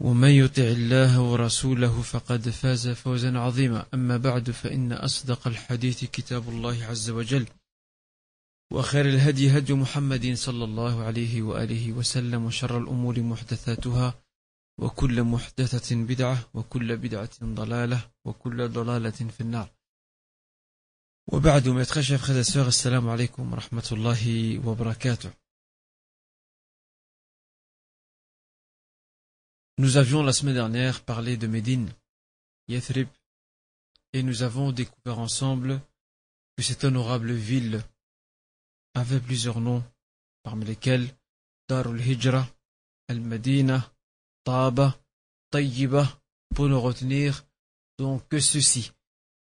ومن 0.00 0.28
يطع 0.28 0.62
الله 0.62 1.20
ورسوله 1.20 2.02
فقد 2.02 2.48
فاز 2.48 2.88
فوزا 2.88 3.38
عظيما. 3.38 3.86
أما 3.94 4.16
بعد 4.16 4.50
فإن 4.50 4.92
أصدق 4.92 5.46
الحديث 5.46 6.04
كتاب 6.04 6.48
الله 6.48 6.84
عز 6.84 7.10
وجل 7.10 7.46
وخير 8.72 9.06
الهدي 9.08 9.58
هدي 9.58 9.72
محمد 9.72 10.34
صلى 10.34 10.64
الله 10.64 11.02
عليه 11.04 11.42
وآله 11.42 11.92
وسلم 11.92 12.44
وشر 12.44 12.78
الأمور 12.78 13.20
محدثاتها 13.20 14.14
وكل 14.78 15.22
محدثة 15.22 15.96
بدعة 15.96 16.38
وكل 16.54 16.96
بدعة 16.96 17.30
ضلالة 17.44 18.00
وكل 18.24 18.68
ضلالة 18.68 19.10
في 19.10 19.40
النار. 19.40 19.68
وبعد 21.32 21.68
mes 21.68 21.84
très 21.86 22.02
chers 22.02 22.18
frères 22.18 22.36
et 22.36 22.44
sœurs, 22.44 22.68
assalamu 22.68 23.10
alaikum 23.10 23.54
Nous 29.80 29.96
avions 29.96 30.22
la 30.22 30.34
semaine 30.34 30.56
dernière 30.56 31.00
parlé 31.00 31.38
de 31.38 31.46
Médine, 31.46 31.90
Yathrib, 32.68 33.08
et 34.12 34.22
nous 34.22 34.42
avons 34.42 34.72
découvert 34.72 35.18
ensemble 35.18 35.80
que 36.54 36.62
cette 36.62 36.84
honorable 36.84 37.32
ville 37.32 37.82
avait 38.92 39.20
plusieurs 39.20 39.58
noms, 39.58 39.82
parmi 40.42 40.66
lesquels 40.66 41.08
Darul 41.66 41.98
Hijra, 41.98 42.46
Al-Madina, 43.08 43.90
Taba, 44.44 44.98
Tayyiba, 45.50 46.20
pour 46.54 46.68
ne 46.68 46.74
retenir 46.74 47.46
donc 47.98 48.28
que 48.28 48.38
ceci. 48.38 48.92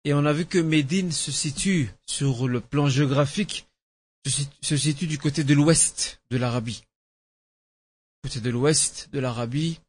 Et 0.03 0.13
on 0.13 0.25
a 0.25 0.33
vu 0.33 0.45
que 0.45 0.59
Médine 0.59 1.13
se 1.13 1.31
situe 1.31 1.89
sur 2.05 2.49
le 2.49 2.59
plan 2.59 2.89
géographique, 2.89 3.69
se 4.25 4.75
situe 4.75 5.07
du 5.07 5.17
côté 5.17 5.45
de 5.45 5.53
l'ouest 5.53 6.21
de 6.29 6.35
l'Arabie. 6.35 6.83
Côté 8.21 8.41
de 8.41 8.49
l'ouest 8.49 9.07
de 9.13 9.19
l'Arabie, 9.19 9.79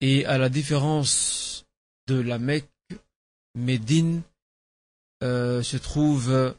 et 0.00 0.24
à 0.26 0.38
la 0.38 0.48
différence 0.48 1.64
de 2.06 2.20
la 2.20 2.38
Mecque, 2.38 2.68
Médine 3.54 4.22
euh, 5.22 5.62
se 5.62 5.76
trouve 5.76 6.54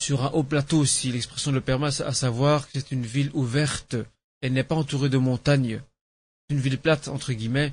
sur 0.00 0.24
un 0.24 0.30
haut 0.30 0.42
plateau, 0.42 0.84
si 0.84 1.12
l'expression 1.12 1.52
le 1.52 1.60
permet, 1.60 2.00
à 2.00 2.12
savoir 2.14 2.66
que 2.66 2.72
c'est 2.74 2.90
une 2.90 3.04
ville 3.04 3.30
ouverte, 3.34 3.96
elle 4.40 4.54
n'est 4.54 4.64
pas 4.64 4.74
entourée 4.74 5.10
de 5.10 5.18
montagnes, 5.18 5.82
une 6.48 6.58
ville 6.58 6.78
plate, 6.78 7.08
entre 7.08 7.32
guillemets, 7.32 7.72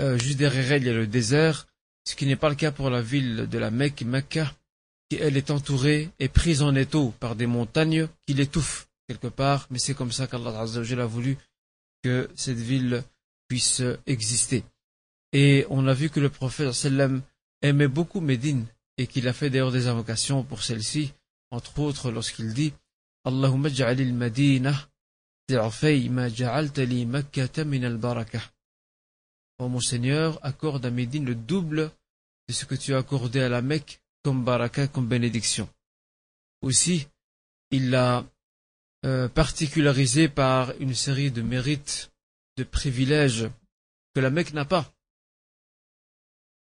euh, 0.00 0.18
juste 0.18 0.38
derrière 0.38 0.72
elle, 0.72 0.82
il 0.82 0.86
y 0.86 0.90
a 0.90 0.94
le 0.94 1.06
désert, 1.06 1.68
ce 2.04 2.16
qui 2.16 2.26
n'est 2.26 2.36
pas 2.36 2.48
le 2.48 2.56
cas 2.56 2.72
pour 2.72 2.90
la 2.90 3.00
ville 3.00 3.48
de 3.48 3.58
la 3.58 3.70
Mecque, 3.70 4.02
Mecca, 4.02 4.52
qui 5.08 5.16
elle 5.16 5.36
est 5.36 5.50
entourée 5.50 6.10
et 6.18 6.28
prise 6.28 6.62
en 6.62 6.74
étau 6.74 7.14
par 7.20 7.36
des 7.36 7.46
montagnes 7.46 8.08
qui 8.26 8.34
l'étouffent 8.34 8.88
quelque 9.06 9.28
part, 9.28 9.66
mais 9.70 9.78
c'est 9.78 9.94
comme 9.94 10.12
ça 10.12 10.26
qu'Allah 10.26 10.60
a 10.60 11.06
voulu 11.06 11.36
que 12.02 12.30
cette 12.34 12.58
ville 12.58 13.02
puisse 13.50 13.82
exister. 14.06 14.62
Et 15.32 15.66
on 15.70 15.88
a 15.88 15.92
vu 15.92 16.08
que 16.08 16.20
le 16.20 16.30
prophète 16.30 16.72
sallam 16.72 17.22
aimait 17.62 17.88
beaucoup 17.88 18.20
Médine 18.20 18.64
et 18.96 19.08
qu'il 19.08 19.26
a 19.26 19.32
fait 19.32 19.50
d'ailleurs 19.50 19.72
des 19.72 19.88
invocations 19.88 20.44
pour 20.44 20.62
celle-ci, 20.62 21.12
entre 21.50 21.80
autres 21.80 22.12
lorsqu'il 22.12 22.54
dit 22.54 22.72
Allahumma 23.24 23.68
madina 24.12 24.88
ma 26.10 26.28
ja'alta 26.28 27.64
min 27.64 27.82
al-barakah. 27.82 28.52
Oh 29.58 29.68
mon 29.68 29.80
Seigneur, 29.80 30.38
accorde 30.42 30.86
à 30.86 30.90
Médine 30.92 31.24
le 31.24 31.34
double 31.34 31.90
de 32.48 32.52
ce 32.52 32.64
que 32.64 32.76
tu 32.76 32.94
as 32.94 32.98
accordé 32.98 33.40
à 33.40 33.48
la 33.48 33.62
Mecque 33.62 34.00
comme 34.22 34.44
baraka, 34.44 34.86
comme 34.86 35.08
bénédiction. 35.08 35.68
Aussi, 36.62 37.08
il 37.72 37.90
l'a 37.90 38.24
euh, 39.04 39.28
particularisé 39.28 40.28
par 40.28 40.72
une 40.78 40.94
série 40.94 41.32
de 41.32 41.42
mérites, 41.42 42.09
privilèges 42.64 43.48
que 44.14 44.20
la 44.20 44.30
Mecque 44.30 44.52
n'a 44.52 44.64
pas, 44.64 44.92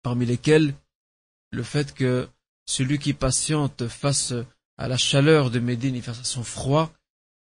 parmi 0.03 0.27
lesquels 0.27 0.75
le 1.50 1.62
fait 1.62 1.94
que 1.94 2.28
celui 2.66 2.99
qui 2.99 3.12
patiente 3.12 3.88
face 3.88 4.34
à 4.77 4.88
la 4.88 4.97
chaleur 4.97 5.50
de 5.50 5.60
Médine 5.60 5.94
et 5.94 6.03
face 6.03 6.21
à 6.21 6.25
son 6.25 6.44
froid, 6.44 6.93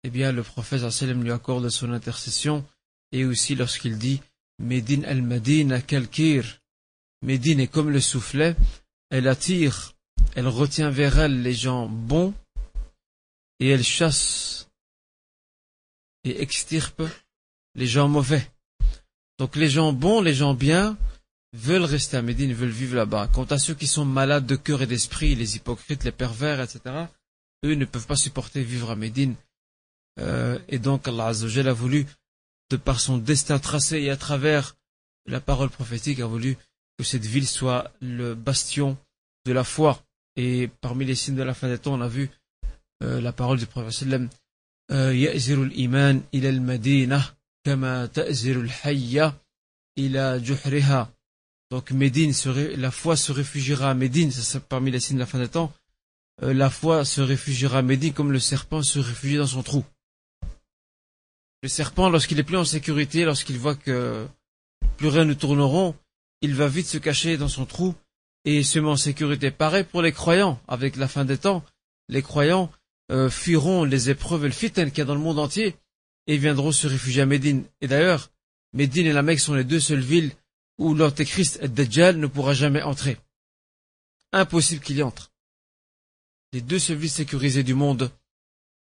eh 0.02 0.10
bien 0.10 0.32
le 0.32 0.42
prophète 0.42 0.88
sallam 0.90 1.22
lui 1.22 1.32
accorde 1.32 1.68
son 1.68 1.92
intercession, 1.92 2.64
et 3.12 3.24
aussi 3.24 3.54
lorsqu'il 3.54 3.98
dit 3.98 4.20
Médine 4.58 5.04
al-Madine 5.04 5.82
kalkir, 5.82 6.60
Médine 7.22 7.60
est 7.60 7.68
comme 7.68 7.90
le 7.90 8.00
soufflet, 8.00 8.54
elle 9.10 9.28
attire, 9.28 9.94
elle 10.34 10.48
retient 10.48 10.90
vers 10.90 11.18
elle 11.18 11.42
les 11.42 11.54
gens 11.54 11.88
bons, 11.88 12.34
et 13.60 13.68
elle 13.70 13.84
chasse 13.84 14.68
et 16.24 16.42
extirpe 16.42 17.02
les 17.74 17.86
gens 17.86 18.08
mauvais. 18.08 18.50
Donc 19.38 19.56
les 19.56 19.68
gens 19.68 19.92
bons, 19.92 20.20
les 20.20 20.34
gens 20.34 20.54
bien, 20.54 20.96
veulent 21.52 21.84
rester 21.84 22.16
à 22.16 22.22
Médine, 22.22 22.52
veulent 22.52 22.68
vivre 22.68 22.96
là-bas. 22.96 23.28
Quant 23.32 23.44
à 23.44 23.58
ceux 23.58 23.74
qui 23.74 23.86
sont 23.86 24.04
malades 24.04 24.46
de 24.46 24.56
cœur 24.56 24.82
et 24.82 24.86
d'esprit, 24.86 25.34
les 25.34 25.56
hypocrites, 25.56 26.04
les 26.04 26.12
pervers, 26.12 26.60
etc., 26.60 27.06
eux 27.64 27.74
ne 27.74 27.84
peuvent 27.84 28.06
pas 28.06 28.16
supporter 28.16 28.62
vivre 28.62 28.90
à 28.90 28.96
Médine. 28.96 29.34
Euh, 30.20 30.58
et 30.68 30.78
donc 30.78 31.08
Allah 31.08 31.26
Azzawajal 31.26 31.68
a 31.68 31.72
voulu, 31.72 32.06
de 32.70 32.76
par 32.76 33.00
son 33.00 33.18
destin 33.18 33.58
tracé 33.58 34.00
et 34.00 34.10
à 34.10 34.16
travers 34.16 34.76
la 35.26 35.40
parole 35.40 35.70
prophétique, 35.70 36.20
a 36.20 36.26
voulu 36.26 36.56
que 36.98 37.04
cette 37.04 37.24
ville 37.24 37.48
soit 37.48 37.90
le 38.00 38.34
bastion 38.34 38.96
de 39.46 39.52
la 39.52 39.64
foi. 39.64 40.02
Et 40.36 40.68
parmi 40.80 41.04
les 41.04 41.14
signes 41.14 41.36
de 41.36 41.42
la 41.42 41.54
fin 41.54 41.68
des 41.68 41.78
temps, 41.78 41.94
on 41.94 42.00
a 42.00 42.08
vu 42.08 42.30
euh, 43.02 43.20
la 43.20 43.32
parole 43.32 43.58
du 43.58 43.66
prophète 43.66 44.08
donc 51.70 51.90
Médine, 51.90 52.32
serait, 52.32 52.76
la 52.76 52.90
foi 52.90 53.16
se 53.16 53.32
réfugiera 53.32 53.90
à 53.90 53.94
Médine, 53.94 54.30
ça 54.30 54.42
c'est 54.42 54.62
parmi 54.62 54.90
les 54.90 55.00
signes 55.00 55.16
de 55.16 55.20
la 55.20 55.26
fin 55.26 55.38
des 55.38 55.48
temps. 55.48 55.72
Euh, 56.42 56.52
la 56.52 56.68
foi 56.68 57.04
se 57.04 57.20
réfugiera 57.20 57.78
à 57.78 57.82
Médine 57.82 58.12
comme 58.12 58.32
le 58.32 58.38
serpent 58.38 58.82
se 58.82 58.98
réfugie 58.98 59.36
dans 59.36 59.46
son 59.46 59.62
trou. 59.62 59.84
Le 61.62 61.68
serpent, 61.68 62.10
lorsqu'il 62.10 62.38
est 62.38 62.44
plus 62.44 62.58
en 62.58 62.64
sécurité, 62.64 63.24
lorsqu'il 63.24 63.58
voit 63.58 63.76
que 63.76 64.26
plus 64.98 65.08
rien 65.08 65.24
ne 65.24 65.32
tourneront, 65.32 65.94
il 66.42 66.54
va 66.54 66.68
vite 66.68 66.86
se 66.86 66.98
cacher 66.98 67.38
dans 67.38 67.48
son 67.48 67.64
trou 67.64 67.94
et 68.44 68.62
se 68.62 68.78
met 68.78 68.90
en 68.90 68.96
sécurité. 68.96 69.50
Pareil 69.50 69.84
pour 69.84 70.02
les 70.02 70.12
croyants, 70.12 70.60
avec 70.68 70.96
la 70.96 71.08
fin 71.08 71.24
des 71.24 71.38
temps, 71.38 71.64
les 72.10 72.20
croyants 72.20 72.70
euh, 73.10 73.30
fuiront 73.30 73.84
les 73.84 74.10
épreuves 74.10 74.44
et 74.44 74.48
le 74.48 74.54
fitan 74.54 74.90
qu'il 74.90 74.98
y 74.98 75.00
a 75.00 75.04
dans 75.06 75.14
le 75.14 75.20
monde 75.20 75.38
entier 75.38 75.76
et 76.26 76.38
viendront 76.38 76.72
se 76.72 76.86
réfugier 76.86 77.22
à 77.22 77.26
Médine. 77.26 77.64
Et 77.80 77.88
d'ailleurs, 77.88 78.30
Médine 78.72 79.06
et 79.06 79.12
la 79.12 79.22
Mecque 79.22 79.40
sont 79.40 79.54
les 79.54 79.64
deux 79.64 79.80
seules 79.80 80.00
villes 80.00 80.32
où 80.78 80.94
l'antéchrist 80.94 81.62
Dajjal 81.64 82.18
ne 82.18 82.26
pourra 82.26 82.54
jamais 82.54 82.82
entrer. 82.82 83.18
Impossible 84.32 84.82
qu'il 84.82 84.96
y 84.96 85.02
entre. 85.02 85.32
Les 86.52 86.60
deux 86.60 86.78
seules 86.78 86.96
villes 86.96 87.10
sécurisées 87.10 87.62
du 87.62 87.74
monde, 87.74 88.10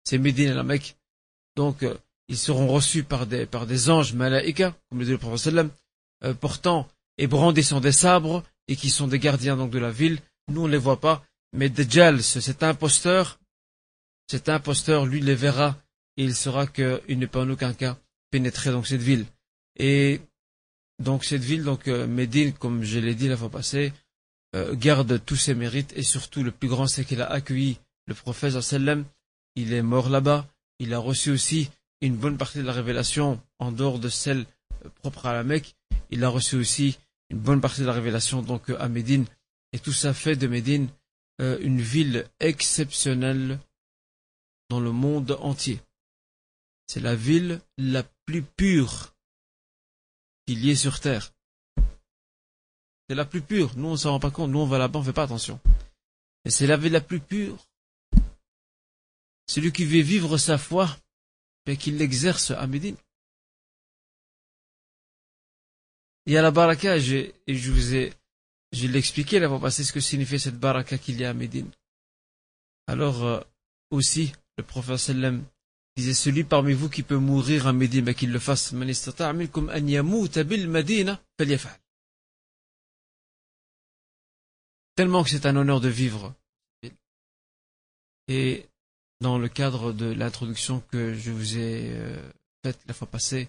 c'est 0.03 0.17
Médine 0.17 0.49
et 0.49 0.53
la 0.53 0.63
Mecque. 0.63 0.97
Donc, 1.55 1.83
euh, 1.83 1.97
ils 2.27 2.37
seront 2.37 2.67
reçus 2.67 3.03
par 3.03 3.25
des, 3.25 3.45
par 3.45 3.65
des 3.65 3.89
anges 3.89 4.13
malaïka, 4.13 4.75
comme 4.89 4.99
le 4.99 5.05
dit 5.05 5.11
le 5.11 5.17
prophète 5.17 5.55
euh, 6.23 6.33
portant 6.33 6.87
et 7.17 7.27
brandissant 7.27 7.81
des 7.81 7.91
sabres 7.91 8.43
et 8.67 8.75
qui 8.75 8.89
sont 8.89 9.07
des 9.07 9.19
gardiens 9.19 9.57
donc 9.57 9.71
de 9.71 9.79
la 9.79 9.91
ville. 9.91 10.19
Nous, 10.49 10.61
on 10.61 10.67
ne 10.67 10.71
les 10.71 10.77
voit 10.77 10.99
pas, 10.99 11.25
mais 11.53 11.69
Dajjal, 11.69 12.21
cet 12.21 12.61
imposteur, 12.61 13.39
cet 14.27 14.49
imposteur, 14.49 15.07
lui, 15.07 15.21
les 15.21 15.35
verra 15.35 15.75
il 16.19 16.35
saura 16.35 16.67
qu'il 16.67 17.17
ne 17.17 17.25
peut 17.25 17.39
en 17.39 17.49
aucun 17.49 17.73
cas 17.73 17.97
pénétrer 18.29 18.71
donc 18.71 18.87
cette 18.87 19.01
ville. 19.01 19.25
Et 19.77 20.19
donc 21.01 21.23
cette 21.23 21.43
ville, 21.43 21.63
donc 21.63 21.87
euh, 21.87 22.07
Médine, 22.07 22.51
comme 22.51 22.83
je 22.83 22.99
l'ai 22.99 23.15
dit 23.15 23.29
la 23.29 23.37
fois 23.37 23.49
passée, 23.49 23.93
euh, 24.53 24.75
garde 24.75 25.23
tous 25.25 25.37
ses 25.37 25.55
mérites 25.55 25.93
et 25.95 26.03
surtout 26.03 26.43
le 26.43 26.51
plus 26.51 26.67
grand 26.67 26.87
c'est 26.87 27.05
qu'il 27.05 27.21
a 27.21 27.31
accueilli 27.31 27.79
le 28.05 28.13
prophète 28.13 28.59
sallam. 28.59 29.05
Il 29.55 29.71
est 29.71 29.81
mort 29.81 30.09
là-bas. 30.09 30.45
Il 30.79 30.93
a 30.93 30.99
reçu 30.99 31.31
aussi 31.31 31.69
une 32.01 32.17
bonne 32.17 32.37
partie 32.37 32.57
de 32.57 32.63
la 32.63 32.73
révélation 32.73 33.41
en 33.57 33.71
dehors 33.71 33.97
de 33.97 34.09
celle 34.09 34.45
euh, 34.85 34.89
propre 34.95 35.25
à 35.25 35.33
la 35.33 35.43
Mecque. 35.45 35.77
Il 36.11 36.25
a 36.25 36.29
reçu 36.29 36.57
aussi 36.57 36.97
une 37.29 37.39
bonne 37.39 37.61
partie 37.61 37.81
de 37.81 37.85
la 37.85 37.93
révélation 37.93 38.41
donc 38.41 38.69
à 38.77 38.89
Médine. 38.89 39.25
Et 39.71 39.79
tout 39.79 39.93
ça 39.93 40.13
fait 40.13 40.35
de 40.35 40.47
Médine 40.47 40.89
une 41.61 41.79
ville 41.79 42.25
exceptionnelle 42.41 43.59
dans 44.69 44.81
le 44.81 44.91
monde 44.91 45.37
entier. 45.39 45.79
C'est 46.89 47.01
la 47.01 47.13
ville 47.13 47.61
la 47.77 48.01
plus 48.25 48.41
pure 48.41 49.15
qu'il 50.47 50.65
y 50.65 50.71
ait 50.71 50.75
sur 50.75 50.99
terre. 50.99 51.35
C'est 53.07 53.13
la 53.13 53.25
plus 53.25 53.43
pure. 53.43 53.77
Nous, 53.77 53.89
on 53.89 53.95
s'en 53.95 54.13
rend 54.13 54.19
pas 54.19 54.31
compte. 54.31 54.49
Nous, 54.49 54.57
on 54.57 54.65
va 54.65 54.79
là-bas, 54.79 54.97
on 54.97 55.03
fait 55.03 55.13
pas 55.13 55.21
attention. 55.21 55.59
Et 56.45 56.49
c'est 56.49 56.65
la 56.65 56.77
vie 56.77 56.89
la 56.89 56.99
plus 56.99 57.19
pure. 57.19 57.63
Celui 59.45 59.71
qui 59.71 59.85
veut 59.85 60.01
vivre 60.01 60.39
sa 60.39 60.57
foi, 60.57 60.97
et 61.67 61.77
qu'il 61.77 61.97
l'exerce 61.97 62.49
à 62.49 62.65
Médine. 62.65 62.97
Il 66.25 66.33
y 66.33 66.37
a 66.37 66.41
la 66.41 66.49
baraka, 66.49 66.97
et 66.97 67.01
je 67.01 67.71
vous 67.71 67.93
ai, 67.93 68.11
je 68.71 68.87
l'ai 68.87 68.97
expliqué 68.97 69.37
la 69.37 69.47
fois 69.47 69.69
ce 69.69 69.93
que 69.93 69.99
signifie 69.99 70.39
cette 70.39 70.59
baraka 70.59 70.97
qu'il 70.97 71.19
y 71.19 71.25
a 71.25 71.29
à 71.29 71.33
Médine. 71.35 71.69
Alors, 72.87 73.23
euh, 73.23 73.41
aussi, 73.91 74.31
le 74.57 74.63
prophète 74.63 74.97
sallam 74.97 75.45
disait 75.96 76.14
celui 76.14 76.44
parmi 76.44 76.72
vous 76.72 76.88
qui 76.88 77.02
peut 77.02 77.16
mourir 77.16 77.66
à 77.66 77.72
Médine, 77.72 78.04
mais 78.04 78.14
qu'il 78.14 78.32
le 78.32 78.38
fasse. 78.38 78.74
tellement 84.96 85.24
que 85.24 85.30
c'est 85.30 85.46
un 85.46 85.56
honneur 85.56 85.80
de 85.80 85.88
vivre. 85.88 86.34
Et 88.28 88.66
dans 89.20 89.38
le 89.38 89.48
cadre 89.48 89.92
de 89.92 90.06
l'introduction 90.06 90.80
que 90.80 91.14
je 91.14 91.30
vous 91.30 91.58
ai 91.58 91.90
euh, 91.92 92.32
faite 92.64 92.80
la 92.86 92.94
fois 92.94 93.08
passée, 93.08 93.48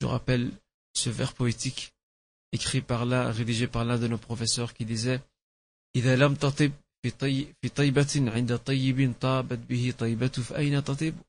je 0.00 0.06
rappelle 0.06 0.50
ce 0.94 1.10
vers 1.10 1.34
poétique 1.34 1.92
écrit 2.52 2.82
par 2.82 3.04
là, 3.04 3.32
rédigé 3.32 3.66
par 3.66 3.84
l'un 3.84 3.98
de 3.98 4.06
nos 4.06 4.18
professeurs 4.18 4.74
qui 4.74 4.84
disait 4.84 5.20
إذا 5.96 6.16
لم 6.16 6.34
تطب 6.34 6.72
في 7.02 7.68
طيبة 7.68 8.32
عند 8.36 8.58
طيب 8.58 9.14
طابت 9.20 9.58
به 9.58 9.94
طيبة 9.98 10.28
فأين 10.28 10.84
تطيب 10.84 11.14
إذا 11.14 11.18
لم 11.18 11.20
تطب 11.20 11.27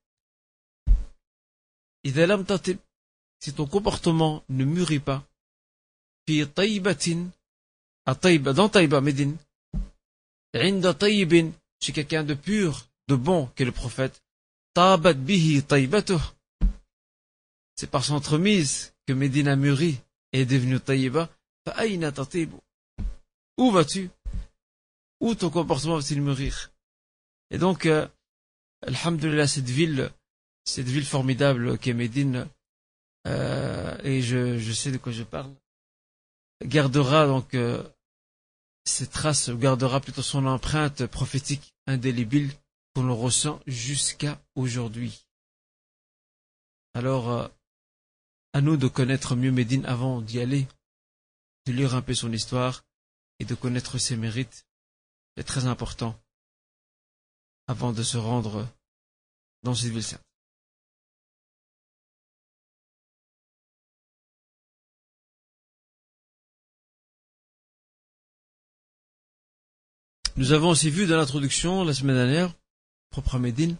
si 2.04 3.52
ton 3.52 3.66
comportement 3.66 4.44
ne 4.48 4.64
mûrit 4.64 5.00
pas, 5.00 5.24
fi 6.26 6.42
à 6.42 8.14
dans 8.14 8.68
tayba, 8.68 9.00
Médine, 9.00 9.36
inda 10.54 10.96
chez 11.80 11.92
quelqu'un 11.92 12.24
de 12.24 12.34
pur, 12.34 12.86
de 13.08 13.14
bon, 13.14 13.46
qu'est 13.54 13.64
le 13.64 13.72
prophète, 13.72 14.22
tabat 14.74 15.14
bihi. 15.14 15.62
C'est 17.76 17.90
par 17.90 18.04
son 18.04 18.14
entremise 18.14 18.92
que 19.06 19.12
Médine 19.12 19.48
a 19.48 19.56
mûri 19.56 19.98
et 20.32 20.42
est 20.42 20.46
devenue 20.46 20.80
tayba, 20.80 21.30
fa'ayna 21.64 22.12
tatibu. 22.12 22.56
Où 23.56 23.70
vas-tu? 23.70 24.10
Où 25.20 25.34
ton 25.34 25.50
comportement 25.50 25.96
va-t-il 25.96 26.22
mûrir? 26.22 26.70
Et 27.50 27.58
donc, 27.58 27.86
euh, 27.86 28.06
Alhamdulillah, 28.86 29.46
cette 29.46 29.68
ville, 29.68 30.10
cette 30.70 30.86
ville 30.86 31.04
formidable 31.04 31.78
qu'est 31.78 31.94
Médine, 31.94 32.48
euh, 33.26 33.96
et 34.04 34.22
je, 34.22 34.56
je 34.58 34.72
sais 34.72 34.92
de 34.92 34.98
quoi 34.98 35.10
je 35.10 35.24
parle, 35.24 35.52
gardera 36.64 37.26
donc 37.26 37.54
euh, 37.54 37.82
cette 38.84 39.10
trace 39.10 39.50
gardera 39.50 40.00
plutôt 40.00 40.22
son 40.22 40.46
empreinte 40.46 41.06
prophétique 41.06 41.74
indélébile 41.86 42.52
qu'on 42.94 43.12
ressent 43.14 43.60
jusqu'à 43.66 44.40
aujourd'hui. 44.54 45.26
Alors, 46.94 47.30
euh, 47.30 47.48
à 48.52 48.60
nous 48.60 48.76
de 48.76 48.86
connaître 48.86 49.34
mieux 49.34 49.52
Médine 49.52 49.84
avant 49.86 50.22
d'y 50.22 50.40
aller, 50.40 50.68
de 51.66 51.72
lire 51.72 51.96
un 51.96 52.02
peu 52.02 52.14
son 52.14 52.32
histoire 52.32 52.84
et 53.40 53.44
de 53.44 53.54
connaître 53.56 53.98
ses 53.98 54.16
mérites. 54.16 54.66
C'est 55.36 55.44
très 55.44 55.66
important 55.66 56.16
avant 57.66 57.92
de 57.92 58.02
se 58.02 58.16
rendre 58.16 58.68
dans 59.62 59.74
cette 59.74 59.90
ville 59.90 60.02
sainte. 60.02 60.29
Nous 70.40 70.52
avons 70.52 70.70
aussi 70.70 70.88
vu 70.88 71.06
dans 71.06 71.18
l'introduction 71.18 71.84
la 71.84 71.92
semaine 71.92 72.16
dernière, 72.16 72.54
propre 73.10 73.34
à 73.34 73.38
Médine, 73.38 73.76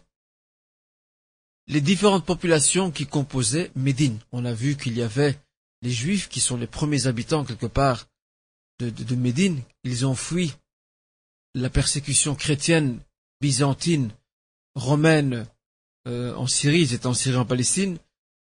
les 1.69 1.81
différentes 1.81 2.27
populations 2.27 2.91
qui 2.91 3.07
composaient 3.07 3.71
Médine. 3.75 4.19
On 4.31 4.45
a 4.45 4.53
vu 4.53 4.77
qu'il 4.77 4.95
y 4.95 5.01
avait 5.01 5.41
les 5.81 5.91
Juifs 5.91 6.29
qui 6.29 6.39
sont 6.39 6.59
les 6.59 6.67
premiers 6.67 7.07
habitants 7.07 7.47
quelque 7.47 7.65
part 7.65 8.09
de, 8.79 9.15
Médine. 9.15 9.63
Ils 9.85 10.05
ont 10.05 10.15
fui 10.15 10.53
la 11.55 11.71
persécution 11.71 12.35
chrétienne, 12.35 13.01
byzantine, 13.41 14.13
romaine 14.75 15.47
euh, 16.09 16.35
en 16.35 16.47
Syrie. 16.47 16.83
Ils 16.83 17.07
en 17.07 17.15
Syrie 17.15 17.39
en 17.39 17.47
Palestine. 17.47 17.97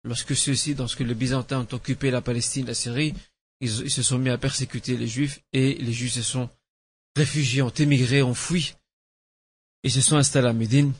Lorsque 0.05 0.37
ceux-ci, 0.37 0.73
lorsque 0.73 1.01
les 1.01 1.15
Byzantins 1.15 1.67
ont 1.69 1.75
occupé 1.75 2.11
la 2.11 2.21
Palestine, 2.21 2.65
la 2.65 2.75
Syrie, 2.75 3.13
ils 3.59 3.91
se 3.91 4.03
sont 4.03 4.19
mis 4.19 4.29
à 4.29 4.37
persécuter 4.37 4.95
les 4.95 5.07
Juifs 5.07 5.41
et 5.51 5.73
les 5.73 5.91
Juifs 5.91 6.13
se 6.13 6.21
sont 6.21 6.49
réfugiés 7.15 7.61
ont 7.61 7.69
émigré, 7.69 8.21
ont 8.21 8.33
fui, 8.33 8.75
et 9.83 9.89
se 9.89 10.01
sont 10.01 10.17
installés 10.17 10.47
à 10.47 10.53
Médine, 10.53 10.93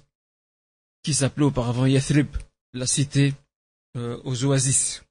qui 1.04 1.14
s'appelait 1.14 1.46
auparavant 1.46 1.86
Yathrib, 1.86 2.36
la 2.74 2.88
cité 2.88 3.34
euh, 3.96 4.20
aux 4.24 4.44
oasis. 4.46 5.04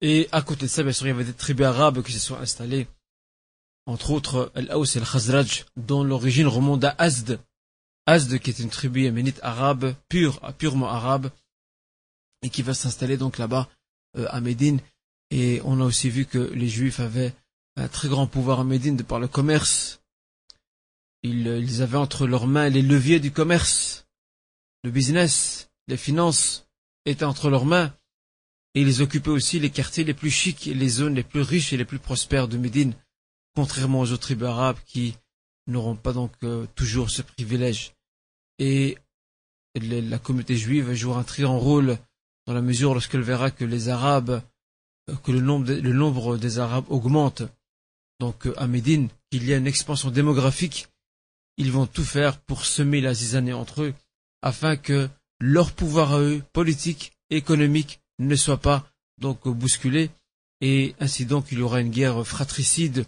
Et 0.00 0.28
à 0.32 0.42
côté 0.42 0.66
de 0.66 0.70
ça, 0.70 0.82
bien 0.82 0.92
sûr, 0.92 1.06
il 1.06 1.10
y 1.10 1.12
avait 1.12 1.24
des 1.24 1.32
tribus 1.32 1.66
arabes 1.66 2.02
qui 2.02 2.12
se 2.12 2.18
sont 2.18 2.36
installées, 2.36 2.86
entre 3.86 4.10
autres 4.10 4.52
Al-Aws 4.54 4.96
et 4.96 4.98
Al-Khazraj, 4.98 5.64
dont 5.76 6.04
l'origine 6.04 6.46
remonte 6.46 6.84
à 6.84 6.94
Azd. 6.98 7.38
Azd, 8.06 8.38
qui 8.38 8.50
est 8.50 8.58
une 8.58 8.70
tribu 8.70 9.02
yéménite 9.02 9.40
arabe, 9.42 9.94
pure, 10.08 10.40
purement 10.58 10.88
arabe, 10.88 11.30
et 12.42 12.50
qui 12.50 12.62
va 12.62 12.74
s'installer 12.74 13.16
donc 13.16 13.38
là-bas, 13.38 13.68
euh, 14.16 14.26
à 14.30 14.40
Médine. 14.40 14.80
Et 15.30 15.60
on 15.64 15.80
a 15.80 15.84
aussi 15.84 16.10
vu 16.10 16.26
que 16.26 16.38
les 16.38 16.68
Juifs 16.68 17.00
avaient 17.00 17.34
un 17.76 17.88
très 17.88 18.08
grand 18.08 18.26
pouvoir 18.26 18.60
en 18.60 18.64
Médine 18.64 19.02
par 19.02 19.20
le 19.20 19.28
commerce. 19.28 20.00
Ils, 21.22 21.82
avaient 21.82 21.98
entre 21.98 22.26
leurs 22.26 22.46
mains 22.46 22.68
les 22.68 22.82
leviers 22.82 23.20
du 23.20 23.30
commerce. 23.30 24.06
Le 24.82 24.90
business, 24.90 25.70
les 25.88 25.96
finances 25.96 26.68
étaient 27.04 27.24
entre 27.24 27.50
leurs 27.50 27.64
mains. 27.64 27.92
Et 28.74 28.82
ils 28.82 29.02
occupaient 29.02 29.30
aussi 29.30 29.58
les 29.58 29.70
quartiers 29.70 30.04
les 30.04 30.14
plus 30.14 30.30
chics 30.30 30.66
et 30.66 30.74
les 30.74 30.88
zones 30.88 31.14
les 31.14 31.22
plus 31.22 31.40
riches 31.40 31.72
et 31.72 31.76
les 31.76 31.84
plus 31.84 31.98
prospères 31.98 32.46
de 32.46 32.58
Médine, 32.58 32.94
contrairement 33.54 34.00
aux 34.00 34.12
autres 34.12 34.22
tribus 34.22 34.48
arabes 34.48 34.76
qui 34.86 35.16
n'auront 35.66 35.96
pas 35.96 36.12
donc 36.12 36.32
euh, 36.44 36.66
toujours 36.74 37.10
ce 37.10 37.22
privilège. 37.22 37.94
Et 38.58 38.98
la 39.74 40.18
communauté 40.18 40.56
juive 40.56 40.92
jouera 40.92 41.20
un 41.20 41.24
très 41.24 41.42
grand 41.42 41.58
rôle 41.58 41.98
dans 42.46 42.54
la 42.54 42.62
mesure 42.62 42.92
lorsqu'elle 42.94 43.22
verra 43.22 43.50
que 43.50 43.64
les 43.64 43.88
Arabes, 43.88 44.42
euh, 45.10 45.14
que 45.16 45.32
le 45.32 45.40
nombre 45.40 46.36
des 46.36 46.58
Arabes 46.58 46.86
augmente 46.88 47.42
donc 48.20 48.46
euh, 48.46 48.54
à 48.58 48.66
Médine, 48.66 49.08
qu'il 49.30 49.44
y 49.44 49.52
a 49.52 49.56
une 49.56 49.66
expansion 49.66 50.10
démographique, 50.10 50.88
ils 51.56 51.72
vont 51.72 51.86
tout 51.86 52.04
faire 52.04 52.38
pour 52.40 52.64
semer 52.64 53.00
la 53.00 53.14
zizanie 53.14 53.52
entre 53.52 53.82
eux, 53.82 53.94
afin 54.42 54.76
que 54.76 55.08
leur 55.40 55.72
pouvoir 55.72 56.14
à 56.14 56.20
eux, 56.20 56.42
politique, 56.52 57.12
économique, 57.30 58.00
ne 58.18 58.36
soit 58.36 58.60
pas 58.60 58.86
donc 59.18 59.48
bousculé, 59.48 60.10
et 60.60 60.94
ainsi 61.00 61.26
donc 61.26 61.52
il 61.52 61.58
y 61.58 61.62
aura 61.62 61.80
une 61.80 61.90
guerre 61.90 62.26
fratricide 62.26 63.06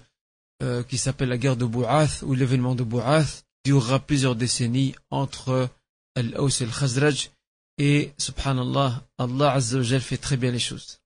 euh, 0.63 0.83
qui 0.83 0.99
s'appelle 0.99 1.29
la 1.29 1.39
guerre 1.39 1.57
de 1.57 1.65
Bou'ath, 1.65 2.23
ou 2.23 2.35
l'événement 2.35 2.75
de 2.75 2.83
Bou'ath, 2.83 3.45
durera 3.65 4.01
plusieurs 4.01 4.37
décennies 4.37 4.95
entre 5.11 5.69
Al-Aws 6.15 6.63
et 6.63 6.65
Al-Khazraj, 6.65 7.31
et 7.79 8.13
subhanallah, 8.19 9.07
Allah 9.19 9.53
Azza 9.53 10.01
fait 10.01 10.17
très 10.17 10.37
bien 10.37 10.51
les 10.51 10.59
choses. 10.59 11.01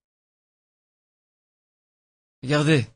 Regardez, 2.42 2.86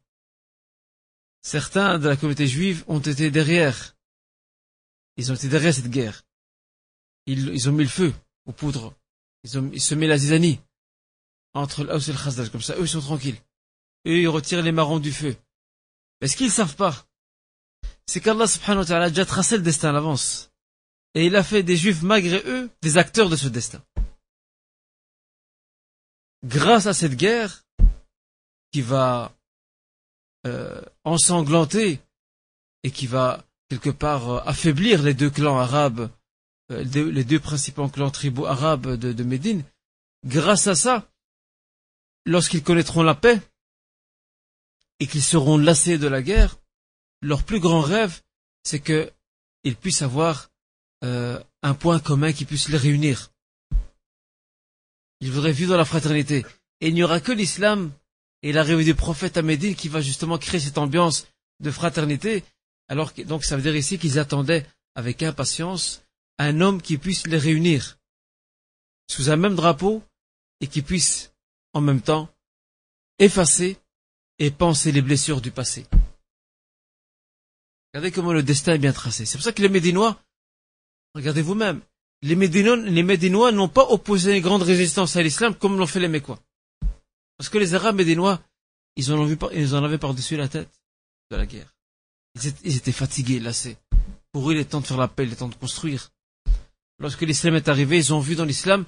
certains 1.46 2.00
de 2.00 2.08
la 2.08 2.16
communauté 2.16 2.48
juive 2.48 2.82
ont 2.88 2.98
été 2.98 3.30
derrière. 3.30 3.96
Ils 5.16 5.30
ont 5.30 5.36
été 5.36 5.48
derrière 5.48 5.72
cette 5.72 5.90
guerre. 5.90 6.24
Ils, 7.26 7.68
ont 7.68 7.72
mis 7.72 7.84
le 7.84 7.88
feu 7.88 8.12
aux 8.46 8.52
poudres. 8.52 8.94
Ils 9.44 9.56
ont 9.56 9.70
semé 9.78 10.08
la 10.08 10.18
zizanie 10.18 10.60
entre 11.54 11.84
l'Aus 11.84 12.08
et 12.08 12.12
le 12.12 12.18
Khazraj. 12.18 12.50
Comme 12.50 12.62
ça, 12.62 12.74
eux, 12.74 12.82
ils 12.82 12.88
sont 12.88 13.00
tranquilles. 13.00 13.38
Eux, 14.06 14.18
ils 14.18 14.28
retirent 14.28 14.62
les 14.62 14.72
marrons 14.72 14.98
du 14.98 15.12
feu. 15.12 15.36
Mais 16.20 16.26
ce 16.26 16.36
qu'ils 16.36 16.50
savent 16.50 16.74
pas, 16.74 17.06
c'est 18.06 18.20
qu'Allah 18.20 18.48
subhanahu 18.48 18.80
wa 18.80 18.86
ta'ala 18.86 19.04
a 19.06 19.08
déjà 19.10 19.24
tracé 19.24 19.56
le 19.56 19.62
destin 19.62 19.90
à 19.90 19.92
l'avance. 19.92 20.50
Et 21.14 21.26
il 21.26 21.36
a 21.36 21.44
fait 21.44 21.62
des 21.62 21.76
juifs, 21.76 22.02
malgré 22.02 22.42
eux, 22.44 22.68
des 22.82 22.98
acteurs 22.98 23.28
de 23.28 23.36
ce 23.36 23.46
destin. 23.46 23.82
Grâce 26.44 26.86
à 26.86 26.92
cette 26.92 27.14
guerre, 27.14 27.64
qui 28.72 28.82
va 28.82 29.35
euh, 30.46 30.80
ensanglanté 31.02 31.98
et 32.84 32.92
qui 32.92 33.08
va 33.08 33.44
quelque 33.68 33.90
part 33.90 34.30
euh, 34.30 34.40
affaiblir 34.46 35.02
les 35.02 35.12
deux 35.12 35.28
clans 35.28 35.58
arabes, 35.58 36.08
euh, 36.70 36.84
les 36.84 37.24
deux 37.24 37.40
principaux 37.40 37.88
clans 37.88 38.12
tribaux 38.12 38.46
arabes 38.46 38.94
de, 38.94 39.24
Médine, 39.24 39.64
grâce 40.24 40.68
à 40.68 40.76
ça, 40.76 41.10
lorsqu'ils 42.26 42.62
connaîtront 42.62 43.02
la 43.02 43.16
paix 43.16 43.40
et 45.00 45.08
qu'ils 45.08 45.24
seront 45.24 45.58
lassés 45.58 45.98
de 45.98 46.06
la 46.06 46.22
guerre, 46.22 46.58
leur 47.22 47.42
plus 47.42 47.58
grand 47.58 47.80
rêve, 47.80 48.22
c'est 48.62 48.80
qu'ils 48.80 49.76
puissent 49.80 50.02
avoir 50.02 50.50
un 51.02 51.74
point 51.74 51.98
commun 51.98 52.32
qui 52.32 52.44
puisse 52.44 52.68
les 52.68 52.78
réunir. 52.78 53.32
Ils 55.20 55.32
voudraient 55.32 55.52
vivre 55.52 55.72
dans 55.72 55.78
la 55.78 55.84
fraternité. 55.84 56.46
Et 56.80 56.88
il 56.88 56.94
n'y 56.94 57.02
aura 57.02 57.20
que 57.20 57.32
l'islam 57.32 57.90
et 58.46 58.52
l'arrivée 58.52 58.84
du 58.84 58.94
prophète 58.94 59.36
à 59.36 59.42
qui 59.42 59.88
va 59.88 60.00
justement 60.00 60.38
créer 60.38 60.60
cette 60.60 60.78
ambiance 60.78 61.26
de 61.58 61.68
fraternité. 61.72 62.44
Alors 62.86 63.12
que, 63.12 63.22
donc 63.22 63.44
ça 63.44 63.56
veut 63.56 63.62
dire 63.62 63.74
ici 63.74 63.98
qu'ils 63.98 64.20
attendaient 64.20 64.64
avec 64.94 65.24
impatience 65.24 66.04
un 66.38 66.60
homme 66.60 66.80
qui 66.80 66.96
puisse 66.96 67.26
les 67.26 67.38
réunir 67.38 67.98
sous 69.08 69.30
un 69.30 69.36
même 69.36 69.56
drapeau 69.56 70.00
et 70.60 70.68
qui 70.68 70.80
puisse 70.80 71.32
en 71.72 71.80
même 71.80 72.00
temps 72.00 72.28
effacer 73.18 73.78
et 74.38 74.52
penser 74.52 74.92
les 74.92 75.02
blessures 75.02 75.40
du 75.40 75.50
passé. 75.50 75.84
Regardez 77.92 78.12
comment 78.12 78.32
le 78.32 78.44
destin 78.44 78.74
est 78.74 78.78
bien 78.78 78.92
tracé. 78.92 79.26
C'est 79.26 79.38
pour 79.38 79.44
ça 79.44 79.52
que 79.52 79.62
les 79.62 79.68
Médinois, 79.68 80.22
regardez 81.16 81.42
vous-même, 81.42 81.80
les 82.22 82.36
Médinois, 82.36 82.76
les 82.76 83.02
Médinois 83.02 83.50
n'ont 83.50 83.68
pas 83.68 83.90
opposé 83.90 84.36
une 84.36 84.42
grande 84.42 84.62
résistance 84.62 85.16
à 85.16 85.22
l'islam 85.22 85.56
comme 85.56 85.78
l'ont 85.78 85.88
fait 85.88 85.98
les 85.98 86.06
Mécois. 86.06 86.38
Parce 87.36 87.48
que 87.50 87.58
les 87.58 87.74
Arabes 87.74 87.96
médinois, 87.96 88.40
ils 88.96 89.12
en, 89.12 89.18
ont 89.18 89.24
vu, 89.24 89.36
ils 89.52 89.74
en 89.74 89.84
avaient 89.84 89.98
par-dessus 89.98 90.36
la 90.36 90.48
tête 90.48 90.70
de 91.30 91.36
la 91.36 91.46
guerre. 91.46 91.74
Ils 92.64 92.76
étaient, 92.76 92.92
fatigués, 92.92 93.40
lassés. 93.40 93.76
Pour 94.32 94.50
eux, 94.50 94.54
il 94.54 94.60
est 94.60 94.66
temps 94.66 94.80
de 94.80 94.86
faire 94.86 94.96
la 94.96 95.08
paix, 95.08 95.24
il 95.24 95.32
est 95.32 95.36
temps 95.36 95.48
de 95.48 95.54
construire. 95.54 96.12
Lorsque 96.98 97.22
l'islam 97.22 97.54
est 97.54 97.68
arrivé, 97.68 97.98
ils 97.98 98.12
ont 98.12 98.20
vu 98.20 98.36
dans 98.36 98.44
l'islam, 98.44 98.84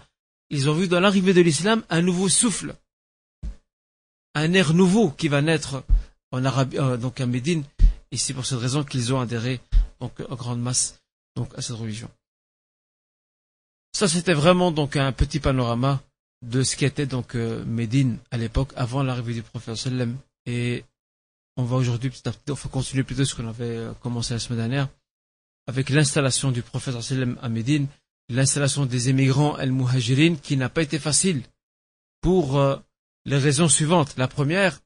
ils 0.50 0.68
ont 0.68 0.74
vu 0.74 0.88
dans 0.88 1.00
l'arrivée 1.00 1.34
de 1.34 1.40
l'islam 1.40 1.82
un 1.88 2.02
nouveau 2.02 2.28
souffle. 2.28 2.74
Un 4.34 4.52
air 4.52 4.74
nouveau 4.74 5.10
qui 5.10 5.28
va 5.28 5.42
naître 5.42 5.82
en 6.30 6.44
Arabie, 6.44 6.78
euh, 6.78 6.96
donc 6.96 7.20
à 7.20 7.26
Médine. 7.26 7.64
Et 8.10 8.16
c'est 8.16 8.34
pour 8.34 8.46
cette 8.46 8.58
raison 8.58 8.84
qu'ils 8.84 9.12
ont 9.12 9.20
adhéré, 9.20 9.60
donc, 10.00 10.12
en 10.28 10.34
grande 10.34 10.60
masse, 10.60 11.00
à 11.54 11.62
cette 11.62 11.76
religion. 11.76 12.10
Ça, 13.92 14.08
c'était 14.08 14.34
vraiment, 14.34 14.70
donc, 14.70 14.96
un 14.96 15.12
petit 15.12 15.40
panorama 15.40 16.00
de 16.42 16.62
ce 16.62 16.76
qu'était 16.76 17.07
donc 17.07 17.35
euh, 17.35 17.64
Médine 17.64 18.18
à 18.30 18.37
l'époque, 18.37 18.73
avant 18.76 19.02
l'arrivée 19.02 19.35
du 19.35 19.42
prophète 19.42 19.76
sallam. 19.76 20.16
Et 20.47 20.85
on 21.57 21.64
va 21.64 21.76
aujourd'hui, 21.76 22.11
petit 22.11 22.28
à 22.28 22.33
petit, 22.33 22.68
continuer 22.68 23.02
plutôt 23.02 23.25
ce 23.25 23.35
qu'on 23.35 23.49
avait 23.49 23.64
euh, 23.64 23.92
commencé 23.95 24.35
la 24.35 24.40
semaine 24.40 24.61
dernière, 24.61 24.88
avec 25.66 25.90
l'installation 25.90 26.50
du 26.50 26.62
prophète 26.62 27.00
sallam 27.00 27.38
à 27.42 27.49
Médine, 27.49 27.87
l'installation 28.28 28.87
des 28.87 29.09
émigrants 29.09 29.54
al-Muhajirin, 29.54 30.37
qui 30.37 30.57
n'a 30.57 30.68
pas 30.68 30.83
été 30.83 30.99
facile, 30.99 31.42
pour 32.21 32.59
euh, 32.59 32.76
les 33.25 33.38
raisons 33.38 33.68
suivantes. 33.68 34.14
La 34.16 34.28
première, 34.28 34.80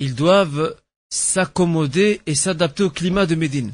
ils 0.00 0.14
doivent 0.14 0.76
s'accommoder 1.10 2.20
et 2.26 2.34
s'adapter 2.34 2.82
au 2.82 2.90
climat 2.90 3.26
de 3.26 3.34
Médine. 3.34 3.72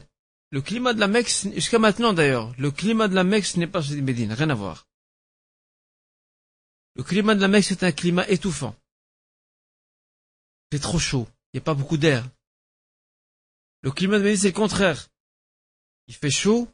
Le 0.51 0.61
climat 0.61 0.93
de 0.93 1.01
la 1.01 1.09
Mecque, 1.09 1.29
jusqu'à 1.55 1.79
maintenant 1.79 2.13
d'ailleurs, 2.13 2.55
le 2.59 2.71
climat 2.71 3.09
de 3.09 3.15
la 3.15 3.25
Mecque, 3.25 3.57
n'est 3.57 3.67
pas 3.67 3.83
celui 3.83 4.01
de 4.01 4.07
Médine, 4.07 4.33
rien 4.33 4.51
à 4.51 4.55
voir. 4.55 4.87
Le 6.97 7.03
climat 7.03 7.35
de 7.35 7.41
la 7.41 7.49
Mecque, 7.49 7.65
c'est 7.65 7.83
un 7.83 7.93
climat 7.93 8.29
étouffant. 8.29 8.75
C'est 10.71 10.81
trop 10.81 10.99
chaud. 10.99 11.27
Il 11.53 11.57
n'y 11.57 11.63
a 11.63 11.65
pas 11.65 11.75
beaucoup 11.75 11.97
d'air. 11.97 12.29
Le 13.83 13.91
climat 13.91 14.19
de 14.19 14.25
Médine, 14.25 14.41
c'est 14.41 14.49
le 14.49 14.55
contraire. 14.55 15.09
Il 16.09 16.15
fait 16.15 16.31
chaud. 16.31 16.69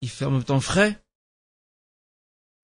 Il 0.00 0.08
fait 0.08 0.24
en 0.24 0.30
même 0.30 0.44
temps 0.44 0.60
frais. 0.60 1.00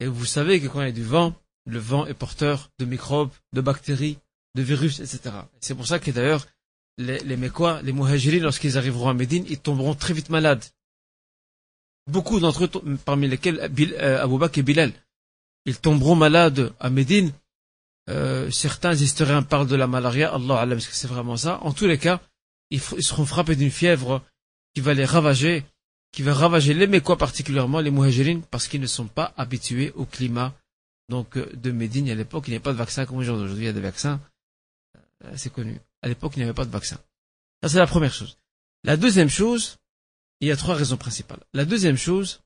Et 0.00 0.06
vous 0.06 0.24
savez 0.24 0.60
que 0.60 0.66
quand 0.66 0.80
il 0.80 0.86
y 0.86 0.88
a 0.88 0.92
du 0.92 1.04
vent, 1.04 1.34
le 1.66 1.78
vent 1.78 2.06
est 2.06 2.14
porteur 2.14 2.70
de 2.78 2.84
microbes, 2.84 3.30
de 3.52 3.60
bactéries, 3.60 4.18
de 4.54 4.62
virus, 4.62 5.00
etc. 5.00 5.34
C'est 5.60 5.74
pour 5.74 5.86
ça 5.86 5.98
que 5.98 6.10
d'ailleurs, 6.10 6.46
les, 6.98 7.20
les 7.20 7.36
les 7.36 7.92
Muhajiris, 7.92 8.40
lorsqu'ils 8.40 8.76
arriveront 8.76 9.08
à 9.08 9.14
Médine, 9.14 9.44
ils 9.48 9.60
tomberont 9.60 9.94
très 9.94 10.14
vite 10.14 10.30
malades. 10.30 10.64
Beaucoup 12.06 12.40
d'entre 12.40 12.64
eux, 12.64 12.98
parmi 13.04 13.28
lesquels 13.28 13.60
euh, 13.60 14.22
Abou 14.22 14.38
Bakr 14.38 14.58
et 14.58 14.62
Bilal, 14.62 14.92
ils 15.66 15.78
tomberont 15.78 16.14
malades 16.14 16.73
à 16.81 16.90
Médine. 16.90 17.33
Euh, 18.11 18.50
certains 18.50 18.95
historiens 18.95 19.42
parlent 19.42 19.69
de 19.69 19.76
la 19.76 19.87
malaria, 19.87 20.35
Allah 20.35 20.61
Allah, 20.61 20.76
est-ce 20.76 20.88
que 20.88 20.95
c'est 20.95 21.09
vraiment 21.09 21.37
ça? 21.37 21.61
En 21.62 21.73
tous 21.73 21.87
les 21.87 21.99
cas, 21.99 22.21
ils, 22.71 22.81
seront 22.81 23.26
frappés 23.26 23.54
d'une 23.54 23.71
fièvre 23.71 24.23
qui 24.75 24.81
va 24.81 24.95
les 24.95 25.04
ravager, 25.04 25.64
qui 26.11 26.23
va 26.23 26.35
ravager 26.35 26.75
les 26.75 26.87
Mécois 26.87 27.16
particulièrement, 27.16 27.81
les 27.81 27.90
Muhajirines, 27.90 28.42
parce 28.42 28.66
qu'ils 28.66 28.81
ne 28.81 28.87
sont 28.87 29.07
pas 29.07 29.33
habitués 29.37 29.92
au 29.95 30.04
climat 30.04 30.54
donc 31.09 31.37
euh, 31.37 31.49
de 31.54 31.71
Médine. 31.71 32.11
À 32.11 32.14
l'époque, 32.14 32.45
il 32.49 32.50
n'y 32.50 32.57
avait 32.57 32.62
pas 32.62 32.73
de 32.73 32.78
vaccin 32.78 33.07
comme 33.07 33.19
aujourd'hui. 33.19 33.45
Aujourd'hui, 33.45 33.64
il 33.64 33.66
y 33.66 33.71
a 33.71 33.73
des 33.73 33.81
vaccins. 33.81 34.21
Euh, 35.25 35.33
c'est 35.37 35.52
connu. 35.52 35.78
À 36.02 36.09
l'époque, 36.09 36.33
il 36.37 36.40
n'y 36.40 36.45
avait 36.45 36.54
pas 36.54 36.64
de 36.64 36.71
vaccin. 36.71 36.97
Ça, 37.62 37.69
c'est 37.69 37.78
la 37.78 37.87
première 37.87 38.12
chose. 38.12 38.38
La 38.83 38.97
deuxième 38.97 39.28
chose, 39.28 39.76
il 40.40 40.49
y 40.49 40.50
a 40.50 40.57
trois 40.57 40.75
raisons 40.75 40.97
principales. 40.97 41.40
La 41.52 41.64
deuxième 41.64 41.97
chose, 41.97 42.40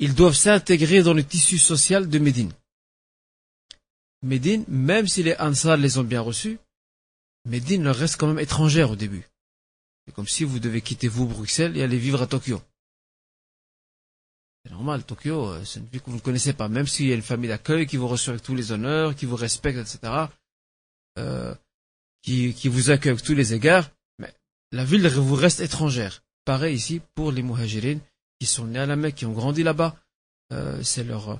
ils 0.00 0.14
doivent 0.14 0.34
s'intégrer 0.34 1.02
dans 1.02 1.12
le 1.12 1.22
tissu 1.22 1.58
social 1.58 2.08
de 2.08 2.18
Médine. 2.18 2.52
Médine, 4.22 4.64
même 4.66 5.06
si 5.06 5.22
les 5.22 5.36
Ansar 5.36 5.76
les 5.76 5.98
ont 5.98 6.04
bien 6.04 6.22
reçus, 6.22 6.58
Médine 7.44 7.84
leur 7.84 7.96
reste 7.96 8.16
quand 8.16 8.26
même 8.26 8.38
étrangère 8.38 8.90
au 8.90 8.96
début. 8.96 9.28
C'est 10.06 10.14
comme 10.14 10.26
si 10.26 10.44
vous 10.44 10.58
devez 10.58 10.80
quitter 10.80 11.06
vous 11.06 11.26
Bruxelles 11.26 11.76
et 11.76 11.82
aller 11.82 11.98
vivre 11.98 12.22
à 12.22 12.26
Tokyo. 12.26 12.60
C'est 14.64 14.72
normal, 14.72 15.04
Tokyo, 15.04 15.48
euh, 15.48 15.64
c'est 15.64 15.80
une 15.80 15.86
ville 15.86 16.00
que 16.00 16.10
vous 16.10 16.16
ne 16.16 16.20
connaissez 16.22 16.54
pas, 16.54 16.68
même 16.68 16.86
s'il 16.86 17.06
y 17.06 17.12
a 17.12 17.14
une 17.14 17.22
famille 17.22 17.48
d'accueil 17.48 17.86
qui 17.86 17.96
vous 17.96 18.08
reçoit 18.08 18.32
avec 18.32 18.42
tous 18.42 18.54
les 18.54 18.72
honneurs, 18.72 19.14
qui 19.14 19.26
vous 19.26 19.36
respecte, 19.36 19.78
etc., 19.78 20.26
euh, 21.18 21.54
qui, 22.22 22.52
qui 22.54 22.68
vous 22.68 22.90
accueille 22.90 23.12
avec 23.12 23.24
tous 23.24 23.34
les 23.34 23.54
égards, 23.54 23.90
mais 24.18 24.32
la 24.72 24.84
ville 24.84 25.06
vous 25.08 25.34
reste 25.34 25.60
étrangère. 25.60 26.22
Pareil 26.44 26.76
ici 26.76 27.00
pour 27.14 27.32
les 27.32 27.42
Muhajirines, 27.42 28.00
qui 28.40 28.46
sont 28.46 28.66
nés 28.66 28.78
à 28.78 28.86
la 28.86 28.96
Mecque, 28.96 29.16
qui 29.16 29.26
ont 29.26 29.32
grandi 29.32 29.62
là-bas. 29.62 29.94
Euh, 30.52 30.82
c'est 30.82 31.04
leur, 31.04 31.38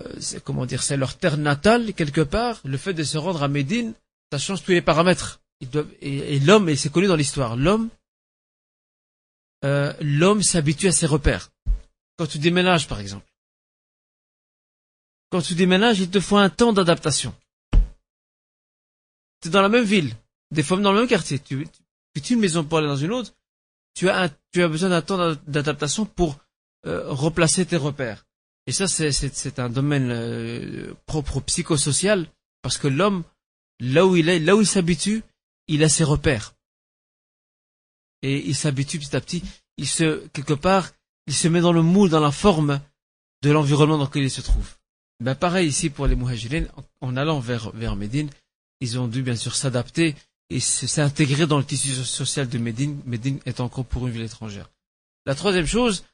euh, 0.00 0.38
comment 0.42 0.66
dire, 0.66 0.82
c'est 0.82 0.96
leur 0.96 1.16
terre 1.16 1.36
natale 1.36 1.92
quelque 1.94 2.22
part. 2.22 2.60
Le 2.64 2.78
fait 2.78 2.94
de 2.94 3.04
se 3.04 3.18
rendre 3.18 3.42
à 3.42 3.48
Médine, 3.48 3.92
ça 4.32 4.38
change 4.38 4.64
tous 4.64 4.72
les 4.72 4.82
paramètres. 4.82 5.40
Et, 6.00 6.40
l'homme, 6.40 6.70
et 6.70 6.76
c'est 6.76 6.90
connu 6.90 7.06
dans 7.06 7.16
l'histoire, 7.16 7.54
l'homme, 7.54 7.90
euh, 9.62 9.92
l'homme 10.00 10.42
s'habitue 10.42 10.88
à 10.88 10.92
ses 10.92 11.04
repères. 11.04 11.50
Quand 12.16 12.26
tu 12.26 12.38
déménages, 12.38 12.88
par 12.88 12.98
exemple. 12.98 13.26
Quand 15.30 15.42
tu 15.42 15.54
déménages, 15.54 16.00
il 16.00 16.10
te 16.10 16.18
faut 16.18 16.38
un 16.38 16.48
temps 16.48 16.72
d'adaptation. 16.72 17.34
Tu 19.42 19.48
es 19.48 19.50
dans 19.50 19.60
la 19.60 19.68
même 19.68 19.84
ville, 19.84 20.14
des 20.50 20.62
fois 20.62 20.78
dans 20.78 20.92
le 20.92 21.00
même 21.00 21.08
quartier. 21.08 21.38
Tu, 21.38 21.68
tu, 22.14 22.22
tu 22.22 22.32
une 22.32 22.40
maison 22.40 22.64
pour 22.64 22.78
aller 22.78 22.88
dans 22.88 22.96
une 22.96 23.12
autre 23.12 23.34
tu 23.94 24.08
as, 24.08 24.30
tu 24.52 24.62
as 24.62 24.68
besoin 24.68 24.90
d'un 24.90 25.02
temps 25.02 25.34
d'adaptation 25.46 26.06
pour 26.06 26.38
euh, 26.86 27.10
replacer 27.12 27.66
tes 27.66 27.76
repères. 27.76 28.26
Et 28.66 28.72
ça, 28.72 28.86
c'est 28.88 29.58
un 29.58 29.68
domaine 29.68 30.10
euh, 30.10 30.94
propre 31.06 31.40
psychosocial, 31.40 32.28
parce 32.62 32.78
que 32.78 32.88
l'homme, 32.88 33.24
là 33.80 34.06
où 34.06 34.16
il 34.16 34.28
est, 34.28 34.38
là 34.38 34.56
où 34.56 34.60
il 34.60 34.66
s'habitue, 34.66 35.22
il 35.68 35.82
a 35.82 35.88
ses 35.88 36.04
repères. 36.04 36.54
Et 38.22 38.46
il 38.46 38.54
s'habitue 38.54 38.98
petit 38.98 39.16
à 39.16 39.20
petit, 39.20 39.42
il 39.76 39.88
se, 39.88 40.26
quelque 40.28 40.54
part, 40.54 40.90
il 41.26 41.34
se 41.34 41.48
met 41.48 41.60
dans 41.60 41.72
le 41.72 41.82
moule, 41.82 42.10
dans 42.10 42.20
la 42.20 42.32
forme 42.32 42.80
de 43.42 43.50
l'environnement 43.50 43.98
dans 43.98 44.04
lequel 44.04 44.24
il 44.24 44.30
se 44.30 44.42
trouve. 44.42 44.76
Ben 45.20 45.34
pareil 45.34 45.68
ici 45.68 45.90
pour 45.90 46.06
les 46.06 46.16
Muhajirines, 46.16 46.68
en 47.00 47.16
allant 47.16 47.40
vers, 47.40 47.70
vers 47.72 47.96
Médine, 47.96 48.30
ils 48.80 48.98
ont 48.98 49.08
dû 49.08 49.22
bien 49.22 49.36
sûr 49.36 49.54
s'adapter 49.54 50.14
et 50.50 50.60
s'est 50.60 51.00
intégré 51.00 51.46
dans 51.46 51.58
le 51.58 51.64
tissu 51.64 51.94
social 52.04 52.48
de 52.48 52.58
Médine. 52.58 53.00
Médine 53.06 53.40
est 53.46 53.60
encore 53.60 53.84
pour 53.84 54.06
une 54.06 54.12
ville 54.12 54.22
étrangère. 54.22 54.68
La 55.24 55.34
troisième 55.34 55.66
chose, 55.66 56.04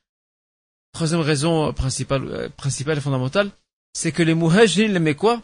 troisième 0.93 1.21
raison 1.21 1.73
principale, 1.73 2.28
euh, 2.28 2.49
principale 2.50 2.99
et 2.99 3.00
fondamentale, 3.00 3.50
c'est 3.95 4.12
que 4.12 4.23
les 4.23 4.35
Muhajirin, 4.35 4.93
les 4.93 4.99
Mécois, 4.99 5.43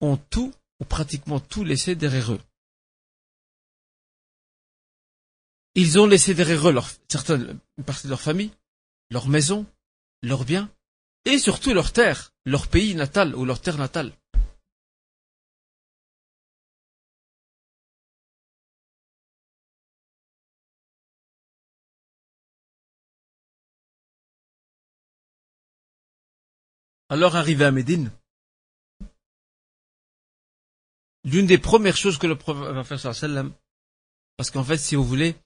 ont 0.00 0.16
tout, 0.16 0.52
ou 0.80 0.84
pratiquement 0.84 1.38
tout 1.40 1.64
laissé 1.64 1.94
derrière 1.94 2.32
eux. 2.32 2.40
Ils 5.76 5.98
ont 5.98 6.06
laissé 6.06 6.34
derrière 6.34 6.68
eux 6.68 6.72
leur, 6.72 6.90
certaines, 7.08 7.58
une 7.78 7.84
partie 7.84 8.06
de 8.08 8.10
leur 8.10 8.20
famille, 8.20 8.50
leur 9.10 9.28
maison, 9.28 9.64
leurs 10.22 10.44
biens, 10.44 10.68
et 11.24 11.38
surtout 11.38 11.72
leur 11.72 11.92
terre, 11.92 12.32
leur 12.44 12.66
pays 12.66 12.94
natal 12.94 13.34
ou 13.36 13.44
leur 13.44 13.60
terre 13.60 13.78
natale. 13.78 14.12
Alors 27.08 27.36
arrivé 27.36 27.64
à 27.64 27.70
Médine, 27.70 28.10
l'une 31.24 31.46
des 31.46 31.58
premières 31.58 31.96
choses 31.96 32.18
que 32.18 32.26
le 32.26 32.36
prophète 32.36 32.74
va 32.74 32.82
faire 32.82 32.98
parce 34.36 34.50
qu'en 34.50 34.64
fait, 34.64 34.78
si 34.78 34.96
vous 34.96 35.04
voulez, 35.04 35.36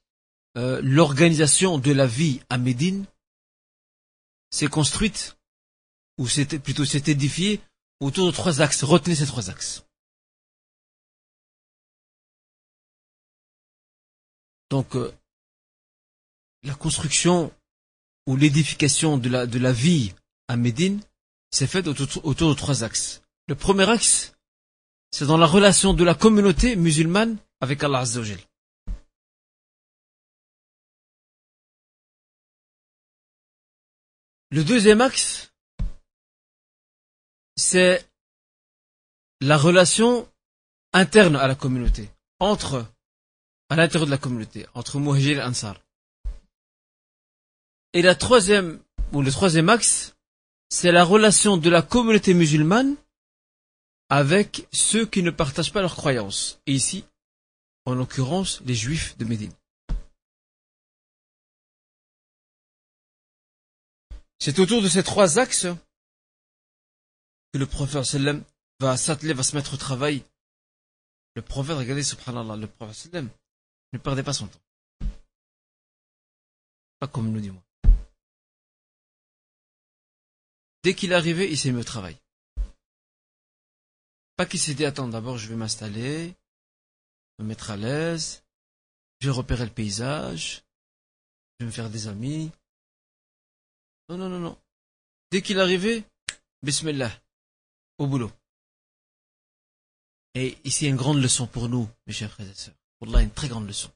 euh, 0.57 0.81
l'organisation 0.83 1.79
de 1.79 1.93
la 1.93 2.07
vie 2.07 2.41
à 2.49 2.59
Médine 2.59 3.05
s'est 4.51 4.67
construite, 4.67 5.37
ou 6.19 6.27
c'était 6.27 6.59
plutôt 6.59 6.85
s'est 6.85 7.05
édifiée 7.07 7.61
autour 8.01 8.27
de 8.27 8.33
trois 8.33 8.61
axes. 8.61 8.83
Retenez 8.83 9.15
ces 9.15 9.27
trois 9.27 9.49
axes. 9.49 9.85
Donc, 14.71 14.97
euh, 14.97 15.13
la 16.63 16.75
construction 16.75 17.53
ou 18.27 18.37
l'édification 18.37 19.19
de 19.19 19.29
la, 19.29 19.47
de 19.47 19.59
la 19.59 19.73
vie 19.73 20.15
à 20.49 20.57
Médine 20.57 21.01
faite 21.67 21.87
autour, 21.87 22.25
autour 22.25 22.51
de 22.51 22.55
trois 22.55 22.85
axes. 22.85 23.23
Le 23.49 23.55
premier 23.55 23.89
axe, 23.89 24.33
c'est 25.11 25.27
dans 25.27 25.37
la 25.37 25.47
relation 25.47 25.93
de 25.93 26.05
la 26.05 26.15
communauté 26.15 26.77
musulmane 26.77 27.37
avec 27.61 27.83
Allah 27.83 28.01
Azzawajal. 28.01 28.39
Le 34.53 34.65
deuxième 34.65 35.01
axe, 35.01 35.53
c'est 37.57 38.05
la 39.41 39.57
relation 39.57 40.29
interne 40.93 41.37
à 41.37 41.47
la 41.47 41.55
communauté, 41.55 42.11
entre, 42.41 42.85
à 43.69 43.77
l'intérieur 43.77 44.07
de 44.07 44.11
la 44.11 44.19
communauté, 44.19 44.67
entre 44.75 44.99
Muhajir 44.99 45.39
et 45.39 45.43
Ansar. 45.43 45.81
Et 47.93 48.03
la 48.03 48.15
troisième, 48.15 48.83
ou 49.13 49.23
le 49.23 49.31
troisième 49.31 49.69
axe, 49.69 50.17
c'est 50.71 50.93
la 50.93 51.05
relation 51.05 51.57
de 51.57 51.69
la 51.69 51.83
communauté 51.83 52.33
musulmane 52.33 52.97
avec 54.09 54.67
ceux 54.73 55.05
qui 55.05 55.23
ne 55.23 55.31
partagent 55.31 55.73
pas 55.73 55.81
leurs 55.83 55.97
croyances. 55.97 56.61
Et 56.67 56.73
ici, 56.73 57.05
en 57.85 57.95
l'occurrence, 57.95 58.61
les 58.63 58.75
juifs 58.75 59.19
de 59.19 59.25
Médine. 59.25 59.53
C'est 64.39 64.59
autour 64.59 64.81
de 64.81 64.89
ces 64.89 65.03
trois 65.03 65.39
axes 65.39 65.67
que 67.53 67.59
le 67.59 67.67
prophète 67.67 68.05
sallam 68.05 68.43
va 68.79 68.97
s'atteler, 68.97 69.35
va 69.35 69.43
se 69.43 69.57
mettre 69.57 69.75
au 69.75 69.77
travail. 69.77 70.23
Le 71.35 71.43
prophète, 71.43 71.77
regardez, 71.77 72.03
subhanallah, 72.03 72.57
le 72.57 72.67
prophète 72.69 73.13
sallam 73.13 73.29
ne 73.93 73.99
perdait 73.99 74.23
pas 74.23 74.33
son 74.33 74.47
temps. 74.47 74.61
Pas 77.01 77.09
comme 77.09 77.31
nous, 77.31 77.41
dis-moi. 77.41 77.63
Dès 80.83 80.95
qu'il 80.95 81.13
arrivait, 81.13 81.51
il 81.51 81.59
s'est 81.59 81.73
mis 81.73 81.81
au 81.81 81.85
travail. 81.85 82.17
Pas 84.37 84.47
qu'il 84.47 84.61
s'est 84.61 84.75
dit, 84.75 84.87
attends, 84.87 85.09
d'abord 85.09 85.37
je 85.37 85.49
vais 85.49 85.57
m'installer, 85.57 86.35
me 87.39 87.45
mettre 87.45 87.71
à 87.71 87.77
l'aise, 87.77 88.43
je 89.21 89.27
vais 89.29 89.35
repérer 89.35 89.65
le 89.65 89.71
paysage, 89.71 90.63
je 91.59 91.65
vais 91.65 91.67
me 91.67 91.71
faire 91.73 91.91
des 91.91 92.09
amis. 92.09 92.51
Non, 94.09 94.17
non, 94.17 94.29
non, 94.29 94.41
non. 94.41 94.59
Dès 95.31 95.43
qu'il 95.43 95.61
arrivait, 95.61 96.05
bismillah, 96.63 97.13
au 97.99 98.07
boulot. 98.07 98.33
Et 100.35 100.57
ici, 100.65 100.87
une 100.87 100.97
grande 100.97 101.21
leçon 101.21 101.47
pour 101.47 101.69
nous, 101.69 101.89
mes 102.07 102.13
chers 102.13 102.33
frères 102.33 102.49
et 102.49 102.55
sœurs. 102.55 102.75
Wallah, 103.01 103.23
une 103.23 103.31
très 103.31 103.49
grande 103.49 103.67
leçon. 103.67 103.91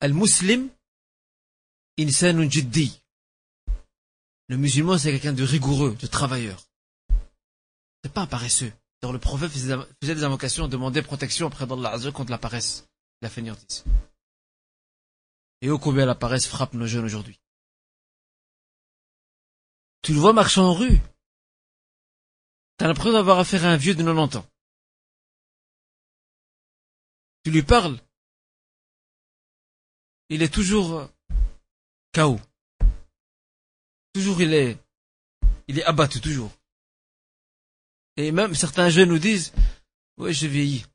Al-Muslim, 0.00 0.68
insanun 1.98 2.48
jiddi. 2.50 3.03
Le 4.48 4.56
musulman, 4.56 4.98
c'est 4.98 5.10
quelqu'un 5.10 5.32
de 5.32 5.42
rigoureux, 5.42 5.96
de 5.96 6.06
travailleur. 6.06 6.62
C'est 8.02 8.12
pas 8.12 8.22
un 8.22 8.26
paresseux. 8.26 8.72
Dans 9.00 9.12
le 9.12 9.18
prophète 9.18 9.50
faisait 9.50 10.14
des 10.14 10.24
invocations, 10.24 10.68
demandait 10.68 11.02
protection 11.02 11.46
auprès 11.46 11.66
d'Allah 11.66 11.98
contre 12.12 12.30
la 12.30 12.38
paresse, 12.38 12.86
la 13.22 13.30
fainéantise. 13.30 13.84
Et 15.62 15.70
ô 15.70 15.78
combien 15.78 16.04
la 16.04 16.14
paresse 16.14 16.46
frappe 16.46 16.74
nos 16.74 16.86
jeunes 16.86 17.04
aujourd'hui. 17.04 17.40
Tu 20.02 20.12
le 20.12 20.20
vois 20.20 20.34
marchant 20.34 20.64
en 20.64 20.74
rue. 20.74 21.00
T'as 22.76 22.88
l'impression 22.88 23.12
d'avoir 23.12 23.38
affaire 23.38 23.64
à 23.64 23.68
un 23.68 23.76
vieux 23.76 23.94
de 23.94 24.02
90 24.02 24.36
ans. 24.36 24.46
Tu 27.44 27.50
lui 27.50 27.62
parles. 27.62 27.98
Il 30.28 30.42
est 30.42 30.52
toujours 30.52 31.08
KO. 32.12 32.38
Toujours 34.14 34.40
il 34.40 34.54
est, 34.54 34.78
il 35.68 35.78
est 35.78 35.84
abattu, 35.84 36.20
toujours. 36.20 36.52
Et 38.16 38.30
même 38.30 38.54
certains 38.54 38.88
jeunes 38.88 39.08
nous 39.08 39.18
disent, 39.18 39.52
oui, 40.18 40.32
j'ai 40.32 40.48
vieilli. 40.48 40.86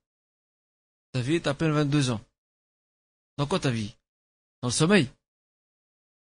T'as 1.11 1.21
vieilli, 1.21 1.41
t'as 1.41 1.51
à 1.51 1.53
peine 1.53 1.71
22 1.71 2.11
ans. 2.11 2.21
Dans 3.37 3.45
quoi 3.45 3.59
t'as 3.59 3.71
vieilli? 3.71 3.93
Dans 4.61 4.69
le 4.69 4.73
sommeil? 4.73 5.09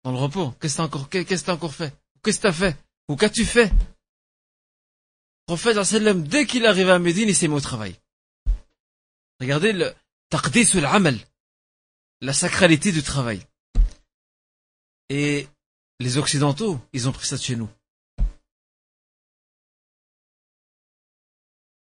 Dans 0.03 0.11
le 0.11 0.17
repos? 0.17 0.51
Qu'est-ce 0.61 0.75
que 0.75 0.77
t'as 0.77 0.83
encore, 0.85 1.09
qu'est-ce 1.09 1.25
fait? 1.69 1.93
Qu'est-ce 2.23 2.37
que 2.37 2.43
t'as 2.43 2.53
fait? 2.53 2.77
Ou 3.09 3.15
qu'as-tu 3.17 3.45
fait? 3.45 3.69
Le 5.49 5.55
prophète, 5.55 5.77
dès 6.23 6.45
qu'il 6.45 6.65
arrive 6.65 6.89
à 6.89 6.99
Médine, 6.99 7.27
il 7.27 7.35
s'est 7.35 7.47
mis 7.47 7.55
au 7.55 7.59
travail. 7.59 7.95
Regardez 9.41 9.73
le 9.73 9.93
taqdis 10.29 10.77
al-amal. 10.77 11.17
La 12.21 12.33
sacralité 12.33 12.91
du 12.91 13.03
travail. 13.03 13.45
Et 15.09 15.47
les 15.99 16.17
Occidentaux, 16.17 16.79
ils 16.93 17.07
ont 17.07 17.11
pris 17.11 17.27
ça 17.27 17.37
de 17.37 17.41
chez 17.41 17.55
nous. 17.55 17.69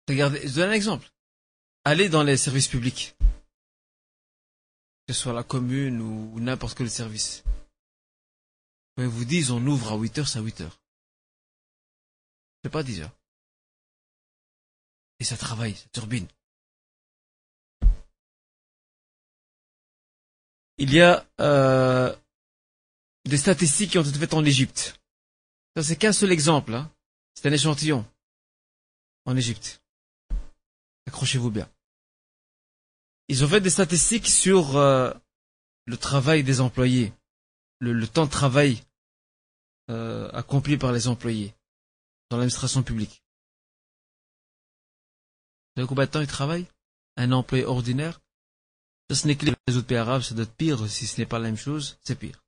Regardez, 0.09 0.47
je 0.47 0.55
donne 0.55 0.71
un 0.71 0.73
exemple. 0.73 1.11
Allez 1.85 2.09
dans 2.09 2.23
les 2.23 2.37
services 2.37 2.69
publics. 2.69 3.17
Que 5.07 5.12
ce 5.12 5.21
soit 5.21 5.33
la 5.33 5.43
commune 5.43 6.01
ou 6.01 6.40
n'importe 6.40 6.77
quel 6.77 6.90
service. 6.90 7.43
Quand 8.97 9.03
ils 9.03 9.09
vous 9.09 9.25
disent 9.25 9.51
on 9.51 9.67
ouvre 9.67 9.93
à 9.93 9.97
8 9.97 10.19
heures, 10.19 10.29
c'est 10.29 10.38
à 10.38 10.43
8 10.43 10.61
heures. 10.62 10.81
C'est 12.62 12.71
pas 12.71 12.83
10 12.83 13.01
heures. 13.01 13.17
Et 15.21 15.25
ça 15.25 15.37
travaille, 15.37 15.75
ça 15.75 15.87
turbine. 15.93 16.27
Il 20.79 20.93
y 20.93 21.01
a 21.01 21.27
euh, 21.40 22.14
des 23.25 23.39
statistiques 23.39 23.93
qui 23.93 23.99
ont 23.99 24.03
été 24.03 24.19
faites 24.19 24.35
en 24.35 24.45
Égypte. 24.45 25.01
Ça, 25.77 25.83
c'est 25.83 25.97
qu'un 25.97 26.13
seul 26.13 26.33
exemple. 26.33 26.75
Hein. 26.75 26.91
C'est 27.35 27.49
un 27.49 27.53
échantillon 27.53 28.07
en 29.25 29.37
Égypte. 29.37 29.83
Accrochez-vous 31.07 31.51
bien. 31.51 31.69
Ils 33.29 33.43
ont 33.45 33.49
fait 33.49 33.61
des 33.61 33.71
statistiques 33.71 34.29
sur 34.29 34.77
euh, 34.77 35.13
le 35.87 35.97
travail 35.97 36.45
des 36.45 36.61
employés, 36.61 37.13
le, 37.79 38.07
temps 38.07 38.27
de 38.27 38.31
travail 38.31 38.83
euh, 39.91 40.31
accompli 40.33 40.77
par 40.77 40.93
les 40.93 41.09
employés 41.09 41.55
dans 42.31 42.37
l'administration 42.37 42.83
publique. 42.83 43.23
Vous 45.75 45.81
savez 45.81 45.89
combien 45.89 46.05
de 46.05 46.11
temps 46.11 46.21
ils 46.21 46.27
travaillent? 46.27 46.69
Un 47.17 47.33
employé 47.33 47.65
ordinaire? 47.65 48.21
Ça, 49.09 49.17
ce 49.17 49.27
n'est 49.27 49.37
que 49.37 49.47
les 49.47 49.77
autres 49.77 49.87
pays 49.87 49.97
arabes, 49.97 50.23
ça 50.23 50.35
doit 50.35 50.45
être 50.45 50.55
pire. 50.55 50.89
Si 50.89 51.07
ce 51.07 51.21
n'est 51.21 51.27
pas 51.27 51.39
la 51.39 51.47
même 51.47 51.57
chose, 51.57 51.99
c'est 52.03 52.19
pire. 52.19 52.44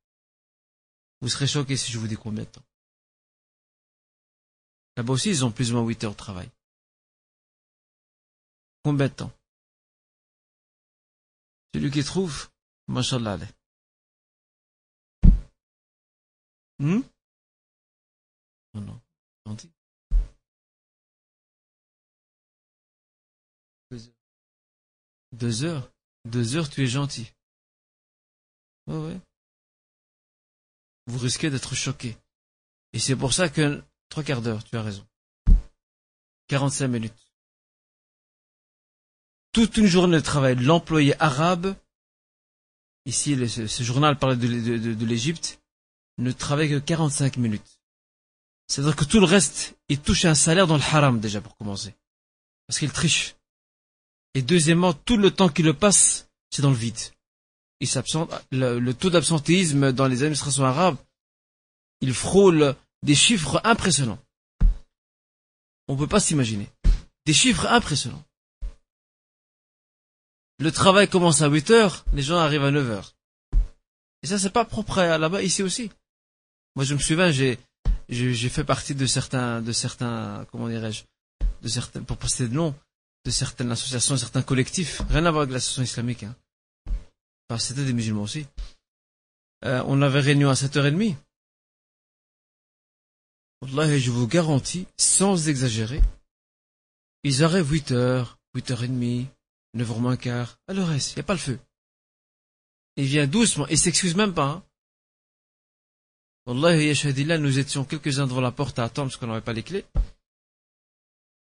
Vous 1.21 1.29
serez 1.29 1.47
choqués 1.47 1.77
si 1.77 1.91
je 1.91 1.99
vous 1.99 2.09
dis 2.09 2.17
combien 2.17 2.45
de 2.45 2.49
temps. 2.49 2.65
Là-bas 4.97 5.13
aussi, 5.13 5.31
ils 5.31 5.45
ont 5.45 5.53
plus 5.53 5.73
ou 5.73 5.77
moins 5.77 5.87
8 5.87 6.05
heures 6.05 6.13
de 6.13 6.17
travail. 6.17 6.51
Combien 8.83 9.09
de 9.09 9.13
temps? 9.13 9.33
Celui 11.75 11.91
qui 11.91 12.05
trouve, 12.05 12.49
mashallah, 12.89 13.33
allez. 13.33 13.47
Hmm? 16.79 17.01
Non, 18.75 18.81
non, 18.83 19.01
gentil. 19.47 19.71
Deux 25.33 25.65
heures? 25.65 25.91
Deux 26.25 26.57
heures, 26.57 26.71
tu 26.71 26.83
es 26.83 26.87
gentil. 26.87 27.33
Ouais, 28.87 28.97
ouais 28.97 29.21
vous 31.07 31.19
risquez 31.19 31.51
d'être 31.51 31.75
choqué. 31.75 32.17
Et 32.93 32.99
c'est 32.99 33.17
pour 33.17 33.33
ça 33.33 33.49
que 33.49 33.83
trois 34.09 34.23
quarts 34.23 34.43
d'heure, 34.43 34.65
tu 34.65 34.77
as 34.77 34.83
raison. 34.83 35.07
45 36.49 36.89
minutes. 36.89 37.33
Toute 39.53 39.77
une 39.77 39.87
journée 39.87 40.17
de 40.17 40.23
travail, 40.23 40.57
l'employé 40.57 41.21
arabe, 41.21 41.75
ici 43.07 43.37
ce, 43.49 43.83
journal 43.83 44.19
parlait 44.19 44.37
de, 44.37 45.05
l'Égypte, 45.05 45.61
ne 46.19 46.31
travaille 46.33 46.71
que 46.71 46.79
45 46.79 47.37
minutes. 47.39 47.81
C'est-à-dire 48.69 48.97
que 48.97 49.05
tout 49.05 49.21
le 49.21 49.27
reste, 49.27 49.77
il 49.89 50.01
touche 50.01 50.25
un 50.25 50.35
salaire 50.35 50.67
dans 50.67 50.77
le 50.77 50.83
haram 50.83 51.21
déjà 51.21 51.41
pour 51.41 51.57
commencer. 51.57 51.95
Parce 52.67 52.79
qu'il 52.79 52.91
triche. 52.91 53.37
Et 54.35 54.43
deuxièmement, 54.43 54.93
tout 54.93 55.17
le 55.17 55.31
temps 55.31 55.49
qu'il 55.49 55.73
passe, 55.73 56.29
c'est 56.51 56.63
dans 56.63 56.71
le 56.71 56.77
vide 56.77 56.99
il. 57.81 57.89
Le, 58.53 58.93
taux 58.93 59.11
d'absentéisme 59.11 59.93
dans 59.93 60.07
les 60.07 60.23
administrations 60.23 60.65
arabes, 60.65 60.97
il 62.01 62.15
frôle 62.15 62.75
des 63.03 63.15
chiffres 63.15 63.61
impressionnants. 63.65 64.19
On 65.89 65.95
ne 65.95 65.99
peut 65.99 66.07
pas 66.07 66.21
s'imaginer. 66.21 66.69
Des 67.27 67.33
chiffres 67.33 67.67
impressionnants. 67.67 68.25
Le 70.59 70.73
travail 70.73 71.09
commence 71.09 71.43
à 71.43 71.49
8 71.49 71.71
heures, 71.71 72.05
les 72.15 72.23
gens 72.23 72.39
arrivent 72.39 72.65
à 72.65 72.71
9 72.71 72.91
heures. 72.91 73.13
Et 74.23 74.27
ça, 74.27 74.39
c'est 74.39 74.51
pas 74.51 74.65
propre 74.65 75.03
là-bas, 75.03 75.43
ici 75.43 75.63
aussi. 75.63 75.91
Moi, 76.75 76.85
je 76.85 76.95
me 76.95 76.99
souviens, 76.99 77.31
j'ai, 77.31 77.59
fait 78.49 78.65
partie 78.65 78.95
de 78.95 79.07
certains, 79.07 79.61
de 79.61 79.73
certains, 79.73 80.47
comment 80.51 80.69
dirais-je, 80.69 81.05
de 81.63 81.69
certains, 81.69 82.03
pour 82.03 82.17
poster 82.17 82.49
de 82.49 82.55
nom, 82.55 82.75
de 83.25 83.31
certaines 83.31 83.71
associations, 83.71 84.17
certains 84.17 84.43
collectifs, 84.43 85.03
rien 85.11 85.27
à 85.27 85.31
voir 85.31 85.43
avec 85.43 85.53
l'association 85.53 85.83
islamique. 85.83 86.23
Hein. 86.23 86.35
Enfin, 87.49 87.59
c'était 87.59 87.85
des 87.85 87.93
musulmans 87.93 88.23
aussi. 88.23 88.47
Euh, 89.65 89.83
on 89.87 90.03
avait 90.03 90.21
réunion 90.21 90.51
à 90.51 90.55
7h30. 90.55 91.17
Wallah, 93.63 93.99
je 93.99 94.11
vous 94.11 94.27
garantis, 94.27 94.87
sans 94.99 95.49
exagérer, 95.49 96.03
ils 97.23 97.43
arrivent 97.43 97.73
8h, 97.73 98.37
8h30, 98.55 99.27
9h 99.75 99.99
moins 99.99 100.17
quart, 100.17 100.59
à 100.69 100.73
reste, 100.73 101.13
il 101.13 101.17
n'y 101.17 101.21
a 101.21 101.25
pas 101.25 101.33
le 101.35 101.41
feu. 101.41 101.59
Il 102.97 103.07
vient 103.07 103.27
doucement, 103.27 103.67
il 103.69 103.79
s'excuse 103.79 104.15
même 104.15 104.35
pas. 104.35 104.49
Hein. 104.49 104.65
Wallah, 106.47 107.39
nous 107.39 107.59
étions 107.59 107.85
quelques-uns 107.85 108.27
devant 108.27 108.41
la 108.41 108.53
porte 108.53 108.79
à 108.79 108.85
attendre 108.85 109.11
parce 109.11 109.19
qu'on 109.19 109.27
n'avait 109.27 109.41
pas 109.41 109.53
les 109.53 109.63
clés. 109.63 109.85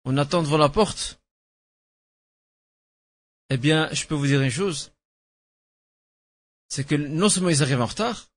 On 0.06 0.18
attend 0.18 0.42
devant 0.42 0.58
la 0.58 0.70
porte. 0.70 1.20
Eh 3.50 3.58
bien, 3.58 3.90
je 3.94 4.08
peux 4.08 4.16
vous 4.16 4.26
dire 4.26 4.42
une 4.42 4.50
chose. 4.50 4.92
C'est 6.70 6.84
que 6.84 6.96
non 6.96 7.30
seulement 7.30 7.50
ils 7.50 7.64
arrivent 7.64 7.82
en 7.82 7.86
retard, 7.86 8.30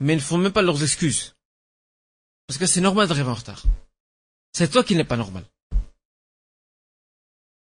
mais 0.00 0.14
ils 0.14 0.16
ne 0.16 0.22
font 0.22 0.38
même 0.38 0.52
pas 0.52 0.62
leurs 0.62 0.82
excuses. 0.82 1.34
Parce 2.46 2.58
que 2.58 2.66
c'est 2.66 2.80
normal 2.80 3.06
d'arriver 3.06 3.28
en 3.28 3.34
retard. 3.34 3.62
C'est 4.52 4.70
toi 4.70 4.82
qui 4.82 4.96
n'es 4.96 5.04
pas 5.04 5.16
normal. 5.16 5.44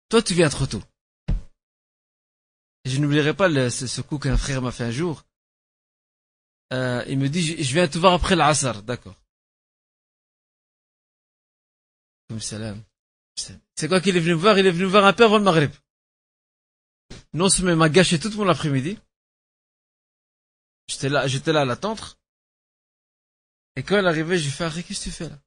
Toi, 0.09 0.23
tu 0.23 0.35
viens 0.35 0.49
trop 0.49 0.67
tôt. 0.67 0.83
Et 2.85 2.91
je 2.91 2.99
n'oublierai 2.99 3.35
pas 3.35 3.49
ce, 3.71 4.01
coup 4.01 4.19
qu'un 4.19 4.39
frère 4.39 4.63
m'a 4.63 4.73
fait 4.73 4.85
un 4.85 4.91
jour. 4.91 5.25
Euh, 6.73 7.05
il 7.09 7.19
me 7.19 7.29
dit, 7.29 7.63
je, 7.63 7.73
viens 7.75 7.87
te 7.89 7.99
voir 7.99 8.15
après 8.15 8.37
l'Asr, 8.37 8.83
d'accord. 8.83 9.17
Comme. 12.29 12.41
C'est 12.41 13.89
quoi 13.89 14.01
qu'il 14.01 14.17
est 14.17 14.21
venu 14.21 14.35
me 14.35 14.41
voir? 14.41 14.59
Il 14.59 14.67
est 14.67 14.71
venu 14.71 14.85
me 14.85 14.91
voir 14.91 15.05
un 15.05 15.13
peu 15.13 15.25
avant 15.25 15.39
le 15.39 15.45
Maghreb. 15.45 15.73
Non 17.33 17.49
seulement 17.49 17.73
il 17.73 17.77
m'a 17.77 17.89
gâché 17.89 18.19
tout 18.19 18.31
mon 18.33 18.49
après-midi. 18.49 18.99
J'étais 20.91 21.09
là, 21.09 21.29
j'étais 21.29 21.53
là 21.53 21.61
à 21.61 21.65
l'attendre. 21.65 22.19
Et 23.77 23.85
quand 23.85 23.97
elle 23.97 24.09
arrivait, 24.09 24.39
j'ai 24.39 24.51
fait, 24.51 24.65
Arrête, 24.65 24.85
qu'est-ce 24.85 25.05
que 25.05 25.05
tu 25.05 25.11
fais 25.13 25.29
là? 25.29 25.39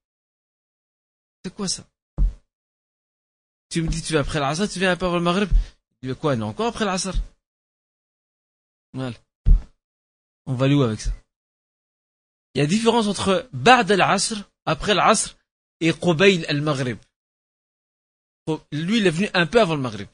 C'est 1.43 1.53
quoi 1.53 1.67
ça? 1.67 1.85
Tu 3.69 3.81
me 3.81 3.89
dis, 3.89 4.01
tu 4.01 4.13
viens 4.13 4.21
après 4.21 4.39
l'Asr, 4.39 4.69
tu 4.69 4.79
viens 4.79 4.93
un 4.93 4.95
peu 4.95 5.05
avant 5.05 5.17
le 5.17 5.23
Maghreb? 5.23 5.49
Je 6.01 6.09
dis, 6.09 6.15
quoi, 6.17 6.37
non, 6.37 6.47
encore 6.47 6.67
après 6.67 6.85
l'Asr? 6.85 7.13
Voilà. 8.93 9.17
On 10.45 10.53
va 10.53 10.65
aller 10.65 10.75
où 10.75 10.83
avec 10.83 11.01
ça? 11.01 11.11
Il 12.53 12.59
y 12.59 12.61
a 12.61 12.65
différence 12.65 13.07
entre 13.07 13.49
Ba'd 13.51 13.91
al-Asr, 13.91 14.49
après 14.65 14.93
l'Asr, 14.93 15.35
et 15.81 15.91
Qubayl 15.91 16.45
al-Maghrib. 16.47 16.99
Lui, 18.71 18.99
il 18.99 19.07
est 19.07 19.09
venu 19.17 19.29
un 19.33 19.45
peu 19.45 19.59
avant 19.59 19.75
le 19.75 19.81
Maghrib. 19.81 20.07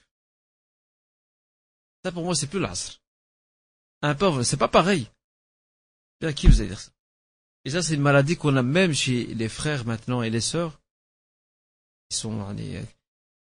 Ça, 2.04 2.12
pour 2.12 2.24
moi, 2.24 2.34
c'est 2.34 2.48
plus 2.48 2.60
l'Asr. 2.60 3.00
Un 4.02 4.16
peu 4.16 4.26
avant, 4.26 4.44
c'est 4.44 4.58
pas 4.58 4.70
pareil. 4.70 5.08
À 6.22 6.34
qui 6.34 6.48
vous 6.48 6.60
allez 6.60 6.70
dire 6.70 6.80
ça? 6.80 6.92
Et 7.66 7.72
ça, 7.72 7.82
c'est 7.82 7.96
une 7.96 8.02
maladie 8.02 8.38
qu'on 8.38 8.56
a 8.56 8.64
même 8.64 8.94
chez 8.94 9.26
les 9.26 9.50
frères 9.50 9.86
maintenant 9.86 10.22
et 10.22 10.30
les 10.30 10.42
sœurs, 10.42 10.80
qui 12.10 12.18
sont, 12.18 12.56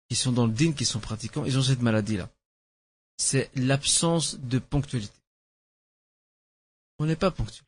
qui 0.09 0.15
sont 0.15 0.31
dans 0.31 0.47
le 0.47 0.53
din, 0.53 0.73
qui 0.73 0.85
sont 0.85 0.99
pratiquants, 0.99 1.45
ils 1.45 1.57
ont 1.57 1.63
cette 1.63 1.81
maladie-là. 1.81 2.29
C'est 3.17 3.49
l'absence 3.55 4.35
de 4.39 4.59
ponctualité. 4.59 5.13
On 6.99 7.05
n'est 7.05 7.15
pas 7.15 7.31
ponctuel. 7.31 7.65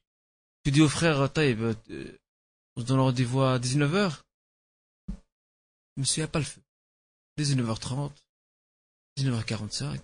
Tu 0.63 0.71
dis 0.71 0.81
aux 0.81 0.89
frères 0.89 1.31
Taïb, 1.31 1.61
euh, 1.61 2.17
on 2.75 2.81
se 2.81 2.85
donne 2.85 2.99
rendez-vous 2.99 3.41
à 3.41 3.59
19h. 3.59 4.21
Monsieur, 5.97 6.21
il 6.21 6.25
a 6.25 6.27
pas 6.27 6.39
le 6.39 6.45
feu. 6.45 6.61
19h30, 7.37 8.11
19h45, 9.17 9.99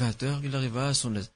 20h, 0.00 0.40
il 0.44 0.56
arriva 0.56 0.88
à 0.88 0.94
son 0.94 1.14
aise. 1.16 1.32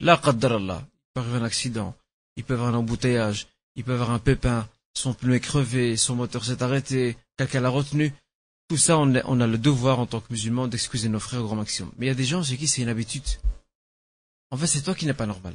Là, 0.00 0.20
Allah, 0.22 0.86
il 0.86 1.12
peut 1.14 1.20
arriver 1.20 1.36
un 1.38 1.44
accident, 1.44 1.96
il 2.36 2.44
peut 2.44 2.54
avoir 2.54 2.68
un 2.68 2.74
embouteillage, 2.74 3.48
il 3.74 3.84
peut 3.84 3.94
avoir 3.94 4.10
un 4.10 4.18
pépin, 4.18 4.68
son 4.94 5.14
pneu 5.14 5.34
est 5.34 5.40
crevé, 5.40 5.96
son 5.96 6.14
moteur 6.14 6.44
s'est 6.44 6.62
arrêté, 6.62 7.16
quelqu'un 7.36 7.60
l'a 7.60 7.68
retenu. 7.68 8.12
Tout 8.68 8.76
ça, 8.76 8.98
on 8.98 9.14
a, 9.14 9.46
le 9.46 9.58
devoir 9.58 10.00
en 10.00 10.06
tant 10.06 10.20
que 10.20 10.32
musulman 10.32 10.66
d'excuser 10.66 11.08
nos 11.08 11.20
frères 11.20 11.40
au 11.40 11.44
grand 11.44 11.56
maximum. 11.56 11.92
Mais 11.98 12.06
il 12.06 12.08
y 12.08 12.12
a 12.12 12.16
des 12.16 12.24
gens 12.24 12.42
chez 12.42 12.56
qui 12.56 12.66
c'est 12.66 12.82
une 12.82 12.88
habitude. 12.88 13.22
En 14.50 14.56
fait, 14.56 14.66
c'est 14.66 14.82
toi 14.82 14.94
qui 14.94 15.06
n'es 15.06 15.14
pas 15.14 15.26
normal. 15.26 15.54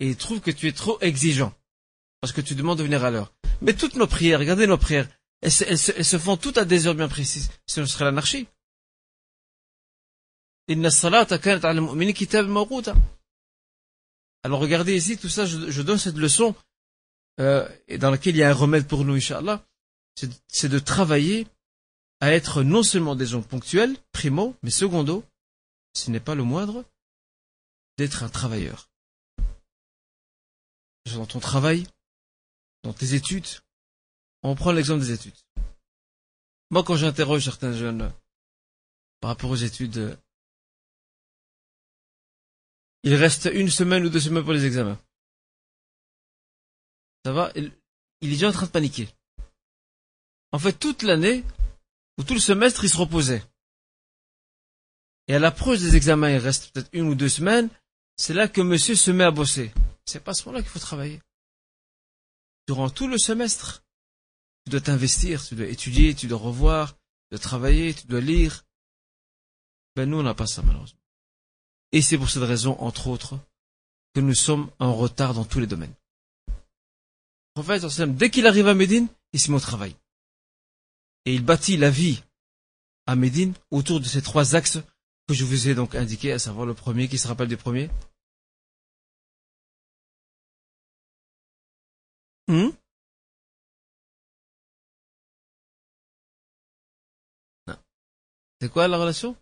Et 0.00 0.08
ils 0.08 0.16
trouvent 0.16 0.40
que 0.40 0.50
tu 0.50 0.68
es 0.68 0.72
trop 0.72 1.00
exigeant. 1.00 1.54
Parce 2.20 2.32
que 2.32 2.40
tu 2.40 2.54
demandes 2.54 2.78
de 2.78 2.82
venir 2.82 3.04
à 3.04 3.10
l'heure. 3.10 3.32
Mais 3.62 3.74
toutes 3.74 3.94
nos 3.94 4.06
prières, 4.06 4.38
regardez 4.38 4.66
nos 4.66 4.76
prières, 4.76 5.08
elles, 5.40 5.52
se 5.52 6.18
font 6.18 6.36
toutes 6.36 6.58
à 6.58 6.64
des 6.64 6.86
heures 6.86 6.94
bien 6.94 7.08
précises. 7.08 7.50
Ce 7.66 7.84
serait 7.86 8.04
l'anarchie. 8.04 8.46
Alors 14.44 14.60
regardez 14.60 14.94
ici, 14.94 15.16
tout 15.16 15.30
ça, 15.30 15.46
je, 15.46 15.82
donne 15.82 15.96
cette 15.98 16.16
leçon 16.16 16.54
euh, 17.40 17.66
dans 17.98 18.10
laquelle 18.10 18.36
il 18.36 18.38
y 18.38 18.42
a 18.42 18.50
un 18.50 18.54
remède 18.54 18.86
pour 18.86 19.04
nous, 19.04 19.14
Inch'Allah. 19.14 19.66
C'est 20.48 20.68
de 20.68 20.78
travailler 20.78 21.48
à 22.20 22.30
être 22.30 22.62
non 22.62 22.82
seulement 22.82 23.16
des 23.16 23.26
gens 23.26 23.40
ponctuels, 23.40 23.96
primo, 24.12 24.54
mais 24.62 24.70
secondo, 24.70 25.24
ce 25.94 26.10
n'est 26.10 26.20
pas 26.20 26.34
le 26.34 26.42
moindre, 26.42 26.84
d'être 27.96 28.22
un 28.22 28.28
travailleur. 28.28 28.90
Dans 31.14 31.26
ton 31.26 31.40
travail, 31.40 31.86
dans 32.82 32.92
tes 32.92 33.14
études, 33.14 33.48
on 34.42 34.54
prend 34.54 34.72
l'exemple 34.72 35.00
des 35.00 35.12
études. 35.12 35.34
Moi, 36.70 36.84
quand 36.84 36.96
j'interroge 36.96 37.44
certains 37.44 37.72
jeunes 37.72 38.12
par 39.20 39.28
rapport 39.30 39.50
aux 39.50 39.56
études, 39.56 40.18
il 43.04 43.14
reste 43.14 43.50
une 43.52 43.70
semaine 43.70 44.04
ou 44.04 44.08
deux 44.08 44.20
semaines 44.20 44.42
pour 44.42 44.54
les 44.54 44.64
examens. 44.64 44.98
Ça 47.24 47.32
va? 47.32 47.52
Il 47.54 47.70
est 48.22 48.28
déjà 48.28 48.48
en 48.48 48.52
train 48.52 48.66
de 48.66 48.70
paniquer. 48.70 49.08
En 50.52 50.58
fait, 50.58 50.72
toute 50.72 51.02
l'année, 51.02 51.44
ou 52.18 52.24
tout 52.24 52.34
le 52.34 52.40
semestre, 52.40 52.84
il 52.84 52.90
se 52.90 52.96
reposait. 52.96 53.44
Et 55.28 55.34
à 55.34 55.38
l'approche 55.38 55.80
des 55.80 55.96
examens, 55.96 56.30
il 56.30 56.38
reste 56.38 56.72
peut-être 56.72 56.88
une 56.92 57.08
ou 57.08 57.14
deux 57.14 57.28
semaines, 57.28 57.68
c'est 58.16 58.34
là 58.34 58.48
que 58.48 58.60
monsieur 58.60 58.94
se 58.94 59.10
met 59.10 59.24
à 59.24 59.30
bosser. 59.30 59.72
C'est 60.06 60.20
pas 60.20 60.30
à 60.30 60.34
ce 60.34 60.44
moment-là 60.44 60.62
qu'il 60.62 60.70
faut 60.70 60.78
travailler. 60.78 61.20
Durant 62.66 62.88
tout 62.88 63.08
le 63.08 63.18
semestre, 63.18 63.82
tu 64.64 64.70
dois 64.70 64.80
t'investir, 64.80 65.44
tu 65.44 65.54
dois 65.56 65.66
étudier, 65.66 66.14
tu 66.14 66.26
dois 66.26 66.38
revoir, 66.38 66.94
tu 66.94 67.32
dois 67.32 67.38
travailler, 67.38 67.92
tu 67.92 68.06
dois 68.06 68.20
lire. 68.20 68.64
Ben 69.96 70.08
nous, 70.08 70.18
on 70.18 70.22
n'a 70.22 70.34
pas 70.34 70.46
ça 70.46 70.62
malheureusement. 70.62 71.03
Et 71.94 72.02
c'est 72.02 72.18
pour 72.18 72.28
cette 72.28 72.42
raison, 72.42 72.76
entre 72.80 73.06
autres, 73.06 73.38
que 74.14 74.20
nous 74.20 74.34
sommes 74.34 74.68
en 74.80 74.92
retard 74.96 75.32
dans 75.32 75.44
tous 75.44 75.60
les 75.60 75.68
domaines. 75.68 75.94
Le 76.48 77.62
prophète, 77.62 77.84
dès 78.16 78.30
qu'il 78.30 78.48
arrive 78.48 78.66
à 78.66 78.74
Médine, 78.74 79.06
il 79.32 79.38
se 79.38 79.48
met 79.48 79.56
au 79.56 79.60
travail. 79.60 79.94
Et 81.24 81.32
il 81.32 81.44
bâtit 81.44 81.76
la 81.76 81.90
vie 81.90 82.20
à 83.06 83.14
Médine 83.14 83.54
autour 83.70 84.00
de 84.00 84.06
ces 84.06 84.22
trois 84.22 84.56
axes 84.56 84.80
que 85.28 85.34
je 85.34 85.44
vous 85.44 85.68
ai 85.68 85.76
donc 85.76 85.94
indiqués, 85.94 86.32
à 86.32 86.40
savoir 86.40 86.66
le 86.66 86.74
premier, 86.74 87.06
qui 87.06 87.16
se 87.16 87.28
rappelle 87.28 87.46
du 87.46 87.56
premier. 87.56 87.88
Hmm? 92.48 92.70
C'est 98.60 98.68
quoi 98.68 98.88
la 98.88 98.98
relation? 98.98 99.36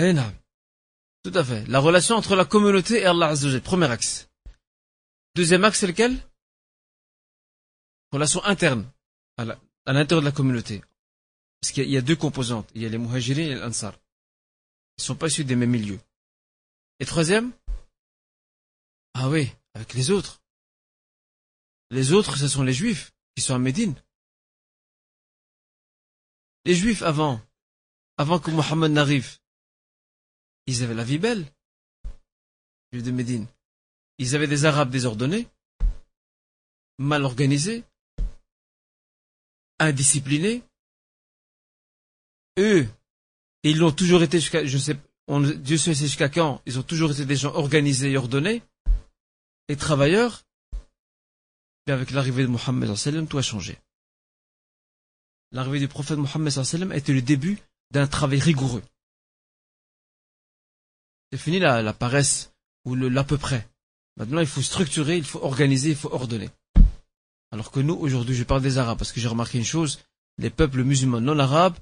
Eh. 0.00 0.14
Tout 1.22 1.32
à 1.34 1.44
fait. 1.44 1.66
La 1.66 1.78
relation 1.78 2.16
entre 2.16 2.34
la 2.34 2.46
communauté 2.46 3.00
et 3.00 3.04
Allah 3.04 3.28
Azzawajal. 3.28 3.60
Premier 3.60 3.90
axe. 3.90 4.28
Deuxième 5.34 5.64
axe, 5.64 5.80
c'est 5.80 5.86
lequel? 5.86 6.16
Relation 8.10 8.42
interne 8.44 8.90
à 9.36 9.92
l'intérieur 9.92 10.22
de 10.22 10.26
la 10.26 10.32
communauté. 10.32 10.82
Parce 11.60 11.72
qu'il 11.72 11.90
y, 11.90 11.96
a 11.98 12.00
deux 12.00 12.16
composantes. 12.16 12.70
Il 12.74 12.82
y 12.82 12.86
a 12.86 12.88
les 12.88 12.96
muhajirin 12.96 13.42
et 13.42 13.54
les 13.54 13.62
ansar. 13.62 13.92
Ils 14.96 15.02
ne 15.02 15.04
sont 15.04 15.16
pas 15.16 15.26
issus 15.26 15.44
des 15.44 15.56
mêmes 15.56 15.70
milieux. 15.70 16.00
Et 16.98 17.04
troisième? 17.04 17.52
Ah 19.14 19.28
oui, 19.28 19.52
avec 19.74 19.92
les 19.92 20.10
autres. 20.10 20.40
Les 21.90 22.12
autres, 22.12 22.38
ce 22.38 22.48
sont 22.48 22.62
les 22.62 22.72
juifs 22.72 23.12
qui 23.34 23.42
sont 23.42 23.54
à 23.54 23.58
Médine. 23.58 23.94
Les 26.64 26.74
Juifs 26.74 27.02
avant, 27.02 27.40
avant 28.16 28.38
que 28.38 28.50
Mohammed 28.50 28.92
n'arrive, 28.92 29.38
ils 30.66 30.82
avaient 30.82 30.94
la 30.94 31.04
vie 31.04 31.18
belle. 31.18 31.46
Les 32.92 33.02
de 33.02 33.10
Médine. 33.10 33.46
Ils 34.18 34.34
avaient 34.34 34.46
des 34.46 34.64
Arabes 34.64 34.90
désordonnés, 34.90 35.48
mal 36.98 37.24
organisés, 37.24 37.84
indisciplinés. 39.78 40.62
Eux, 42.58 42.86
ils 43.62 43.78
l'ont 43.78 43.92
toujours 43.92 44.22
été 44.22 44.38
jusqu'à, 44.40 44.64
je 44.64 44.78
sais, 44.78 44.98
on, 45.28 45.40
Dieu 45.40 45.78
sait 45.78 45.94
jusqu'à 45.94 46.28
quand, 46.28 46.60
ils 46.66 46.78
ont 46.78 46.82
toujours 46.82 47.12
été 47.12 47.24
des 47.24 47.36
gens 47.36 47.54
organisés 47.54 48.10
et 48.10 48.16
ordonnés, 48.16 48.62
et 49.68 49.76
travailleurs. 49.76 50.42
Mais 51.86 51.92
avec 51.92 52.10
l'arrivée 52.10 52.42
de 52.42 52.48
Mohammed 52.48 52.92
tout 53.28 53.38
a 53.38 53.42
changé. 53.42 53.78
L'arrivée 55.52 55.80
du 55.80 55.88
prophète 55.88 56.18
Mohammed 56.18 56.52
était 56.92 57.12
le 57.12 57.22
début 57.22 57.58
d'un 57.90 58.06
travail 58.06 58.38
rigoureux. 58.38 58.82
C'est 61.32 61.38
fini 61.38 61.58
la, 61.58 61.82
la 61.82 61.92
paresse 61.92 62.52
ou 62.84 62.94
l'à 62.94 63.24
peu 63.24 63.38
près. 63.38 63.68
Maintenant, 64.16 64.40
il 64.40 64.46
faut 64.46 64.62
structurer, 64.62 65.16
il 65.16 65.24
faut 65.24 65.42
organiser, 65.42 65.90
il 65.90 65.96
faut 65.96 66.12
ordonner. 66.12 66.50
Alors 67.52 67.70
que 67.70 67.80
nous, 67.80 67.94
aujourd'hui, 67.94 68.34
je 68.34 68.44
parle 68.44 68.62
des 68.62 68.78
Arabes, 68.78 68.98
parce 68.98 69.12
que 69.12 69.20
j'ai 69.20 69.28
remarqué 69.28 69.58
une 69.58 69.64
chose, 69.64 70.00
les 70.38 70.50
peuples 70.50 70.84
musulmans 70.84 71.20
non 71.20 71.38
arabes 71.38 71.78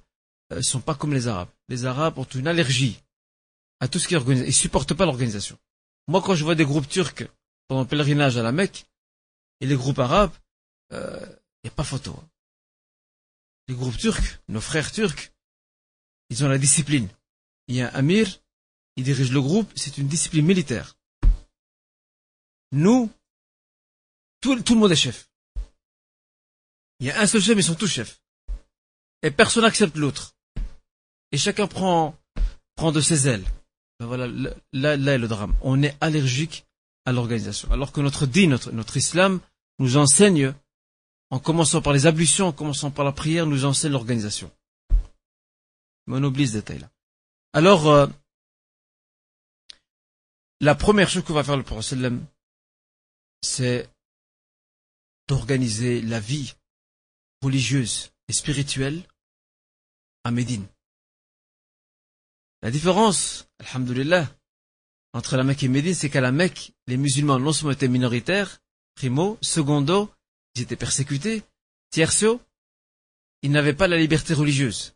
ne 0.50 0.56
euh, 0.56 0.62
sont 0.62 0.80
pas 0.80 0.94
comme 0.94 1.12
les 1.12 1.28
Arabes. 1.28 1.48
Les 1.68 1.84
Arabes 1.84 2.18
ont 2.18 2.24
une 2.24 2.48
allergie 2.48 3.00
à 3.80 3.88
tout 3.88 3.98
ce 3.98 4.08
qui 4.08 4.14
est 4.14 4.16
organisé. 4.16 4.46
Ils 4.46 4.54
supportent 4.54 4.94
pas 4.94 5.04
l'organisation. 5.04 5.58
Moi, 6.08 6.22
quand 6.22 6.34
je 6.34 6.44
vois 6.44 6.54
des 6.54 6.64
groupes 6.64 6.88
turcs 6.88 7.24
pendant 7.68 7.82
le 7.82 7.86
pèlerinage 7.86 8.36
à 8.36 8.42
la 8.42 8.52
Mecque, 8.52 8.86
et 9.60 9.66
les 9.66 9.76
groupes 9.76 9.98
arabes, 9.98 10.32
il 10.90 10.96
euh, 10.96 11.26
n'y 11.64 11.68
a 11.68 11.72
pas 11.72 11.84
photo. 11.84 12.18
Les 13.66 13.74
groupes 13.74 13.96
turcs, 13.96 14.40
nos 14.48 14.60
frères 14.60 14.90
turcs, 14.90 15.32
ils 16.30 16.44
ont 16.44 16.48
la 16.48 16.58
discipline. 16.58 17.08
Il 17.66 17.74
y 17.74 17.82
a 17.82 17.90
un 17.90 17.94
amir, 17.94 18.40
il 18.98 19.04
dirige 19.04 19.30
le 19.30 19.40
groupe, 19.40 19.70
c'est 19.76 19.96
une 19.96 20.08
discipline 20.08 20.44
militaire. 20.44 20.96
Nous, 22.72 23.08
tout, 24.40 24.56
le 24.56 24.74
monde 24.74 24.90
est 24.90 24.96
chef. 24.96 25.30
Il 26.98 27.06
y 27.06 27.10
a 27.12 27.20
un 27.20 27.26
seul 27.28 27.40
chef, 27.40 27.54
mais 27.54 27.62
ils 27.62 27.64
sont 27.66 27.76
tous 27.76 27.86
chefs. 27.86 28.20
Et 29.22 29.30
personne 29.30 29.62
n'accepte 29.62 29.96
l'autre. 29.96 30.34
Et 31.30 31.38
chacun 31.38 31.68
prend, 31.68 32.16
prend 32.74 32.90
de 32.90 33.00
ses 33.00 33.28
ailes. 33.28 33.44
Ben 34.00 34.06
voilà, 34.06 34.26
là, 34.72 34.96
là 34.96 35.14
est 35.14 35.18
le 35.18 35.28
drame. 35.28 35.54
On 35.62 35.80
est 35.80 35.96
allergique 36.00 36.66
à 37.04 37.12
l'organisation. 37.12 37.70
Alors 37.70 37.92
que 37.92 38.00
notre 38.00 38.26
dit, 38.26 38.48
notre, 38.48 38.72
notre 38.72 38.96
islam, 38.96 39.38
nous 39.78 39.96
enseigne, 39.96 40.54
en 41.30 41.38
commençant 41.38 41.82
par 41.82 41.92
les 41.92 42.08
ablutions, 42.08 42.48
en 42.48 42.52
commençant 42.52 42.90
par 42.90 43.04
la 43.04 43.12
prière, 43.12 43.46
nous 43.46 43.64
enseigne 43.64 43.92
l'organisation. 43.92 44.50
Mais 46.08 46.16
on 46.16 46.24
oublie 46.24 46.48
ce 46.48 46.54
détail-là. 46.54 46.90
Alors, 47.52 47.86
euh, 47.86 48.08
la 50.60 50.74
première 50.74 51.08
chose 51.08 51.24
que 51.24 51.32
va 51.32 51.44
faire 51.44 51.56
le 51.56 51.62
prophète 51.62 51.98
c'est 53.42 53.88
d'organiser 55.28 56.00
la 56.02 56.20
vie 56.20 56.54
religieuse 57.42 58.10
et 58.28 58.32
spirituelle 58.32 59.02
à 60.24 60.30
Médine. 60.30 60.66
La 62.62 62.70
différence, 62.70 63.48
alhamdulillah, 63.60 64.28
entre 65.12 65.36
la 65.36 65.44
Mecque 65.44 65.62
et 65.62 65.68
Médine, 65.68 65.94
c'est 65.94 66.10
qu'à 66.10 66.20
la 66.20 66.32
Mecque, 66.32 66.72
les 66.86 66.96
musulmans 66.96 67.38
non 67.38 67.52
seulement 67.52 67.72
étaient 67.72 67.88
minoritaires, 67.88 68.58
primo, 68.94 69.38
secondo, 69.40 70.12
ils 70.56 70.62
étaient 70.62 70.76
persécutés, 70.76 71.44
tiercio, 71.90 72.40
ils 73.42 73.52
n'avaient 73.52 73.74
pas 73.74 73.86
la 73.86 73.96
liberté 73.96 74.34
religieuse. 74.34 74.94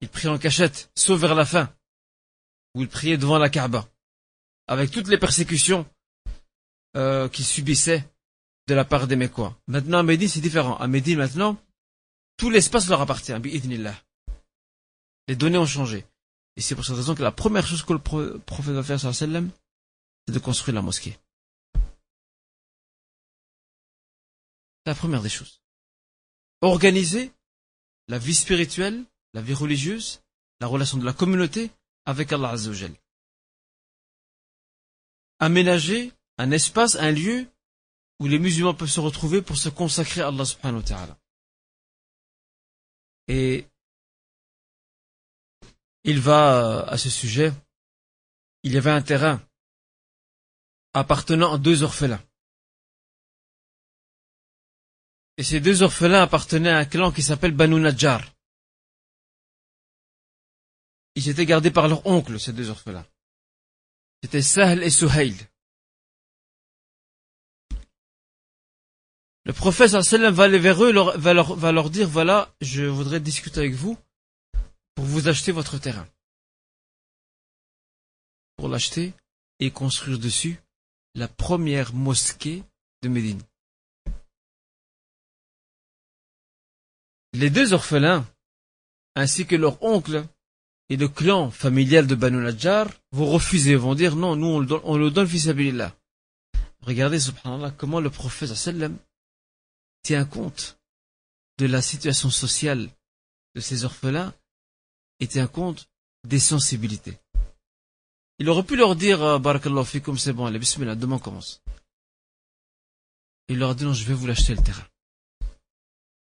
Ils 0.00 0.08
priaient 0.08 0.30
en 0.30 0.38
cachette, 0.38 0.90
sauf 0.96 1.20
vers 1.20 1.36
la 1.36 1.46
fin, 1.46 1.75
où 2.76 2.82
ils 2.82 2.88
priaient 2.88 3.16
devant 3.16 3.38
la 3.38 3.48
Kaaba, 3.48 3.88
avec 4.66 4.90
toutes 4.90 5.08
les 5.08 5.16
persécutions 5.16 5.88
euh, 6.94 7.26
qu'ils 7.26 7.46
subissaient 7.46 8.06
de 8.68 8.74
la 8.74 8.84
part 8.84 9.06
des 9.06 9.16
Mécois. 9.16 9.58
Maintenant, 9.66 10.00
à 10.00 10.02
Médine, 10.02 10.28
c'est 10.28 10.42
différent. 10.42 10.76
À 10.76 10.86
Médine, 10.86 11.16
maintenant, 11.16 11.56
tout 12.36 12.50
l'espace 12.50 12.86
leur 12.88 13.00
appartient, 13.00 13.32
Les 13.32 15.36
données 15.36 15.56
ont 15.56 15.66
changé. 15.66 16.04
Et 16.56 16.60
c'est 16.60 16.74
pour 16.74 16.84
cette 16.84 16.96
raison 16.96 17.14
que 17.14 17.22
la 17.22 17.32
première 17.32 17.66
chose 17.66 17.82
que 17.82 17.94
le 17.94 17.98
prophète 17.98 18.74
va 18.74 18.82
faire, 18.82 19.00
c'est 19.00 19.26
de 19.26 20.38
construire 20.38 20.74
la 20.74 20.82
mosquée. 20.82 21.18
C'est 24.84 24.90
la 24.90 24.94
première 24.94 25.22
des 25.22 25.30
choses. 25.30 25.62
Organiser 26.60 27.32
la 28.08 28.18
vie 28.18 28.34
spirituelle, 28.34 29.02
la 29.32 29.40
vie 29.40 29.54
religieuse, 29.54 30.20
la 30.60 30.66
relation 30.66 30.98
de 30.98 31.06
la 31.06 31.14
communauté 31.14 31.70
avec 32.06 32.32
Allah 32.32 32.50
Azzawajal. 32.50 32.94
Aménager 35.38 36.12
un 36.38 36.50
espace, 36.50 36.94
un 36.96 37.10
lieu 37.10 37.46
où 38.20 38.26
les 38.26 38.38
musulmans 38.38 38.74
peuvent 38.74 38.88
se 38.88 39.00
retrouver 39.00 39.42
pour 39.42 39.56
se 39.56 39.68
consacrer 39.68 40.22
à 40.22 40.28
Allah 40.28 40.44
subhanahu 40.44 40.80
wa 40.80 40.88
ta'ala. 40.88 41.18
Et 43.28 43.66
il 46.04 46.20
va 46.20 46.82
à 46.82 46.96
ce 46.96 47.10
sujet, 47.10 47.52
il 48.62 48.72
y 48.72 48.78
avait 48.78 48.90
un 48.90 49.02
terrain 49.02 49.42
appartenant 50.94 51.52
à 51.52 51.58
deux 51.58 51.82
orphelins. 51.82 52.22
Et 55.36 55.42
ces 55.42 55.60
deux 55.60 55.82
orphelins 55.82 56.22
appartenaient 56.22 56.70
à 56.70 56.78
un 56.78 56.84
clan 56.86 57.12
qui 57.12 57.22
s'appelle 57.22 57.52
Banu 57.52 57.78
Najjar. 57.80 58.22
Ils 61.16 61.30
étaient 61.30 61.46
gardés 61.46 61.70
par 61.70 61.88
leur 61.88 62.06
oncle, 62.06 62.38
ces 62.38 62.52
deux 62.52 62.68
orphelins. 62.68 63.06
C'était 64.22 64.42
Sahl 64.42 64.82
et 64.82 64.90
Suhail. 64.90 65.34
Le 69.44 69.52
prophète 69.52 69.92
va 69.92 70.44
aller 70.44 70.58
vers 70.58 70.84
eux, 70.84 70.92
leur, 70.92 71.16
va 71.18 71.72
leur 71.72 71.90
dire, 71.90 72.08
voilà, 72.08 72.54
je 72.60 72.84
voudrais 72.84 73.20
discuter 73.20 73.60
avec 73.60 73.74
vous 73.74 73.96
pour 74.94 75.04
vous 75.04 75.28
acheter 75.28 75.52
votre 75.52 75.78
terrain. 75.78 76.06
Pour 78.56 78.68
l'acheter 78.68 79.14
et 79.58 79.70
construire 79.70 80.18
dessus 80.18 80.60
la 81.14 81.28
première 81.28 81.94
mosquée 81.94 82.62
de 83.02 83.08
Médine. 83.08 83.42
Les 87.32 87.48
deux 87.48 87.72
orphelins, 87.72 88.26
ainsi 89.14 89.46
que 89.46 89.56
leur 89.56 89.82
oncle 89.82 90.26
et 90.88 90.96
le 90.96 91.08
clan 91.08 91.50
familial 91.50 92.06
de 92.06 92.14
Banu 92.14 92.38
Najjar, 92.38 92.88
vont 93.12 93.30
refuser, 93.30 93.74
vont 93.74 93.94
dire 93.94 94.16
non, 94.16 94.36
nous 94.36 94.46
on 94.46 94.60
le 94.60 94.66
donne, 94.66 94.80
on 94.84 94.96
le 94.96 95.10
donne 95.10 95.26
fils 95.26 95.48
Regardez, 96.82 97.18
subhanallah, 97.18 97.72
comment 97.72 98.00
le 98.00 98.10
prophète 98.10 98.54
sallam 98.54 98.96
tient 100.02 100.24
compte 100.24 100.78
de 101.58 101.66
la 101.66 101.82
situation 101.82 102.30
sociale 102.30 102.88
de 103.54 103.60
ces 103.60 103.84
orphelins 103.84 104.32
et 105.18 105.26
tient 105.26 105.48
compte 105.48 105.88
des 106.24 106.38
sensibilités. 106.38 107.18
Il 108.38 108.48
aurait 108.50 108.62
pu 108.62 108.76
leur 108.76 108.94
dire, 108.94 109.22
euh, 109.22 109.38
Barakallahu 109.38 109.84
fikum, 109.84 110.18
c'est 110.18 110.32
bon, 110.32 110.46
allez, 110.46 110.58
bismillah, 110.58 110.94
demain 110.94 111.18
commence. 111.18 111.62
Il 113.48 113.58
leur 113.58 113.70
a 113.70 113.74
dit, 113.74 113.84
non, 113.84 113.94
je 113.94 114.04
vais 114.04 114.14
vous 114.14 114.26
l'acheter 114.26 114.54
le 114.54 114.62
terrain. 114.62 114.86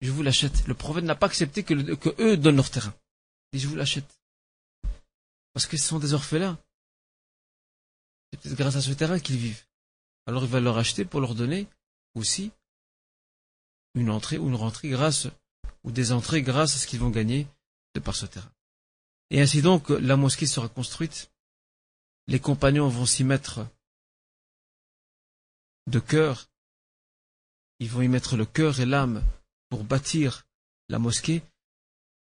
Je 0.02 0.12
vous 0.12 0.22
l'achète. 0.22 0.68
Le 0.68 0.74
prophète 0.74 1.06
n'a 1.06 1.16
pas 1.16 1.28
accepté 1.28 1.64
que, 1.64 1.74
eux 2.22 2.38
donnent 2.38 2.58
leur 2.58 2.70
terrain. 2.70 2.94
Dit, 3.54 3.60
je 3.60 3.68
vous 3.68 3.76
l'achète. 3.76 4.20
Parce 5.54 5.68
que 5.68 5.78
ce 5.78 5.88
sont 5.88 6.00
des 6.00 6.14
orphelins. 6.14 6.58
C'est 8.32 8.40
peut-être 8.40 8.58
grâce 8.58 8.76
à 8.76 8.82
ce 8.82 8.92
terrain 8.92 9.20
qu'ils 9.20 9.38
vivent. 9.38 9.64
Alors 10.26 10.44
il 10.44 10.50
va 10.50 10.60
leur 10.60 10.78
acheter 10.78 11.06
pour 11.06 11.22
leur 11.22 11.36
donner 11.36 11.68
aussi 12.16 12.52
une 13.96 14.10
entrée 14.10 14.38
ou 14.38 14.48
une 14.48 14.56
rentrée 14.56 14.90
grâce, 14.90 15.28
ou 15.84 15.92
des 15.92 16.12
entrées 16.12 16.42
grâce 16.42 16.76
à 16.76 16.80
ce 16.80 16.88
qu'ils 16.88 17.00
vont 17.00 17.10
gagner 17.10 17.48
de 17.94 18.00
par 18.00 18.16
ce 18.16 18.26
terrain. 18.26 18.52
Et 19.30 19.42
ainsi 19.42 19.62
donc, 19.62 19.90
la 19.90 20.18
mosquée 20.18 20.46
sera 20.46 20.70
construite. 20.70 21.32
Les 22.28 22.40
compagnons 22.40 22.88
vont 22.88 23.06
s'y 23.06 23.24
mettre 23.24 23.68
de 25.88 26.00
cœur. 26.00 26.50
Ils 27.80 27.90
vont 27.90 28.02
y 28.02 28.08
mettre 28.08 28.38
le 28.38 28.46
cœur 28.46 28.80
et 28.80 28.86
l'âme 28.86 29.24
pour 29.70 29.84
bâtir 29.84 30.46
la 30.90 31.00
mosquée 31.00 31.44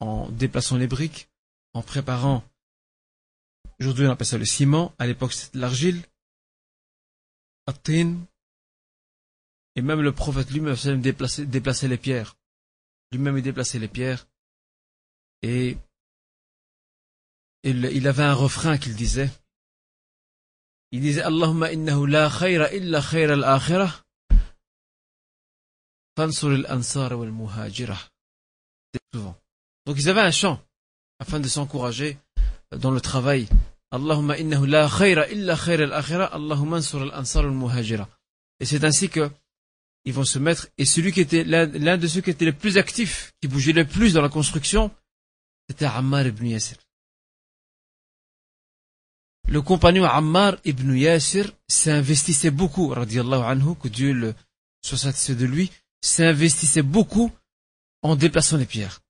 en 0.00 0.28
déplaçant 0.30 0.76
les 0.76 0.86
briques, 0.86 1.28
en 1.72 1.82
préparant. 1.82 2.42
Aujourd'hui, 3.80 4.06
on 4.06 4.10
appelle 4.10 4.26
ça 4.26 4.38
le 4.38 4.44
ciment. 4.44 4.94
À 4.98 5.06
l'époque, 5.06 5.32
c'était 5.32 5.58
l'argile. 5.58 6.02
Et 9.76 9.82
même 9.82 10.00
le 10.00 10.12
prophète 10.12 10.50
lui-même 10.50 10.76
déplaçait, 11.00 11.46
déplaçait 11.46 11.88
les 11.88 11.98
pierres. 11.98 12.36
Lui-même 13.10 13.38
il 13.38 13.42
déplaçait 13.42 13.78
les 13.78 13.88
pierres. 13.88 14.26
Et 15.42 15.76
il, 17.62 17.84
il 17.86 18.06
avait 18.06 18.22
un 18.22 18.34
refrain 18.34 18.78
qu'il 18.78 18.94
disait. 18.94 19.30
Il 20.92 21.00
disait 21.00 21.22
Allahumma 21.22 21.72
innahu 21.72 22.06
la 22.06 22.30
khayra 22.30 22.72
illa 22.72 23.02
khayra 23.02 23.32
al-akhirah. 23.32 24.04
Fansur 26.16 26.50
al-ansar 26.50 27.18
wal 27.18 27.32
muhajirah. 27.32 28.10
Souvent. 29.12 29.36
Donc 29.86 29.96
ils 29.98 30.08
avaient 30.08 30.20
un 30.20 30.30
chant 30.30 30.62
afin 31.18 31.40
de 31.40 31.48
s'encourager 31.48 32.18
dans 32.76 32.90
le 32.90 33.00
travail. 33.00 33.48
Khayra 33.90 35.28
illa 35.30 35.54
ansur 36.72 37.02
al-ansar. 37.02 38.08
Et 38.60 38.64
c'est 38.64 38.84
ainsi 38.84 39.08
que 39.08 39.30
ils 40.04 40.12
vont 40.12 40.24
se 40.24 40.38
mettre, 40.38 40.68
et 40.76 40.84
celui 40.84 41.12
qui 41.12 41.20
était 41.20 41.44
l'un 41.44 41.96
de 41.96 42.06
ceux 42.06 42.20
qui 42.20 42.30
étaient 42.30 42.44
les 42.44 42.52
plus 42.52 42.76
actifs, 42.76 43.32
qui 43.40 43.48
bougeait 43.48 43.72
le 43.72 43.86
plus 43.86 44.12
dans 44.12 44.20
la 44.20 44.28
construction, 44.28 44.90
c'était 45.68 45.86
Ammar 45.86 46.26
ibn 46.26 46.46
Yasir. 46.46 46.76
Le 49.48 49.62
compagnon 49.62 50.04
Ammar 50.04 50.56
ibn 50.64 50.94
Yasir 50.94 51.50
s'investissait 51.68 52.50
beaucoup, 52.50 52.88
radiallahu 52.88 53.42
anhu, 53.42 53.76
que 53.76 53.88
Dieu 53.88 54.12
le 54.12 54.34
soit 54.82 54.98
satisfait 54.98 55.34
de 55.34 55.46
lui, 55.46 55.70
s'investissait 56.02 56.82
beaucoup 56.82 57.32
en 58.02 58.14
déplaçant 58.14 58.58
les 58.58 58.66
pierres. 58.66 59.00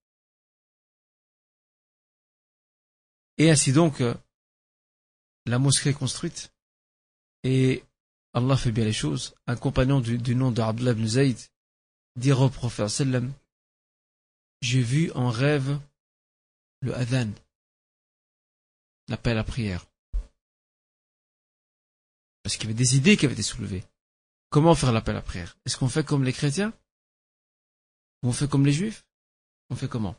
Et 3.38 3.50
ainsi 3.50 3.72
donc, 3.72 4.00
euh, 4.00 4.14
la 5.46 5.58
mosquée 5.58 5.90
est 5.90 5.94
construite. 5.94 6.52
Et 7.42 7.84
Allah 8.32 8.56
fait 8.56 8.72
bien 8.72 8.84
les 8.84 8.92
choses. 8.92 9.34
Un 9.46 9.56
compagnon 9.56 10.00
du, 10.00 10.34
nom 10.34 10.50
de 10.50 10.60
Abdullah 10.62 10.92
ibn 10.92 11.06
Zayd 11.06 11.38
dit 12.16 12.32
au 12.32 12.48
prophète 12.48 12.88
sallam, 12.88 13.32
j'ai 14.60 14.82
vu 14.82 15.10
en 15.12 15.30
rêve 15.30 15.78
le 16.80 16.94
adhan, 16.94 17.30
l'appel 19.08 19.36
à 19.36 19.44
prière. 19.44 19.86
Parce 22.42 22.56
qu'il 22.56 22.64
y 22.64 22.72
avait 22.72 22.78
des 22.78 22.96
idées 22.96 23.16
qui 23.16 23.24
avaient 23.24 23.34
été 23.34 23.42
soulevées. 23.42 23.84
Comment 24.50 24.74
faire 24.74 24.92
l'appel 24.92 25.16
à 25.16 25.22
prière? 25.22 25.56
Est-ce 25.64 25.76
qu'on 25.76 25.88
fait 25.88 26.04
comme 26.04 26.24
les 26.24 26.32
chrétiens? 26.32 26.72
On 28.22 28.32
fait 28.32 28.48
comme 28.48 28.64
les 28.64 28.72
juifs? 28.72 29.06
On 29.70 29.76
fait 29.76 29.88
comment? 29.88 30.16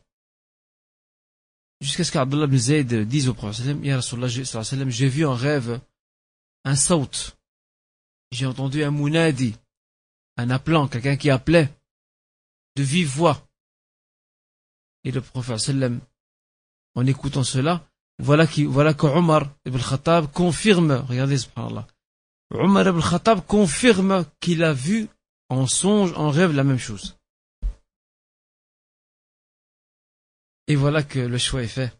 Jusqu'à 1.81 2.03
ce 2.03 2.11
qu'Abdullah 2.11 2.45
ibn 2.45 2.57
Zayd 2.57 2.93
dise 3.07 3.27
au 3.27 3.33
prophète 3.33 3.77
j'ai 4.89 5.09
vu 5.09 5.25
en 5.25 5.33
rêve 5.33 5.81
un 6.63 6.75
saut. 6.75 7.35
J'ai 8.31 8.45
entendu 8.45 8.83
un 8.83 8.91
munadi, 8.91 9.55
un 10.37 10.49
appelant, 10.49 10.87
quelqu'un 10.87 11.17
qui 11.17 11.29
appelait 11.29 11.69
de 12.75 12.83
vive 12.83 13.07
voix. 13.07 13.47
Et 15.03 15.11
le 15.11 15.21
prophète 15.21 15.71
en 16.95 17.05
écoutant 17.05 17.43
cela, 17.43 17.87
voilà, 18.19 18.47
qui, 18.47 18.63
voilà 18.63 18.93
que 18.93 19.05
Omar 19.05 19.53
ibn 19.65 19.79
Khattab 19.79 20.31
confirme, 20.31 21.05
regardez 21.07 21.37
subhanallah, 21.37 21.87
Omar 22.51 22.87
ibn 22.87 23.01
Khattab 23.01 23.45
confirme 23.45 24.25
qu'il 24.39 24.63
a 24.63 24.73
vu 24.73 25.07
en 25.49 25.67
songe, 25.67 26.13
en 26.15 26.29
rêve 26.29 26.53
la 26.53 26.63
même 26.63 26.79
chose. 26.79 27.17
Et 30.67 30.75
voilà 30.75 31.03
que 31.03 31.19
le 31.19 31.37
choix 31.37 31.63
est 31.63 31.67
fait. 31.67 31.95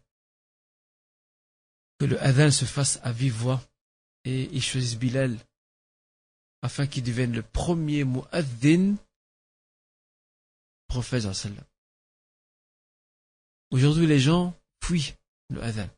Que 1.98 2.04
le 2.04 2.20
adhan 2.20 2.50
se 2.50 2.64
fasse 2.64 2.98
à 3.02 3.12
vive 3.12 3.34
voix 3.34 3.62
et 4.24 4.44
ils 4.52 4.62
choisissent 4.62 4.98
Bilal 4.98 5.38
afin 6.62 6.86
qu'il 6.86 7.04
devienne 7.04 7.32
le 7.32 7.42
premier 7.42 8.04
muaddin 8.04 8.96
prophète 10.88 11.32
sallam. 11.32 11.64
Aujourd'hui, 13.70 14.06
les 14.06 14.20
gens 14.20 14.54
fuient 14.82 15.14
le 15.50 15.62
adhan. 15.62 15.88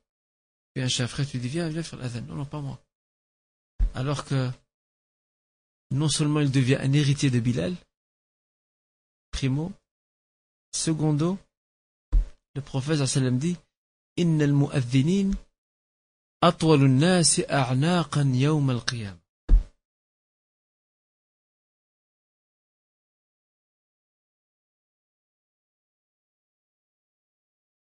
Puis 0.75 0.83
un 0.83 0.89
chef 0.89 1.15
tu 1.29 1.39
dis, 1.39 1.49
viens, 1.49 1.69
viens 1.69 1.83
faire 1.83 1.99
l'adhan. 1.99 2.23
Non, 2.23 2.37
non, 2.37 2.45
pas 2.45 2.61
moi. 2.61 2.81
Alors 3.95 4.25
que, 4.25 4.51
non 5.91 6.09
seulement 6.09 6.41
il 6.41 6.51
devient 6.51 6.77
un 6.81 6.93
héritier 6.93 7.31
de 7.31 7.41
Bilal, 7.41 7.75
primo, 9.31 9.73
secondo, 10.73 11.39
le 12.59 12.63
prophète 12.63 13.07
sallam 13.07 13.39
dit 13.39 13.57
Inna 14.17 14.43
al-mu'adhinin 14.43 15.31
nasi 16.89 17.45
a'naqan 17.49 18.35
yawm 18.35 18.71
al-qiyam. 18.71 19.17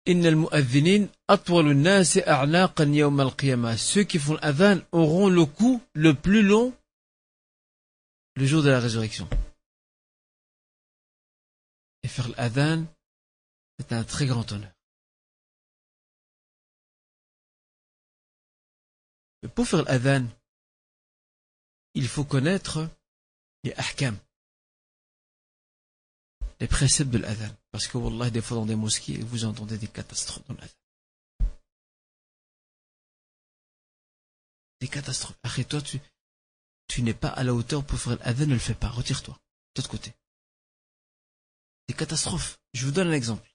Inna 0.06 0.30
al-mu'adhinin 0.30 1.10
nasi 1.76 2.22
a'naqan 2.22 2.94
yawm 2.94 3.20
al-qiyamah. 3.20 3.76
Ceux 3.76 4.06
qui 4.06 4.20
font 4.20 4.36
l'adhan 4.36 4.80
auront 4.94 5.28
le 5.28 5.44
coup 5.44 5.82
le 5.94 6.14
plus 6.14 6.44
long 6.44 6.74
le 8.38 8.46
jour 8.46 8.64
de 8.64 8.70
la 8.70 8.80
résurrection. 8.80 9.28
Et 12.04 12.08
faire 12.08 12.30
l'adhan 12.38 12.86
c'est 13.82 13.94
un 13.94 14.04
très 14.04 14.28
grand 14.28 14.50
honneur. 14.52 14.72
Pour 19.56 19.67
faire 19.67 19.84
l'adhan, 19.84 20.28
il 21.96 22.08
faut 22.08 22.24
connaître 22.24 22.88
les 23.63 23.74
ahkam 23.74 24.17
les 26.62 26.67
préceptes 26.67 27.10
de 27.10 27.17
l'adhan. 27.17 27.54
Parce 27.72 27.88
que, 27.88 27.98
Wallah, 27.98 28.30
des 28.30 28.41
fois 28.41 28.58
dans 28.58 28.67
des 28.67 28.76
mosquées, 28.76 29.17
vous 29.17 29.46
entendez 29.46 29.80
des 29.80 29.88
catastrophes 29.88 30.48
dans 30.48 30.54
l'adhan. 30.54 31.50
Des 34.80 34.88
catastrophes. 34.88 35.38
Après, 35.41 35.63
toi, 35.63 35.82
tu, 35.82 36.00
tu 36.88 37.02
n'es 37.02 37.15
pas 37.15 37.30
à 37.30 37.44
la 37.44 37.56
hauteur 37.56 37.84
pour 37.84 38.00
faire 38.00 38.17
l'adhan, 38.20 38.46
ne 38.46 38.54
le 38.54 38.60
fais 38.60 38.76
pas. 38.76 38.89
Retire-toi. 38.89 39.34
De 39.34 39.82
l'autre 39.82 39.89
côté. 39.89 40.13
Des 41.88 41.96
catastrophes. 41.96 42.60
Je 42.74 42.86
vous 42.86 42.91
donne 42.91 43.08
un 43.08 43.13
exemple. 43.13 43.51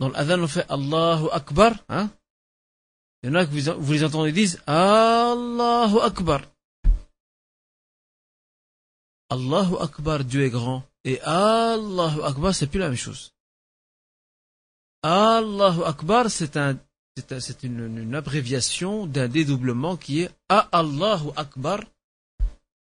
Dans 0.00 0.08
l'adhan, 0.08 0.40
on 0.40 0.48
fait 0.48 0.66
Allahu 0.70 1.28
Akbar. 1.30 1.72
Hein? 1.90 2.10
Il 3.22 3.28
y 3.28 3.30
en 3.30 3.34
a 3.34 3.44
que 3.44 3.50
vous, 3.50 3.82
vous 3.82 3.92
les 3.92 4.02
entendez 4.02 4.32
disent 4.32 4.58
Allahu 4.66 5.98
Akbar. 6.00 6.40
Allahu 9.28 9.76
Akbar, 9.78 10.24
Dieu 10.24 10.42
est 10.46 10.50
grand, 10.50 10.82
et 11.04 11.20
Allahu 11.20 12.22
Akbar, 12.22 12.54
c'est 12.54 12.66
plus 12.66 12.80
la 12.80 12.88
même 12.88 12.96
chose. 12.96 13.32
Allahu 15.02 15.82
Akbar, 15.84 16.30
c'est 16.30 16.56
un, 16.56 16.78
c'est 17.16 17.62
une, 17.62 17.98
une, 17.98 18.14
abréviation 18.14 19.06
d'un 19.06 19.28
dédoublement 19.28 19.98
qui 19.98 20.22
est 20.22 20.30
A 20.48 20.60
Allahu 20.72 21.30
Akbar. 21.36 21.80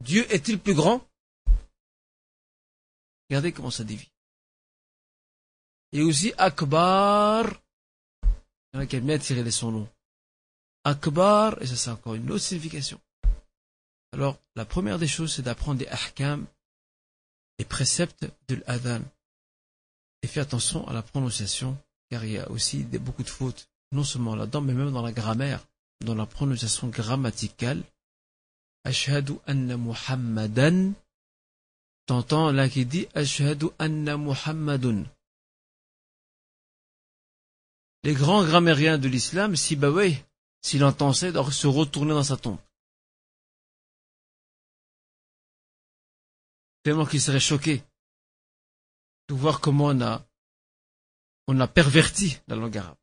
Dieu 0.03 0.31
est-il 0.31 0.59
plus 0.59 0.75
grand? 0.75 1.01
Regardez 3.29 3.51
comment 3.51 3.71
ça 3.71 3.83
dévie. 3.83 4.11
Et 5.91 6.01
aussi 6.01 6.33
Akbar. 6.37 7.45
Il 8.23 8.75
y 8.75 8.77
en 8.77 8.79
a 8.81 8.85
qui 8.85 8.95
aiment 8.97 9.07
bien 9.07 9.17
tirer 9.17 9.43
les 9.43 9.51
sons 9.51 9.71
longs. 9.71 9.89
Akbar, 10.83 11.61
et 11.61 11.67
ça 11.67 11.75
c'est 11.75 11.89
encore 11.89 12.15
une 12.15 12.29
autre 12.31 12.43
signification. 12.43 12.99
Alors, 14.13 14.39
la 14.55 14.65
première 14.65 14.99
des 14.99 15.07
choses, 15.07 15.33
c'est 15.33 15.41
d'apprendre 15.41 15.79
des 15.79 15.87
ahkam, 15.87 16.45
les 17.59 17.65
préceptes 17.65 18.25
de 18.47 18.63
l'adhan. 18.67 19.01
Et 20.23 20.27
faire 20.27 20.43
attention 20.43 20.87
à 20.87 20.93
la 20.93 21.01
prononciation, 21.01 21.77
car 22.09 22.23
il 22.25 22.31
y 22.31 22.37
a 22.39 22.49
aussi 22.49 22.83
beaucoup 22.83 23.23
de 23.23 23.29
fautes, 23.29 23.69
non 23.91 24.03
seulement 24.03 24.35
là-dedans, 24.35 24.61
mais 24.61 24.73
même 24.73 24.91
dans 24.91 25.01
la 25.01 25.11
grammaire, 25.11 25.65
dans 26.01 26.15
la 26.15 26.25
prononciation 26.25 26.87
grammaticale. 26.87 27.83
Ashhadu 28.83 29.33
anna 29.45 29.77
Muhammadan. 29.77 30.93
T'entends 32.05 32.51
là 32.51 32.69
qui 32.69 32.85
dit 32.85 33.07
Ashhadu 33.13 33.67
anna 33.79 34.17
Muhammadun. 34.17 35.03
Les 38.03 38.13
grands 38.13 38.45
grammairiens 38.45 38.97
de 38.97 39.07
l'islam, 39.07 39.55
si 39.55 39.75
oui, 39.75 40.17
s'il 40.61 40.83
entend 40.83 41.11
il 41.13 41.33
doit 41.33 41.51
se 41.51 41.67
retourner 41.67 42.13
dans 42.13 42.23
sa 42.23 42.37
tombe. 42.37 42.59
tellement 46.87 47.05
qu'il 47.05 47.19
serait 47.19 47.41
choqué 47.41 47.83
de 49.27 49.33
voir 49.33 49.59
comment 49.59 49.87
on 49.87 49.99
a, 49.99 50.25
on 51.47 51.59
a 51.59 51.67
perverti 51.67 52.37
la 52.47 52.55
langue 52.55 52.77
arabe. 52.77 52.95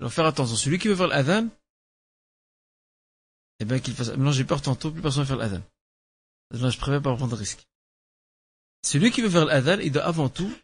Alors 0.00 0.10
faire 0.10 0.24
attention, 0.24 0.56
celui 0.56 0.78
qui 0.78 0.88
veut 0.88 0.96
faire 0.96 1.08
l'adhan, 1.08 1.46
eh 3.60 3.66
bien 3.66 3.80
qu'il 3.80 3.92
fasse. 3.92 4.08
Maintenant 4.08 4.32
j'ai 4.32 4.46
peur 4.46 4.62
tantôt, 4.62 4.90
plus 4.92 5.02
personne 5.02 5.24
ne 5.24 5.26
faire 5.26 5.36
l'adhan. 5.36 5.62
je 6.52 6.78
préfère 6.78 7.02
pas 7.02 7.14
prendre 7.14 7.32
de 7.32 7.38
risque. 7.38 7.68
Celui 8.82 9.10
qui 9.10 9.20
veut 9.20 9.28
faire 9.28 9.44
l'adhan, 9.44 9.78
il 9.78 9.92
doit 9.92 10.04
avant 10.04 10.30
tout 10.30 10.56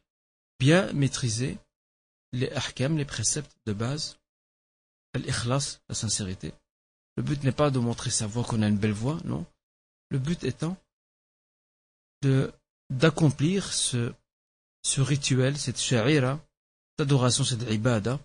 bien 0.58 0.90
maîtriser 0.94 1.58
les 2.32 2.50
ahkam, 2.52 2.96
les 2.96 3.04
préceptes 3.04 3.56
de 3.66 3.72
base, 3.72 4.18
l'ikhlas, 5.14 5.80
la 5.88 5.94
sincérité. 5.94 6.52
Le 7.16 7.22
but 7.22 7.42
n'est 7.42 7.52
pas 7.52 7.70
de 7.70 7.78
montrer 7.78 8.10
sa 8.10 8.26
voix 8.26 8.44
qu'on 8.44 8.62
a 8.62 8.68
une 8.68 8.78
belle 8.78 8.92
voix, 8.92 9.18
non. 9.24 9.44
Le 10.10 10.18
but 10.18 10.42
étant 10.44 10.76
de 12.22 12.52
d'accomplir 12.90 13.72
ce, 13.72 14.12
ce 14.82 15.00
rituel, 15.00 15.56
cette 15.56 15.80
sha'ira, 15.80 16.40
cette 16.90 17.06
adoration, 17.06 17.44
cette 17.44 17.62
ibada, 17.70 18.18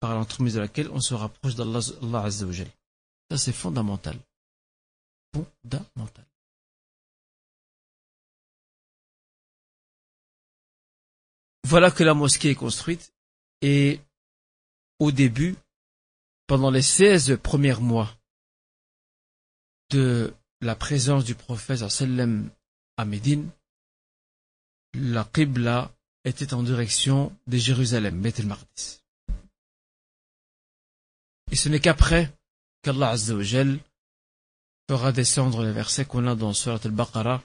par 0.00 0.14
l'entremise 0.14 0.54
de 0.54 0.60
laquelle 0.60 0.90
on 0.90 1.00
se 1.00 1.14
rapproche 1.14 1.54
d'Allah 1.54 1.80
Allah 2.02 2.22
Azza 2.24 2.46
Ça, 3.30 3.38
c'est 3.38 3.52
fondamental. 3.52 4.18
Fondamental. 5.34 6.24
Voilà 11.69 11.89
que 11.91 12.03
la 12.03 12.13
mosquée 12.13 12.51
est 12.51 12.55
construite 12.55 13.13
et 13.61 13.99
au 14.99 15.11
début, 15.11 15.55
pendant 16.47 16.69
les 16.69 16.81
16 16.81 17.39
premiers 17.41 17.79
mois 17.79 18.15
de 19.89 20.33
la 20.61 20.75
présence 20.75 21.25
du 21.25 21.35
prophète 21.35 21.87
sallam 21.89 22.49
à 22.97 23.05
Médine, 23.05 23.49
la 24.93 25.25
Qibla 25.25 25.91
était 26.23 26.53
en 26.53 26.63
direction 26.63 27.35
de 27.47 27.57
Jérusalem, 27.57 28.21
Beth 28.21 28.39
el-Mardis. 28.39 29.01
Et 31.51 31.55
ce 31.55 31.69
n'est 31.69 31.79
qu'après 31.79 32.31
qu'Allah 32.81 33.09
Azza 33.09 33.35
wa 33.35 33.43
fera 34.87 35.11
descendre 35.11 35.63
les 35.63 35.71
versets 35.71 36.05
qu'on 36.05 36.27
a 36.27 36.35
dans 36.35 36.53
Surat 36.53 36.79
al-Baqarah. 36.83 37.41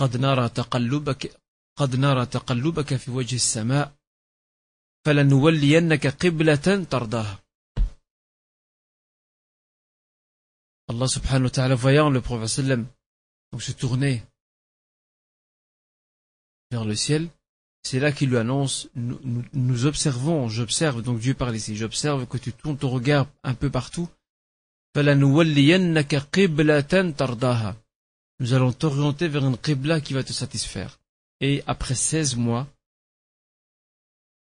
قد 0.00 0.16
نرى 0.16 0.48
تقلبك 0.48 1.40
قد 1.76 1.96
نرى 1.96 2.26
تقلبك 2.26 2.96
في 2.96 3.10
وجه 3.10 3.36
السماء 3.36 3.94
فلنولينك 5.06 6.06
قبلة 6.06 6.84
ترضاها 6.90 7.40
Allah 10.90 11.06
subhanahu 11.06 11.44
wa 11.44 11.50
ta'ala 11.50 11.74
voyant 11.76 12.10
le 12.10 12.20
prophète 12.20 12.48
sallam 12.48 12.86
donc 13.52 13.62
se 13.62 13.70
tourner 13.72 14.22
vers 16.72 16.84
le 16.84 16.96
ciel, 16.96 17.28
c'est 17.82 18.00
là 18.00 18.12
qu'il 18.12 18.30
lui 18.30 18.36
annonce, 18.36 18.88
nous, 18.94 19.18
nous, 19.24 19.44
nous 19.52 19.86
observons, 19.86 20.48
j'observe, 20.48 21.02
donc 21.02 21.18
Dieu 21.18 21.34
parle 21.34 21.56
ici, 21.56 21.76
j'observe 21.76 22.26
que 22.26 22.38
tu 22.38 22.52
tournes 22.52 22.76
ton 22.76 22.90
regard 22.90 23.26
un 23.42 23.54
peu 23.54 23.70
partout. 23.70 24.08
Nous 24.94 25.06
allons 28.54 28.72
t'orienter 28.72 29.28
vers 29.28 29.46
une 29.46 29.58
qibla 29.58 30.00
qui 30.00 30.12
va 30.12 30.24
te 30.24 30.32
satisfaire. 30.32 30.98
Et 31.47 31.61
après 31.67 31.93
16 31.93 32.37
mois, 32.37 32.67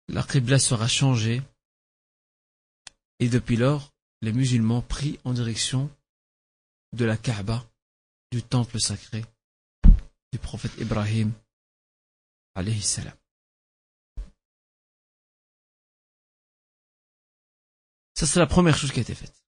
la 0.08 0.24
qibla 0.24 0.58
sera 0.58 0.88
changée. 0.88 1.40
Et 3.20 3.28
depuis 3.28 3.54
lors, 3.54 3.92
les 4.20 4.32
musulmans 4.32 4.82
prient 4.82 5.20
en 5.22 5.32
direction 5.32 5.88
de 6.92 7.04
la 7.04 7.16
Kaaba, 7.16 7.64
du 8.32 8.42
temple 8.42 8.80
sacré 8.80 9.24
du 10.32 10.40
prophète 10.40 10.72
Ibrahim. 10.78 11.32
Ça, 18.16 18.26
c'est 18.26 18.40
la 18.40 18.48
première 18.48 18.76
chose 18.76 18.90
qui 18.90 18.98
a 18.98 19.02
été 19.02 19.14
faite. 19.14 19.44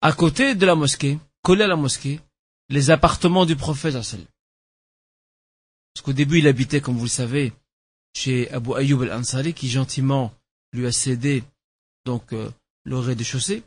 À 0.00 0.12
côté 0.12 0.56
de 0.56 0.66
la 0.66 0.74
mosquée, 0.74 1.20
collé 1.42 1.62
à 1.62 1.68
la 1.68 1.76
mosquée, 1.76 2.20
les 2.70 2.90
appartements 2.90 3.46
du 3.46 3.54
prophète 3.54 3.94
Parce 5.94 6.04
qu'au 6.04 6.12
début, 6.12 6.38
il 6.38 6.46
habitait, 6.46 6.80
comme 6.80 6.96
vous 6.96 7.04
le 7.04 7.08
savez, 7.08 7.52
chez 8.14 8.50
Abu 8.50 8.74
Ayyub 8.74 9.02
al-Ansari, 9.02 9.54
qui 9.54 9.68
gentiment 9.68 10.32
lui 10.72 10.86
a 10.86 10.92
cédé 10.92 11.44
donc 12.04 12.32
euh, 12.32 12.50
le 12.84 12.98
rez-de-chaussée. 12.98 13.62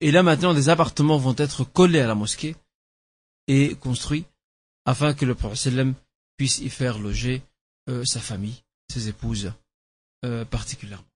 Et 0.00 0.10
là 0.10 0.22
maintenant, 0.22 0.54
des 0.54 0.68
appartements 0.68 1.18
vont 1.18 1.34
être 1.36 1.64
collés 1.64 2.00
à 2.00 2.06
la 2.06 2.14
mosquée 2.14 2.56
et 3.48 3.74
construits 3.74 4.24
afin 4.86 5.14
que 5.14 5.24
le 5.26 5.34
prophète 5.34 5.74
puisse 6.36 6.58
y 6.58 6.70
faire 6.70 6.98
loger 6.98 7.42
euh, 7.88 8.04
sa 8.04 8.20
famille, 8.20 8.62
ses 8.88 9.08
épouses 9.08 9.52
euh, 10.24 10.44
particulièrement. 10.44 11.06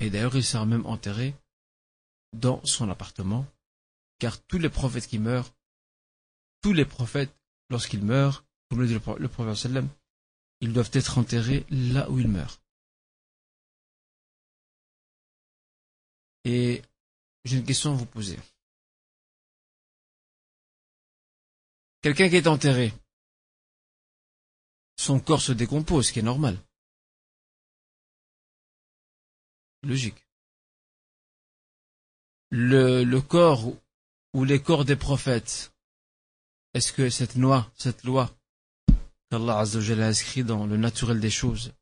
Et 0.00 0.10
d'ailleurs, 0.10 0.36
il 0.36 0.44
sera 0.44 0.66
même 0.66 0.86
enterré 0.86 1.34
dans 2.32 2.64
son 2.64 2.90
appartement, 2.90 3.46
car 4.18 4.42
tous 4.42 4.58
les 4.58 4.68
prophètes 4.68 5.06
qui 5.06 5.18
meurent, 5.18 5.50
tous 6.62 6.72
les 6.72 6.84
prophètes, 6.84 7.34
lorsqu'ils 7.70 8.04
meurent, 8.04 8.44
comme 8.68 8.80
le 8.80 8.86
dit 8.86 8.94
le 8.94 9.28
prophète 9.28 9.84
ils 10.60 10.72
doivent 10.72 10.90
être 10.92 11.18
enterrés 11.18 11.66
là 11.70 12.10
où 12.10 12.18
ils 12.18 12.28
meurent. 12.28 12.60
Et 16.44 16.82
j'ai 17.44 17.58
une 17.58 17.66
question 17.66 17.92
à 17.92 17.96
vous 17.96 18.06
poser. 18.06 18.38
Quelqu'un 22.02 22.28
qui 22.28 22.36
est 22.36 22.46
enterré, 22.46 22.92
son 24.96 25.20
corps 25.20 25.42
se 25.42 25.52
décompose, 25.52 26.08
ce 26.08 26.12
qui 26.12 26.20
est 26.20 26.22
normal. 26.22 26.56
Logique. 29.82 30.24
Le, 32.50 33.02
le 33.02 33.20
corps 33.20 33.64
ou 34.32 34.44
les 34.44 34.62
corps 34.62 34.84
des 34.84 34.96
prophètes, 34.96 35.72
est-ce 36.76 36.92
que 36.92 37.08
cette 37.08 37.36
loi, 37.36 37.70
cette 37.74 38.04
loi 38.04 38.30
qu'Allah 39.30 39.60
a 39.60 40.06
inscrit 40.06 40.44
dans 40.44 40.66
le 40.66 40.76
naturel 40.76 41.20
des 41.20 41.30
choses, 41.30 41.72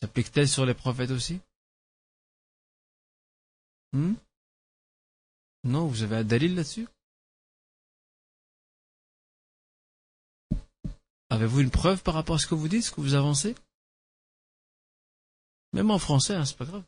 s'applique-t-elle 0.00 0.48
sur 0.48 0.64
les 0.64 0.74
prophètes 0.74 1.10
aussi 1.10 1.40
Hmm? 3.92 4.14
Non, 5.64 5.86
vous 5.86 6.02
avez 6.02 6.16
un 6.16 6.24
dalil 6.24 6.54
là-dessus 6.54 6.86
Avez-vous 11.30 11.60
une 11.60 11.70
preuve 11.70 12.02
par 12.02 12.14
rapport 12.14 12.36
à 12.36 12.38
ce 12.38 12.46
que 12.46 12.54
vous 12.54 12.68
dites, 12.68 12.84
ce 12.84 12.92
que 12.92 13.00
vous 13.00 13.14
avancez? 13.14 13.54
Même 15.72 15.90
en 15.90 15.98
français, 15.98 16.34
hein, 16.34 16.44
c'est 16.44 16.56
pas 16.56 16.66
grave. 16.66 16.84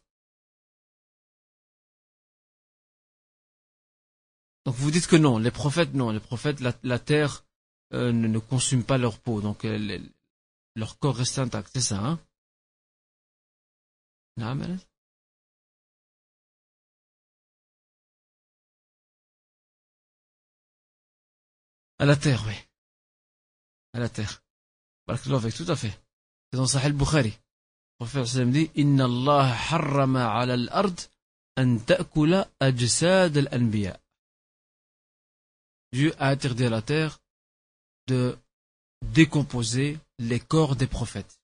Donc 4.64 4.74
vous 4.74 4.90
dites 4.90 5.06
que 5.06 5.16
non, 5.16 5.38
les 5.38 5.50
prophètes, 5.50 5.94
non, 5.94 6.10
les 6.10 6.20
prophètes, 6.20 6.60
la, 6.60 6.98
terre 6.98 7.44
euh, 7.92 8.12
ne, 8.12 8.38
consume 8.38 8.84
pas 8.84 8.98
leur 8.98 9.18
peau, 9.18 9.40
donc 9.40 9.64
euh, 9.64 9.98
leur 10.74 10.98
corps 10.98 11.16
reste 11.16 11.38
intact, 11.38 11.70
c'est 11.72 11.80
ça, 11.80 11.98
hein? 11.98 12.18
Non, 14.36 14.78
À 21.98 22.06
la 22.06 22.16
terre, 22.16 22.42
oui. 22.46 22.54
À 23.92 23.98
la 23.98 24.08
terre. 24.08 24.42
avec 25.06 25.54
tout 25.54 25.66
à 25.68 25.76
fait. 25.76 25.92
C'est 26.50 26.56
dans 26.56 26.66
Sahih 26.66 26.92
Bukhari. 26.92 27.38
Le 28.00 28.06
prophète 28.06 28.48
dit 28.50 28.70
Inna 28.74 29.04
Allah 29.04 29.54
harrama 29.70 30.32
ala 30.32 30.54
al-ard 30.54 30.96
an 31.58 31.76
ta'kula 31.76 32.48
ajsad 32.58 33.36
al-anbiya. 33.36 34.00
Dieu 35.92 36.14
a 36.18 36.28
interdit 36.28 36.64
à 36.64 36.70
la 36.70 36.82
terre 36.82 37.18
de 38.06 38.38
décomposer 39.02 39.98
les 40.18 40.40
corps 40.40 40.76
des 40.76 40.86
prophètes. 40.86 41.40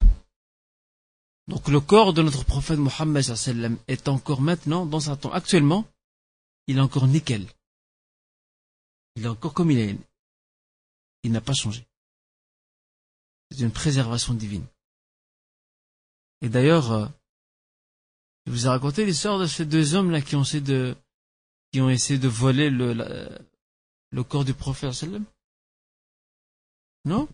Donc 1.49 1.69
le 1.69 1.81
corps 1.81 2.13
de 2.13 2.23
notre 2.23 2.45
prophète 2.45 2.79
Mohammed 2.79 3.25
est 3.89 4.09
encore 4.09 4.41
maintenant, 4.41 4.85
dans 4.85 5.01
sa 5.01 5.17
tombe. 5.17 5.33
Actuellement, 5.35 5.87
il 6.67 6.79
est 6.79 6.81
encore 6.81 7.07
nickel. 7.07 7.47
Il 9.15 9.25
est 9.25 9.29
encore 9.29 9.55
comme 9.55 9.71
il 9.71 9.79
est 9.79 9.97
il 11.23 11.33
n'a 11.33 11.41
pas 11.41 11.55
changé. 11.55 11.85
C'est 13.51 13.61
une 13.61 13.73
préservation 13.73 14.33
divine. 14.33 14.65
Et 16.41 16.49
d'ailleurs, 16.49 16.93
euh, 16.93 17.07
je 18.47 18.53
vous 18.53 18.67
ai 18.67 18.69
raconté 18.69 19.05
l'histoire 19.05 19.39
de 19.39 19.47
ces 19.47 19.67
deux 19.67 19.95
hommes-là 19.95 20.21
qui 20.21 20.37
ont 20.37 20.43
essayé 20.43 20.61
de, 20.61 20.97
qui 21.73 21.81
ont 21.81 21.91
essayé 21.91 22.19
de 22.19 22.29
voler 22.29 22.71
le, 22.71 23.29
le 24.11 24.25
corps 24.25 24.45
du 24.45 24.55
prophète 24.55 24.93
sallam? 24.93 25.25
Non? 27.05 27.29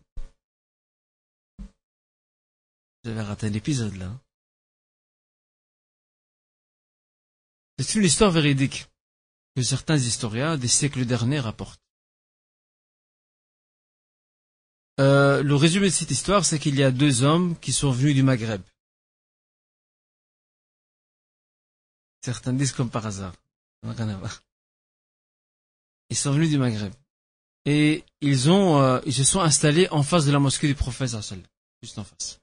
Vous 3.04 3.10
avez 3.10 3.22
raté 3.22 3.46
un 3.46 3.52
épisode 3.52 3.96
là. 3.96 4.12
C'est 7.78 7.96
une 7.96 8.04
histoire 8.04 8.30
véridique 8.30 8.86
que 9.56 9.62
certains 9.62 9.96
historiens 9.96 10.56
des 10.56 10.68
siècles 10.68 11.04
derniers 11.04 11.40
rapportent. 11.40 11.80
Euh, 15.00 15.42
le 15.42 15.56
résumé 15.56 15.86
de 15.86 15.92
cette 15.92 16.10
histoire, 16.10 16.44
c'est 16.44 16.58
qu'il 16.58 16.76
y 16.76 16.82
a 16.82 16.90
deux 16.90 17.22
hommes 17.22 17.58
qui 17.58 17.72
sont 17.72 17.90
venus 17.90 18.14
du 18.14 18.22
Maghreb. 18.22 18.62
Certains 22.22 22.52
disent 22.52 22.72
comme 22.72 22.90
par 22.90 23.06
hasard. 23.06 23.34
Ils 26.12 26.14
sont 26.14 26.32
venus 26.32 26.50
du 26.50 26.58
Maghreb. 26.58 26.92
Et 27.64 28.04
euh, 28.22 29.00
ils 29.06 29.14
se 29.14 29.24
sont 29.24 29.40
installés 29.40 29.88
en 29.88 30.02
face 30.02 30.26
de 30.26 30.30
la 30.30 30.38
mosquée 30.38 30.66
du 30.66 30.74
prophète 30.74 31.16
juste 31.82 31.98
en 31.98 32.04
face. 32.04 32.38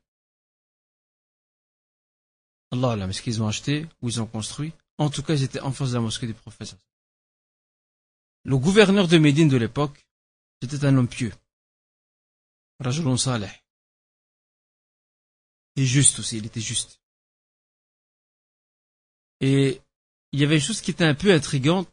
Allah 2.71 2.95
là, 2.95 3.07
est-ce 3.07 3.21
qu'ils 3.21 3.43
ont 3.43 3.47
acheté 3.47 3.87
ou 4.01 4.09
ils 4.09 4.19
ont 4.19 4.25
construit 4.25 4.73
En 4.97 5.11
tout 5.11 5.21
cas, 5.21 5.35
ils 5.35 5.43
étaient 5.43 5.59
en 5.59 5.71
face 5.71 5.89
de 5.89 5.93
la 5.97 6.01
mosquée 6.01 6.25
du 6.25 6.33
prophète. 6.33 6.77
Le 8.43 8.57
gouverneur 8.57 9.07
de 9.07 9.19
Médine 9.19 9.49
de 9.49 9.57
l'époque, 9.57 10.03
c'était 10.63 10.83
un 10.85 10.97
homme 10.97 11.07
pieux. 11.07 11.33
Rajulun 12.79 13.17
Saleh. 13.17 13.53
Et 15.75 15.85
juste 15.85 16.17
aussi, 16.17 16.37
il 16.37 16.47
était 16.47 16.59
juste. 16.59 17.01
Et 19.41 19.79
il 20.31 20.39
y 20.39 20.43
avait 20.43 20.55
une 20.55 20.61
chose 20.61 20.81
qui 20.81 20.89
était 20.89 21.05
un 21.05 21.13
peu 21.13 21.31
intrigante, 21.31 21.87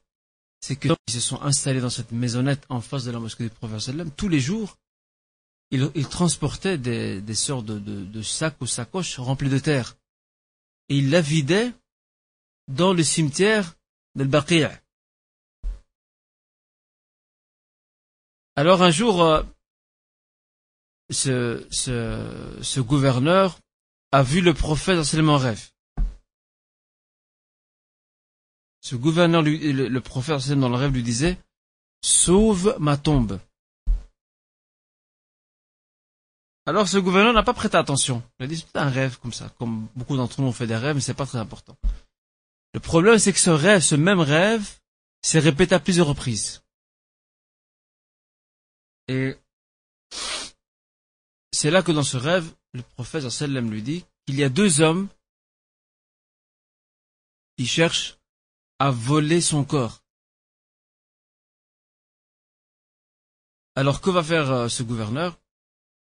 c'est 0.61 0.77
qu'ils 0.77 0.95
se 1.09 1.21
sont 1.21 1.41
installés 1.43 1.81
dans 1.81 1.91
cette 1.91 2.13
maisonnette 2.13 2.65
en 2.69 2.81
face 2.81 3.05
de 3.05 3.11
la 3.11 3.19
mosquée 3.19 3.45
du 3.45 3.51
prophète 3.51 4.17
tous 4.17 4.29
les 4.29 4.41
jours, 4.41 4.77
ils, 5.71 6.09
transportaient 6.09 6.79
des, 6.79 7.21
des 7.21 7.35
sortes 7.35 7.67
de, 7.67 7.79
de, 7.79 8.05
de, 8.05 8.23
sacs 8.23 8.61
ou 8.61 8.67
sacoches 8.67 9.19
remplis 9.19 9.51
de 9.51 9.59
terre. 9.59 9.97
Et 10.89 10.99
ils 10.99 11.11
la 11.11 11.21
vidaient 11.21 11.73
dans 12.69 12.93
le 12.93 13.03
cimetière 13.03 13.75
del 14.15 14.29
Baqi'. 14.29 14.69
Alors 18.55 18.83
un 18.83 18.91
jour, 18.91 19.23
euh, 19.23 19.43
ce, 21.71 22.81
gouverneur 22.81 23.59
a 24.13 24.23
vu 24.23 24.41
le 24.41 24.55
prophète 24.55 24.99
en 24.99 25.37
rêve. 25.37 25.71
Ce 28.87 28.95
gouverneur, 28.95 29.43
le, 29.43 29.89
le 29.89 30.01
prophète 30.01 30.49
dans 30.51 30.69
le 30.69 30.77
rêve 30.77 30.93
lui 30.93 31.03
disait, 31.03 31.37
sauve 32.03 32.77
ma 32.79 32.97
tombe. 32.97 33.41
Alors 36.67 36.87
ce 36.87 36.97
gouverneur 36.97 37.33
n'a 37.33 37.43
pas 37.43 37.53
prêté 37.53 37.77
attention. 37.77 38.23
Il 38.39 38.45
a 38.45 38.47
dit 38.47 38.59
c'est 38.59 38.79
un 38.79 38.89
rêve 38.89 39.19
comme 39.19 39.33
ça, 39.33 39.49
comme 39.59 39.89
beaucoup 39.97 40.17
d'entre 40.17 40.41
nous 40.41 40.47
ont 40.47 40.53
fait 40.53 40.69
des 40.69 40.77
rêves, 40.77 40.95
mais 40.95 41.01
c'est 41.01 41.15
pas 41.15 41.27
très 41.27 41.39
important. 41.39 41.77
Le 42.75 42.79
problème 42.79 43.19
c'est 43.19 43.33
que 43.33 43.41
ce 43.41 43.51
rêve, 43.51 43.83
ce 43.83 43.97
même 43.97 44.21
rêve, 44.21 44.79
s'est 45.21 45.41
répété 45.41 45.75
à 45.75 45.81
plusieurs 45.81 46.07
reprises. 46.07 46.63
Et 49.09 49.35
c'est 51.51 51.73
là 51.73 51.83
que 51.83 51.91
dans 51.91 52.05
ce 52.05 52.19
rêve, 52.19 52.49
le 52.73 52.83
prophète 52.83 53.25
lui 53.41 53.83
dit 53.83 54.05
qu'il 54.27 54.37
y 54.37 54.45
a 54.45 54.49
deux 54.49 54.81
hommes 54.81 55.09
qui 57.59 57.67
cherchent 57.67 58.16
à 58.79 58.91
voler 58.91 59.41
son 59.41 59.65
corps. 59.65 60.03
Alors 63.75 64.01
que 64.01 64.11
va 64.11 64.23
faire 64.23 64.51
euh, 64.51 64.69
ce 64.69 64.83
gouverneur? 64.83 65.39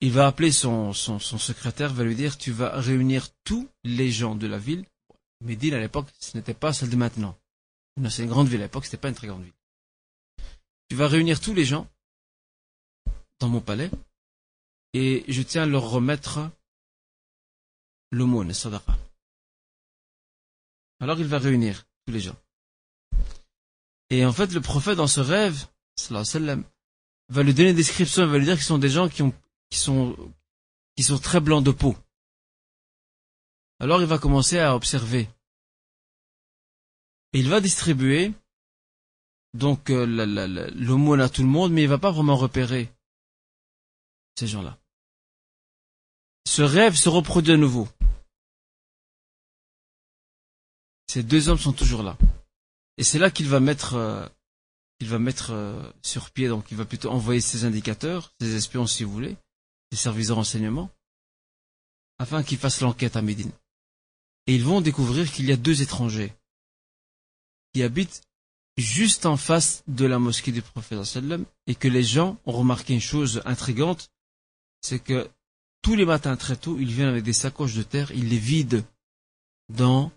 Il 0.00 0.12
va 0.12 0.26
appeler 0.26 0.50
son, 0.50 0.92
son, 0.94 1.18
secrétaire, 1.20 1.92
va 1.92 2.04
lui 2.04 2.14
dire 2.14 2.38
tu 2.38 2.52
vas 2.52 2.80
réunir 2.80 3.28
tous 3.44 3.68
les 3.84 4.10
gens 4.10 4.34
de 4.34 4.46
la 4.46 4.58
ville. 4.58 4.86
Médine 5.42 5.74
à 5.74 5.78
l'époque, 5.78 6.08
ce 6.18 6.36
n'était 6.36 6.54
pas 6.54 6.72
celle 6.72 6.90
de 6.90 6.96
maintenant. 6.96 7.38
C'est 8.08 8.22
une 8.22 8.30
grande 8.30 8.48
ville 8.48 8.60
à 8.60 8.64
l'époque, 8.64 8.86
ce 8.86 8.88
n'était 8.88 9.00
pas 9.02 9.10
une 9.10 9.14
très 9.14 9.26
grande 9.26 9.42
ville. 9.42 9.52
Tu 10.88 10.96
vas 10.96 11.06
réunir 11.06 11.40
tous 11.40 11.52
les 11.52 11.66
gens 11.66 11.86
dans 13.40 13.48
mon 13.48 13.60
palais 13.60 13.90
et 14.94 15.24
je 15.28 15.42
tiens 15.42 15.64
à 15.64 15.66
leur 15.66 15.88
remettre 15.90 16.50
l'aumône, 18.10 18.54
sadaqa. 18.54 18.96
Alors 20.98 21.20
il 21.20 21.26
va 21.26 21.38
réunir 21.38 21.86
tous 22.06 22.12
les 22.12 22.20
gens. 22.20 22.36
Et 24.10 24.24
en 24.24 24.32
fait, 24.32 24.52
le 24.52 24.60
prophète, 24.60 24.96
dans 24.96 25.06
ce 25.06 25.20
rêve, 25.20 25.66
sallam, 25.96 26.64
va 27.28 27.42
lui 27.42 27.54
donner 27.54 27.70
une 27.70 27.76
description, 27.76 28.24
il 28.24 28.28
va 28.28 28.38
lui 28.38 28.44
dire 28.44 28.56
qu'ils 28.56 28.64
sont 28.64 28.78
des 28.78 28.88
gens 28.88 29.08
qui, 29.08 29.22
ont, 29.22 29.32
qui, 29.70 29.78
sont, 29.78 30.16
très 31.22 31.40
blancs 31.40 31.64
de 31.64 31.70
peau. 31.70 31.96
Alors 33.78 34.02
il 34.02 34.06
va 34.06 34.18
commencer 34.18 34.58
à 34.58 34.74
observer. 34.74 35.28
Et 37.32 37.38
il 37.38 37.48
va 37.48 37.60
distribuer 37.60 38.32
donc 39.54 39.90
euh, 39.90 40.04
l'aumône 40.74 41.20
à 41.20 41.28
tout 41.28 41.42
le 41.42 41.48
monde, 41.48 41.72
mais 41.72 41.82
il 41.82 41.88
va 41.88 41.98
pas 41.98 42.10
vraiment 42.10 42.36
repérer 42.36 42.92
ces 44.36 44.48
gens-là. 44.48 44.76
Ce 46.46 46.62
rêve 46.62 46.96
se 46.96 47.08
reproduit 47.08 47.52
à 47.52 47.56
nouveau. 47.56 47.88
Ces 51.06 51.22
deux 51.22 51.48
hommes 51.48 51.58
sont 51.58 51.72
toujours 51.72 52.02
là. 52.02 52.16
Et 53.00 53.02
c'est 53.02 53.18
là 53.18 53.30
qu'il 53.30 53.48
va 53.48 53.60
mettre, 53.60 53.94
euh, 53.94 54.28
va 55.00 55.18
mettre 55.18 55.52
euh, 55.52 55.90
sur 56.02 56.30
pied, 56.30 56.48
donc 56.48 56.66
il 56.70 56.76
va 56.76 56.84
plutôt 56.84 57.08
envoyer 57.08 57.40
ses 57.40 57.64
indicateurs, 57.64 58.34
ses 58.38 58.54
espions 58.54 58.86
si 58.86 59.04
vous 59.04 59.10
voulez, 59.10 59.38
ses 59.90 59.96
services 59.96 60.26
de 60.26 60.34
renseignement, 60.34 60.90
afin 62.18 62.42
qu'ils 62.42 62.58
fassent 62.58 62.82
l'enquête 62.82 63.16
à 63.16 63.22
Médine. 63.22 63.52
Et 64.46 64.54
ils 64.54 64.66
vont 64.66 64.82
découvrir 64.82 65.32
qu'il 65.32 65.46
y 65.46 65.52
a 65.52 65.56
deux 65.56 65.80
étrangers 65.80 66.34
qui 67.72 67.82
habitent 67.82 68.20
juste 68.76 69.24
en 69.24 69.38
face 69.38 69.82
de 69.86 70.04
la 70.04 70.18
mosquée 70.18 70.52
du 70.52 70.60
prophète 70.60 71.02
sallam 71.04 71.46
et 71.66 71.74
que 71.76 71.88
les 71.88 72.02
gens 72.02 72.36
ont 72.44 72.52
remarqué 72.52 72.92
une 72.92 73.00
chose 73.00 73.40
intrigante, 73.46 74.10
c'est 74.82 75.00
que 75.00 75.30
tous 75.80 75.96
les 75.96 76.04
matins 76.04 76.36
très 76.36 76.56
tôt, 76.56 76.76
ils 76.78 76.92
viennent 76.92 77.08
avec 77.08 77.24
des 77.24 77.32
sacoches 77.32 77.76
de 77.76 77.82
terre, 77.82 78.12
ils 78.12 78.28
les 78.28 78.36
vident 78.36 78.84
dans 79.70 80.12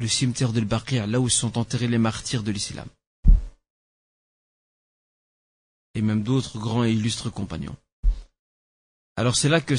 le 0.00 0.08
cimetière 0.08 0.52
de 0.52 0.60
Baqir, 0.60 1.06
là 1.06 1.20
où 1.20 1.28
sont 1.28 1.58
enterrés 1.58 1.86
les 1.86 1.98
martyrs 1.98 2.42
de 2.42 2.50
l'islam. 2.50 2.88
Et 5.94 6.02
même 6.02 6.22
d'autres 6.22 6.58
grands 6.58 6.84
et 6.84 6.92
illustres 6.92 7.30
compagnons. 7.30 7.76
Alors 9.16 9.36
c'est 9.36 9.50
là 9.50 9.60
que, 9.60 9.74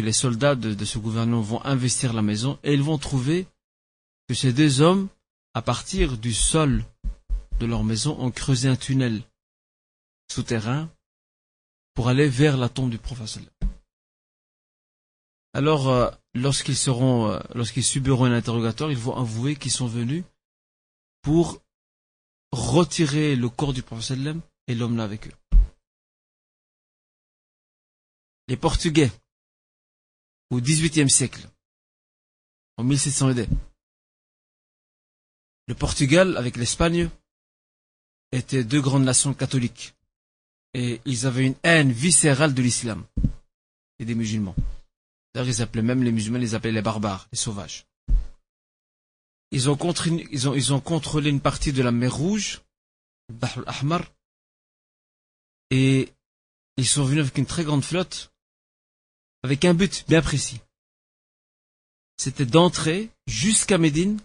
les 0.00 0.12
soldats 0.12 0.54
de, 0.54 0.72
de, 0.72 0.84
ce 0.84 0.98
gouvernement 0.98 1.42
vont 1.42 1.62
investir 1.64 2.14
la 2.14 2.22
maison 2.22 2.58
et 2.64 2.72
ils 2.72 2.82
vont 2.82 2.96
trouver 2.96 3.46
que 4.28 4.34
ces 4.34 4.52
deux 4.52 4.80
hommes, 4.80 5.08
à 5.52 5.60
partir 5.60 6.16
du 6.16 6.32
sol 6.32 6.84
de 7.60 7.66
leur 7.66 7.84
maison, 7.84 8.18
ont 8.18 8.30
creusé 8.30 8.68
un 8.68 8.76
tunnel 8.76 9.22
souterrain 10.32 10.88
pour 11.92 12.08
aller 12.08 12.28
vers 12.28 12.56
la 12.56 12.68
tombe 12.68 12.90
du 12.90 12.98
prophète. 12.98 13.40
Alors, 15.52 15.88
euh, 15.88 16.10
euh, 16.44 17.40
lorsqu'ils 17.54 17.84
subiront 17.84 18.24
un 18.24 18.32
interrogatoire, 18.32 18.90
ils 18.90 18.98
vont 18.98 19.16
avouer 19.16 19.56
qu'ils 19.56 19.72
sont 19.72 19.86
venus 19.86 20.24
pour 21.22 21.62
retirer 22.52 23.36
le 23.36 23.48
corps 23.48 23.72
du 23.72 23.82
prophète 23.82 24.18
et 24.66 24.74
l'emmener 24.74 25.02
avec 25.02 25.28
eux. 25.28 25.32
Les 28.48 28.56
Portugais, 28.56 29.10
au 30.50 30.60
XVIIIe 30.60 31.10
siècle, 31.10 31.48
en 32.78 32.84
1600 32.84 33.28
AD, 33.28 33.48
le 35.66 35.74
Portugal 35.74 36.36
avec 36.38 36.56
l'Espagne 36.56 37.10
étaient 38.32 38.64
deux 38.64 38.80
grandes 38.80 39.04
nations 39.04 39.34
catholiques 39.34 39.94
et 40.72 41.00
ils 41.04 41.26
avaient 41.26 41.46
une 41.46 41.56
haine 41.62 41.92
viscérale 41.92 42.54
de 42.54 42.62
l'islam 42.62 43.04
et 43.98 44.04
des 44.04 44.14
musulmans. 44.14 44.54
D'ailleurs, 45.34 45.48
ils 45.48 45.62
appelaient 45.62 45.82
même 45.82 46.02
les 46.02 46.12
musulmans, 46.12 46.38
ils 46.38 46.54
appelaient 46.54 46.72
les 46.72 46.82
barbares, 46.82 47.28
les 47.32 47.38
sauvages. 47.38 47.86
Ils 49.50 49.70
ont, 49.70 49.78
ils 50.30 50.48
ont, 50.48 50.54
ils 50.54 50.72
ont 50.72 50.80
contrôlé 50.80 51.30
une 51.30 51.40
partie 51.40 51.72
de 51.72 51.82
la 51.82 51.92
mer 51.92 52.14
Rouge, 52.14 52.60
Bahr 53.32 53.58
al-Ahmar, 53.58 54.02
et 55.70 56.12
ils 56.76 56.86
sont 56.86 57.04
venus 57.04 57.20
avec 57.20 57.38
une 57.38 57.46
très 57.46 57.64
grande 57.64 57.84
flotte, 57.84 58.32
avec 59.42 59.64
un 59.64 59.74
but 59.74 60.04
bien 60.08 60.22
précis. 60.22 60.60
C'était 62.16 62.46
d'entrer 62.46 63.10
jusqu'à 63.26 63.78
Médine, 63.78 64.20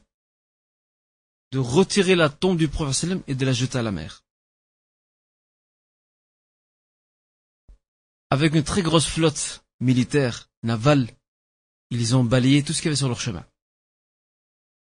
de 1.51 1.59
retirer 1.59 2.15
la 2.15 2.29
tombe 2.29 2.57
du 2.57 2.67
prophète 2.67 3.23
et 3.27 3.35
de 3.35 3.45
la 3.45 3.53
jeter 3.53 3.77
à 3.77 3.83
la 3.83 3.91
mer. 3.91 4.23
Avec 8.29 8.55
une 8.55 8.63
très 8.63 8.81
grosse 8.81 9.05
flotte 9.05 9.63
militaire, 9.79 10.49
navale, 10.63 11.09
ils 11.89 12.15
ont 12.15 12.23
balayé 12.23 12.63
tout 12.63 12.73
ce 12.73 12.79
qu'il 12.79 12.85
y 12.85 12.89
avait 12.89 12.95
sur 12.95 13.07
leur 13.07 13.21
chemin. 13.21 13.45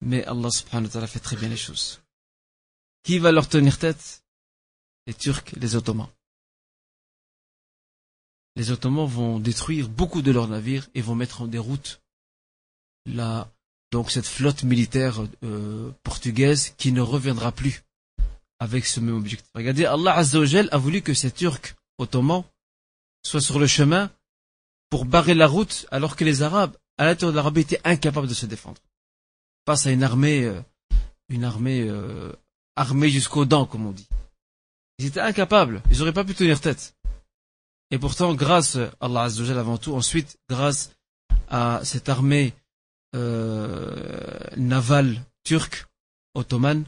Mais 0.01 0.25
Allah 0.25 0.51
subhanahu 0.51 0.87
wa 0.87 0.93
ta'ala 0.93 1.07
fait 1.07 1.21
très 1.21 1.37
bien 1.37 1.49
les 1.49 1.57
choses. 1.57 2.01
Qui 3.03 3.19
va 3.19 3.33
leur 3.33 3.49
tenir 3.49 3.79
tête? 3.79 4.25
Les 5.07 5.15
Turcs, 5.15 5.53
les 5.57 5.77
Ottomans. 5.77 6.09
Les 8.57 8.71
Ottomans 8.71 9.07
vont 9.07 9.39
détruire 9.39 9.89
beaucoup 9.89 10.23
de 10.23 10.33
leurs 10.33 10.49
navires 10.49 10.89
et 10.95 11.03
vont 11.03 11.15
mettre 11.15 11.43
en 11.43 11.47
déroute 11.47 12.01
la, 13.05 13.49
donc 13.93 14.11
cette 14.11 14.27
flotte 14.27 14.65
militaire 14.65 15.25
euh, 15.45 15.93
portugaise 16.03 16.75
qui 16.77 16.93
ne 16.93 17.01
reviendra 17.01 17.53
plus 17.53 17.83
avec 18.59 18.87
ce 18.87 19.01
même 19.01 19.17
objectif. 19.17 19.49
Regardez, 19.55 19.85
Allah 19.85 20.15
Azza 20.17 20.41
a 20.71 20.79
voulu 20.79 21.03
que 21.03 21.15
ces 21.15 21.31
Turcs 21.31 21.75
ottomans 21.99 22.45
soient 23.23 23.41
sur 23.41 23.59
le 23.59 23.67
chemin 23.67 24.11
pour 24.91 25.05
barrer 25.05 25.35
la 25.35 25.47
route 25.47 25.87
alors 25.91 26.17
que 26.17 26.25
les 26.25 26.43
Arabes, 26.43 26.77
à 26.99 27.05
l'intérieur 27.05 27.33
de 27.33 27.37
l'Arabie, 27.37 27.63
étaient 27.63 27.81
incapables 27.85 28.29
de 28.29 28.35
se 28.35 28.47
défendre. 28.47 28.81
Face 29.67 29.87
à 29.87 29.91
une 29.91 30.03
armée, 30.03 30.45
euh, 30.45 30.61
une 31.29 31.45
armée 31.45 31.89
euh, 31.89 32.33
armée 32.77 33.11
jusqu'aux 33.11 33.45
dents, 33.45 33.67
comme 33.67 33.87
on 33.87 33.93
dit. 33.93 34.09
Ils 34.99 35.07
étaient 35.07 35.21
incapables, 35.21 35.83
ils 35.91 35.99
n'auraient 35.99 36.13
pas 36.13 36.25
pu 36.25 36.35
tenir 36.35 36.61
tête. 36.61 36.95
Et 37.91 37.99
pourtant, 37.99 38.35
grâce 38.35 38.77
à 38.77 38.91
Allah 39.01 39.23
Azzawajal 39.25 39.59
avant 39.59 39.79
tout, 39.79 39.95
ensuite, 39.95 40.39
grâce 40.49 40.93
à 41.49 41.81
cette 41.85 42.09
armée 42.09 42.55
euh, 43.15 44.49
navale 44.57 45.23
turque, 45.45 45.87
ottomane, 46.35 46.85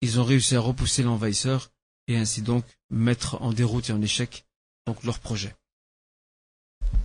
ils 0.00 0.18
ont 0.20 0.24
réussi 0.24 0.56
à 0.56 0.60
repousser 0.60 1.02
l'envahisseur 1.02 1.70
et 2.08 2.16
ainsi 2.16 2.42
donc 2.42 2.64
mettre 2.90 3.40
en 3.42 3.52
déroute 3.52 3.90
et 3.90 3.92
en 3.92 4.02
échec 4.02 4.44
donc 4.86 5.02
leur 5.04 5.18
projet. 5.18 5.54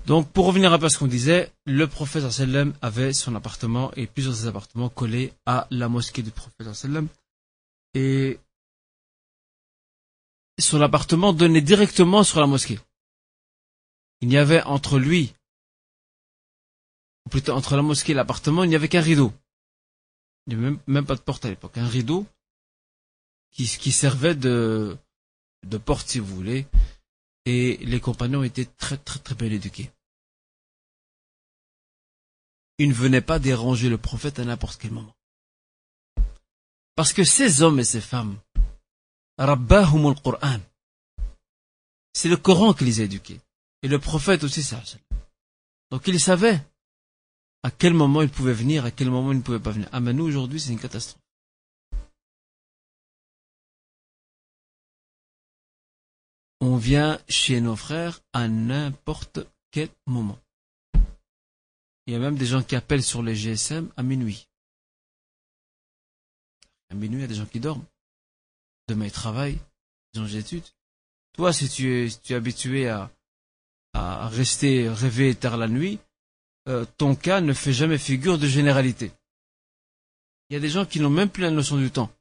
Donc, 0.05 0.31
pour 0.31 0.47
revenir 0.47 0.73
un 0.73 0.79
peu 0.79 0.85
à 0.85 0.89
ce 0.89 0.97
qu'on 0.97 1.07
disait, 1.07 1.51
le 1.65 1.87
prophète 1.87 2.29
sallam 2.31 2.73
avait 2.81 3.13
son 3.13 3.35
appartement 3.35 3.91
et 3.93 4.07
plusieurs 4.07 4.33
de 4.33 4.39
ses 4.39 4.47
appartements 4.47 4.89
collés 4.89 5.33
à 5.45 5.67
la 5.69 5.89
mosquée 5.89 6.23
du 6.23 6.31
prophète 6.31 6.73
sallam. 6.73 7.07
Et 7.93 8.39
son 10.59 10.81
appartement 10.81 11.33
donnait 11.33 11.61
directement 11.61 12.23
sur 12.23 12.39
la 12.39 12.47
mosquée. 12.47 12.79
Il 14.21 14.27
n'y 14.27 14.37
avait 14.37 14.63
entre 14.63 14.99
lui, 14.99 15.33
ou 17.25 17.29
plutôt 17.29 17.53
entre 17.53 17.75
la 17.75 17.81
mosquée 17.81 18.11
et 18.11 18.15
l'appartement, 18.15 18.63
il 18.63 18.69
n'y 18.69 18.75
avait 18.75 18.87
qu'un 18.87 19.01
rideau. 19.01 19.33
Il 20.47 20.57
n'y 20.57 20.65
avait 20.65 20.77
même, 20.87 21.05
pas 21.05 21.15
de 21.15 21.21
porte 21.21 21.45
à 21.45 21.49
l'époque. 21.49 21.77
Un 21.77 21.87
rideau 21.87 22.25
qui, 23.51 23.65
servait 23.91 24.35
de 24.35 24.97
porte, 25.85 26.07
si 26.07 26.19
vous 26.19 26.35
voulez. 26.35 26.65
Et 27.45 27.77
les 27.77 27.99
compagnons 27.99 28.43
étaient 28.43 28.65
très, 28.65 28.97
très, 28.97 29.19
très 29.19 29.35
bien 29.35 29.49
éduqués. 29.49 29.91
Ils 32.77 32.89
ne 32.89 32.93
venaient 32.93 33.21
pas 33.21 33.39
déranger 33.39 33.89
le 33.89 33.97
prophète 33.97 34.39
à 34.39 34.45
n'importe 34.45 34.79
quel 34.79 34.91
moment. 34.91 35.15
Parce 36.95 37.13
que 37.13 37.23
ces 37.23 37.61
hommes 37.61 37.79
et 37.79 37.83
ces 37.83 38.01
femmes, 38.01 38.37
Rabbahum 39.37 40.05
al-Qur'an, 40.07 40.59
c'est 42.13 42.29
le 42.29 42.37
Coran 42.37 42.73
qui 42.73 42.85
les 42.85 42.99
a 42.99 43.03
éduqués. 43.03 43.39
Et 43.83 43.87
le 43.87 43.99
prophète 43.99 44.43
aussi, 44.43 44.61
ça. 44.61 44.81
Donc 45.89 46.07
ils 46.07 46.19
savaient 46.19 46.61
à 47.63 47.71
quel 47.71 47.93
moment 47.93 48.21
ils 48.21 48.29
pouvaient 48.29 48.53
venir, 48.53 48.85
à 48.85 48.91
quel 48.91 49.09
moment 49.09 49.31
ils 49.31 49.37
ne 49.37 49.43
pouvaient 49.43 49.59
pas 49.59 49.71
venir. 49.71 49.89
Ah 49.91 49.99
mais 49.99 50.13
nous 50.13 50.25
aujourd'hui 50.25 50.59
c'est 50.59 50.71
une 50.71 50.79
catastrophe. 50.79 51.20
On 56.63 56.77
vient 56.77 57.19
chez 57.27 57.59
nos 57.59 57.75
frères 57.75 58.21
à 58.33 58.47
n'importe 58.47 59.39
quel 59.71 59.89
moment. 60.05 60.37
Il 62.05 62.13
y 62.13 62.15
a 62.15 62.19
même 62.19 62.37
des 62.37 62.45
gens 62.45 62.61
qui 62.61 62.75
appellent 62.75 63.03
sur 63.03 63.23
les 63.23 63.35
GSM 63.35 63.91
à 63.97 64.03
minuit. 64.03 64.47
À 66.91 66.93
minuit, 66.93 67.17
il 67.17 67.21
y 67.21 67.25
a 67.25 67.27
des 67.27 67.33
gens 67.33 67.47
qui 67.47 67.59
dorment. 67.59 67.85
Demain, 68.87 69.05
ils 69.05 69.11
travaillent, 69.11 69.57
ils 70.13 70.21
ont 70.21 70.25
des 70.25 70.37
études. 70.37 70.63
Toi, 71.33 71.51
si 71.51 71.67
tu 71.67 71.91
es, 71.91 72.09
si 72.09 72.19
tu 72.19 72.33
es 72.33 72.35
habitué 72.35 72.87
à, 72.87 73.09
à 73.93 74.27
rester 74.27 74.87
rêver 74.87 75.33
tard 75.33 75.57
la 75.57 75.67
nuit, 75.67 75.97
euh, 76.67 76.85
ton 76.97 77.15
cas 77.15 77.41
ne 77.41 77.53
fait 77.53 77.73
jamais 77.73 77.97
figure 77.97 78.37
de 78.37 78.45
généralité. 78.45 79.11
Il 80.49 80.53
y 80.53 80.57
a 80.57 80.59
des 80.59 80.69
gens 80.69 80.85
qui 80.85 80.99
n'ont 80.99 81.09
même 81.09 81.29
plus 81.29 81.41
la 81.41 81.49
notion 81.49 81.77
du 81.77 81.89
temps. 81.89 82.11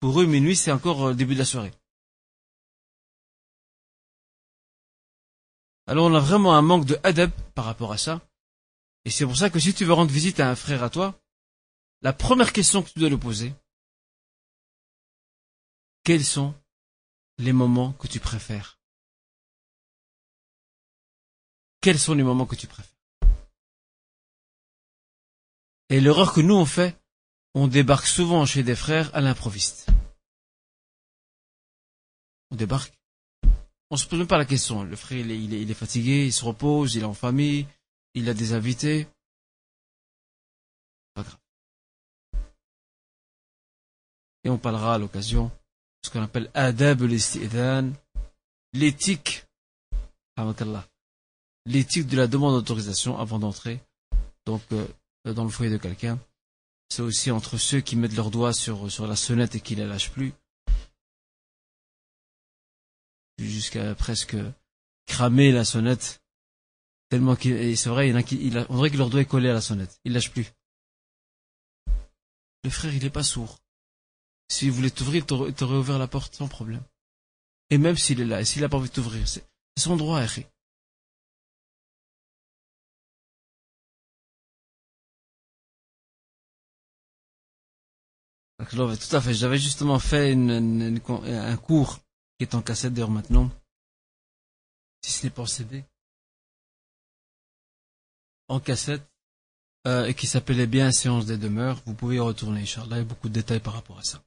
Pour 0.00 0.20
eux, 0.20 0.26
minuit, 0.26 0.54
c'est 0.54 0.72
encore 0.72 1.08
le 1.08 1.14
début 1.14 1.32
de 1.32 1.38
la 1.38 1.46
soirée. 1.46 1.72
Alors 5.86 6.06
on 6.06 6.14
a 6.14 6.20
vraiment 6.20 6.54
un 6.54 6.62
manque 6.62 6.84
de 6.84 6.98
adab 7.04 7.30
par 7.54 7.64
rapport 7.64 7.92
à 7.92 7.98
ça. 7.98 8.20
Et 9.04 9.10
c'est 9.10 9.24
pour 9.24 9.36
ça 9.36 9.50
que 9.50 9.60
si 9.60 9.72
tu 9.72 9.84
veux 9.84 9.92
rendre 9.92 10.10
visite 10.10 10.40
à 10.40 10.50
un 10.50 10.56
frère 10.56 10.82
à 10.82 10.90
toi, 10.90 11.20
la 12.02 12.12
première 12.12 12.52
question 12.52 12.82
que 12.82 12.90
tu 12.90 12.98
dois 12.98 13.08
lui 13.08 13.16
poser, 13.16 13.54
quels 16.02 16.24
sont 16.24 16.54
les 17.38 17.52
moments 17.52 17.92
que 17.92 18.08
tu 18.08 18.18
préfères? 18.18 18.78
Quels 21.80 22.00
sont 22.00 22.14
les 22.14 22.24
moments 22.24 22.46
que 22.46 22.56
tu 22.56 22.66
préfères? 22.66 22.92
Et 25.88 26.00
l'erreur 26.00 26.32
que 26.32 26.40
nous 26.40 26.54
on 26.54 26.66
fait, 26.66 26.98
on 27.54 27.68
débarque 27.68 28.06
souvent 28.06 28.44
chez 28.44 28.64
des 28.64 28.74
frères 28.74 29.14
à 29.14 29.20
l'improviste. 29.20 29.86
On 32.50 32.56
débarque. 32.56 32.92
On 33.90 33.96
se 33.96 34.06
pose 34.06 34.18
même 34.18 34.28
pas 34.28 34.38
la 34.38 34.44
question. 34.44 34.82
Le 34.82 34.96
frère, 34.96 35.18
il 35.18 35.70
est, 35.70 35.74
fatigué, 35.74 36.26
il 36.26 36.32
se 36.32 36.44
repose, 36.44 36.94
il 36.94 37.02
est 37.02 37.04
en 37.04 37.14
famille, 37.14 37.66
il 38.14 38.28
a 38.28 38.34
des 38.34 38.52
invités. 38.52 39.06
Pas 41.14 41.22
grave. 41.22 41.38
Et 44.44 44.50
on 44.50 44.58
parlera 44.58 44.94
à 44.94 44.98
l'occasion 44.98 45.46
de 45.46 45.50
ce 46.02 46.10
qu'on 46.10 46.22
appelle 46.22 46.50
adab 46.54 47.02
al 47.02 47.92
l'éthique, 48.72 49.46
l'éthique 51.66 52.06
de 52.06 52.16
la 52.16 52.26
demande 52.26 52.54
d'autorisation 52.54 53.18
avant 53.18 53.38
d'entrer. 53.38 53.80
Donc, 54.44 54.62
euh, 54.72 54.86
dans 55.24 55.44
le 55.44 55.50
foyer 55.50 55.70
de 55.70 55.76
quelqu'un. 55.76 56.18
C'est 56.88 57.02
aussi 57.02 57.30
entre 57.30 57.58
ceux 57.58 57.80
qui 57.80 57.96
mettent 57.96 58.14
leurs 58.14 58.30
doigts 58.30 58.52
sur, 58.52 58.90
sur 58.90 59.06
la 59.06 59.16
sonnette 59.16 59.56
et 59.56 59.60
qui 59.60 59.74
la 59.74 59.86
lâchent 59.86 60.12
plus. 60.12 60.32
Jusqu'à 63.38 63.94
presque 63.94 64.36
cramer 65.06 65.52
la 65.52 65.64
sonnette. 65.64 66.22
Tellement 67.08 67.36
qu'il, 67.36 67.76
c'est 67.76 67.88
vrai, 67.88 68.08
il 68.08 68.10
y 68.10 68.14
en 68.14 68.16
a 68.16 68.22
qui, 68.22 68.36
il 68.44 68.58
a, 68.58 68.66
on 68.68 68.76
dirait 68.76 68.90
que 68.90 68.96
leur 68.96 69.10
doigt 69.10 69.20
est 69.20 69.26
collé 69.26 69.48
à 69.48 69.52
la 69.52 69.60
sonnette. 69.60 70.00
Il 70.04 70.12
lâche 70.12 70.30
plus. 70.30 70.46
Le 72.64 72.70
frère, 72.70 72.94
il 72.94 73.04
est 73.04 73.10
pas 73.10 73.22
sourd. 73.22 73.58
S'il 74.48 74.72
voulait 74.72 74.90
t'ouvrir, 74.90 75.24
il 75.28 75.54
t'aurait 75.54 75.76
ouvert 75.76 75.98
la 75.98 76.08
porte 76.08 76.34
sans 76.34 76.48
problème. 76.48 76.82
Et 77.70 77.78
même 77.78 77.96
s'il 77.96 78.20
est 78.20 78.24
là, 78.24 78.40
et 78.40 78.44
s'il 78.44 78.64
a 78.64 78.68
pas 78.68 78.76
envie 78.76 78.88
de 78.88 78.94
t'ouvrir, 78.94 79.26
c'est 79.28 79.44
son 79.78 79.96
droit. 79.96 80.24
Tout 88.68 89.16
à 89.16 89.20
fait. 89.20 89.34
J'avais 89.34 89.58
justement 89.58 89.98
fait 89.98 90.32
une, 90.32 90.50
une, 90.50 91.00
un 91.26 91.56
cours 91.56 92.00
qui 92.38 92.44
est 92.44 92.54
en 92.54 92.62
cassette 92.62 92.94
d'ailleurs 92.94 93.10
maintenant. 93.10 93.50
Si 95.02 95.12
ce 95.12 95.24
n'est 95.24 95.30
pas 95.30 95.42
en 95.42 95.46
CD. 95.46 95.84
En 98.48 98.60
cassette. 98.60 99.02
Euh, 99.86 100.06
et 100.06 100.14
qui 100.14 100.26
s'appelait 100.26 100.66
bien 100.66 100.90
Séance 100.90 101.26
des 101.26 101.38
demeures. 101.38 101.80
Vous 101.86 101.94
pouvez 101.94 102.16
y 102.16 102.20
retourner, 102.20 102.62
Inch'Allah. 102.62 102.96
Il 102.96 102.98
y 102.98 103.00
a 103.00 103.04
beaucoup 103.04 103.28
de 103.28 103.34
détails 103.34 103.60
par 103.60 103.74
rapport 103.74 103.98
à 103.98 104.02
ça. 104.02 104.22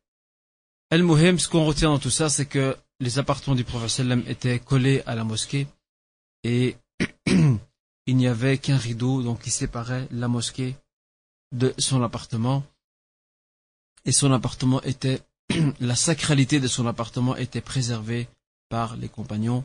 El 0.89 1.03
Mohim, 1.03 1.37
ce 1.37 1.49
qu'on 1.49 1.65
retient 1.65 1.89
dans 1.89 1.99
tout 1.99 2.09
ça, 2.09 2.29
c'est 2.29 2.45
que 2.45 2.77
les 2.99 3.19
appartements 3.19 3.55
du 3.55 3.63
prophète 3.63 4.07
étaient 4.27 4.59
collés 4.59 5.03
à 5.05 5.15
la 5.15 5.23
mosquée 5.23 5.67
et 6.43 6.77
il 7.27 8.17
n'y 8.17 8.27
avait 8.27 8.57
qu'un 8.57 8.77
rideau 8.77 9.21
donc 9.21 9.41
qui 9.41 9.51
séparait 9.51 10.07
la 10.11 10.27
mosquée 10.27 10.75
de 11.51 11.73
son 11.77 12.01
appartement 12.01 12.63
et 14.05 14.11
son 14.11 14.31
appartement 14.31 14.81
était, 14.81 15.21
la 15.79 15.95
sacralité 15.95 16.59
de 16.59 16.67
son 16.67 16.87
appartement 16.87 17.35
était 17.35 17.61
préservée 17.61 18.27
par 18.69 18.95
les 18.95 19.09
compagnons. 19.09 19.63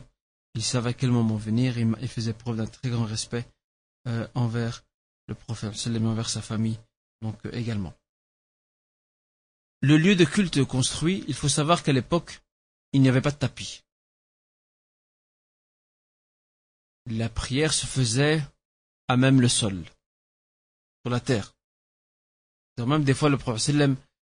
Ils 0.55 0.63
savaient 0.63 0.91
à 0.91 0.93
quel 0.93 1.11
moment 1.11 1.35
venir, 1.35 1.77
il 1.77 2.07
faisait 2.07 2.33
preuve 2.33 2.57
d'un 2.57 2.65
très 2.65 2.89
grand 2.89 3.05
respect 3.05 3.45
euh, 4.07 4.27
envers 4.33 4.83
le 5.27 5.35
prophète, 5.35 5.73
envers 5.87 6.29
sa 6.29 6.41
famille, 6.41 6.79
donc 7.21 7.37
euh, 7.45 7.51
également. 7.53 7.93
Le 9.81 9.97
lieu 9.97 10.15
de 10.15 10.25
culte 10.25 10.63
construit, 10.63 11.23
il 11.27 11.33
faut 11.33 11.49
savoir 11.49 11.83
qu'à 11.83 11.93
l'époque, 11.93 12.41
il 12.93 13.01
n'y 13.01 13.09
avait 13.09 13.21
pas 13.21 13.31
de 13.31 13.37
tapis. 13.37 13.83
La 17.07 17.29
prière 17.29 17.73
se 17.73 17.85
faisait 17.85 18.41
à 19.07 19.17
même 19.17 19.41
le 19.41 19.49
sol, 19.49 19.83
sur 21.03 21.11
la 21.11 21.19
terre. 21.19 21.55
Même 22.77 23.03
des 23.03 23.13
fois, 23.13 23.29
le 23.29 23.37
prophète 23.37 23.75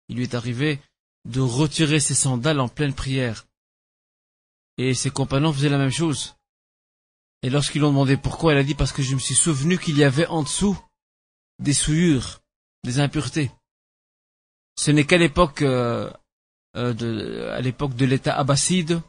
il 0.09 0.15
lui 0.15 0.23
est 0.23 0.35
arrivé 0.35 0.79
de 1.25 1.41
retirer 1.41 1.99
ses 1.99 2.15
sandales 2.15 2.59
en 2.59 2.67
pleine 2.67 2.93
prière. 2.93 3.45
Et 4.77 4.93
ses 4.93 5.09
compagnons 5.09 5.53
faisaient 5.53 5.69
la 5.69 5.77
même 5.77 5.91
chose. 5.91 6.35
Et 7.41 7.49
lorsqu'ils 7.49 7.81
l'ont 7.81 7.89
demandé 7.89 8.17
pourquoi, 8.17 8.53
elle 8.53 8.59
a 8.59 8.63
dit 8.63 8.75
parce 8.75 8.91
que 8.91 9.01
je 9.01 9.13
me 9.13 9.19
suis 9.19 9.35
souvenu 9.35 9.77
qu'il 9.77 9.97
y 9.97 10.03
avait 10.03 10.27
en 10.27 10.43
dessous 10.43 10.77
des 11.59 11.73
souillures, 11.73 12.41
des 12.83 12.99
impuretés. 12.99 13.51
Ce 14.75 14.91
n'est 14.91 15.05
qu'à 15.05 15.17
l'époque, 15.17 15.61
euh, 15.61 16.11
euh, 16.75 16.93
de, 16.93 17.49
à 17.51 17.61
l'époque 17.61 17.95
de 17.95 18.05
l'État 18.05 18.37
abbasside, 18.37 19.01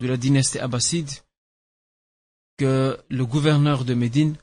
de 0.00 0.06
la 0.06 0.16
dynastie 0.16 0.58
abbasside, 0.58 1.10
que 2.58 2.98
le 3.08 3.26
gouverneur 3.26 3.84
de 3.84 3.94
Médine 3.94 4.36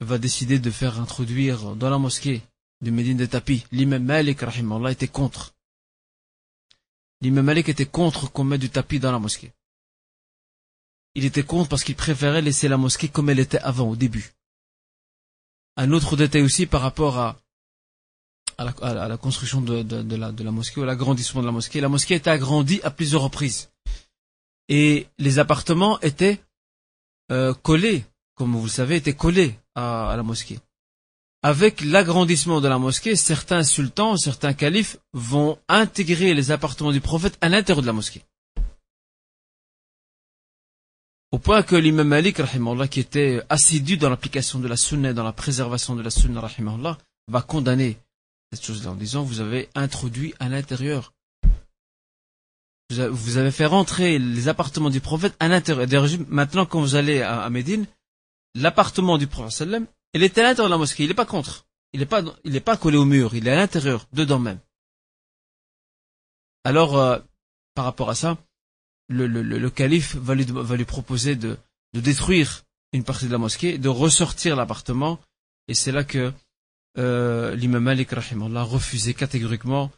va 0.00 0.18
décider 0.18 0.58
de 0.58 0.70
faire 0.70 1.00
introduire 1.00 1.74
dans 1.76 1.90
la 1.90 1.98
mosquée 1.98 2.42
de 2.80 2.90
Médine 2.90 3.16
de 3.16 3.26
Tapi. 3.26 3.64
L'imam 3.72 4.04
Malik, 4.04 4.42
Allah, 4.42 4.92
était 4.92 5.08
contre. 5.08 5.54
L'imam 7.20 7.44
Malik 7.44 7.68
était 7.68 7.86
contre 7.86 8.30
qu'on 8.30 8.44
mette 8.44 8.60
du 8.60 8.70
tapis 8.70 9.00
dans 9.00 9.12
la 9.12 9.18
mosquée. 9.18 9.52
Il 11.14 11.24
était 11.24 11.42
contre 11.42 11.68
parce 11.68 11.82
qu'il 11.82 11.96
préférait 11.96 12.42
laisser 12.42 12.68
la 12.68 12.76
mosquée 12.76 13.08
comme 13.08 13.28
elle 13.30 13.40
était 13.40 13.58
avant, 13.58 13.88
au 13.88 13.96
début. 13.96 14.32
Un 15.76 15.92
autre 15.92 16.16
détail 16.16 16.42
aussi 16.42 16.66
par 16.66 16.80
rapport 16.80 17.18
à, 17.18 17.36
la, 18.58 19.16
construction 19.16 19.60
de, 19.60 19.82
de, 19.82 20.16
la, 20.16 20.32
de 20.32 20.44
la 20.44 20.50
mosquée, 20.50 20.80
ou 20.80 20.84
l'agrandissement 20.84 21.40
de 21.40 21.46
la 21.46 21.52
mosquée. 21.52 21.80
La 21.80 21.88
mosquée 21.88 22.14
était 22.14 22.30
agrandie 22.30 22.80
à 22.82 22.90
plusieurs 22.90 23.22
reprises. 23.22 23.70
Et 24.68 25.08
les 25.18 25.38
appartements 25.38 26.00
étaient 26.00 26.40
euh, 27.32 27.54
collés, 27.54 28.04
comme 28.34 28.54
vous 28.54 28.64
le 28.64 28.68
savez, 28.68 28.96
étaient 28.96 29.14
collés 29.14 29.58
à 29.74 30.14
la 30.16 30.22
mosquée 30.22 30.60
avec 31.42 31.82
l'agrandissement 31.82 32.60
de 32.60 32.68
la 32.68 32.78
mosquée, 32.78 33.14
certains 33.14 33.62
sultans, 33.62 34.16
certains 34.16 34.54
califes 34.54 34.96
vont 35.12 35.58
intégrer 35.68 36.34
les 36.34 36.50
appartements 36.50 36.92
du 36.92 37.00
prophète 37.00 37.38
à 37.40 37.48
l'intérieur 37.48 37.82
de 37.82 37.86
la 37.86 37.92
mosquée. 37.92 38.22
Au 41.30 41.38
point 41.38 41.62
que 41.62 41.76
l'imam 41.76 42.08
Malik, 42.08 42.40
qui 42.90 43.00
était 43.00 43.42
assidu 43.50 43.98
dans 43.98 44.08
l'application 44.08 44.58
de 44.58 44.66
la 44.66 44.76
sunna, 44.76 45.12
dans 45.12 45.24
la 45.24 45.32
préservation 45.32 45.94
de 45.94 46.02
la 46.02 46.10
sunna, 46.10 46.42
va 47.28 47.42
condamner 47.42 47.98
cette 48.50 48.64
chose-là 48.64 48.92
en 48.92 48.94
disant, 48.94 49.22
vous 49.22 49.40
avez 49.40 49.68
introduit 49.74 50.34
à 50.40 50.48
l'intérieur. 50.48 51.12
Vous 52.88 53.36
avez 53.36 53.50
fait 53.50 53.66
rentrer 53.66 54.18
les 54.18 54.48
appartements 54.48 54.88
du 54.88 55.00
prophète 55.00 55.36
à 55.38 55.48
l'intérieur. 55.48 55.86
Maintenant, 56.28 56.64
quand 56.64 56.80
vous 56.80 56.94
allez 56.94 57.20
à 57.20 57.48
Médine, 57.50 57.84
l'appartement 58.54 59.18
du 59.18 59.26
prophète 59.26 59.68
il 60.14 60.22
était 60.22 60.40
à 60.40 60.44
l'intérieur 60.44 60.68
de 60.68 60.74
la 60.74 60.78
mosquée, 60.78 61.04
il 61.04 61.08
n'est 61.08 61.14
pas 61.14 61.26
contre. 61.26 61.66
Il 61.92 62.00
n'est 62.00 62.06
pas, 62.06 62.22
il 62.44 62.54
est 62.54 62.60
pas 62.60 62.76
collé 62.76 62.96
au 62.96 63.04
mur, 63.04 63.34
il 63.34 63.48
est 63.48 63.52
à 63.52 63.56
l'intérieur, 63.56 64.06
dedans 64.12 64.38
même. 64.38 64.60
Alors, 66.64 66.98
euh, 66.98 67.18
par 67.74 67.84
rapport 67.84 68.10
à 68.10 68.14
ça, 68.14 68.36
le, 69.08 69.68
calife 69.70 70.16
va 70.16 70.34
lui, 70.34 70.84
proposer 70.84 71.34
de, 71.34 71.56
détruire 71.94 72.64
une 72.92 73.04
partie 73.04 73.26
de 73.26 73.32
la 73.32 73.38
mosquée, 73.38 73.78
de 73.78 73.88
ressortir 73.88 74.56
l'appartement, 74.56 75.18
et 75.66 75.74
c'est 75.74 75.92
là 75.92 76.04
que 76.04 76.32
euh, 76.98 77.54
l'imam 77.54 77.82
Malik 77.82 78.12
a 78.12 78.62
refusé 78.62 79.14
catégoriquement, 79.14 79.90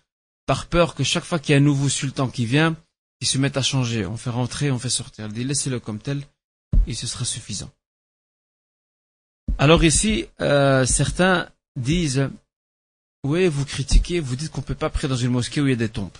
par 0.47 0.67
peur 0.67 0.95
que 0.95 1.05
chaque 1.05 1.25
fois 1.25 1.39
qu'il 1.39 1.53
y 1.53 1.55
a 1.55 1.59
un 1.59 1.65
nouveau 1.65 1.89
sultan 1.89 2.29
qui 2.29 2.45
vient, 2.45 2.77
il 3.21 3.27
se 3.27 3.39
mette 3.39 3.57
à 3.57 3.63
changer. 3.63 4.07
On 4.07 4.17
fait 4.17 4.31
rentrer, 4.31 4.71
on 4.71 4.79
fait 4.79 4.91
sortir. 4.91 5.27
Il 5.27 5.33
dit 5.33 5.45
laissez-le 5.45 5.81
comme 5.81 5.99
tel, 5.99 6.23
et 6.87 6.95
ce 6.95 7.07
sera 7.07 7.25
suffisant. 7.25 7.71
Alors 9.59 9.85
ici, 9.85 10.27
euh, 10.41 10.85
certains 10.87 11.51
disent, 11.77 12.31
oui, 13.25 13.49
vous 13.49 13.65
critiquez, 13.65 14.21
vous 14.21 14.37
dites 14.37 14.51
qu'on 14.51 14.61
ne 14.61 14.67
peut 14.67 14.75
pas 14.75 14.91
prier 14.91 15.09
dans 15.09 15.17
une 15.17 15.31
mosquée 15.31 15.61
où 15.61 15.67
il 15.67 15.71
y 15.71 15.75
a 15.75 15.77
des 15.77 15.89
tombes. 15.89 16.17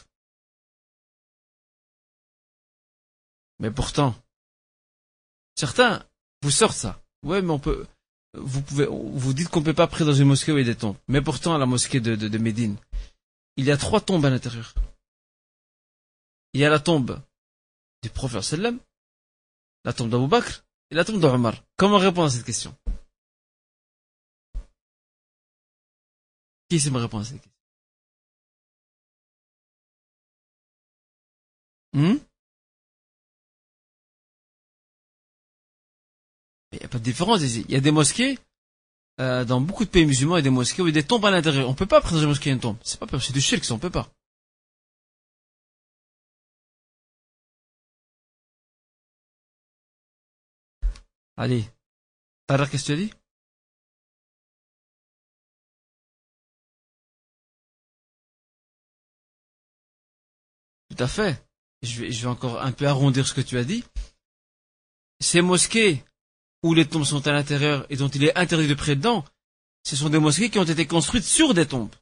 Mais 3.59 3.71
pourtant, 3.71 4.15
certains 5.55 6.05
vous 6.43 6.51
sortent 6.51 6.77
ça. 6.77 7.03
Oui, 7.23 7.43
mais 7.43 7.51
on 7.51 7.59
peut, 7.59 7.87
vous 8.35 8.63
pouvez, 8.63 8.87
vous 8.87 9.33
dites 9.33 9.49
qu'on 9.49 9.61
ne 9.61 9.65
peut 9.65 9.75
pas 9.75 9.87
prier 9.87 10.07
dans 10.07 10.15
une 10.15 10.29
mosquée 10.29 10.53
où 10.53 10.59
il 10.59 10.67
y 10.67 10.71
a 10.71 10.73
des 10.73 10.79
tombes. 10.79 10.97
Mais 11.09 11.21
pourtant, 11.21 11.55
à 11.55 11.59
la 11.59 11.67
mosquée 11.67 12.01
de, 12.01 12.39
Médine, 12.39 12.77
il 13.57 13.65
y 13.65 13.71
a 13.71 13.77
trois 13.77 14.01
tombes 14.01 14.25
à 14.25 14.31
l'intérieur. 14.31 14.75
Il 16.53 16.61
y 16.61 16.65
a 16.65 16.71
la 16.71 16.81
tombe 16.81 17.21
du 18.03 18.11
prophète 18.11 18.57
la 19.85 19.93
tombe 19.93 20.11
d'Abu 20.11 20.27
Bakr 20.27 20.65
et 20.91 20.95
la 20.95 21.05
tombe 21.05 21.21
d'Omar. 21.21 21.55
Comment 21.77 21.99
répondre 21.99 22.27
à 22.27 22.31
cette 22.31 22.45
question? 22.45 22.75
Qui 26.71 26.79
sait 26.79 26.91
me 26.91 26.99
répondre 26.99 27.23
à 27.23 27.27
cette 27.27 27.43
question? 27.43 27.51
Hmm? 31.93 32.19
Il 36.73 36.79
n'y 36.79 36.85
a 36.85 36.89
pas 36.89 36.99
de 36.99 37.03
différence 37.03 37.43
ici. 37.43 37.65
Il 37.69 37.73
y 37.75 37.77
a 37.77 37.81
des 37.81 37.91
mosquées, 37.91 38.39
euh, 39.21 39.45
dans 39.45 39.61
beaucoup 39.61 39.85
de 39.85 39.91
pays 39.91 40.07
musulmans, 40.07 40.37
il 40.37 40.39
y 40.39 40.41
a 40.41 40.43
des 40.43 40.51
mosquées 40.51 40.83
où 40.83 40.87
il 40.87 40.95
y 40.95 40.99
a 40.99 41.03
des 41.03 41.07
tombes 41.07 41.27
à 41.27 41.33
l'intérieur. 41.33 41.69
On 41.69 41.75
peut 41.75 41.87
pas 41.87 42.01
prendre 42.01 42.23
une 42.23 42.29
mosquée 42.29 42.51
une 42.51 42.61
tombe. 42.61 42.77
C'est 42.85 43.01
pas 43.01 43.07
c'est 43.21 43.33
du 43.33 43.41
shirk, 43.41 43.65
ça, 43.65 43.75
on 43.75 43.79
peut 43.81 43.91
pas. 43.91 44.09
Allez. 51.37 51.65
T'as 52.47 52.67
qu'est-ce 52.67 52.83
que 52.83 52.87
tu 52.87 52.93
as 52.93 52.97
dit? 52.97 53.20
À 61.01 61.09
fait. 61.09 61.43
Je 61.83 62.05
vais, 62.05 62.27
encore 62.27 62.61
un 62.61 62.73
peu 62.73 62.87
arrondir 62.87 63.27
ce 63.27 63.35
que 63.35 63.41
tu 63.41 63.59
as 63.59 63.65
dit. 63.65 63.85
Ces 65.21 65.41
mosquées 65.41 66.05
où 66.63 66.75
les 66.75 66.87
tombes 66.87 67.05
sont 67.05 67.27
à 67.27 67.33
l'intérieur 67.33 67.87
et 67.89 67.97
dont 67.97 68.09
il 68.09 68.25
est 68.25 68.37
interdit 68.37 68.69
de 68.69 68.75
prier 68.75 68.97
dedans, 68.97 69.25
ce 69.83 69.97
sont 69.97 70.11
des 70.11 70.19
mosquées 70.19 70.51
qui 70.51 70.59
ont 70.59 70.65
été 70.65 70.87
construites 70.87 71.25
sur 71.25 71.55
des 71.55 71.67
tombes. 71.67 71.95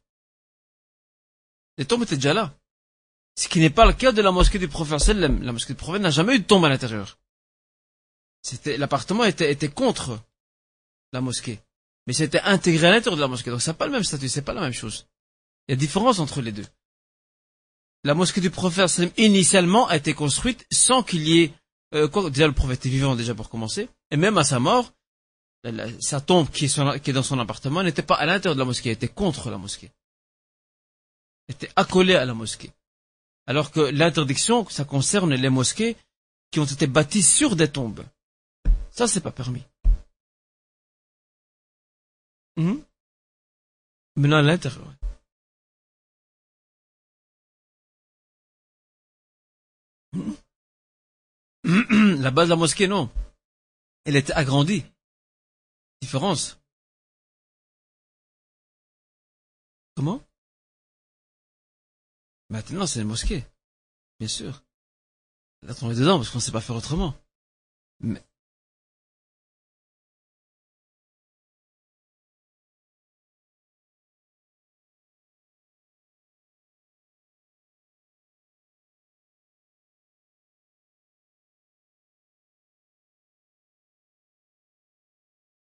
Les 1.76 1.84
tombes 1.84 2.02
étaient 2.02 2.16
déjà 2.16 2.34
là. 2.34 2.54
Ce 3.36 3.46
qui 3.46 3.60
n'est 3.60 3.70
pas 3.70 3.86
le 3.86 3.92
cas 3.92 4.10
de 4.10 4.20
la 4.20 4.32
mosquée 4.32 4.58
du 4.58 4.66
prophète. 4.66 5.16
La 5.16 5.28
mosquée 5.28 5.74
du 5.74 5.78
prophète 5.78 6.02
n'a 6.02 6.10
jamais 6.10 6.34
eu 6.34 6.38
de 6.40 6.44
tombe 6.44 6.64
à 6.64 6.68
l'intérieur. 6.68 7.18
L'appartement 8.64 9.24
était, 9.24 9.52
était 9.52 9.68
contre 9.68 10.18
la 11.12 11.20
mosquée. 11.20 11.60
Mais 12.06 12.14
c'était 12.14 12.40
intégré 12.40 12.88
à 12.88 12.90
l'intérieur 12.90 13.16
de 13.16 13.20
la 13.20 13.28
mosquée. 13.28 13.50
Donc 13.50 13.62
ça 13.62 13.70
n'a 13.70 13.78
pas 13.78 13.86
le 13.86 13.92
même 13.92 14.02
statut, 14.02 14.28
c'est 14.28 14.42
pas 14.42 14.54
la 14.54 14.62
même 14.62 14.72
chose. 14.72 15.06
Il 15.68 15.72
y 15.72 15.74
a 15.74 15.76
différence 15.76 16.18
entre 16.18 16.40
les 16.40 16.50
deux. 16.50 16.66
La 18.08 18.14
mosquée 18.14 18.40
du 18.40 18.48
prophète 18.48 19.12
initialement 19.18 19.86
a 19.86 19.96
été 19.96 20.14
construite 20.14 20.66
sans 20.72 21.02
qu'il 21.02 21.28
y 21.28 21.42
ait, 21.42 21.52
euh, 21.94 22.08
quoi, 22.08 22.30
déjà 22.30 22.46
le 22.46 22.54
prophète 22.54 22.86
est 22.86 22.88
vivant 22.88 23.14
déjà 23.14 23.34
pour 23.34 23.50
commencer, 23.50 23.86
et 24.10 24.16
même 24.16 24.38
à 24.38 24.44
sa 24.44 24.58
mort, 24.58 24.94
sa 26.00 26.22
tombe 26.22 26.48
qui 26.48 26.64
est, 26.64 27.12
dans 27.12 27.22
son 27.22 27.38
appartement 27.38 27.82
n'était 27.82 28.00
pas 28.00 28.14
à 28.14 28.24
l'intérieur 28.24 28.54
de 28.54 28.60
la 28.60 28.64
mosquée, 28.64 28.88
elle 28.88 28.94
était 28.94 29.08
contre 29.08 29.50
la 29.50 29.58
mosquée. 29.58 29.90
Elle 31.48 31.56
était 31.56 31.70
accolée 31.76 32.14
à 32.14 32.24
la 32.24 32.32
mosquée. 32.32 32.72
Alors 33.46 33.70
que 33.70 33.80
l'interdiction, 33.80 34.66
ça 34.70 34.86
concerne 34.86 35.34
les 35.34 35.50
mosquées 35.50 35.94
qui 36.50 36.60
ont 36.60 36.64
été 36.64 36.86
bâties 36.86 37.22
sur 37.22 37.56
des 37.56 37.70
tombes. 37.70 38.06
Ça, 38.90 39.06
c'est 39.06 39.20
pas 39.20 39.32
permis. 39.32 39.64
Hum? 42.56 42.82
Maintenant, 44.16 44.38
à 44.38 44.42
l'intérieur. 44.42 44.97
La 51.64 52.30
base 52.30 52.48
de 52.48 52.50
la 52.50 52.56
mosquée, 52.56 52.88
non 52.88 53.10
elle 54.08 54.16
était 54.16 54.32
agrandie. 54.32 54.84
Différence. 56.00 56.58
Comment? 59.94 60.22
Maintenant, 62.48 62.86
c'est 62.86 63.02
une 63.02 63.08
mosquée. 63.08 63.44
Bien 64.18 64.28
sûr. 64.28 64.64
Là, 65.60 65.74
on 65.82 65.90
est 65.90 65.94
dedans 65.94 66.16
parce 66.16 66.30
qu'on 66.30 66.38
ne 66.38 66.42
sait 66.42 66.52
pas 66.52 66.62
faire 66.62 66.76
autrement. 66.76 67.14
Mais... 68.00 68.24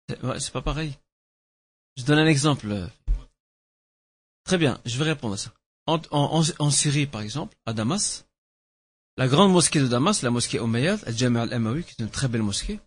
c'est 0.07 0.51
pas 0.51 0.61
pareil. 0.61 0.93
Je 1.97 2.03
donne 2.03 2.19
un 2.19 2.27
exemple. 2.27 2.89
Très 4.43 4.57
bien, 4.57 4.79
je 4.85 4.97
vais 4.97 5.05
répondre 5.05 5.33
à 5.33 5.37
ça. 5.37 5.51
En, 5.87 6.71
Syrie, 6.71 7.05
par 7.05 7.21
exemple, 7.21 7.55
à 7.65 7.73
Damas, 7.73 8.25
la 9.17 9.27
grande 9.27 9.51
mosquée 9.51 9.79
de 9.79 9.87
Damas, 9.87 10.21
la 10.23 10.31
mosquée 10.31 10.59
Omeyyad, 10.59 10.99
Al-Jami' 11.05 11.39
al-Amawi, 11.39 11.83
qui 11.83 11.91
est 11.91 12.03
une 12.03 12.09
très 12.09 12.27
belle 12.27 12.43
mosquée, 12.43 12.79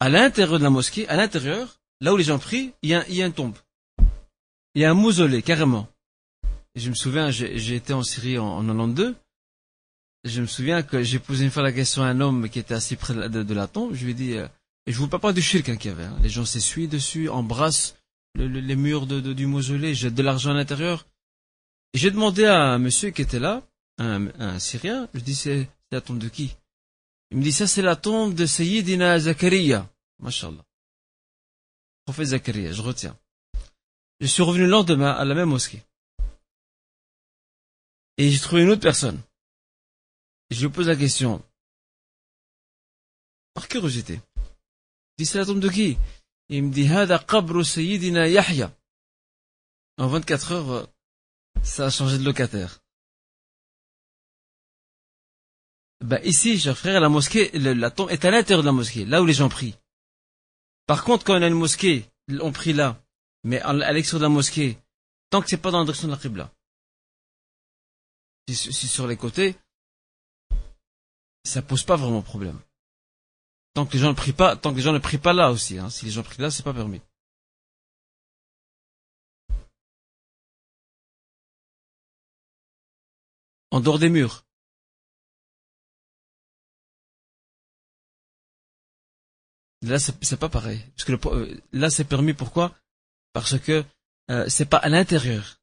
à 0.00 0.08
l'intérieur 0.08 0.58
de 0.58 0.64
la 0.64 0.70
mosquée, 0.70 1.08
à 1.08 1.16
l'intérieur, 1.16 1.80
là 2.00 2.14
où 2.14 2.16
les 2.16 2.24
gens 2.24 2.38
prient, 2.38 2.72
il 2.82 2.90
y 2.90 2.94
a, 2.94 3.26
une 3.26 3.32
tombe. 3.32 3.56
Il 4.74 4.82
y 4.82 4.84
a 4.84 4.90
un 4.90 4.94
mausolée, 4.94 5.42
carrément. 5.42 5.88
Je 6.74 6.90
me 6.90 6.94
souviens, 6.94 7.30
j'ai 7.30 7.74
été 7.74 7.92
en 7.92 8.02
Syrie 8.02 8.38
en, 8.38 8.58
en 8.58 8.62
92, 8.62 9.14
je 10.24 10.40
me 10.40 10.46
souviens 10.46 10.82
que 10.82 11.02
j'ai 11.02 11.18
posé 11.18 11.44
une 11.44 11.50
fois 11.50 11.62
la 11.62 11.72
question 11.72 12.02
à 12.02 12.06
un 12.06 12.20
homme 12.20 12.48
qui 12.48 12.58
était 12.58 12.74
assis 12.74 12.96
près 12.96 13.14
de, 13.14 13.54
la 13.54 13.66
tombe, 13.66 13.94
je 13.94 14.04
lui 14.04 14.10
ai 14.10 14.14
dit, 14.14 14.34
euh, 14.34 14.48
et 14.86 14.92
je 14.92 14.98
vous 14.98 15.08
parle 15.08 15.22
pas 15.22 15.32
du 15.32 15.42
shirk 15.42 15.76
qu'il 15.78 15.90
y 15.90 15.94
avait. 15.94 16.08
Les 16.22 16.28
gens 16.28 16.44
s'essuient 16.44 16.88
dessus, 16.88 17.28
embrassent 17.28 17.96
les 18.36 18.76
murs 18.76 19.06
du 19.06 19.46
mausolée, 19.46 19.94
jettent 19.94 20.14
de 20.14 20.22
l'argent 20.22 20.50
à 20.50 20.54
l'intérieur. 20.54 21.06
J'ai 21.94 22.10
demandé 22.10 22.44
à 22.44 22.62
un 22.62 22.78
monsieur 22.78 23.10
qui 23.10 23.22
était 23.22 23.38
là, 23.38 23.66
un, 23.98 24.28
un 24.40 24.58
Syrien, 24.58 25.08
je 25.14 25.20
dis 25.20 25.34
c'est 25.34 25.68
la 25.90 26.00
tombe 26.00 26.18
de 26.18 26.28
qui? 26.28 26.54
Il 27.30 27.38
me 27.38 27.42
dit 27.42 27.52
ça 27.52 27.66
c'est 27.66 27.82
la 27.82 27.96
tombe 27.96 28.34
de 28.34 28.46
Sayyidina 28.46 29.18
Zakaria. 29.18 29.90
Mashallah. 30.20 30.64
Prophète 32.04 32.28
Zakaria, 32.28 32.72
je 32.72 32.82
retiens. 32.82 33.18
Je 34.20 34.26
suis 34.26 34.42
revenu 34.42 34.64
le 34.64 34.70
lendemain 34.70 35.10
à 35.10 35.24
la 35.24 35.34
même 35.34 35.48
mosquée. 35.48 35.82
Et 38.18 38.30
j'ai 38.30 38.38
trouvé 38.38 38.62
une 38.62 38.70
autre 38.70 38.82
personne. 38.82 39.20
je 40.50 40.60
lui 40.60 40.72
pose 40.72 40.86
la 40.86 40.96
question. 40.96 41.42
Par 43.52 43.68
curiosité 43.68 44.20
c'est 45.24 45.38
la 45.38 45.46
tombe 45.46 45.60
de 45.60 45.68
qui? 45.68 45.96
Il 46.48 46.64
me 46.64 46.70
dit 46.70 46.88
Sayyidina 47.64 48.28
Yahya. 48.28 48.72
En 49.98 50.08
24 50.08 50.52
heures, 50.52 50.70
euh, 50.70 50.86
ça 51.62 51.86
a 51.86 51.90
changé 51.90 52.18
de 52.18 52.24
locataire. 52.24 52.80
Ben 56.00 56.20
ici, 56.22 56.58
cher 56.58 56.76
frère, 56.76 57.00
la 57.00 57.08
mosquée, 57.08 57.50
la 57.52 57.90
tombe 57.90 58.10
est 58.10 58.24
à 58.26 58.30
l'intérieur 58.30 58.62
de 58.62 58.66
la 58.66 58.72
mosquée, 58.72 59.06
là 59.06 59.22
où 59.22 59.26
les 59.26 59.32
gens 59.32 59.48
prient. 59.48 59.74
Par 60.86 61.02
contre, 61.02 61.24
quand 61.24 61.38
on 61.38 61.42
a 61.42 61.46
une 61.46 61.54
mosquée, 61.54 62.04
on 62.40 62.52
prie 62.52 62.74
là, 62.74 63.02
mais 63.42 63.60
à 63.60 63.92
l'extérieur 63.92 64.20
de 64.20 64.24
la 64.24 64.34
mosquée, 64.34 64.78
tant 65.30 65.40
que 65.40 65.48
c'est 65.48 65.56
pas 65.56 65.70
dans 65.70 65.78
la 65.78 65.84
direction 65.84 66.08
de 66.08 66.12
la 66.12 66.18
Qibla. 66.18 66.52
Si, 68.48 68.54
si 68.72 68.86
sur 68.86 69.06
les 69.06 69.16
côtés, 69.16 69.56
ça 71.44 71.62
pose 71.62 71.84
pas 71.84 71.96
vraiment 71.96 72.22
problème. 72.22 72.60
Tant 73.76 73.84
que 73.84 73.92
les 73.92 73.98
gens 73.98 74.08
ne 74.08 74.14
prient 74.14 74.32
pas, 74.32 74.56
tant 74.56 74.70
que 74.70 74.76
les 74.76 74.82
gens 74.82 74.94
ne 74.94 74.98
prient 74.98 75.18
pas 75.18 75.34
là 75.34 75.50
aussi. 75.50 75.76
Hein. 75.78 75.90
Si 75.90 76.06
les 76.06 76.10
gens 76.10 76.22
prient 76.22 76.40
là, 76.40 76.50
c'est 76.50 76.62
pas 76.62 76.72
permis. 76.72 77.02
En 83.70 83.80
dehors 83.80 83.98
des 83.98 84.08
murs. 84.08 84.46
Là, 89.82 89.98
c'est 89.98 90.40
pas 90.40 90.48
pareil. 90.48 90.82
Parce 90.96 91.04
que 91.04 91.28
euh, 91.28 91.60
là, 91.72 91.90
c'est 91.90 92.04
permis 92.04 92.32
pourquoi? 92.32 92.74
Parce 93.34 93.58
que 93.58 93.84
euh, 94.30 94.48
c'est 94.48 94.64
pas 94.64 94.78
à 94.78 94.88
l'intérieur. 94.88 95.60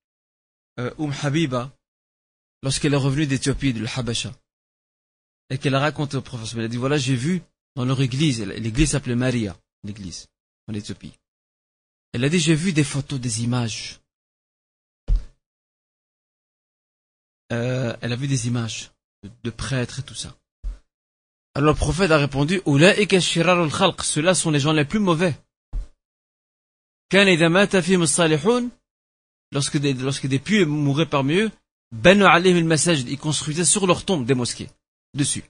Euh, 0.78 0.94
Habiba, 1.24 1.76
lorsqu'elle 2.62 2.94
est 2.94 2.98
revenue 2.98 3.26
d'Éthiopie, 3.26 3.74
de 3.74 3.84
l'Habasha, 3.84 4.32
et 5.50 5.58
qu'elle 5.58 5.74
a 5.74 5.80
raconté 5.80 6.16
au 6.16 6.22
professeur, 6.22 6.60
elle 6.60 6.66
a 6.66 6.68
dit, 6.68 6.78
voilà, 6.78 6.98
j'ai 6.98 7.16
vu 7.16 7.42
dans 7.76 7.86
leur 7.86 8.02
église, 8.02 8.42
l'église 8.42 8.92
s'appelait 8.92 9.16
Maria, 9.16 9.58
l'église, 9.84 10.28
en 10.68 10.74
Éthiopie. 10.74 11.14
Elle 12.14 12.24
a 12.24 12.30
dit, 12.30 12.40
j'ai 12.40 12.56
vu 12.56 12.74
des 12.74 12.84
photos, 12.84 13.20
des 13.20 13.44
images. 13.44 14.00
Euh, 17.52 17.96
elle 18.02 18.14
a 18.14 18.16
vu 18.16 18.28
des 18.28 18.48
images 18.48 18.92
de, 19.44 19.50
prêtres 19.50 20.00
et 20.00 20.04
tout 20.04 20.16
ça. 20.16 20.36
Alors 21.56 21.74
le 21.74 21.78
prophète 21.78 22.12
a 22.12 22.18
répondu, 22.18 22.62
ceux-là 22.66 24.36
sont 24.36 24.52
les 24.52 24.60
gens 24.60 24.74
les 24.74 24.86
plus 24.86 25.00
mauvais. 25.00 25.36
Lorsque 29.52 29.78
des, 29.78 29.94
lorsque 29.94 30.26
des 30.26 30.40
pieux 30.40 30.66
mouraient 30.66 31.10
parmi 31.10 31.36
eux, 31.36 31.52
ils 31.94 33.20
construisaient 33.20 33.66
sur 33.66 33.86
leur 33.86 34.04
tombe 34.04 34.26
des 34.26 34.34
mosquées, 34.34 34.70
dessus. 35.14 35.44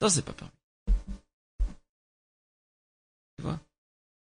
Ça, 0.00 0.08
c'est 0.08 0.24
pas 0.24 0.32
permis. 0.32 0.57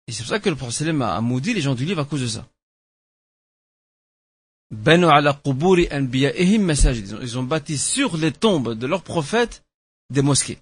Et 0.09 0.13
c'est 0.13 0.23
pour 0.23 0.31
ça 0.31 0.41
que 0.41 0.49
le 0.49 0.57
prophète 0.57 0.89
a 0.89 1.21
maudit 1.21 1.53
les 1.53 1.61
gens 1.61 1.75
du 1.75 1.85
livre 1.85 2.01
à 2.01 2.07
cause 2.07 2.23
de 2.23 2.27
ça. 2.27 2.49
Ils 4.71 5.05
ont 7.39 7.43
bâti 7.43 7.77
sur 7.77 8.17
les 8.17 8.33
tombes 8.33 8.75
de 8.75 8.87
leurs 8.87 9.03
prophètes 9.03 9.67
des 10.09 10.23
mosquées. 10.23 10.61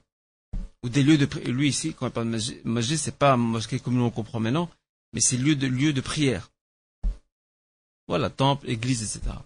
Ou 0.83 0.89
des 0.89 1.05
lieux 1.05 1.17
de 1.17 1.27
prière. 1.27 1.53
Lui 1.53 1.69
ici, 1.69 1.95
quand 1.95 2.09
on 2.09 2.11
parle 2.11 2.33
de 2.33 2.41
masjid, 2.65 2.99
c'est 2.99 3.17
pas 3.17 3.37
mosquée 3.37 3.79
comme 3.79 3.95
nous 3.95 4.03
on 4.03 4.11
comprend 4.11 4.41
maintenant, 4.41 4.69
mais 5.13 5.21
c'est 5.21 5.37
lieu 5.37 5.55
de, 5.55 5.69
lieu 5.69 5.93
de 5.93 6.01
prière. 6.01 6.51
Voilà, 8.09 8.31
temple, 8.31 8.69
église, 8.69 9.03
etc. 9.03 9.37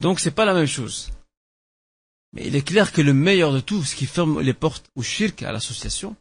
Donc 0.00 0.18
c'est 0.18 0.30
pas 0.30 0.46
la 0.46 0.54
même 0.54 0.66
chose. 0.66 1.12
Mais 2.32 2.46
il 2.46 2.56
est 2.56 2.66
clair 2.66 2.90
que 2.90 3.02
le 3.02 3.12
meilleur 3.12 3.52
de 3.52 3.60
tout, 3.60 3.84
ce 3.84 3.94
qui 3.94 4.06
ferme 4.06 4.40
les 4.40 4.54
portes 4.54 4.90
au 4.94 5.02
shirk, 5.02 5.42
à 5.42 5.52
l'association, 5.52 6.16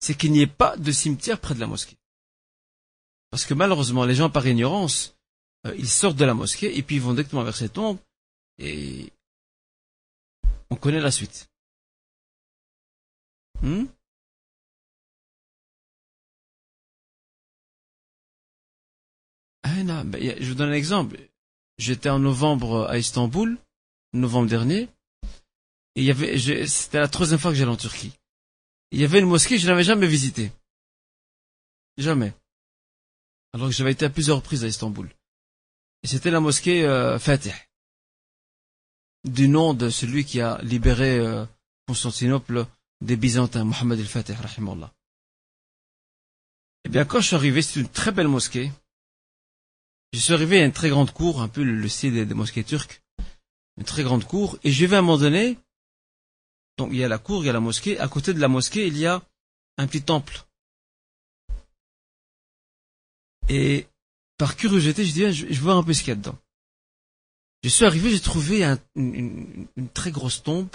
c'est 0.00 0.16
qu'il 0.16 0.32
n'y 0.32 0.40
ait 0.40 0.48
pas 0.48 0.76
de 0.76 0.90
cimetière 0.90 1.40
près 1.40 1.54
de 1.54 1.60
la 1.60 1.68
mosquée. 1.68 1.96
Parce 3.36 3.44
que 3.44 3.52
malheureusement, 3.52 4.06
les 4.06 4.14
gens 4.14 4.30
par 4.30 4.46
ignorance, 4.46 5.14
euh, 5.66 5.74
ils 5.76 5.90
sortent 5.90 6.16
de 6.16 6.24
la 6.24 6.32
mosquée 6.32 6.78
et 6.78 6.82
puis 6.82 6.96
ils 6.96 7.02
vont 7.02 7.12
directement 7.12 7.42
vers 7.42 7.54
ces 7.54 7.68
tombes 7.68 7.98
et 8.56 9.12
on 10.70 10.76
connaît 10.76 11.02
la 11.02 11.10
suite. 11.10 11.50
Hmm? 13.60 13.84
ben, 19.64 20.34
je 20.40 20.48
vous 20.48 20.54
donne 20.54 20.70
un 20.70 20.72
exemple. 20.72 21.18
J'étais 21.76 22.08
en 22.08 22.18
novembre 22.18 22.88
à 22.88 22.96
Istanbul, 22.96 23.58
novembre 24.14 24.48
dernier, 24.48 24.88
et 25.94 26.00
il 26.00 26.04
y 26.04 26.10
avait, 26.10 26.38
c'était 26.66 27.00
la 27.00 27.08
troisième 27.08 27.38
fois 27.38 27.50
que 27.50 27.58
j'allais 27.58 27.70
en 27.70 27.76
Turquie. 27.76 28.14
Il 28.92 28.98
y 28.98 29.04
avait 29.04 29.18
une 29.18 29.28
mosquée, 29.28 29.58
je 29.58 29.66
n'avais 29.66 29.84
jamais 29.84 30.06
visitée. 30.06 30.52
Jamais. 31.98 32.32
Alors 33.56 33.68
que 33.68 33.74
j'avais 33.74 33.92
été 33.92 34.04
à 34.04 34.10
plusieurs 34.10 34.36
reprises 34.36 34.64
à 34.64 34.68
Istanbul. 34.68 35.08
Et 36.02 36.06
c'était 36.06 36.30
la 36.30 36.40
mosquée 36.40 36.84
euh, 36.84 37.18
Fatih. 37.18 37.54
Du 39.24 39.48
nom 39.48 39.72
de 39.72 39.88
celui 39.88 40.26
qui 40.26 40.42
a 40.42 40.60
libéré 40.60 41.18
euh, 41.18 41.46
Constantinople 41.88 42.66
des 43.00 43.16
Byzantins, 43.16 43.64
Mohammed 43.64 43.98
el-Fatih, 43.98 44.34
rahimallah. 44.34 44.92
Eh 46.84 46.90
bien, 46.90 47.06
quand 47.06 47.20
je 47.20 47.28
suis 47.28 47.34
arrivé, 47.34 47.62
c'est 47.62 47.80
une 47.80 47.88
très 47.88 48.12
belle 48.12 48.28
mosquée. 48.28 48.70
Je 50.12 50.18
suis 50.18 50.34
arrivé 50.34 50.60
à 50.60 50.66
une 50.66 50.72
très 50.72 50.90
grande 50.90 51.12
cour, 51.12 51.40
un 51.40 51.48
peu 51.48 51.62
le 51.62 51.88
style 51.88 52.26
des, 52.26 52.34
mosquées 52.34 52.62
turques. 52.62 53.02
Une 53.78 53.84
très 53.84 54.02
grande 54.02 54.24
cour. 54.24 54.58
Et 54.64 54.70
je 54.70 54.84
vais 54.84 54.96
à 54.96 54.98
un 54.98 55.02
moment 55.02 55.16
donné, 55.16 55.56
donc 56.76 56.90
il 56.92 56.98
y 56.98 57.04
a 57.04 57.08
la 57.08 57.16
cour, 57.16 57.42
il 57.42 57.46
y 57.46 57.50
a 57.50 57.54
la 57.54 57.60
mosquée. 57.60 57.98
À 57.98 58.08
côté 58.08 58.34
de 58.34 58.38
la 58.38 58.48
mosquée, 58.48 58.86
il 58.86 58.98
y 58.98 59.06
a 59.06 59.22
un 59.78 59.86
petit 59.86 60.02
temple. 60.02 60.45
Et 63.48 63.86
par 64.38 64.56
curiosité, 64.56 65.04
je 65.04 65.12
dis, 65.12 65.32
je, 65.32 65.52
je 65.52 65.60
vois 65.60 65.74
un 65.74 65.82
peu 65.82 65.92
ce 65.92 66.00
qu'il 66.00 66.08
y 66.08 66.12
a 66.12 66.16
dedans. 66.16 66.38
Je 67.62 67.68
suis 67.68 67.84
arrivé, 67.84 68.10
j'ai 68.10 68.20
trouvé 68.20 68.64
une, 68.94 69.66
très 69.92 70.10
grosse 70.12 70.42
tombe, 70.42 70.68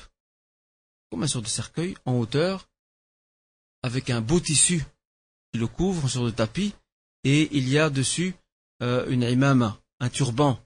comme 1.09 1.23
un 1.23 1.27
sort 1.27 1.41
de 1.41 1.47
cercueil, 1.47 1.95
en 2.05 2.17
hauteur, 2.17 2.67
avec 3.83 4.09
un 4.09 4.21
beau 4.21 4.39
tissu 4.39 4.83
qui 5.51 5.59
le 5.59 5.67
couvre, 5.67 6.09
sur 6.09 6.25
le 6.25 6.31
tapis, 6.31 6.73
et 7.23 7.55
il 7.55 7.69
y 7.69 7.77
a 7.77 7.89
dessus 7.89 8.35
euh, 8.81 9.07
une 9.09 9.23
imama, 9.23 9.79
un 9.99 10.09
turban. 10.09 10.59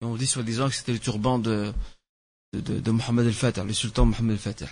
On 0.00 0.16
dit 0.16 0.26
soi-disant 0.26 0.68
que 0.68 0.74
c'était 0.74 0.92
le 0.92 0.98
turban 0.98 1.38
de, 1.38 1.72
de, 2.52 3.26
el-Fatih, 3.26 3.62
le 3.64 3.72
sultan 3.72 4.06
Mohammed 4.06 4.32
el-Fatih. 4.32 4.66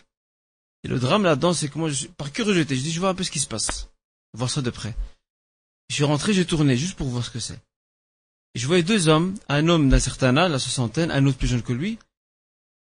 Et 0.83 0.89
le 0.89 0.99
drame 0.99 1.25
là-dedans, 1.25 1.53
c'est 1.53 1.69
que 1.69 1.79
moi, 1.79 1.91
je, 1.91 2.07
par 2.07 2.33
curiosité, 2.33 2.77
je 2.77 2.83
dis, 2.83 2.93
je 2.93 3.01
vois 3.01 3.11
un 3.11 3.15
peu 3.15 3.25
ce 3.25 3.31
qui 3.31 3.41
se 3.41 3.47
passe. 3.47 3.91
Voir 4.33 4.49
ça 4.49 4.63
de 4.63 4.71
près. 4.71 4.97
Je 5.91 5.97
suis 5.97 6.05
rentré, 6.05 6.33
j'ai 6.33 6.47
tourné 6.47 6.77
juste 6.77 6.97
pour 6.97 7.09
voir 7.09 7.25
ce 7.25 7.31
que 7.31 7.41
c'est. 7.41 7.61
Je 8.55 8.65
voyais 8.69 8.85
deux 8.85 9.09
hommes, 9.09 9.37
un 9.49 9.69
homme 9.69 9.89
d'un 9.89 9.99
certain 9.99 10.37
âge, 10.37 10.53
la 10.53 10.61
soixantaine, 10.61 11.11
un 11.11 11.27
autre 11.27 11.37
plus 11.37 11.49
jeune 11.49 11.65
que 11.65 11.73
lui. 11.73 11.99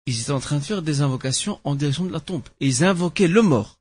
Ils 0.05 0.21
étaient 0.21 0.31
en 0.31 0.39
train 0.39 0.59
de 0.59 0.63
faire 0.63 0.81
des 0.81 1.01
invocations 1.01 1.59
en 1.65 1.75
direction 1.75 2.05
de 2.05 2.13
la 2.13 2.21
tombe. 2.21 2.47
Et 2.61 2.67
ils 2.67 2.85
invoquaient 2.85 3.27
le 3.27 3.41
mort. 3.41 3.77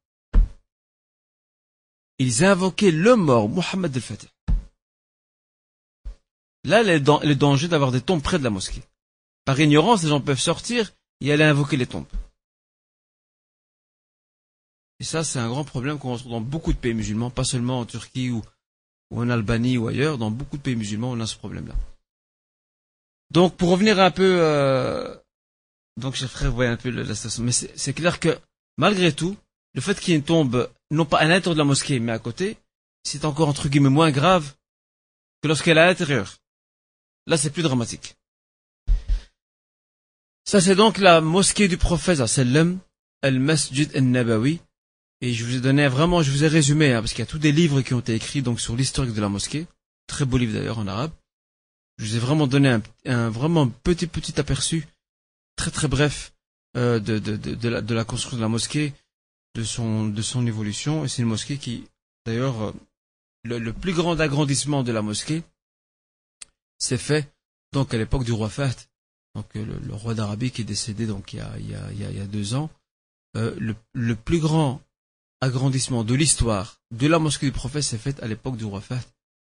Ils 2.18 2.44
invoquaient 2.44 2.90
le 2.90 3.14
mort, 3.14 3.48
Mohammed 3.48 3.94
el-Fatih. 3.94 4.26
Là, 6.64 6.82
le 6.82 7.34
danger 7.34 7.68
d'avoir 7.68 7.92
des 7.92 8.00
tombes 8.00 8.22
près 8.22 8.40
de 8.40 8.44
la 8.44 8.50
mosquée. 8.50 8.82
Par 9.44 9.60
ignorance, 9.60 10.02
les 10.02 10.08
gens 10.08 10.20
peuvent 10.20 10.40
sortir 10.40 10.92
et 11.20 11.32
aller 11.32 11.44
invoquer 11.44 11.76
les 11.76 11.86
tombes. 11.86 12.06
Et 14.98 15.04
ça, 15.04 15.22
c'est 15.22 15.38
un 15.38 15.48
grand 15.48 15.64
problème 15.64 16.00
qu'on 16.00 16.12
retrouve 16.12 16.32
dans 16.32 16.40
beaucoup 16.40 16.72
de 16.72 16.78
pays 16.78 16.94
musulmans, 16.94 17.30
pas 17.30 17.44
seulement 17.44 17.78
en 17.78 17.86
Turquie 17.86 18.30
ou 18.30 18.42
ou 19.12 19.20
en 19.20 19.28
Albanie 19.28 19.76
ou 19.76 19.88
ailleurs, 19.88 20.16
dans 20.16 20.30
beaucoup 20.30 20.56
de 20.56 20.62
pays 20.62 20.74
musulmans, 20.74 21.10
on 21.10 21.20
a 21.20 21.26
ce 21.26 21.36
problème-là. 21.36 21.74
Donc, 23.30 23.56
pour 23.56 23.68
revenir 23.68 24.00
un 24.00 24.10
peu, 24.10 24.38
euh, 24.40 25.14
donc 25.98 26.16
je 26.16 26.26
ferai 26.26 26.48
voir 26.48 26.70
un 26.70 26.76
peu 26.76 26.88
la 26.90 27.14
situation, 27.14 27.42
mais 27.44 27.52
c'est 27.52 27.92
clair 27.92 28.18
que 28.18 28.38
malgré 28.78 29.12
tout, 29.12 29.36
le 29.74 29.82
fait 29.82 30.00
qu'il 30.00 30.22
tombe, 30.22 30.70
non 30.90 31.04
pas 31.04 31.18
à 31.18 31.24
l'intérieur 31.24 31.54
de 31.54 31.58
la 31.58 31.64
mosquée, 31.64 32.00
mais 32.00 32.12
à 32.12 32.18
côté, 32.18 32.56
c'est 33.04 33.24
encore 33.26 33.48
entre 33.48 33.68
guillemets 33.68 33.90
moins 33.90 34.10
grave 34.10 34.54
que 35.42 35.48
lorsqu'elle 35.48 35.76
est 35.76 35.82
à 35.82 35.86
l'intérieur. 35.86 36.38
Là, 37.26 37.36
c'est 37.36 37.50
plus 37.50 37.62
dramatique. 37.62 38.16
Ça, 40.44 40.60
c'est 40.60 40.74
donc 40.74 40.98
la 40.98 41.20
mosquée 41.20 41.68
du 41.68 41.76
prophète, 41.76 42.26
sallam, 42.26 42.80
al-Masjid 43.22 43.94
al-Nabawi, 43.94 44.60
et 45.22 45.32
je 45.32 45.44
vous 45.44 45.54
ai 45.54 45.60
donné 45.60 45.86
vraiment, 45.86 46.20
je 46.20 46.32
vous 46.32 46.42
ai 46.42 46.48
résumé, 46.48 46.92
hein, 46.92 47.00
parce 47.00 47.12
qu'il 47.12 47.20
y 47.20 47.28
a 47.28 47.30
tous 47.30 47.38
des 47.38 47.52
livres 47.52 47.80
qui 47.80 47.94
ont 47.94 48.00
été 48.00 48.12
écrits 48.12 48.42
donc 48.42 48.60
sur 48.60 48.74
l'historique 48.74 49.14
de 49.14 49.20
la 49.20 49.28
mosquée, 49.28 49.68
très 50.08 50.24
beau 50.24 50.36
livre 50.36 50.52
d'ailleurs 50.52 50.80
en 50.80 50.88
arabe. 50.88 51.12
Je 51.98 52.06
vous 52.06 52.16
ai 52.16 52.18
vraiment 52.18 52.48
donné 52.48 52.76
un, 53.06 53.30
vraiment 53.30 53.68
petit 53.68 54.08
petit 54.08 54.40
aperçu, 54.40 54.84
très 55.54 55.70
très 55.70 55.86
bref, 55.86 56.34
euh, 56.76 56.98
de, 56.98 57.20
de, 57.20 57.36
de, 57.36 57.68
la, 57.68 57.80
de 57.80 57.94
la 57.94 58.04
construction 58.04 58.36
de 58.36 58.42
la 58.42 58.48
mosquée, 58.48 58.92
de 59.54 59.62
son 59.62 60.08
de 60.08 60.22
son 60.22 60.44
évolution. 60.44 61.04
Et 61.04 61.08
c'est 61.08 61.22
une 61.22 61.28
mosquée 61.28 61.56
qui, 61.56 61.84
d'ailleurs, 62.26 62.60
euh, 62.60 62.72
le, 63.44 63.72
plus 63.72 63.92
grand 63.92 64.18
agrandissement 64.18 64.82
de 64.82 64.90
la 64.90 65.02
mosquée 65.02 65.44
s'est 66.78 66.98
fait 66.98 67.32
donc 67.72 67.94
à 67.94 67.96
l'époque 67.96 68.24
du 68.24 68.32
roi 68.32 68.50
Fahd, 68.50 68.74
donc 69.36 69.46
euh, 69.54 69.64
le, 69.86 69.94
roi 69.94 70.14
d'Arabie 70.14 70.50
qui 70.50 70.62
est 70.62 70.64
décédé 70.64 71.06
donc 71.06 71.32
il 71.32 71.36
y 71.36 71.40
a 71.40 71.58
il 71.58 71.70
y 71.70 71.74
a, 71.76 71.90
il 71.92 72.18
y 72.18 72.20
a, 72.20 72.26
deux 72.26 72.54
ans. 72.54 72.70
le, 73.34 73.76
le 73.92 74.16
plus 74.16 74.40
grand 74.40 74.82
agrandissement 75.42 76.04
de 76.04 76.14
l'histoire 76.14 76.80
de 76.92 77.08
la 77.08 77.18
mosquée 77.18 77.46
du 77.46 77.52
prophète 77.52 77.82
s'est 77.82 77.98
faite 77.98 78.22
à 78.22 78.28
l'époque 78.28 78.56
du 78.56 78.64
roi 78.64 78.80
Fahd. 78.80 79.02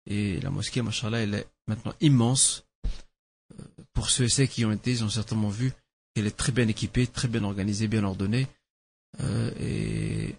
Et 0.05 0.39
la 0.39 0.49
mosquée, 0.49 0.81
machallah, 0.81 1.19
elle 1.19 1.35
est 1.35 1.47
maintenant 1.67 1.93
immense. 1.99 2.65
Euh, 3.59 3.63
pour 3.91 4.09
ceux 4.09 4.23
et 4.23 4.29
ceux 4.29 4.45
qui 4.45 4.65
ont 4.65 4.71
été, 4.71 4.91
ils 4.91 5.03
ont 5.03 5.09
certainement 5.09 5.49
vu 5.49 5.73
qu'elle 6.13 6.25
est 6.25 6.37
très 6.37 6.53
bien 6.53 6.67
équipée, 6.69 7.05
très 7.05 7.27
bien 7.27 7.43
organisée, 7.43 7.89
bien 7.89 8.03
ordonnée. 8.03 8.47
Euh, 9.19 9.51
et, 9.59 10.35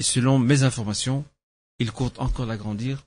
selon 0.00 0.38
mes 0.38 0.64
informations, 0.64 1.24
il 1.78 1.92
compte 1.92 2.18
encore 2.18 2.46
l'agrandir. 2.46 3.06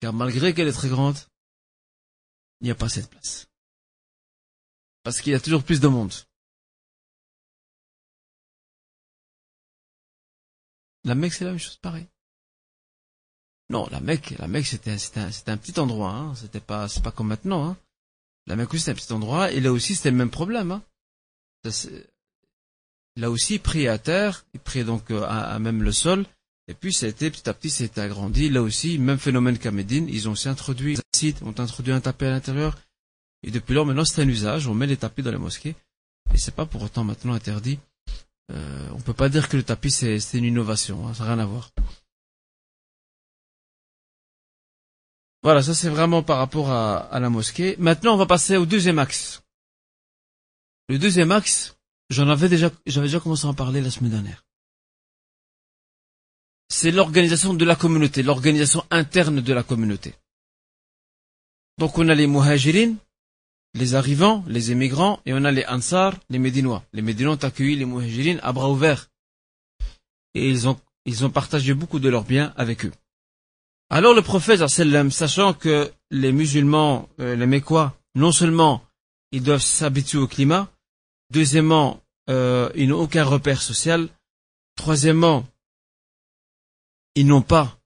Car 0.00 0.12
malgré 0.12 0.52
qu'elle 0.52 0.68
est 0.68 0.72
très 0.72 0.88
grande, 0.88 1.16
il 2.60 2.64
n'y 2.64 2.70
a 2.70 2.74
pas 2.74 2.88
de 2.88 3.06
place. 3.06 3.48
Parce 5.04 5.20
qu'il 5.20 5.32
y 5.32 5.36
a 5.36 5.40
toujours 5.40 5.62
plus 5.62 5.80
de 5.80 5.88
monde. 5.88 6.12
La 11.06 11.14
Mecque, 11.14 11.34
c'est 11.34 11.44
la 11.44 11.52
même 11.52 11.60
chose, 11.60 11.76
pareil. 11.76 12.04
Non, 13.70 13.86
la 13.92 14.00
Mecque, 14.00 14.34
la 14.38 14.48
Mecque, 14.48 14.66
c'était, 14.66 14.98
c'était 14.98 15.50
un, 15.50 15.56
petit 15.56 15.78
endroit, 15.78 16.10
hein. 16.10 16.34
C'était 16.34 16.60
pas, 16.60 16.88
c'est 16.88 17.02
pas 17.02 17.12
comme 17.12 17.28
maintenant, 17.28 17.64
hein. 17.64 17.76
La 18.48 18.56
Mecque 18.56 18.74
aussi, 18.74 18.82
c'était 18.82 18.90
un 18.90 19.02
petit 19.02 19.12
endroit, 19.12 19.52
et 19.52 19.60
là 19.60 19.70
aussi, 19.70 19.94
c'était 19.94 20.10
le 20.10 20.16
même 20.16 20.30
problème, 20.30 20.72
hein. 20.72 20.82
là 23.14 23.30
aussi, 23.30 23.54
il 23.54 23.60
priait 23.60 23.86
à 23.86 23.98
terre, 23.98 24.44
il 24.52 24.58
priait 24.58 24.84
donc 24.84 25.12
euh, 25.12 25.24
à, 25.28 25.56
même 25.60 25.84
le 25.84 25.92
sol, 25.92 26.26
Et 26.66 26.74
puis, 26.74 26.92
ça 26.92 27.06
a 27.06 27.08
été, 27.08 27.30
petit 27.30 27.48
à 27.48 27.54
petit, 27.54 27.84
été 27.84 28.00
agrandi. 28.00 28.48
Là 28.48 28.62
aussi, 28.62 28.98
même 28.98 29.18
phénomène 29.18 29.58
qu'à 29.58 29.70
Médine, 29.70 30.08
ils 30.08 30.28
ont 30.28 30.32
aussi 30.32 30.48
introduit 30.48 30.98
sites, 31.14 31.40
ont 31.42 31.54
introduit 31.60 31.92
un 31.92 32.00
tapis 32.00 32.24
à 32.24 32.30
l'intérieur. 32.30 32.76
Et 33.44 33.52
depuis 33.52 33.74
lors, 33.74 33.86
maintenant, 33.86 34.04
c'est 34.04 34.22
un 34.22 34.28
usage. 34.28 34.66
On 34.66 34.74
met 34.74 34.88
les 34.88 34.96
tapis 34.96 35.22
dans 35.22 35.30
les 35.30 35.38
mosquées. 35.38 35.76
Et 36.34 36.38
c'est 36.38 36.54
pas 36.54 36.66
pour 36.66 36.82
autant 36.82 37.04
maintenant 37.04 37.34
interdit. 37.34 37.78
Euh, 38.52 38.88
on 38.92 39.00
peut 39.00 39.12
pas 39.12 39.28
dire 39.28 39.48
que 39.48 39.56
le 39.56 39.62
tapis, 39.62 39.90
c'est 39.90 40.18
une 40.34 40.44
innovation. 40.44 41.06
Hein, 41.06 41.14
ça 41.14 41.24
n'a 41.24 41.34
rien 41.34 41.42
à 41.42 41.46
voir. 41.46 41.70
Voilà, 45.42 45.62
ça 45.62 45.74
c'est 45.74 45.88
vraiment 45.88 46.22
par 46.22 46.38
rapport 46.38 46.70
à, 46.70 47.20
la 47.20 47.30
mosquée. 47.30 47.76
Maintenant, 47.78 48.14
on 48.14 48.18
va 48.18 48.26
passer 48.26 48.56
au 48.56 48.66
deuxième 48.66 48.98
axe. 48.98 49.42
Le 50.88 50.98
deuxième 50.98 51.32
axe, 51.32 51.76
j'en 52.10 52.28
avais 52.28 52.48
déjà, 52.48 52.70
j'avais 52.86 53.06
déjà 53.06 53.20
commencé 53.20 53.46
à 53.46 53.50
en 53.50 53.54
parler 53.54 53.80
la 53.80 53.90
semaine 53.90 54.10
dernière 54.12 54.46
c'est 56.68 56.90
l'organisation 56.90 57.54
de 57.54 57.64
la 57.64 57.76
communauté, 57.76 58.22
l'organisation 58.22 58.84
interne 58.90 59.40
de 59.40 59.52
la 59.52 59.62
communauté. 59.62 60.14
Donc 61.78 61.98
on 61.98 62.08
a 62.08 62.14
les 62.14 62.26
muhajirin, 62.26 62.94
les 63.76 63.94
arrivants, 63.94 64.44
les 64.48 64.72
émigrants, 64.72 65.20
et 65.26 65.34
on 65.34 65.44
a 65.44 65.52
les 65.52 65.64
ansar, 65.66 66.14
les 66.30 66.38
médinois. 66.38 66.82
Les 66.92 67.02
médinois 67.02 67.34
ont 67.34 67.44
accueilli 67.44 67.76
les 67.76 67.84
muhajirin 67.84 68.38
à 68.42 68.52
bras 68.52 68.70
ouverts. 68.70 69.10
Et 70.34 70.48
ils 70.48 70.68
ont, 70.68 70.78
ils 71.04 71.24
ont 71.24 71.30
partagé 71.30 71.74
beaucoup 71.74 71.98
de 71.98 72.08
leurs 72.08 72.24
biens 72.24 72.52
avec 72.56 72.84
eux. 72.84 72.92
Alors 73.88 74.14
le 74.14 74.22
prophète, 74.22 74.66
sachant 74.66 75.54
que 75.54 75.92
les 76.10 76.32
musulmans, 76.32 77.08
euh, 77.20 77.36
les 77.36 77.46
mécois, 77.46 77.96
non 78.14 78.32
seulement 78.32 78.82
ils 79.30 79.42
doivent 79.42 79.62
s'habituer 79.62 80.18
au 80.18 80.26
climat, 80.26 80.68
deuxièmement, 81.30 82.00
euh, 82.28 82.70
ils 82.74 82.88
n'ont 82.88 83.00
aucun 83.00 83.24
repère 83.24 83.62
social, 83.62 84.08
troisièmement, 84.76 85.46
ils 87.14 87.26
n'ont 87.26 87.42
pas 87.42 87.78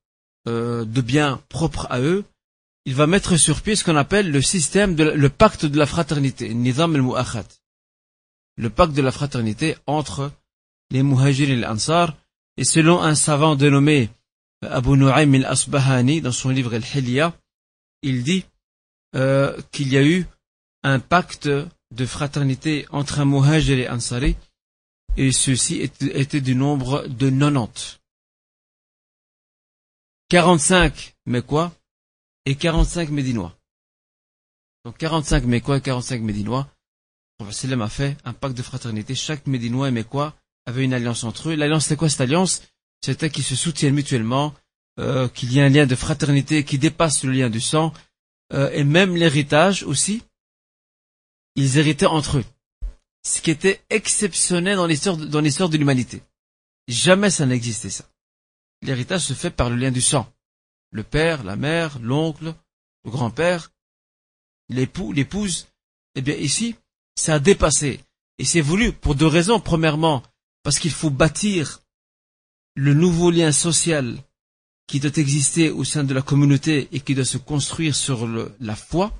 euh, 0.48 0.84
de 0.84 1.00
biens 1.00 1.42
propres 1.48 1.86
à 1.90 2.00
eux, 2.00 2.24
il 2.84 2.94
va 2.94 3.06
mettre 3.06 3.36
sur 3.36 3.62
pied 3.62 3.76
ce 3.76 3.84
qu'on 3.84 3.96
appelle 3.96 4.30
le 4.30 4.42
système, 4.42 4.94
de, 4.94 5.04
le 5.04 5.28
pacte 5.28 5.66
de 5.66 5.78
la 5.78 5.86
fraternité, 5.86 6.54
Nizam 6.54 6.94
al 6.96 7.44
le 8.56 8.70
pacte 8.70 8.92
de 8.92 9.02
la 9.02 9.12
fraternité 9.12 9.76
entre 9.86 10.32
les 10.90 11.02
Muhajir 11.02 11.50
et 11.50 11.56
les 11.56 11.66
Ansar, 11.66 12.16
et 12.56 12.64
selon 12.64 13.00
un 13.00 13.14
savant 13.14 13.54
dénommé 13.54 14.10
Abu 14.62 14.90
Nu'aym 14.90 15.34
al-Asbahani, 15.34 16.20
dans 16.20 16.32
son 16.32 16.50
livre 16.50 16.74
Al-Hilya, 16.74 17.34
il 18.02 18.22
dit 18.22 18.44
euh, 19.14 19.58
qu'il 19.72 19.88
y 19.88 19.96
a 19.96 20.02
eu 20.02 20.26
un 20.82 20.98
pacte 20.98 21.48
de 21.48 22.06
fraternité 22.06 22.86
entre 22.90 23.20
un 23.20 23.24
Muhajir 23.24 23.78
et 23.78 23.88
Ansari, 23.88 24.36
et 25.16 25.32
ceci 25.32 25.80
était 25.80 26.40
du 26.40 26.54
nombre 26.54 27.06
de 27.08 27.30
90. 27.30 28.00
45 30.28 31.16
Mécois 31.26 31.72
et 32.46 32.54
45 32.54 33.10
Médinois. 33.10 33.56
Donc 34.84 34.98
45 34.98 35.44
Mécois 35.44 35.78
et 35.78 35.80
45 35.80 36.22
Médinois. 36.22 36.68
Le 37.40 37.82
a 37.82 37.88
fait 37.88 38.16
un 38.24 38.32
pacte 38.32 38.56
de 38.56 38.62
fraternité. 38.62 39.14
Chaque 39.14 39.46
Médinois 39.46 39.88
et 39.88 39.90
Mécois 39.90 40.34
avait 40.66 40.84
une 40.84 40.92
alliance 40.92 41.24
entre 41.24 41.50
eux. 41.50 41.54
L'alliance, 41.54 41.84
c'était 41.84 41.96
quoi 41.96 42.08
cette 42.08 42.20
alliance? 42.20 42.62
C'était 43.02 43.30
qu'ils 43.30 43.44
se 43.44 43.56
soutiennent 43.56 43.94
mutuellement, 43.94 44.54
euh, 44.98 45.26
qu'il 45.28 45.52
y 45.52 45.58
ait 45.58 45.62
un 45.62 45.70
lien 45.70 45.86
de 45.86 45.94
fraternité 45.94 46.64
qui 46.64 46.78
dépasse 46.78 47.24
le 47.24 47.32
lien 47.32 47.48
du 47.48 47.60
sang, 47.60 47.94
euh, 48.52 48.70
et 48.72 48.84
même 48.84 49.16
l'héritage 49.16 49.84
aussi. 49.84 50.22
Ils 51.56 51.78
héritaient 51.78 52.06
entre 52.06 52.38
eux. 52.38 52.44
Ce 53.26 53.40
qui 53.40 53.50
était 53.50 53.80
exceptionnel 53.88 54.76
dans 54.76 54.86
l'histoire 54.86 55.68
de 55.68 55.76
l'humanité. 55.76 56.22
Jamais 56.88 57.30
ça 57.30 57.46
n'existait 57.46 57.90
ça 57.90 58.04
l'héritage 58.82 59.22
se 59.22 59.34
fait 59.34 59.50
par 59.50 59.70
le 59.70 59.76
lien 59.76 59.90
du 59.90 60.00
sang. 60.00 60.30
Le 60.90 61.02
père, 61.02 61.44
la 61.44 61.56
mère, 61.56 61.98
l'oncle, 62.00 62.54
le 63.04 63.10
grand-père, 63.10 63.72
l'époux, 64.68 65.12
l'épouse. 65.12 65.68
Eh 66.14 66.22
bien, 66.22 66.34
ici, 66.34 66.76
ça 67.14 67.34
a 67.34 67.38
dépassé. 67.38 68.00
Et 68.38 68.44
c'est 68.44 68.60
voulu 68.60 68.92
pour 68.92 69.14
deux 69.14 69.26
raisons. 69.26 69.60
Premièrement, 69.60 70.22
parce 70.62 70.78
qu'il 70.78 70.90
faut 70.90 71.10
bâtir 71.10 71.80
le 72.74 72.94
nouveau 72.94 73.30
lien 73.30 73.52
social 73.52 74.16
qui 74.86 74.98
doit 74.98 75.16
exister 75.16 75.70
au 75.70 75.84
sein 75.84 76.02
de 76.02 76.14
la 76.14 76.22
communauté 76.22 76.88
et 76.92 77.00
qui 77.00 77.14
doit 77.14 77.24
se 77.24 77.38
construire 77.38 77.94
sur 77.94 78.26
la 78.26 78.74
foi, 78.74 79.12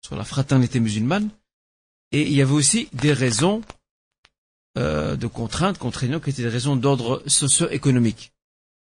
sur 0.00 0.16
la 0.16 0.24
fraternité 0.24 0.80
musulmane. 0.80 1.30
Et 2.12 2.22
il 2.22 2.32
y 2.32 2.42
avait 2.42 2.52
aussi 2.52 2.88
des 2.92 3.12
raisons 3.12 3.62
euh, 4.78 5.16
de 5.16 5.26
contraintes 5.26 5.78
contraignantes 5.78 6.24
qui 6.24 6.30
étaient 6.30 6.42
des 6.42 6.48
raisons 6.48 6.76
d'ordre 6.76 7.22
socio-économique. 7.26 8.32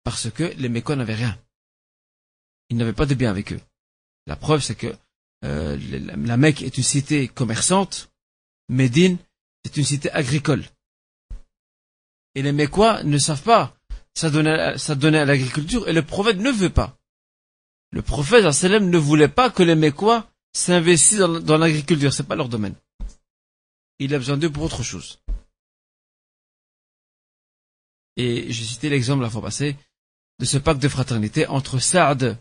Parce 0.03 0.29
que 0.31 0.43
les 0.43 0.69
Mécois 0.69 0.95
n'avaient 0.95 1.15
rien. 1.15 1.37
Ils 2.69 2.77
n'avaient 2.77 2.93
pas 2.93 3.05
de 3.05 3.15
bien 3.15 3.29
avec 3.29 3.53
eux. 3.53 3.61
La 4.27 4.35
preuve, 4.35 4.61
c'est 4.61 4.75
que 4.75 4.95
euh, 5.43 5.77
la 6.25 6.37
Mecque 6.37 6.61
est 6.61 6.77
une 6.77 6.83
cité 6.83 7.27
commerçante, 7.27 8.11
Médine 8.69 9.17
est 9.63 9.77
une 9.77 9.83
cité 9.83 10.11
agricole. 10.11 10.63
Et 12.35 12.41
les 12.41 12.51
Mécois 12.51 13.03
ne 13.03 13.17
savent 13.17 13.43
pas 13.43 13.75
ça 14.13 14.29
donnait, 14.29 14.77
ça 14.77 14.95
donnait 14.95 15.19
à 15.19 15.25
l'agriculture 15.25 15.87
et 15.87 15.93
le 15.93 16.03
prophète 16.03 16.37
ne 16.37 16.51
veut 16.51 16.69
pas. 16.69 16.97
Le 17.91 18.01
prophète 18.01 18.43
ne 18.43 18.97
voulait 18.97 19.27
pas 19.27 19.49
que 19.49 19.63
les 19.63 19.75
Mécois 19.75 20.29
s'investissent 20.53 21.19
dans, 21.19 21.39
dans 21.39 21.57
l'agriculture, 21.57 22.13
c'est 22.13 22.27
pas 22.27 22.35
leur 22.35 22.49
domaine. 22.49 22.75
Il 23.99 24.13
a 24.13 24.17
besoin 24.17 24.37
d'eux 24.37 24.49
pour 24.49 24.63
autre 24.63 24.83
chose. 24.83 25.21
Et 28.17 28.51
j'ai 28.51 28.65
cité 28.65 28.89
l'exemple 28.89 29.23
la 29.23 29.29
fois 29.29 29.41
passée 29.41 29.75
de 30.41 30.45
ce 30.45 30.57
pacte 30.57 30.81
de 30.81 30.87
fraternité 30.87 31.45
entre 31.45 31.77
Saad 31.77 32.35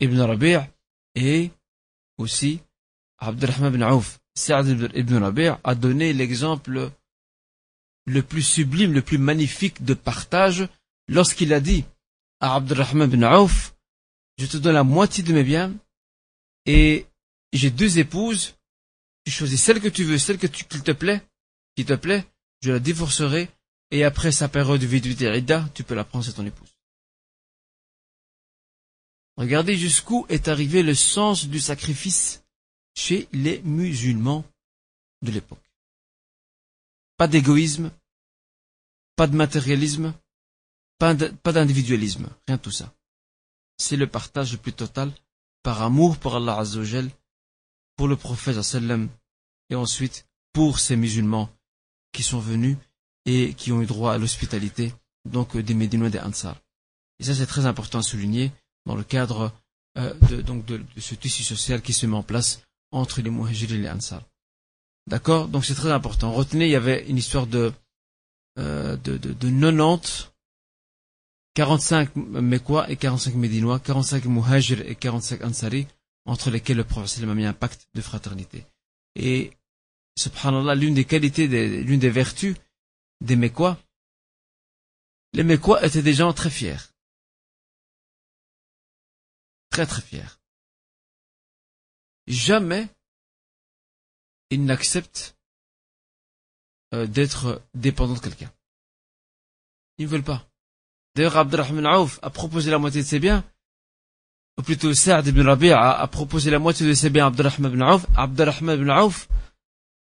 ibn 0.00 0.18
Rabi' 0.18 0.56
et 1.14 1.50
aussi 2.16 2.60
Abdurrahman 3.18 3.74
ibn 3.74 3.82
Auf. 3.82 4.18
Saad 4.34 4.66
ibn 4.94 5.16
Rabi' 5.16 5.52
a 5.62 5.74
donné 5.74 6.14
l'exemple 6.14 6.90
le 8.06 8.22
plus 8.22 8.42
sublime, 8.42 8.94
le 8.94 9.02
plus 9.02 9.18
magnifique 9.18 9.84
de 9.84 9.92
partage 9.92 10.66
lorsqu'il 11.06 11.52
a 11.52 11.60
dit 11.60 11.84
à 12.40 12.54
Abdurrahman 12.54 13.12
ibn 13.12 13.24
Auf, 13.24 13.74
je 14.38 14.46
te 14.46 14.56
donne 14.56 14.74
la 14.74 14.82
moitié 14.82 15.22
de 15.22 15.34
mes 15.34 15.44
biens 15.44 15.70
et 16.64 17.04
j'ai 17.52 17.70
deux 17.70 17.98
épouses, 17.98 18.54
tu 19.26 19.30
choisis 19.30 19.62
celle 19.62 19.82
que 19.82 19.88
tu 19.88 20.04
veux, 20.04 20.16
celle 20.16 20.38
que 20.38 20.46
tu, 20.46 20.64
te 20.64 20.92
plaît, 20.92 21.20
qui 21.76 21.84
te 21.84 21.92
plaît, 21.92 22.24
je 22.62 22.72
la 22.72 22.78
divorcerai 22.78 23.50
et 23.90 24.02
après 24.02 24.32
sa 24.32 24.48
période 24.48 24.80
de 24.80 25.26
Rida, 25.28 25.68
tu 25.74 25.84
peux 25.84 25.94
la 25.94 26.04
prendre, 26.04 26.24
c'est 26.24 26.32
ton 26.32 26.46
épouse. 26.46 26.73
Regardez 29.36 29.76
jusqu'où 29.76 30.26
est 30.28 30.48
arrivé 30.48 30.82
le 30.82 30.94
sens 30.94 31.46
du 31.46 31.58
sacrifice 31.58 32.44
chez 32.94 33.28
les 33.32 33.60
musulmans 33.62 34.44
de 35.22 35.32
l'époque. 35.32 35.58
Pas 37.16 37.26
d'égoïsme, 37.26 37.90
pas 39.16 39.26
de 39.26 39.36
matérialisme, 39.36 40.14
pas 40.98 41.14
d'individualisme, 41.14 42.28
rien 42.46 42.56
de 42.56 42.62
tout 42.62 42.70
ça. 42.70 42.94
C'est 43.76 43.96
le 43.96 44.06
partage 44.06 44.52
le 44.52 44.58
plus 44.58 44.72
total 44.72 45.12
par 45.62 45.82
amour 45.82 46.18
pour 46.18 46.36
Allah 46.36 46.58
Azzawajal, 46.58 47.10
pour 47.96 48.06
le 48.06 48.16
prophète 48.16 48.60
sallam, 48.62 49.08
et 49.70 49.74
ensuite 49.74 50.26
pour 50.52 50.78
ces 50.78 50.96
musulmans 50.96 51.50
qui 52.12 52.22
sont 52.22 52.38
venus 52.38 52.76
et 53.24 53.54
qui 53.54 53.72
ont 53.72 53.82
eu 53.82 53.86
droit 53.86 54.12
à 54.12 54.18
l'hospitalité, 54.18 54.94
donc 55.24 55.56
des 55.56 55.74
Médinois 55.74 56.10
des 56.10 56.20
Ansar. 56.20 56.60
Et 57.18 57.24
ça, 57.24 57.34
c'est 57.34 57.46
très 57.46 57.66
important 57.66 57.98
à 57.98 58.02
souligner 58.02 58.52
dans 58.86 58.94
le 58.94 59.04
cadre 59.04 59.52
euh, 59.96 60.12
de, 60.28 60.40
donc 60.42 60.64
de, 60.66 60.82
ce 60.98 61.14
tissu 61.14 61.42
social 61.42 61.82
qui 61.82 61.92
se 61.92 62.06
met 62.06 62.16
en 62.16 62.22
place 62.22 62.62
entre 62.90 63.20
les 63.22 63.30
Muhajir 63.30 63.72
et 63.72 63.78
les 63.78 63.88
Ansar. 63.88 64.22
D'accord? 65.06 65.48
Donc 65.48 65.64
c'est 65.64 65.74
très 65.74 65.92
important. 65.92 66.32
Retenez, 66.32 66.66
il 66.66 66.70
y 66.70 66.76
avait 66.76 67.06
une 67.08 67.16
histoire 67.16 67.46
de, 67.46 67.72
euh, 68.58 68.96
de, 68.96 69.16
de, 69.16 69.32
de 69.32 69.50
90, 69.50 70.30
45 71.54 72.16
Mekwa 72.16 72.90
et 72.90 72.96
45 72.96 73.34
Médinois, 73.34 73.78
45 73.78 74.24
Muhajir 74.26 74.80
et 74.88 74.96
45 74.96 75.44
Ansari, 75.44 75.86
entre 76.26 76.50
lesquels 76.50 76.76
le 76.76 76.84
prophète 76.84 77.22
a 77.22 77.34
mis 77.34 77.44
un 77.44 77.52
pacte 77.52 77.88
de 77.94 78.00
fraternité. 78.00 78.64
Et, 79.14 79.52
subhanallah, 80.16 80.74
l'une 80.74 80.94
des 80.94 81.04
qualités, 81.04 81.46
l'une 81.46 82.00
des 82.00 82.10
vertus 82.10 82.56
des 83.20 83.36
Mécois, 83.36 83.78
les 85.32 85.44
Mécois 85.44 85.84
étaient 85.84 86.02
des 86.02 86.14
gens 86.14 86.32
très 86.32 86.50
fiers. 86.50 86.76
Très 89.74 89.86
très 89.86 90.02
fiers. 90.02 90.38
Jamais 92.26 92.88
ils 94.50 94.64
n'acceptent 94.64 95.36
euh, 96.94 97.06
d'être 97.06 97.62
dépendants 97.74 98.14
de 98.14 98.20
quelqu'un. 98.20 98.50
Ils 99.98 100.06
ne 100.06 100.10
veulent 100.10 100.22
pas. 100.22 100.46
D'ailleurs, 101.14 101.36
Abdurrahman 101.36 101.86
Aouf 101.86 102.18
a 102.22 102.30
proposé 102.30 102.70
la 102.70 102.78
moitié 102.78 103.02
de 103.02 103.06
ses 103.06 103.18
biens, 103.18 103.44
ou 104.58 104.62
plutôt 104.62 104.92
Saad 104.94 105.26
ibn 105.26 105.40
Rabi' 105.42 105.72
a, 105.72 106.06
proposé 106.08 106.50
la 106.50 106.58
moitié 106.58 106.86
de 106.86 106.94
ses 106.94 107.10
biens 107.10 107.24
à 107.24 107.28
Abdurrahman 107.28 107.72
ibn 107.72 107.82
Aouf. 107.82 108.06
Abdurrahman 108.16 108.80
ibn 108.80 108.90
Aouf 108.90 109.28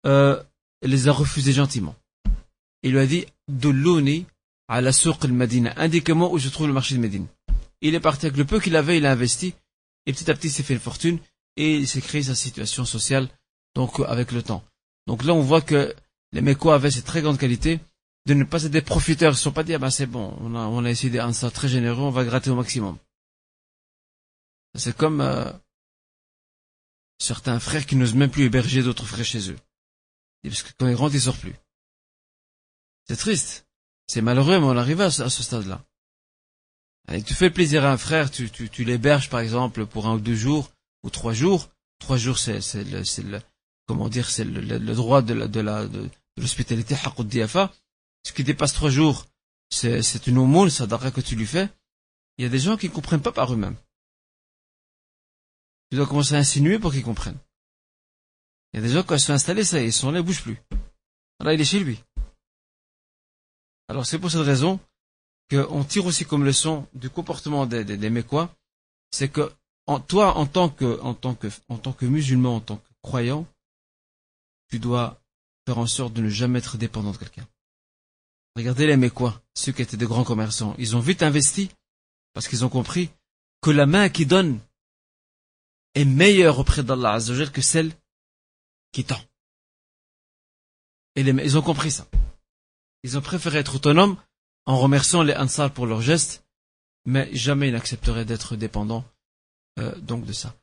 euh, 0.05 0.41
les 0.81 1.07
a 1.07 1.11
refusés 1.11 1.53
gentiment 1.53 1.95
il 2.83 2.91
lui 2.91 2.99
a 2.99 3.05
dit 3.05 3.25
Dulluni 3.47 4.25
à 4.67 4.81
la 4.81 4.91
souk 4.91 5.25
al-Madina. 5.25 5.73
Indiquez-moi 5.77 6.29
où 6.31 6.37
je 6.37 6.49
trouve 6.49 6.67
le 6.67 6.73
marché 6.73 6.95
de 6.95 6.99
Médine. 6.99 7.27
Il 7.81 7.95
est 7.95 7.99
parti 7.99 8.25
avec 8.27 8.37
le 8.37 8.45
peu 8.45 8.59
qu'il 8.59 8.75
avait, 8.75 8.97
il 8.97 9.05
a 9.05 9.11
investi, 9.11 9.55
et 10.05 10.13
petit 10.13 10.29
à 10.29 10.33
petit, 10.33 10.47
il 10.47 10.51
s'est 10.51 10.63
fait 10.63 10.73
une 10.73 10.79
fortune, 10.79 11.19
et 11.55 11.77
il 11.77 11.87
s'est 11.87 12.01
créé 12.01 12.23
sa 12.23 12.35
situation 12.35 12.85
sociale, 12.85 13.29
donc, 13.75 13.99
avec 14.07 14.31
le 14.31 14.43
temps. 14.43 14.63
Donc 15.07 15.23
là, 15.23 15.33
on 15.33 15.41
voit 15.41 15.61
que 15.61 15.95
les 16.31 16.41
Mécois 16.41 16.75
avaient 16.75 16.91
cette 16.91 17.05
très 17.05 17.21
grande 17.21 17.37
qualité 17.37 17.79
de 18.25 18.33
ne 18.33 18.43
pas 18.43 18.63
être 18.63 18.71
des 18.71 18.81
profiteurs. 18.81 19.33
Ils 19.33 19.35
ne 19.35 19.39
sont 19.39 19.51
pas 19.51 19.63
dit, 19.63 19.73
ah 19.73 19.79
ben 19.79 19.89
c'est 19.89 20.05
bon, 20.05 20.35
on 20.39 20.55
a, 20.55 20.59
on 20.59 20.85
a 20.85 20.89
essayé 20.89 21.09
d'être 21.09 21.49
très 21.49 21.67
généreux, 21.67 22.03
on 22.03 22.09
va 22.09 22.23
gratter 22.23 22.49
au 22.49 22.55
maximum. 22.55 22.97
C'est 24.75 24.95
comme 24.95 25.21
euh, 25.21 25.51
certains 27.19 27.59
frères 27.59 27.85
qui 27.85 27.95
n'osent 27.95 28.15
même 28.15 28.31
plus 28.31 28.45
héberger 28.45 28.81
d'autres 28.81 29.05
frères 29.05 29.25
chez 29.25 29.51
eux. 29.51 29.57
Parce 30.43 30.63
que 30.63 30.71
quand 30.77 30.87
ils 30.87 30.95
rentrent, 30.95 31.15
ils 31.15 31.21
sortent 31.21 31.39
plus. 31.39 31.55
C'est 33.07 33.17
triste. 33.17 33.67
C'est 34.07 34.21
malheureux, 34.21 34.59
mais 34.59 34.65
on 34.65 34.77
arrive 34.77 35.01
à 35.01 35.11
ce, 35.11 35.29
stade-là. 35.29 35.83
Tu 37.25 37.33
fais 37.33 37.49
plaisir 37.49 37.85
à 37.85 37.91
un 37.91 37.97
frère, 37.97 38.31
tu, 38.31 38.49
tu, 38.49 38.69
tu 38.69 38.83
l'héberges 38.83 39.29
par 39.29 39.41
exemple 39.41 39.85
pour 39.85 40.07
un 40.07 40.15
ou 40.15 40.19
deux 40.19 40.35
jours, 40.35 40.71
ou 41.03 41.09
trois 41.09 41.33
jours. 41.33 41.69
Trois 41.99 42.17
jours, 42.17 42.37
c'est 42.37 42.59
le, 42.83 43.29
le, 43.29 43.41
comment 43.87 44.09
dire, 44.09 44.29
c'est 44.29 44.43
le, 44.43 44.59
le, 44.59 44.93
droit 44.93 45.21
de 45.21 45.33
la, 45.33 45.47
de 45.47 45.59
la, 45.61 45.87
de, 45.87 46.09
l'hospitalité, 46.37 46.95
Ce 46.95 48.33
qui 48.33 48.43
dépasse 48.43 48.73
trois 48.73 48.89
jours, 48.89 49.25
c'est 49.69 50.27
une 50.27 50.37
aumône, 50.37 50.69
ça 50.69 50.87
que 50.87 51.21
tu 51.21 51.35
lui 51.35 51.45
fais. 51.45 51.69
Il 52.37 52.43
y 52.43 52.45
a 52.45 52.49
des 52.49 52.59
gens 52.59 52.77
qui 52.77 52.89
ne 52.89 52.93
comprennent 52.93 53.21
pas 53.21 53.31
par 53.31 53.53
eux-mêmes. 53.53 53.75
Tu 55.91 55.97
dois 55.97 56.07
commencer 56.07 56.35
à 56.35 56.39
insinuer 56.39 56.79
pour 56.79 56.91
qu'ils 56.91 57.03
comprennent. 57.03 57.39
Il 58.73 58.77
y 58.77 58.83
a 58.83 58.87
des 58.87 58.93
gens, 58.93 59.03
quand 59.03 59.15
ils 59.15 59.21
sont 59.21 59.33
installés, 59.33 59.63
ça, 59.63 59.79
ils 59.79 59.93
sont 59.93 60.11
là, 60.11 60.19
ils 60.19 60.25
bougent 60.25 60.41
plus. 60.41 60.57
Là, 61.39 61.53
il 61.53 61.61
est 61.61 61.65
chez 61.65 61.79
lui. 61.79 62.03
Alors, 63.87 64.05
c'est 64.05 64.17
pour 64.17 64.31
cette 64.31 64.41
raison 64.41 64.79
qu'on 65.49 65.83
tire 65.83 66.05
aussi 66.05 66.25
comme 66.25 66.45
leçon 66.45 66.87
du 66.93 67.09
comportement 67.09 67.65
des, 67.65 67.83
des, 67.83 68.09
Mécois, 68.09 68.53
c'est 69.11 69.29
que, 69.29 69.51
en, 69.87 69.99
toi, 69.99 70.37
en 70.37 70.45
tant 70.45 70.69
que, 70.69 72.05
musulman, 72.05 72.55
en 72.55 72.59
tant 72.59 72.77
que 72.77 72.89
croyant, 73.01 73.45
tu 74.69 74.79
dois 74.79 75.21
faire 75.65 75.77
en 75.77 75.87
sorte 75.87 76.13
de 76.13 76.21
ne 76.21 76.29
jamais 76.29 76.59
être 76.59 76.77
dépendant 76.77 77.11
de 77.11 77.17
quelqu'un. 77.17 77.47
Regardez 78.55 78.87
les 78.87 78.97
Mécois, 78.97 79.41
ceux 79.55 79.71
qui 79.71 79.81
étaient 79.81 79.97
de 79.97 80.05
grands 80.05 80.23
commerçants. 80.23 80.75
Ils 80.77 80.95
ont 80.95 80.99
vite 80.99 81.23
investi 81.23 81.69
parce 82.33 82.47
qu'ils 82.47 82.63
ont 82.65 82.69
compris 82.69 83.09
que 83.61 83.71
la 83.71 83.85
main 83.85 84.09
qui 84.09 84.25
donne 84.25 84.59
est 85.95 86.05
meilleure 86.05 86.59
auprès 86.59 86.83
d'Allah 86.83 87.13
Azzawajal 87.13 87.51
que 87.51 87.61
celle 87.61 87.91
qui 88.91 89.05
tend. 89.05 89.21
Et 91.15 91.21
ils 91.21 91.57
ont 91.57 91.61
compris 91.61 91.91
ça. 91.91 92.07
Ils 93.03 93.17
ont 93.17 93.21
préféré 93.21 93.59
être 93.59 93.75
autonomes 93.75 94.17
en 94.65 94.79
remerciant 94.79 95.23
les 95.23 95.35
Ansar 95.35 95.71
pour 95.73 95.87
leurs 95.87 96.01
gestes, 96.01 96.43
mais 97.05 97.33
jamais 97.35 97.67
ils 97.69 97.73
n'accepteraient 97.73 98.25
d'être 98.25 98.55
dépendants 98.55 99.05
euh, 99.79 99.95
donc 99.99 100.25
de 100.25 100.33
ça. 100.33 100.55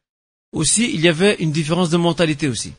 Aussi, 0.53 0.93
il 0.93 1.01
y 1.01 1.09
avait 1.09 1.37
une 1.37 1.53
différence 1.53 1.91
de 1.91 1.97
mentalité 1.97 2.49
aussi. 2.49 2.73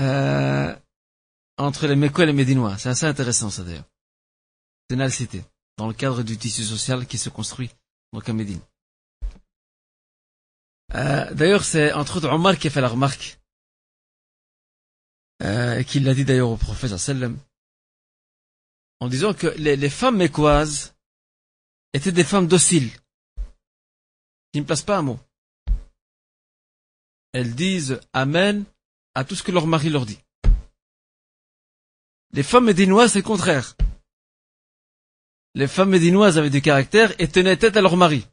Euh, 0.00 0.74
entre 1.56 1.86
les 1.86 1.96
Mécois 1.96 2.24
et 2.24 2.28
les 2.28 2.32
Médinois. 2.32 2.78
C'est 2.78 2.88
assez 2.88 3.06
intéressant 3.06 3.50
ça 3.50 3.64
d'ailleurs. 3.64 3.84
C'est 4.88 4.96
une 4.96 5.08
cité, 5.10 5.44
dans 5.76 5.88
le 5.88 5.92
cadre 5.92 6.22
du 6.22 6.38
tissu 6.38 6.64
social 6.64 7.06
qui 7.06 7.18
se 7.18 7.28
construit 7.28 7.70
donc 8.12 8.28
à 8.28 8.32
Médine. 8.32 8.60
Euh, 10.94 11.32
d'ailleurs, 11.34 11.64
c'est 11.64 11.92
entre 11.92 12.16
autres 12.16 12.30
Omar 12.30 12.58
qui 12.58 12.68
a 12.68 12.70
fait 12.70 12.80
la 12.80 12.88
remarque, 12.88 13.38
euh, 15.42 15.82
qui 15.82 16.00
l'a 16.00 16.14
dit 16.14 16.24
d'ailleurs 16.24 16.50
au 16.50 16.56
prophète 16.56 16.96
sallam, 16.96 17.36
en 19.00 19.08
disant 19.08 19.34
que 19.34 19.46
les, 19.58 19.90
femmes 19.90 20.16
mécoises 20.16 20.94
étaient 21.92 22.12
des 22.12 22.24
femmes 22.24 22.46
dociles, 22.46 22.90
qui 24.52 24.60
ne 24.60 24.64
placent 24.64 24.82
pas 24.82 24.98
un 24.98 25.02
mot. 25.02 25.18
Elles 27.32 27.54
disent 27.54 28.00
Amen 28.12 28.64
à 29.14 29.24
tout 29.24 29.34
ce 29.34 29.42
que 29.42 29.52
leur 29.52 29.66
mari 29.66 29.90
leur 29.90 30.06
dit. 30.06 30.18
Les 32.32 32.42
femmes 32.42 32.64
médinoises, 32.64 33.12
c'est 33.12 33.20
le 33.20 33.24
contraire. 33.24 33.76
Les 35.54 35.66
femmes 35.66 35.90
médinoises 35.90 36.38
avaient 36.38 36.50
du 36.50 36.62
caractère 36.62 37.14
et 37.20 37.28
tenaient 37.28 37.56
tête 37.56 37.76
à 37.76 37.80
leur 37.80 37.96
mari 37.96 38.26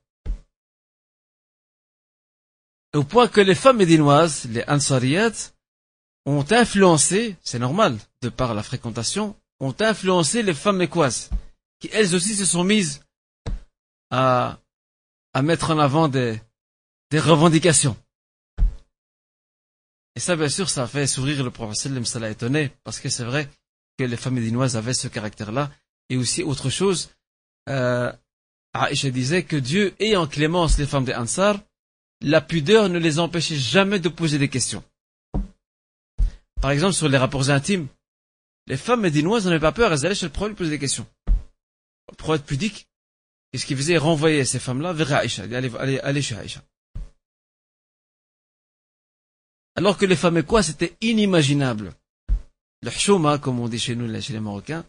au 2.95 3.03
point 3.03 3.28
que 3.28 3.41
les 3.41 3.55
femmes 3.55 3.78
médinoises, 3.78 4.45
les 4.49 4.63
Ansariyat, 4.68 5.51
ont 6.26 6.45
influencé, 6.49 7.36
c'est 7.43 7.59
normal, 7.59 7.97
de 8.22 8.30
par 8.30 8.53
la 8.53 8.63
fréquentation, 8.63 9.36
influencé 9.80 10.43
les 10.43 10.53
femmes 10.53 10.78
mécoises, 10.78 11.30
qui 11.80 11.89
elles 11.93 12.16
aussi 12.16 12.36
se 12.36 12.45
sont 12.45 12.63
mises 12.63 13.01
à, 14.11 14.59
mettre 15.41 15.72
en 15.72 15.80
avant 15.80 16.07
des, 16.07 16.39
revendications. 17.13 17.97
Et 20.16 20.20
ça, 20.20 20.36
bien 20.36 20.49
sûr, 20.49 20.70
ça 20.70 20.88
fait 20.88 21.07
sourire 21.07 21.43
le 21.43 21.51
prophète, 21.51 22.05
ça 22.05 22.20
l'a 22.20 22.30
étonné, 22.30 22.72
parce 22.84 22.99
que 22.99 23.09
c'est 23.09 23.24
vrai 23.24 23.49
que 23.97 24.03
les 24.03 24.18
femmes 24.18 24.36
médinoises 24.36 24.76
avaient 24.76 24.93
ce 24.93 25.07
caractère-là. 25.07 25.72
Et 26.09 26.18
aussi, 26.18 26.43
autre 26.43 26.70
chose, 26.70 27.09
euh, 27.70 28.11
Aïcha 28.74 29.09
disait 29.09 29.43
que 29.43 29.55
Dieu, 29.55 29.95
ayant 29.99 30.28
clémence 30.28 30.78
les 30.78 30.86
femmes 30.86 31.05
des 31.05 31.16
Ansar, 31.16 31.59
la 32.22 32.41
pudeur 32.41 32.89
ne 32.89 32.99
les 32.99 33.20
empêchait 33.20 33.55
jamais 33.55 33.99
de 33.99 34.09
poser 34.09 34.38
des 34.38 34.49
questions. 34.49 34.84
Par 36.61 36.72
exemple, 36.72 36.93
sur 36.93 37.09
les 37.09 37.18
rapports 37.18 37.49
intimes, 37.49 37.88
les 38.68 38.78
femmes 38.78 39.01
médinoises 39.01 39.45
n'avaient 39.45 39.59
pas 39.59 39.72
peur, 39.72 39.93
elles 39.93 40.05
allaient 40.05 40.16
chez 40.16 40.26
le 40.26 40.32
prophète 40.32 40.57
poser 40.57 40.72
des 40.72 40.80
questions. 40.80 41.07
Le 42.09 42.16
prophète 42.16 42.45
pudique, 42.45 42.88
qu'est-ce 43.51 43.66
qu'il 43.66 43.78
faisait? 43.78 43.97
Renvoyer 43.97 44.45
ces 44.45 44.59
femmes-là 44.59 44.93
vers 44.93 45.13
Aïcha, 45.13 45.43
allez, 45.43 45.99
allez, 45.99 46.22
chez 46.22 46.36
Aïcha. 46.36 46.61
Alors 49.76 49.97
que 49.97 50.05
les 50.05 50.16
femmes 50.16 50.41
quoi, 50.43 50.63
c'était 50.63 50.95
inimaginable. 51.01 51.93
Le 52.82 52.91
chouma, 52.91 53.38
comme 53.39 53.59
on 53.59 53.68
dit 53.68 53.80
chez 53.80 53.95
nous, 53.95 54.22
chez 54.22 54.34
les 54.34 54.39
Marocains, 54.39 54.86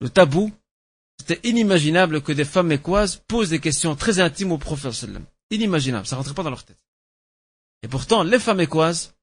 le 0.00 0.08
tabou, 0.08 0.52
c'était 1.18 1.48
inimaginable 1.48 2.22
que 2.22 2.32
des 2.32 2.44
femmes 2.44 2.68
mécoises 2.68 3.16
posent 3.28 3.50
des 3.50 3.60
questions 3.60 3.94
très 3.96 4.20
intimes 4.20 4.52
au 4.52 4.58
prophète 4.58 5.06
inimaginable, 5.50 6.06
ça 6.06 6.16
rentrait 6.16 6.34
pas 6.34 6.42
dans 6.42 6.50
leur 6.50 6.64
tête. 6.64 6.78
Et 7.82 7.88
pourtant, 7.88 8.22
les 8.22 8.38
femmes 8.38 8.60
écoises, 8.60 9.14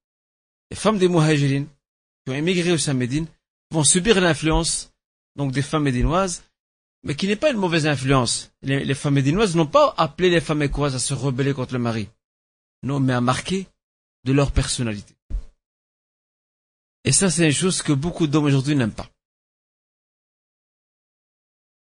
les 0.71 0.77
femmes 0.77 0.97
des 0.97 1.07
Muhajirines, 1.07 1.67
qui 2.25 2.31
ont 2.31 2.35
émigré 2.35 2.71
au 2.71 2.77
Saint-Médine, 2.77 3.27
vont 3.72 3.84
subir 3.84 4.20
l'influence, 4.22 4.94
donc 5.35 5.52
des 5.52 5.61
femmes 5.61 5.84
médinoises, 5.84 6.44
mais 7.03 7.15
qui 7.15 7.27
n'est 7.27 7.35
pas 7.35 7.52
une 7.52 7.57
mauvaise 7.57 7.88
influence. 7.88 8.52
Les, 8.61 8.94
femmes 8.94 9.15
médinoises 9.15 9.56
n'ont 9.56 9.68
pas 9.68 9.94
appelé 9.98 10.30
les 10.30 10.41
femmes 10.41 10.64
écoises 10.64 10.95
à 10.95 10.99
se 10.99 11.14
rebeller 11.14 11.53
contre 11.53 11.73
le 11.73 11.80
mari. 11.80 12.10
Non, 12.84 12.99
mais 12.99 13.14
à 13.14 13.22
marquer 13.22 13.68
de 14.23 14.34
leur 14.34 14.52
personnalité. 14.52 15.15
Et 17.03 17.11
ça, 17.11 17.30
c'est 17.30 17.45
une 17.45 17.53
chose 17.53 17.81
que 17.81 17.94
beaucoup 17.94 18.27
d'hommes 18.27 18.45
aujourd'hui 18.45 18.76
n'aiment 18.76 18.91
pas. 18.91 19.10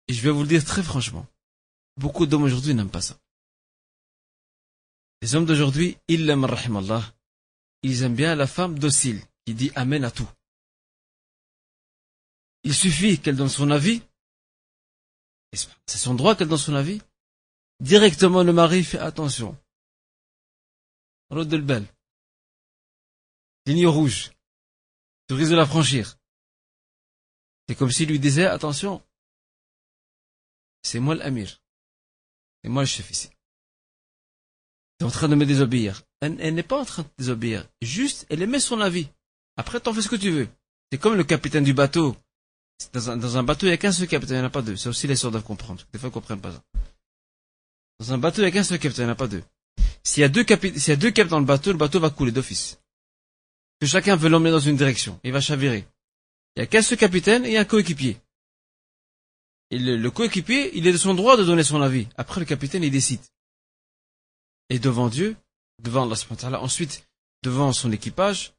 Et 0.08 0.14
je 0.14 0.22
vais 0.22 0.30
vous 0.30 0.42
le 0.42 0.48
dire 0.48 0.64
très 0.64 0.82
franchement. 0.82 1.26
Beaucoup 1.96 2.26
d'hommes 2.26 2.44
aujourd'hui 2.44 2.74
n'aiment 2.74 2.90
pas 2.90 3.00
ça. 3.00 3.18
Les 5.22 5.34
hommes 5.34 5.46
d'aujourd'hui, 5.46 5.96
ils 6.08 6.28
aiment, 6.28 6.46
ils 7.82 8.02
aiment 8.02 8.14
bien 8.14 8.34
la 8.34 8.46
femme 8.46 8.78
docile, 8.78 9.20
qui 9.44 9.54
dit 9.54 9.72
Amen 9.74 10.04
à 10.04 10.10
tout. 10.10 10.28
Il 12.66 12.74
suffit 12.74 13.18
qu'elle 13.18 13.36
donne 13.36 13.48
son 13.48 13.70
avis, 13.70 14.02
c'est 15.52 15.98
son 15.98 16.14
droit 16.14 16.34
qu'elle 16.34 16.48
donne 16.48 16.58
son 16.58 16.74
avis, 16.74 17.00
directement 17.80 18.42
le 18.42 18.52
mari 18.52 18.84
fait 18.84 18.98
attention. 18.98 19.56
Route 21.30 21.48
de 21.48 21.58
belle. 21.58 21.86
Ligne 23.66 23.86
rouge. 23.86 24.32
Tu 25.28 25.34
risques 25.34 25.52
de 25.52 25.56
la 25.56 25.66
franchir. 25.66 26.18
C'est 27.68 27.74
comme 27.74 27.90
s'il 27.90 28.08
lui 28.08 28.20
disait, 28.20 28.46
attention, 28.46 29.02
c'est 30.82 31.00
moi 31.00 31.14
l'amir. 31.14 31.60
C'est 32.62 32.68
moi 32.68 32.82
le 32.82 32.86
chef 32.86 33.10
ici 33.10 33.30
est 35.00 35.04
en 35.04 35.10
train 35.10 35.28
de 35.28 35.34
me 35.34 35.46
désobéir. 35.46 36.02
Elle, 36.20 36.54
n'est 36.54 36.62
pas 36.62 36.78
en 36.78 36.84
train 36.84 37.02
de 37.02 37.08
désobéir. 37.18 37.68
Juste, 37.82 38.26
elle 38.30 38.42
émet 38.42 38.60
son 38.60 38.80
avis. 38.80 39.08
Après, 39.56 39.80
t'en 39.80 39.92
fais 39.92 40.02
ce 40.02 40.08
que 40.08 40.16
tu 40.16 40.30
veux. 40.30 40.48
C'est 40.90 40.98
comme 40.98 41.14
le 41.14 41.24
capitaine 41.24 41.64
du 41.64 41.74
bateau. 41.74 42.16
Dans 42.92 43.10
un, 43.10 43.16
dans 43.16 43.36
un 43.36 43.42
bateau, 43.42 43.66
il 43.66 43.70
n'y 43.70 43.74
a 43.74 43.78
qu'un 43.78 43.92
seul 43.92 44.06
capitaine, 44.06 44.36
il 44.36 44.40
n'y 44.40 44.44
en 44.44 44.48
a 44.48 44.50
pas 44.50 44.62
deux. 44.62 44.76
C'est 44.76 44.88
aussi 44.88 45.06
les 45.06 45.16
sœurs 45.16 45.30
doivent 45.30 45.42
comprendre. 45.42 45.82
Des 45.92 45.98
fois, 45.98 46.08
ils 46.08 46.10
ne 46.10 46.14
comprennent 46.14 46.40
pas 46.40 46.52
ça. 46.52 46.62
Dans 48.00 48.12
un 48.12 48.18
bateau, 48.18 48.42
il 48.42 48.44
n'y 48.44 48.48
a 48.48 48.50
qu'un 48.52 48.64
seul 48.64 48.78
capitaine, 48.78 49.04
il 49.04 49.06
n'y 49.06 49.10
en 49.10 49.14
a 49.14 49.16
pas 49.16 49.28
deux. 49.28 49.42
S'il 50.02 50.20
y 50.20 50.24
a 50.24 50.28
deux 50.28 50.44
capitaines, 50.44 50.78
s'il 50.78 50.90
y 50.90 50.92
a 50.92 50.96
deux 50.96 51.10
capitaines 51.10 51.30
dans 51.30 51.40
le 51.40 51.46
bateau, 51.46 51.72
le 51.72 51.78
bateau 51.78 52.00
va 52.00 52.10
couler 52.10 52.32
d'office. 52.32 52.78
Que 53.80 53.86
chacun 53.86 54.16
veut 54.16 54.28
l'emmener 54.28 54.50
dans 54.50 54.60
une 54.60 54.76
direction. 54.76 55.18
Il 55.24 55.32
va 55.32 55.40
chavirer. 55.40 55.86
Il 56.54 56.60
n'y 56.60 56.62
a 56.62 56.66
qu'un 56.66 56.82
seul 56.82 56.98
capitaine 56.98 57.44
et 57.44 57.58
un 57.58 57.64
coéquipier. 57.64 58.18
Et 59.70 59.78
le, 59.78 59.96
le 59.96 60.10
coéquipier, 60.10 60.76
il 60.76 60.86
est 60.86 60.92
de 60.92 60.98
son 60.98 61.14
droit 61.14 61.36
de 61.36 61.44
donner 61.44 61.64
son 61.64 61.82
avis. 61.82 62.06
Après, 62.16 62.40
le 62.40 62.46
capitaine, 62.46 62.82
il 62.82 62.90
décide 62.90 63.20
et 64.68 64.78
devant 64.78 65.08
Dieu, 65.08 65.36
devant 65.82 66.10
Allah 66.10 66.60
ensuite 66.60 67.06
devant 67.42 67.72
son 67.72 67.92
équipage, 67.92 68.54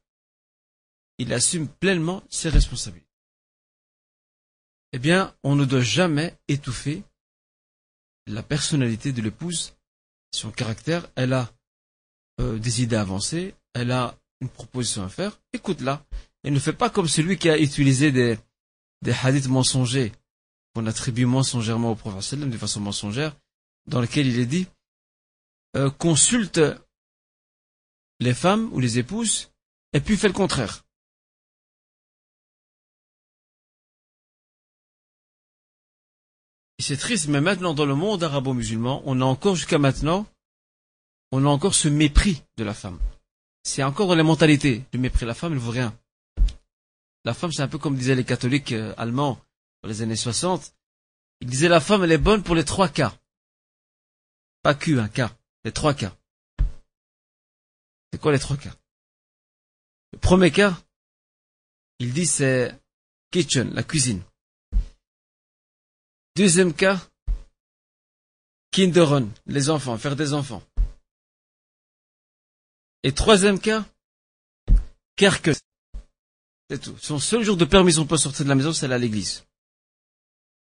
il 1.18 1.32
assume 1.32 1.68
pleinement 1.68 2.22
ses 2.30 2.48
responsabilités. 2.48 3.07
Eh 4.92 4.98
bien, 4.98 5.34
on 5.42 5.54
ne 5.54 5.64
doit 5.64 5.82
jamais 5.82 6.36
étouffer 6.48 7.02
la 8.26 8.42
personnalité 8.42 9.12
de 9.12 9.22
l'épouse, 9.22 9.74
son 10.32 10.50
caractère. 10.50 11.08
Elle 11.16 11.32
a 11.32 11.50
euh, 12.40 12.58
des 12.58 12.82
idées 12.82 12.96
avancées, 12.96 13.54
elle 13.74 13.90
a 13.90 14.16
une 14.40 14.48
proposition 14.48 15.04
à 15.04 15.08
faire, 15.08 15.40
écoute-la. 15.52 16.04
Et 16.44 16.50
ne 16.50 16.60
fais 16.60 16.72
pas 16.72 16.90
comme 16.90 17.08
celui 17.08 17.36
qui 17.36 17.50
a 17.50 17.58
utilisé 17.58 18.12
des, 18.12 18.38
des 19.02 19.12
hadiths 19.12 19.48
mensongers 19.48 20.12
qu'on 20.74 20.86
attribue 20.86 21.26
mensongèrement 21.26 21.92
au 21.92 21.94
prophète 21.96 22.38
de 22.38 22.58
façon 22.58 22.80
mensongère, 22.80 23.36
dans 23.86 24.00
lequel 24.00 24.26
il 24.26 24.38
est 24.38 24.46
dit 24.46 24.66
euh, 25.76 25.90
consulte 25.90 26.60
les 28.20 28.34
femmes 28.34 28.70
ou 28.72 28.80
les 28.80 28.98
épouses 28.98 29.50
et 29.92 30.00
puis 30.00 30.16
fais 30.16 30.28
le 30.28 30.34
contraire. 30.34 30.84
C'est 36.78 36.96
triste, 36.96 37.28
mais 37.28 37.40
maintenant 37.40 37.74
dans 37.74 37.86
le 37.86 37.94
monde 37.94 38.22
arabo-musulman, 38.22 39.02
on 39.04 39.20
a 39.20 39.24
encore 39.24 39.56
jusqu'à 39.56 39.78
maintenant, 39.78 40.26
on 41.32 41.44
a 41.44 41.48
encore 41.48 41.74
ce 41.74 41.88
mépris 41.88 42.42
de 42.56 42.64
la 42.64 42.74
femme. 42.74 42.98
C'est 43.64 43.82
encore 43.82 44.08
dans 44.08 44.14
les 44.14 44.22
mentalités. 44.22 44.84
Le 44.92 44.98
mépris 44.98 45.22
de 45.22 45.26
la 45.26 45.34
femme, 45.34 45.52
il 45.52 45.56
ne 45.56 45.60
vaut 45.60 45.72
rien. 45.72 45.96
La 47.24 47.34
femme, 47.34 47.52
c'est 47.52 47.62
un 47.62 47.68
peu 47.68 47.78
comme 47.78 47.96
disaient 47.96 48.14
les 48.14 48.24
catholiques 48.24 48.72
euh, 48.72 48.94
allemands 48.96 49.38
dans 49.82 49.88
les 49.88 50.02
années 50.02 50.16
60. 50.16 50.72
Ils 51.40 51.48
disaient 51.48 51.68
la 51.68 51.80
femme, 51.80 52.02
elle 52.04 52.12
est 52.12 52.18
bonne 52.18 52.42
pour 52.42 52.54
les 52.54 52.64
trois 52.64 52.88
cas. 52.88 53.14
Pas 54.62 54.74
Q, 54.74 54.98
un 54.98 55.08
cas. 55.08 55.36
Les 55.64 55.72
trois 55.72 55.94
cas. 55.94 56.16
C'est 58.12 58.20
quoi 58.20 58.32
les 58.32 58.38
trois 58.38 58.56
cas? 58.56 58.74
Le 60.12 60.18
premier 60.18 60.50
cas, 60.50 60.80
il 61.98 62.12
dit 62.12 62.26
c'est 62.26 62.74
kitchen, 63.30 63.74
la 63.74 63.82
cuisine. 63.82 64.22
Deuxième 66.38 66.72
cas, 66.72 67.04
kinderun, 68.70 69.28
les 69.46 69.70
enfants, 69.70 69.98
faire 69.98 70.14
des 70.14 70.34
enfants. 70.34 70.62
Et 73.02 73.10
troisième 73.10 73.58
cas, 73.58 73.84
kerke. 75.16 75.50
C'est 76.70 76.80
tout. 76.80 76.96
Son 76.98 77.18
seul 77.18 77.42
jour 77.42 77.56
de 77.56 77.64
permission 77.64 78.06
pour 78.06 78.20
sortir 78.20 78.44
de 78.44 78.50
la 78.50 78.54
maison, 78.54 78.72
c'est 78.72 78.86
à 78.86 78.98
l'église. 78.98 79.46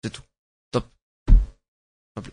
C'est 0.03 0.11
tout. 0.11 0.25
Top. 0.73 0.89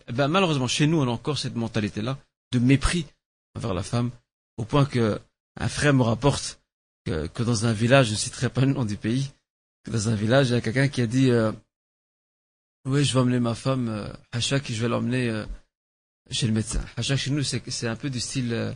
Eh 0.08 0.12
ben, 0.12 0.26
malheureusement, 0.26 0.66
chez 0.66 0.88
nous, 0.88 1.00
on 1.00 1.06
a 1.06 1.12
encore 1.12 1.38
cette 1.38 1.54
mentalité-là 1.54 2.18
de 2.50 2.58
mépris 2.58 3.06
envers 3.54 3.72
la 3.72 3.84
femme, 3.84 4.10
au 4.56 4.64
point 4.64 4.84
que 4.84 5.20
un 5.60 5.68
frère 5.68 5.94
me 5.94 6.02
rapporte 6.02 6.60
que, 7.06 7.42
dans 7.44 7.66
un 7.66 7.72
village, 7.72 8.06
je 8.06 8.12
ne 8.12 8.16
citerai 8.16 8.50
pas 8.50 8.62
le 8.62 8.72
nom 8.72 8.84
du 8.84 8.96
pays, 8.96 9.30
que 9.84 9.92
dans 9.92 10.08
un 10.08 10.16
village, 10.16 10.48
il 10.48 10.54
y 10.54 10.56
a 10.56 10.60
quelqu'un 10.60 10.88
qui 10.88 11.02
a 11.02 11.06
dit, 11.06 11.30
euh, 11.30 11.52
oui, 12.84 13.04
je 13.04 13.12
vais 13.14 13.20
emmener 13.20 13.40
ma 13.40 13.54
femme, 13.54 13.88
euh, 13.88 14.12
Hachak, 14.32 14.70
je 14.70 14.80
vais 14.80 14.88
l'emmener 14.88 15.28
euh, 15.28 15.46
chez 16.30 16.46
le 16.46 16.52
médecin. 16.52 16.84
Hachak, 16.96 17.18
chez 17.18 17.30
nous, 17.30 17.42
c'est 17.42 17.86
un 17.86 17.96
peu 17.96 18.10
du 18.10 18.20
style... 18.20 18.52
Euh, 18.52 18.72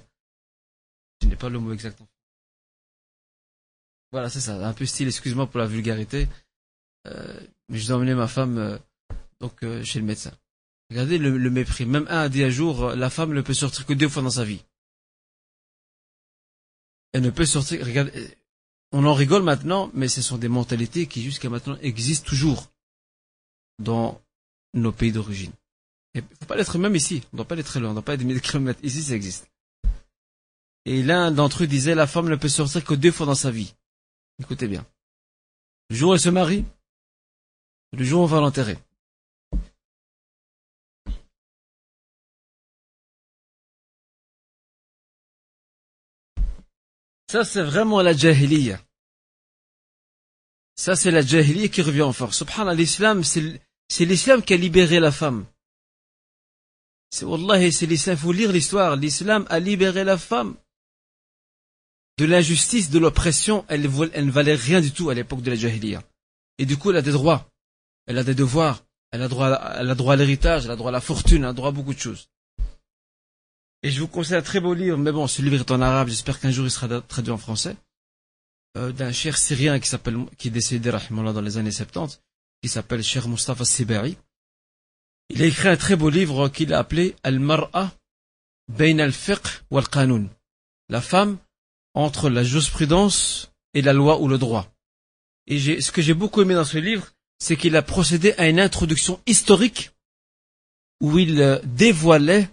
je 1.22 1.28
n'ai 1.28 1.36
pas 1.36 1.48
le 1.48 1.58
mot 1.58 1.72
exact. 1.72 2.02
Voilà, 4.10 4.28
c'est 4.28 4.40
ça, 4.40 4.66
un 4.66 4.72
peu 4.74 4.84
style, 4.84 5.08
excuse-moi 5.08 5.46
pour 5.46 5.58
la 5.58 5.66
vulgarité. 5.66 6.28
Euh, 7.06 7.40
mais 7.68 7.78
je 7.78 7.86
dois 7.86 7.96
emmener 7.96 8.14
ma 8.14 8.28
femme 8.28 8.58
euh, 8.58 8.78
donc 9.40 9.62
euh, 9.62 9.82
chez 9.82 9.98
le 9.98 10.04
médecin. 10.04 10.32
Regardez 10.90 11.18
le, 11.18 11.38
le, 11.38 11.50
mépris. 11.50 11.86
Même 11.86 12.06
un 12.10 12.20
à 12.20 12.28
dix 12.28 12.50
jours, 12.50 12.90
la 12.90 13.08
femme 13.08 13.32
ne 13.32 13.40
peut 13.40 13.54
sortir 13.54 13.86
que 13.86 13.94
deux 13.94 14.08
fois 14.08 14.22
dans 14.22 14.30
sa 14.30 14.44
vie. 14.44 14.62
Elle 17.12 17.22
ne 17.22 17.30
peut 17.30 17.46
sortir... 17.46 17.84
Regardez, 17.84 18.36
on 18.92 19.06
en 19.06 19.14
rigole 19.14 19.42
maintenant, 19.42 19.90
mais 19.94 20.08
ce 20.08 20.20
sont 20.20 20.36
des 20.36 20.48
mentalités 20.48 21.06
qui 21.06 21.22
jusqu'à 21.22 21.48
maintenant 21.48 21.78
existent 21.80 22.28
toujours 22.28 22.71
dans 23.78 24.20
nos 24.74 24.92
pays 24.92 25.12
d'origine. 25.12 25.52
Il 26.14 26.22
ne 26.22 26.26
faut 26.40 26.46
pas 26.46 26.56
l'être 26.56 26.78
même 26.78 26.96
ici. 26.96 27.22
On 27.32 27.36
ne 27.36 27.38
doit 27.38 27.48
pas 27.48 27.56
être 27.56 27.66
très 27.66 27.80
loin. 27.80 27.90
On 27.90 27.92
ne 27.92 27.96
doit 27.96 28.04
pas 28.04 28.14
être 28.14 28.20
des 28.20 28.24
milliers 28.24 28.40
de 28.40 28.44
kilomètres. 28.44 28.80
Ici, 28.82 29.02
ça 29.02 29.14
existe. 29.14 29.50
Et 30.84 31.02
l'un 31.02 31.30
d'entre 31.30 31.62
eux 31.62 31.66
disait, 31.66 31.94
la 31.94 32.06
femme 32.06 32.28
ne 32.28 32.36
peut 32.36 32.48
sortir 32.48 32.84
que 32.84 32.94
deux 32.94 33.12
fois 33.12 33.26
dans 33.26 33.34
sa 33.34 33.50
vie. 33.50 33.74
Écoutez 34.40 34.68
bien. 34.68 34.84
Le 35.90 35.96
jour 35.96 36.10
où 36.10 36.14
elle 36.14 36.20
se 36.20 36.28
marie, 36.28 36.64
le 37.92 38.04
jour 38.04 38.20
où 38.20 38.24
on 38.24 38.26
va 38.26 38.40
l'enterrer. 38.40 38.78
Ça, 47.30 47.44
c'est 47.44 47.62
vraiment 47.62 48.02
la 48.02 48.12
jahiliya. 48.12 48.78
Ça, 50.82 50.96
c'est 50.96 51.12
la 51.12 51.22
jahiliya 51.22 51.68
qui 51.68 51.80
revient 51.80 52.02
en 52.02 52.12
force. 52.12 52.38
Subhanallah, 52.38 52.74
l'islam, 52.74 53.22
c'est 53.22 54.04
l'islam 54.04 54.42
qui 54.42 54.52
a 54.52 54.56
libéré 54.56 54.98
la 54.98 55.12
femme. 55.12 55.46
C'est 57.08 57.24
Wallah, 57.24 57.70
c'est 57.70 57.86
l'islam. 57.86 58.16
Faut 58.16 58.32
lire 58.32 58.50
l'histoire. 58.50 58.96
L'islam 58.96 59.46
a 59.48 59.60
libéré 59.60 60.02
la 60.02 60.18
femme 60.18 60.56
de 62.18 62.24
l'injustice, 62.24 62.90
de 62.90 62.98
l'oppression. 62.98 63.64
Elle, 63.68 63.82
ne 63.82 64.30
valait 64.32 64.56
rien 64.56 64.80
du 64.80 64.90
tout 64.90 65.08
à 65.08 65.14
l'époque 65.14 65.42
de 65.42 65.50
la 65.50 65.56
jahiliya. 65.56 66.02
Et 66.58 66.66
du 66.66 66.76
coup, 66.76 66.90
elle 66.90 66.96
a 66.96 67.02
des 67.02 67.12
droits. 67.12 67.48
Elle 68.08 68.18
a 68.18 68.24
des 68.24 68.34
devoirs. 68.34 68.82
Elle 69.12 69.22
a 69.22 69.28
droit 69.28 70.14
à 70.14 70.16
l'héritage. 70.16 70.64
Elle 70.64 70.72
a 70.72 70.76
droit 70.76 70.90
à 70.90 70.92
la 70.92 71.00
fortune. 71.00 71.44
Elle 71.44 71.50
a 71.50 71.52
droit 71.52 71.68
à 71.68 71.72
beaucoup 71.72 71.94
de 71.94 72.00
choses. 72.00 72.26
Et 73.84 73.92
je 73.92 74.00
vous 74.00 74.08
conseille 74.08 74.36
un 74.36 74.42
très 74.42 74.58
beau 74.58 74.74
livre. 74.74 74.98
Mais 74.98 75.12
bon, 75.12 75.28
ce 75.28 75.42
livre 75.42 75.60
est 75.60 75.70
en 75.70 75.80
arabe. 75.80 76.08
J'espère 76.08 76.40
qu'un 76.40 76.50
jour 76.50 76.66
il 76.66 76.72
sera 76.72 77.00
traduit 77.02 77.30
en 77.30 77.38
français. 77.38 77.76
Euh, 78.78 78.90
d'un 78.90 79.12
cher 79.12 79.36
syrien 79.36 79.78
qui 79.78 79.88
s'appelle, 79.88 80.16
qui 80.38 80.48
est 80.48 80.50
décédé, 80.50 80.90
dans 80.90 81.40
les 81.42 81.58
années 81.58 81.70
70, 81.70 82.22
qui 82.62 82.68
s'appelle 82.70 83.02
Cher 83.02 83.28
Mustafa 83.28 83.66
Sibari. 83.66 84.16
Il 85.28 85.42
a 85.42 85.46
écrit 85.46 85.68
un 85.68 85.76
très 85.76 85.94
beau 85.94 86.08
livre 86.08 86.48
qu'il 86.48 86.72
a 86.72 86.78
appelé 86.78 87.14
Al-Mar'a 87.22 87.92
Bain 88.68 88.98
al-Fiqh 88.98 89.62
wal-Qanoun. 89.70 90.30
La 90.88 91.02
femme 91.02 91.36
entre 91.92 92.30
la 92.30 92.44
jurisprudence 92.44 93.52
et 93.74 93.82
la 93.82 93.92
loi 93.92 94.20
ou 94.20 94.28
le 94.28 94.38
droit. 94.38 94.72
Et 95.46 95.80
ce 95.80 95.92
que 95.92 96.00
j'ai 96.00 96.14
beaucoup 96.14 96.40
aimé 96.40 96.54
dans 96.54 96.64
ce 96.64 96.78
livre, 96.78 97.12
c'est 97.38 97.56
qu'il 97.56 97.76
a 97.76 97.82
procédé 97.82 98.32
à 98.38 98.48
une 98.48 98.60
introduction 98.60 99.20
historique 99.26 99.90
où 101.00 101.18
il 101.18 101.42
euh, 101.42 101.58
dévoilait 101.64 102.48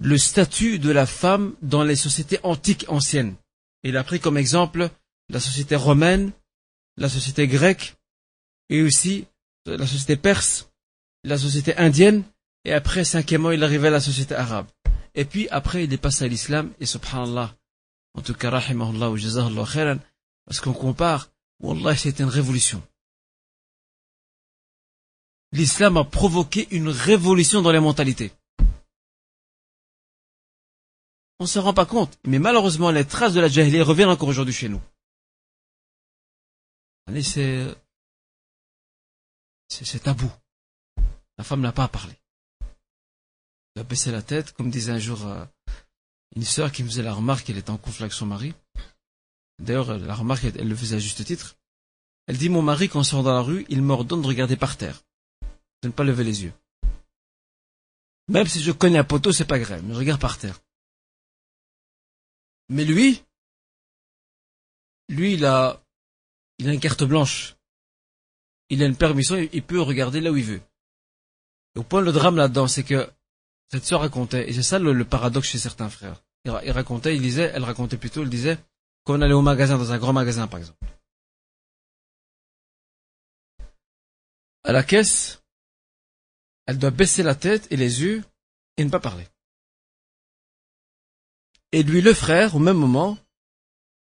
le 0.00 0.16
statut 0.16 0.78
de 0.78 0.90
la 0.90 1.04
femme 1.04 1.54
dans 1.60 1.82
les 1.82 1.96
sociétés 1.96 2.38
antiques 2.42 2.86
anciennes. 2.88 3.34
Il 3.82 3.98
a 3.98 4.04
pris 4.04 4.20
comme 4.20 4.38
exemple 4.38 4.88
la 5.28 5.40
société 5.40 5.76
romaine, 5.76 6.32
la 6.96 7.08
société 7.08 7.46
grecque, 7.48 7.96
et 8.68 8.82
aussi 8.82 9.26
la 9.66 9.86
société 9.86 10.16
perse, 10.16 10.70
la 11.24 11.38
société 11.38 11.76
indienne, 11.76 12.24
et 12.64 12.72
après, 12.72 13.04
cinquièmement, 13.04 13.50
il 13.50 13.62
arrivait 13.64 13.88
à 13.88 13.92
la 13.92 14.00
société 14.00 14.34
arabe. 14.34 14.66
Et 15.14 15.24
puis, 15.24 15.48
après, 15.50 15.84
il 15.84 15.92
est 15.92 16.22
à 16.22 16.28
l'islam, 16.28 16.72
et 16.80 16.86
subhanallah, 16.86 17.54
en 18.14 18.22
tout 18.22 18.34
cas, 18.34 18.50
rahimahullah 18.50 19.10
ou 19.10 19.16
jazahullah 19.16 19.64
khairan, 19.70 19.98
parce 20.46 20.60
qu'on 20.60 20.72
compare, 20.72 21.28
wallah, 21.60 21.96
c'était 21.96 22.22
une 22.22 22.28
révolution. 22.28 22.82
L'islam 25.52 25.98
a 25.98 26.04
provoqué 26.04 26.66
une 26.70 26.88
révolution 26.88 27.60
dans 27.60 27.72
les 27.72 27.80
mentalités. 27.80 28.32
On 31.38 31.44
ne 31.44 31.48
se 31.48 31.58
rend 31.58 31.74
pas 31.74 31.86
compte, 31.86 32.18
mais 32.24 32.38
malheureusement, 32.38 32.90
les 32.90 33.04
traces 33.04 33.34
de 33.34 33.40
la 33.40 33.48
jahiliya 33.48 33.84
reviennent 33.84 34.08
encore 34.08 34.28
aujourd'hui 34.28 34.54
chez 34.54 34.68
nous. 34.68 34.80
C'est 37.20 37.66
c'est 39.68 40.02
tabou. 40.02 40.30
La 41.36 41.44
femme 41.44 41.60
n'a 41.60 41.72
pas 41.72 41.84
à 41.84 41.88
parler. 41.88 42.14
Elle 43.74 43.82
a 43.82 43.84
baissé 43.84 44.10
la 44.10 44.22
tête, 44.22 44.52
comme 44.52 44.70
disait 44.70 44.92
un 44.92 44.98
jour 44.98 45.26
euh, 45.26 45.44
une 46.36 46.44
sœur 46.44 46.72
qui 46.72 46.82
me 46.82 46.88
faisait 46.88 47.02
la 47.02 47.12
remarque 47.12 47.44
qu'elle 47.44 47.58
était 47.58 47.70
en 47.70 47.78
conflit 47.78 48.04
avec 48.04 48.12
son 48.12 48.26
mari. 48.26 48.54
D'ailleurs, 49.58 49.98
la 49.98 50.14
remarque, 50.14 50.44
elle, 50.44 50.68
le 50.68 50.76
faisait 50.76 50.96
à 50.96 50.98
juste 50.98 51.24
titre. 51.24 51.56
Elle 52.26 52.38
dit, 52.38 52.48
mon 52.48 52.62
mari, 52.62 52.88
quand 52.88 53.00
on 53.00 53.04
sort 53.04 53.22
dans 53.22 53.34
la 53.34 53.40
rue, 53.40 53.66
il 53.68 53.82
m'ordonne 53.82 54.22
de 54.22 54.26
regarder 54.26 54.56
par 54.56 54.76
terre. 54.76 55.02
De 55.82 55.88
ne 55.88 55.92
pas 55.92 56.04
lever 56.04 56.24
les 56.24 56.44
yeux. 56.44 56.52
Même 58.28 58.46
si 58.46 58.62
je 58.62 58.72
connais 58.72 58.98
un 58.98 59.04
poteau, 59.04 59.32
c'est 59.32 59.44
pas 59.44 59.58
grave, 59.58 59.82
mais 59.84 59.94
je 59.94 59.98
regarde 59.98 60.20
par 60.20 60.38
terre. 60.38 60.60
Mais 62.68 62.84
lui, 62.84 63.22
lui, 65.08 65.34
il 65.34 65.44
a 65.44 65.82
il 66.62 66.68
a 66.68 66.72
une 66.72 66.80
carte 66.80 67.02
blanche. 67.02 67.56
Il 68.68 68.84
a 68.84 68.86
une 68.86 68.96
permission, 68.96 69.36
il 69.36 69.62
peut 69.64 69.80
regarder 69.80 70.20
là 70.20 70.30
où 70.30 70.36
il 70.36 70.44
veut. 70.44 70.62
au 71.74 71.82
point, 71.82 72.00
le 72.00 72.12
drame 72.12 72.36
là-dedans, 72.36 72.68
c'est 72.68 72.84
que 72.84 73.10
cette 73.68 73.84
soeur 73.84 74.00
racontait, 74.00 74.48
et 74.48 74.52
c'est 74.52 74.62
ça 74.62 74.78
le, 74.78 75.04
paradoxe 75.04 75.48
chez 75.48 75.58
certains 75.58 75.90
frères. 75.90 76.22
Il, 76.44 76.70
racontait, 76.70 77.16
il 77.16 77.22
disait, 77.22 77.50
elle 77.52 77.64
racontait 77.64 77.96
plutôt, 77.96 78.22
elle 78.22 78.30
disait, 78.30 78.58
qu'on 79.02 79.20
allait 79.22 79.34
au 79.34 79.42
magasin, 79.42 79.76
dans 79.76 79.90
un 79.90 79.98
grand 79.98 80.12
magasin 80.12 80.46
par 80.46 80.60
exemple. 80.60 80.78
À 84.62 84.70
la 84.70 84.84
caisse, 84.84 85.42
elle 86.66 86.78
doit 86.78 86.90
baisser 86.90 87.24
la 87.24 87.34
tête 87.34 87.66
et 87.72 87.76
les 87.76 88.02
yeux 88.02 88.22
et 88.76 88.84
ne 88.84 88.90
pas 88.90 89.00
parler. 89.00 89.26
Et 91.72 91.82
lui, 91.82 92.02
le 92.02 92.14
frère, 92.14 92.54
au 92.54 92.60
même 92.60 92.76
moment, 92.76 93.18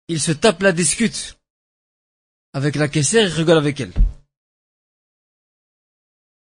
il 0.08 0.20
se 0.20 0.32
tape 0.32 0.62
la 0.62 0.72
discute 0.72 1.37
avec 2.52 2.76
la 2.76 2.88
caissière, 2.88 3.28
il 3.28 3.32
rigole 3.32 3.58
avec 3.58 3.80
elle. 3.80 3.92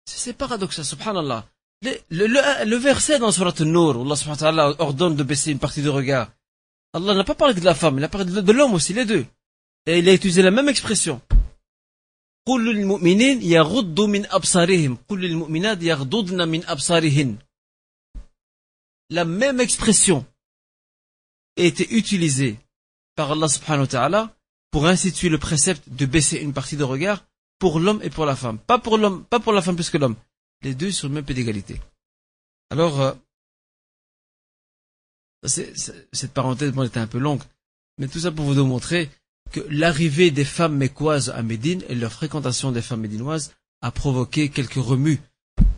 C'est 0.05 0.33
paradoxal, 0.33 0.85
subhanallah. 0.85 1.47
Le, 1.81 2.27
le, 2.27 2.65
le, 2.65 2.77
verset 2.77 3.19
dans 3.19 3.31
Surat 3.31 3.53
Al-Nur, 3.59 4.01
Allah 4.01 4.15
subhanahu 4.15 4.29
wa 4.29 4.37
ta'ala 4.37 4.81
ordonne 4.81 5.15
de 5.15 5.23
baisser 5.23 5.51
une 5.51 5.59
partie 5.59 5.81
de 5.81 5.89
regard. 5.89 6.31
Allah 6.93 7.13
n'a 7.13 7.23
pas 7.23 7.35
parlé 7.35 7.53
de 7.53 7.65
la 7.65 7.75
femme, 7.75 7.97
il 7.97 8.03
a 8.03 8.07
parlé 8.07 8.31
de, 8.31 8.51
l'homme 8.51 8.73
aussi, 8.73 8.93
les 8.93 9.05
deux. 9.05 9.25
Et 9.85 9.99
il 9.99 10.07
a 10.07 10.13
utilisé 10.13 10.41
la 10.41 10.51
même 10.51 10.69
expression. 10.69 11.19
La 19.09 19.25
même 19.25 19.59
expression 19.59 20.25
a 21.57 21.61
été 21.61 21.93
utilisée 21.93 22.57
par 23.15 23.31
Allah 23.31 23.47
subhanahu 23.47 23.81
wa 23.81 23.87
ta'ala 23.87 24.35
pour 24.73 24.87
instituer 24.87 25.29
le 25.29 25.37
précepte 25.37 25.87
de 25.87 26.07
baisser 26.07 26.39
une 26.39 26.51
partie 26.51 26.77
de 26.77 26.83
regard 26.83 27.23
pour 27.59 27.79
l'homme 27.79 27.99
et 28.01 28.09
pour 28.09 28.25
la 28.25 28.35
femme. 28.35 28.57
Pas 28.57 28.79
pour 28.79 28.97
l'homme, 28.97 29.23
pas 29.23 29.39
pour 29.39 29.53
la 29.53 29.61
femme 29.61 29.75
plus 29.75 29.91
que 29.91 29.99
l'homme. 29.99 30.15
Les 30.63 30.73
deux 30.73 30.91
sur 30.91 31.07
le 31.07 31.13
même 31.13 31.23
pied 31.23 31.35
d'égalité. 31.35 31.79
Alors, 32.71 32.99
euh, 32.99 33.13
cette 35.45 36.33
parenthèse 36.33 36.71
bon, 36.71 36.81
était 36.81 36.99
un 36.99 37.05
peu 37.05 37.19
longue, 37.19 37.43
mais 37.99 38.07
tout 38.07 38.19
ça 38.19 38.31
pour 38.31 38.45
vous 38.45 38.55
démontrer 38.55 39.11
que 39.51 39.59
l'arrivée 39.69 40.31
des 40.31 40.43
femmes 40.43 40.75
mécoises 40.75 41.29
à 41.29 41.43
Médine 41.43 41.83
et 41.87 41.93
leur 41.93 42.11
fréquentation 42.11 42.71
des 42.71 42.81
femmes 42.81 43.01
médinoises 43.01 43.53
a 43.81 43.91
provoqué 43.91 44.49
quelques 44.49 44.73
remues 44.73 45.21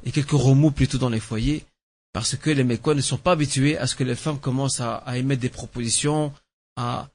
et 0.05 0.13
quelques 0.13 0.31
remous 0.31 0.71
plutôt 0.71 0.99
dans 0.99 1.09
les 1.09 1.19
foyers, 1.19 1.65
parce 2.13 2.37
que 2.37 2.49
les 2.49 2.63
Mécois 2.63 2.95
ne 2.95 3.01
sont 3.01 3.17
pas 3.17 3.33
habitués 3.33 3.77
à 3.77 3.87
ce 3.87 3.95
que 3.95 4.05
les 4.05 4.15
femmes 4.15 4.39
commencent 4.39 4.79
à, 4.79 5.03
émettre 5.17 5.41
des 5.41 5.49
propositions, 5.49 6.31
à, 6.77 7.09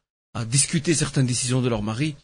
discuter 0.47 0.95
certaines 0.95 1.27
décisions 1.27 1.61
de 1.61 1.69
leur 1.69 1.83
mari, 1.83 2.17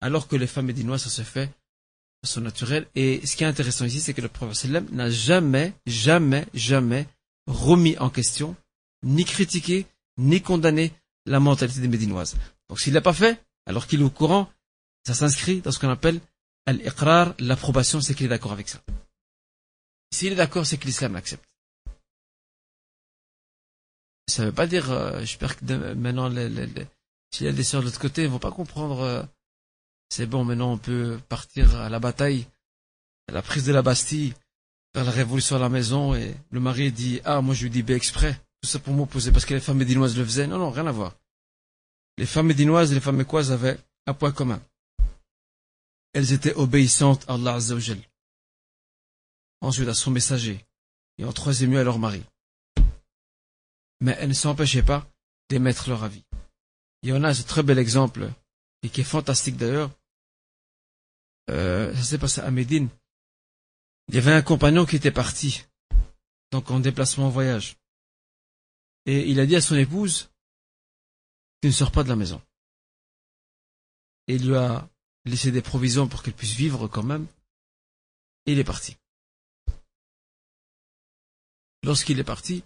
alors 0.00 0.28
que 0.28 0.36
les 0.36 0.46
femmes 0.46 0.66
médinoises, 0.66 1.04
ça 1.04 1.10
se 1.10 1.22
fait 1.22 1.46
de 1.46 2.26
façon 2.28 2.40
naturelle. 2.40 2.86
Et 2.94 3.26
ce 3.26 3.36
qui 3.36 3.44
est 3.44 3.46
intéressant 3.46 3.84
ici, 3.84 4.00
c'est 4.00 4.14
que 4.14 4.20
le 4.20 4.28
prophète 4.28 4.70
n'a 4.92 5.10
jamais, 5.10 5.72
jamais, 5.86 6.46
jamais 6.54 7.06
remis 7.46 7.96
en 7.98 8.10
question, 8.10 8.56
ni 9.02 9.24
critiqué, 9.24 9.86
ni 10.18 10.40
condamné 10.40 10.92
la 11.26 11.40
mentalité 11.40 11.80
des 11.80 11.88
Médinoises. 11.88 12.36
Donc 12.68 12.80
s'il 12.80 12.92
l'a 12.92 13.00
pas 13.00 13.12
fait, 13.12 13.42
alors 13.66 13.86
qu'il 13.86 14.00
est 14.00 14.04
au 14.04 14.10
courant, 14.10 14.50
ça 15.06 15.14
s'inscrit 15.14 15.60
dans 15.60 15.72
ce 15.72 15.78
qu'on 15.78 15.90
appelle 15.90 16.20
al-iqrar, 16.66 17.34
l'approbation, 17.38 18.00
c'est 18.00 18.14
qu'il 18.14 18.26
est 18.26 18.30
d'accord 18.30 18.52
avec 18.52 18.68
ça. 18.68 18.80
S'il 20.12 20.32
est 20.32 20.36
d'accord, 20.36 20.66
c'est 20.66 20.78
que 20.78 20.86
l'islam 20.86 21.14
l'accepte. 21.14 21.44
Ça 24.28 24.42
ne 24.42 24.46
veut 24.48 24.54
pas 24.54 24.66
dire, 24.66 24.90
euh, 24.90 25.20
j'espère 25.20 25.58
que 25.58 25.94
maintenant, 25.94 26.30
s'il 27.34 27.46
y 27.46 27.48
a 27.48 27.52
des 27.52 27.64
sœurs 27.64 27.80
de 27.80 27.86
l'autre 27.86 27.98
côté, 27.98 28.22
ne 28.22 28.28
vont 28.28 28.38
pas 28.38 28.52
comprendre, 28.52 29.00
euh, 29.00 29.22
c'est 30.08 30.24
bon, 30.26 30.44
maintenant 30.44 30.74
on 30.74 30.78
peut 30.78 31.18
partir 31.28 31.74
à 31.80 31.88
la 31.88 31.98
bataille, 31.98 32.46
à 33.28 33.32
la 33.32 33.42
prise 33.42 33.64
de 33.64 33.72
la 33.72 33.82
Bastille, 33.82 34.34
faire 34.92 35.02
la 35.02 35.10
révolution 35.10 35.56
à 35.56 35.58
la 35.58 35.68
maison, 35.68 36.14
et 36.14 36.32
le 36.50 36.60
mari 36.60 36.92
dit, 36.92 37.20
ah, 37.24 37.40
moi 37.40 37.52
je 37.56 37.64
lui 37.64 37.70
dis 37.70 37.82
B 37.82 37.90
exprès, 37.90 38.40
tout 38.62 38.68
ça 38.68 38.78
pour 38.78 38.94
m'opposer, 38.94 39.32
parce 39.32 39.46
que 39.46 39.54
les 39.54 39.58
femmes 39.58 39.78
médinoises 39.78 40.16
le 40.16 40.24
faisaient. 40.24 40.46
Non, 40.46 40.58
non, 40.58 40.70
rien 40.70 40.86
à 40.86 40.92
voir. 40.92 41.16
Les 42.18 42.26
femmes 42.26 42.46
médinoises 42.46 42.92
et 42.92 42.94
les 42.94 43.00
femmes 43.00 43.20
écoises 43.20 43.50
avaient 43.50 43.80
un 44.06 44.14
point 44.14 44.30
commun. 44.30 44.62
Elles 46.12 46.32
étaient 46.32 46.54
obéissantes 46.54 47.28
à 47.28 47.34
Allah 47.34 47.54
Azzawajal. 47.54 47.98
Ensuite 49.60 49.88
à 49.88 49.94
son 49.94 50.12
messager. 50.12 50.64
Et 51.18 51.24
en 51.24 51.32
troisième 51.32 51.72
lieu 51.72 51.80
à 51.80 51.84
leur 51.84 51.98
mari. 51.98 52.22
Mais 54.00 54.16
elles 54.20 54.28
ne 54.28 54.34
s'empêchaient 54.34 54.84
pas 54.84 55.04
d'émettre 55.50 55.88
leur 55.88 56.04
avis. 56.04 56.23
Il 57.04 57.10
y 57.10 57.12
en 57.12 57.22
a 57.22 57.34
ce 57.34 57.42
très 57.42 57.62
bel 57.62 57.78
exemple, 57.78 58.32
et 58.82 58.88
qui 58.88 59.02
est 59.02 59.04
fantastique 59.04 59.58
d'ailleurs. 59.58 59.90
Euh, 61.50 61.94
ça 61.96 62.02
s'est 62.02 62.18
passé 62.18 62.40
à 62.40 62.50
Médine. 62.50 62.88
Il 64.08 64.14
y 64.14 64.18
avait 64.18 64.32
un 64.32 64.40
compagnon 64.40 64.86
qui 64.86 64.96
était 64.96 65.10
parti, 65.10 65.66
donc 66.50 66.70
en 66.70 66.80
déplacement 66.80 67.26
en 67.26 67.28
voyage. 67.28 67.76
Et 69.04 69.28
il 69.28 69.38
a 69.38 69.44
dit 69.44 69.54
à 69.54 69.60
son 69.60 69.76
épouse, 69.76 70.30
ne 71.62 71.70
sort 71.70 71.92
pas 71.92 72.04
de 72.04 72.08
la 72.08 72.16
maison. 72.16 72.40
Il 74.26 74.48
lui 74.48 74.56
a 74.56 74.88
laissé 75.26 75.52
des 75.52 75.60
provisions 75.60 76.08
pour 76.08 76.22
qu'elle 76.22 76.32
puisse 76.32 76.54
vivre 76.54 76.88
quand 76.88 77.02
même. 77.02 77.26
Et 78.46 78.52
il 78.52 78.58
est 78.58 78.64
parti. 78.64 78.96
Lorsqu'il 81.82 82.18
est 82.18 82.24
parti, 82.24 82.64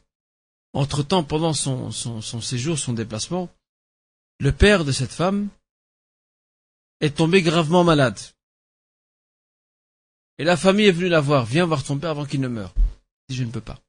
entre-temps, 0.75 1.25
pendant 1.25 1.55
son 1.55 1.91
séjour, 1.91 2.79
son 2.79 2.93
déplacement, 2.93 3.51
le 4.41 4.53
père 4.53 4.85
de 4.85 4.93
cette 4.93 5.13
femme 5.13 5.49
est 7.01 7.17
tombé 7.17 7.43
gravement 7.43 7.85
malade. 7.85 8.19
Et 10.39 10.45
la 10.45 10.57
famille 10.57 10.87
est 10.87 10.93
venue 10.93 11.09
la 11.09 11.21
voir. 11.21 11.45
Viens 11.45 11.67
voir 11.67 11.83
ton 11.83 11.99
père 11.99 12.11
avant 12.11 12.25
qu'il 12.25 12.41
ne 12.41 12.49
meure. 12.49 12.73
Il 13.29 13.33
dit, 13.33 13.37
je 13.37 13.45
ne 13.45 13.51
peux 13.51 13.61
pas. 13.61 13.81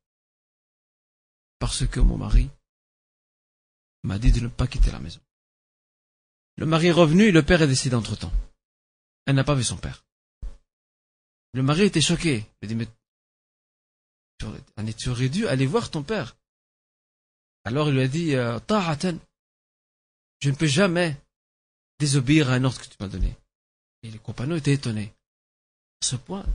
Parce 1.59 1.85
que 1.85 1.99
mon 1.99 2.17
mari 2.17 2.49
m'a 4.03 4.17
dit 4.17 4.31
de 4.31 4.39
ne 4.39 4.47
pas 4.47 4.67
quitter 4.67 4.91
la 4.91 4.99
maison. 4.99 5.19
Le 6.57 6.65
mari 6.65 6.87
est 6.87 6.91
revenu 6.91 7.25
et 7.25 7.31
le 7.31 7.43
père 7.43 7.61
est 7.61 7.67
décédé 7.67 7.95
entre-temps. 7.95 8.31
Elle 9.25 9.35
n'a 9.35 9.43
pas 9.43 9.53
vu 9.53 9.63
son 9.63 9.77
père. 9.77 10.03
Le 11.53 11.61
mari 11.61 11.83
était 11.83 12.01
choqué. 12.01 12.45
Il 12.61 12.67
dit, 12.67 12.75
mais 12.75 12.87
tu 14.93 15.09
aurais 15.09 15.29
dû 15.29 15.47
aller 15.47 15.65
voir 15.65 15.91
ton 15.91 16.01
père. 16.01 16.37
Alors 17.65 17.89
il 17.89 17.95
lui 17.95 18.01
a 18.01 18.07
dit, 18.07 18.35
euh, 18.35 18.59
je 20.39 20.49
ne 20.49 20.55
peux 20.55 20.67
jamais 20.67 21.17
désobéir 21.99 22.49
à 22.49 22.53
un 22.53 22.63
ordre 22.63 22.79
que 22.79 22.87
tu 22.87 22.95
m'as 22.99 23.07
donné. 23.07 23.35
Et 24.03 24.11
le 24.11 24.19
compagnon 24.19 24.55
était 24.55 24.73
étonné. 24.73 25.13
À 26.01 26.05
ce 26.05 26.15
point. 26.15 26.45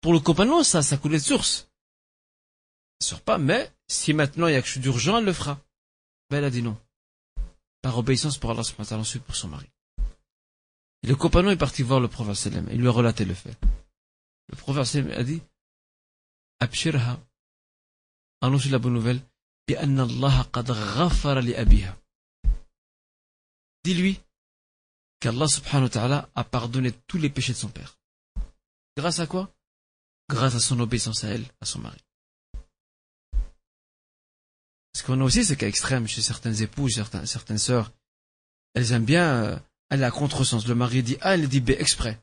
Pour 0.00 0.12
le 0.12 0.20
compagnon, 0.20 0.64
ça, 0.64 0.82
ça 0.82 0.96
coulait 0.96 1.18
de 1.18 1.22
source. 1.22 1.68
Ça 3.00 3.16
pas, 3.18 3.38
mais 3.38 3.72
si 3.88 4.12
maintenant 4.14 4.46
il 4.46 4.52
y 4.52 4.56
a 4.56 4.62
quelque 4.62 4.70
chose 4.70 4.82
d'urgent, 4.82 5.18
elle 5.18 5.24
le 5.24 5.32
fera 5.32 5.60
elle 6.36 6.44
a 6.44 6.50
dit 6.50 6.62
non. 6.62 6.78
Par 7.82 7.98
obéissance 7.98 8.38
pour 8.38 8.50
Allah 8.50 8.62
ensuite 8.92 9.24
pour 9.24 9.36
son 9.36 9.48
mari. 9.48 9.68
Le 11.02 11.16
compagnon 11.16 11.50
est 11.50 11.56
parti 11.56 11.82
voir 11.82 12.00
le 12.00 12.08
prophète 12.08 12.52
et 12.54 12.74
il 12.74 12.80
lui 12.80 12.88
a 12.88 12.92
relaté 12.92 13.24
le 13.24 13.34
fait. 13.34 13.56
Le 14.48 14.56
prophète 14.56 15.04
a 15.12 15.24
dit 15.24 15.42
Abshirha, 16.60 17.20
annonce 18.40 18.66
la 18.66 18.78
bonne 18.78 18.94
nouvelle, 18.94 19.20
Dis-lui 23.84 24.20
qu'Allah 25.20 25.48
subhanahu 25.48 25.84
wa 25.84 25.88
ta'ala 25.90 26.30
a 26.34 26.44
pardonné 26.44 26.92
tous 27.06 27.18
les 27.18 27.30
péchés 27.30 27.52
de 27.52 27.58
son 27.58 27.68
père. 27.68 27.98
Grâce 28.96 29.20
à 29.20 29.26
quoi? 29.26 29.54
Grâce 30.28 30.54
à 30.54 30.60
son 30.60 30.78
obéissance 30.80 31.24
à 31.24 31.28
elle, 31.28 31.44
à 31.60 31.66
son 31.66 31.80
mari. 31.80 31.98
Parce 34.92 35.04
qu'on 35.04 35.20
a 35.20 35.24
aussi 35.24 35.44
ce 35.44 35.54
cas 35.54 35.66
extrême 35.66 36.06
chez 36.06 36.22
certaines 36.22 36.60
épouses, 36.60 36.94
certaines, 36.94 37.26
certaines 37.26 37.58
sœurs. 37.58 37.92
Elles 38.74 38.92
aiment 38.92 39.04
bien 39.04 39.44
euh, 39.44 39.58
aller 39.90 40.04
à 40.04 40.10
contresens. 40.10 40.66
Le 40.66 40.74
mari 40.74 41.02
dit 41.02 41.16
A, 41.20 41.34
elle 41.34 41.48
dit 41.48 41.60
B 41.60 41.70
exprès. 41.70 42.20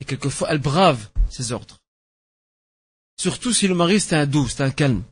Et 0.00 0.04
quelquefois, 0.04 0.48
elles 0.50 0.58
bravent 0.58 1.08
ses 1.28 1.52
ordres. 1.52 1.78
Surtout 3.16 3.52
si 3.52 3.68
le 3.68 3.74
mari 3.74 4.00
c'est 4.00 4.16
un 4.16 4.26
doux, 4.26 4.48
c'est 4.48 4.62
un 4.62 4.70
calme. 4.70 5.02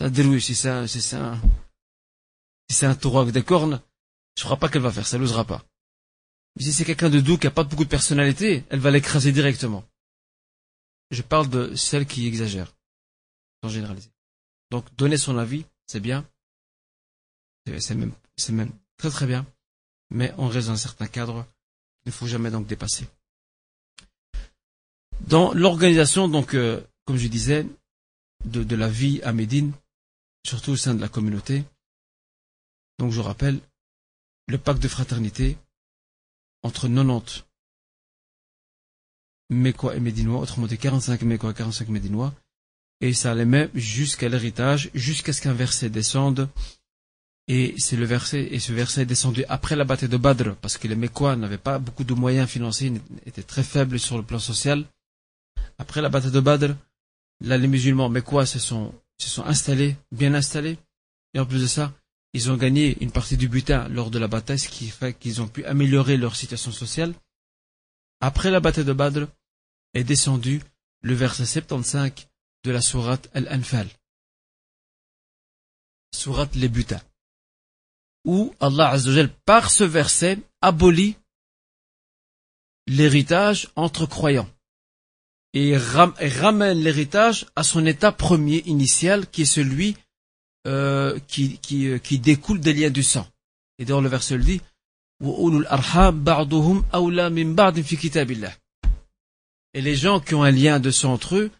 C'est 0.00 0.06
un 0.06 0.38
si 0.40 0.54
c'est 0.54 0.68
un, 0.68 0.86
si 0.86 1.02
c'est 1.02 1.16
un, 1.16 1.40
si 2.70 2.76
c'est 2.76 2.86
un 2.86 2.94
taureau 2.94 3.20
avec 3.20 3.34
des 3.34 3.42
cornes, 3.42 3.82
je 4.36 4.44
crois 4.44 4.56
pas 4.56 4.68
qu'elle 4.68 4.82
va 4.82 4.92
faire, 4.92 5.06
ça 5.06 5.18
n'osera 5.18 5.44
pas. 5.44 5.64
Mais 6.56 6.64
si 6.64 6.72
c'est 6.72 6.84
quelqu'un 6.84 7.10
de 7.10 7.20
doux 7.20 7.38
qui 7.38 7.46
n'a 7.46 7.50
pas 7.50 7.64
beaucoup 7.64 7.84
de 7.84 7.90
personnalité, 7.90 8.64
elle 8.70 8.80
va 8.80 8.90
l'écraser 8.90 9.32
directement. 9.32 9.84
Je 11.10 11.22
parle 11.22 11.48
de 11.48 11.74
celle 11.74 12.06
qui 12.06 12.26
exagère, 12.26 12.74
en 13.62 13.68
généralisé. 13.68 14.10
Donc 14.70 14.94
donner 14.96 15.16
son 15.16 15.38
avis, 15.38 15.64
c'est 15.86 16.00
bien. 16.00 16.28
C'est 17.78 17.94
même, 17.94 18.12
même 18.50 18.72
très 18.96 19.10
très 19.10 19.26
bien. 19.26 19.46
Mais 20.10 20.32
on 20.38 20.48
reste 20.48 20.68
dans 20.68 20.74
un 20.74 20.78
certain 20.78 21.06
cadre 21.06 21.44
qu'il 22.02 22.10
ne 22.10 22.12
faut 22.12 22.26
jamais 22.26 22.50
donc 22.50 22.66
dépasser. 22.66 23.06
Dans 25.20 25.52
l'organisation, 25.52 26.28
donc, 26.28 26.54
euh, 26.54 26.80
comme 27.04 27.16
je 27.16 27.26
disais, 27.26 27.66
de, 28.44 28.62
de, 28.62 28.76
la 28.76 28.88
vie 28.88 29.20
à 29.22 29.32
Médine, 29.32 29.72
surtout 30.46 30.72
au 30.72 30.76
sein 30.76 30.94
de 30.94 31.00
la 31.00 31.08
communauté, 31.08 31.64
donc 32.98 33.12
je 33.12 33.20
rappelle 33.20 33.60
le 34.46 34.58
pacte 34.58 34.82
de 34.82 34.88
fraternité 34.88 35.58
entre 36.62 36.88
90 36.88 37.44
Mécois 39.48 39.94
et 39.94 40.00
Médinois, 40.00 40.40
autrement 40.40 40.66
dit 40.66 40.78
45 40.78 41.22
Mécois 41.22 41.50
et 41.50 41.54
45 41.54 41.88
Médinois, 41.88 42.34
et 43.00 43.12
ça 43.12 43.34
les 43.34 43.44
met 43.44 43.70
jusqu'à 43.74 44.28
l'héritage, 44.28 44.90
jusqu'à 44.94 45.32
ce 45.32 45.40
qu'un 45.40 45.52
verset 45.52 45.90
descende. 45.90 46.48
Et 47.48 47.74
c'est 47.78 47.96
le 47.96 48.06
verset, 48.06 48.48
et 48.50 48.58
ce 48.58 48.72
verset 48.72 49.02
est 49.02 49.06
descendu 49.06 49.44
après 49.48 49.76
la 49.76 49.84
bataille 49.84 50.08
de 50.08 50.16
Badr, 50.16 50.56
parce 50.56 50.78
que 50.78 50.88
les 50.88 50.96
Mécois 50.96 51.36
n'avaient 51.36 51.58
pas 51.58 51.78
beaucoup 51.78 52.02
de 52.02 52.14
moyens 52.14 52.48
financiers, 52.48 52.92
étaient 53.24 53.44
très 53.44 53.62
faibles 53.62 54.00
sur 54.00 54.16
le 54.16 54.24
plan 54.24 54.40
social. 54.40 54.84
Après 55.78 56.00
la 56.00 56.08
bataille 56.08 56.32
de 56.32 56.40
Badr, 56.40 56.74
là, 57.40 57.56
les 57.56 57.68
musulmans 57.68 58.08
Mécois 58.08 58.46
se 58.46 58.58
sont, 58.58 58.92
se 59.18 59.28
sont 59.28 59.44
installés, 59.44 59.96
bien 60.10 60.34
installés, 60.34 60.76
et 61.34 61.38
en 61.38 61.46
plus 61.46 61.62
de 61.62 61.68
ça, 61.68 61.92
ils 62.32 62.50
ont 62.50 62.56
gagné 62.56 62.96
une 63.00 63.12
partie 63.12 63.36
du 63.36 63.48
butin 63.48 63.88
lors 63.88 64.10
de 64.10 64.18
la 64.18 64.28
bataille, 64.28 64.58
ce 64.58 64.68
qui 64.68 64.88
fait 64.88 65.14
qu'ils 65.14 65.40
ont 65.40 65.48
pu 65.48 65.64
améliorer 65.64 66.16
leur 66.16 66.36
situation 66.36 66.70
sociale. 66.70 67.14
Après 68.20 68.50
la 68.50 68.60
bataille 68.60 68.84
de 68.84 68.92
Badr, 68.92 69.26
est 69.94 70.04
descendu 70.04 70.60
le 71.02 71.14
verset 71.14 71.46
75 71.46 72.12
de 72.64 72.70
la 72.70 72.80
sourate 72.80 73.28
Al-Anfal. 73.34 73.88
Sourate 76.14 76.54
les 76.54 76.68
butins. 76.68 77.02
Où 78.24 78.54
Allah 78.60 78.90
Azzawajal, 78.90 79.30
par 79.44 79.70
ce 79.70 79.84
verset, 79.84 80.38
abolit 80.60 81.16
l'héritage 82.86 83.68
entre 83.76 84.06
croyants 84.06 84.48
et, 85.52 85.76
ramène 85.76 86.80
l'héritage 86.80 87.46
à 87.56 87.62
son 87.62 87.86
état 87.86 88.12
premier 88.12 88.62
initial 88.66 89.28
qui 89.30 89.42
est 89.42 89.46
celui 89.46 89.96
euh, 90.66 91.18
qui, 91.26 91.58
qui, 91.58 91.88
euh, 91.88 91.98
qui 91.98 92.18
découle 92.18 92.60
des 92.60 92.74
liens 92.74 92.90
du 92.90 93.02
sang. 93.02 93.26
Et 93.78 93.84
dans 93.84 94.00
le 94.00 94.08
verset 94.08 94.36
le 94.36 94.44
dit 94.44 94.60
et 95.18 95.24
les 99.80 99.96
gens 99.96 100.20
qui 100.20 100.34
ont 100.34 100.42
un 100.42 100.50
lien 100.50 100.78
de 100.78 100.90
sang 100.90 101.14
entre 101.14 101.36
eux 101.36 101.50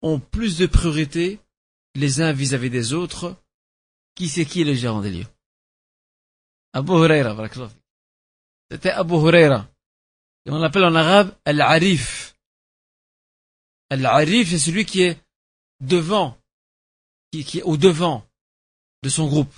ont 0.00 0.18
plus 0.18 0.56
de 0.56 0.64
priorité 0.66 1.38
les 1.94 2.22
uns 2.22 2.32
vis-à-vis 2.32 2.70
des 2.70 2.94
autres. 2.94 3.36
Qui 4.14 4.28
c'est 4.28 4.46
qui 4.46 4.62
est 4.62 4.64
le 4.64 4.74
gérant 4.74 5.02
des 5.02 5.10
lieux? 5.10 5.26
Abu 6.72 6.92
Huraira, 6.92 7.36
c'était 8.70 8.90
Abu 8.90 9.14
Huraira. 9.14 9.68
Et 10.46 10.50
on 10.50 10.58
l'appelle 10.58 10.84
en 10.84 10.94
arabe 10.94 11.34
Al-Arif. 11.44 12.34
Al-Arif, 13.90 14.50
c'est 14.50 14.58
celui 14.58 14.86
qui 14.86 15.02
est 15.02 15.20
devant, 15.80 16.38
qui, 17.30 17.44
qui 17.44 17.58
est 17.58 17.62
au 17.62 17.76
devant 17.76 18.26
de 19.02 19.08
son 19.08 19.26
groupe. 19.26 19.54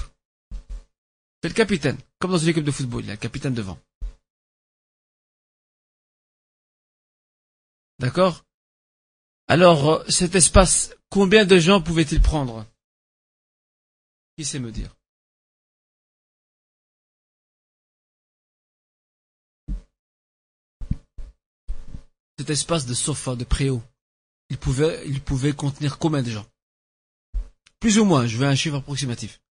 C'est 1.42 1.48
le 1.48 1.54
capitaine. 1.54 1.98
Comme 2.18 2.30
dans 2.30 2.38
une 2.38 2.48
équipe 2.48 2.64
de 2.64 2.70
football, 2.70 3.02
il 3.02 3.06
y 3.08 3.10
a 3.10 3.14
le 3.14 3.18
capitaine 3.18 3.54
devant. 3.54 3.78
D'accord? 7.98 8.44
Alors, 9.46 9.88
euh, 9.88 10.04
cet 10.08 10.34
espace, 10.34 10.94
combien 11.10 11.44
de 11.44 11.58
gens 11.58 11.82
pouvait-il 11.82 12.20
prendre? 12.20 12.66
Qui 14.36 14.44
sait 14.44 14.58
me 14.58 14.72
dire? 14.72 14.96
Cet 22.38 22.50
espace 22.50 22.86
de 22.86 22.94
sofa, 22.94 23.36
de 23.36 23.44
préau, 23.44 23.82
il 24.48 24.58
pouvait, 24.58 25.06
il 25.06 25.22
pouvait 25.22 25.52
contenir 25.52 25.98
combien 25.98 26.22
de 26.22 26.30
gens? 26.30 26.46
Plus 27.84 27.98
ou 27.98 28.06
moins, 28.06 28.26
je 28.26 28.38
veux 28.38 28.46
un 28.46 28.54
chiffre 28.54 28.76
approximatif. 28.76 29.42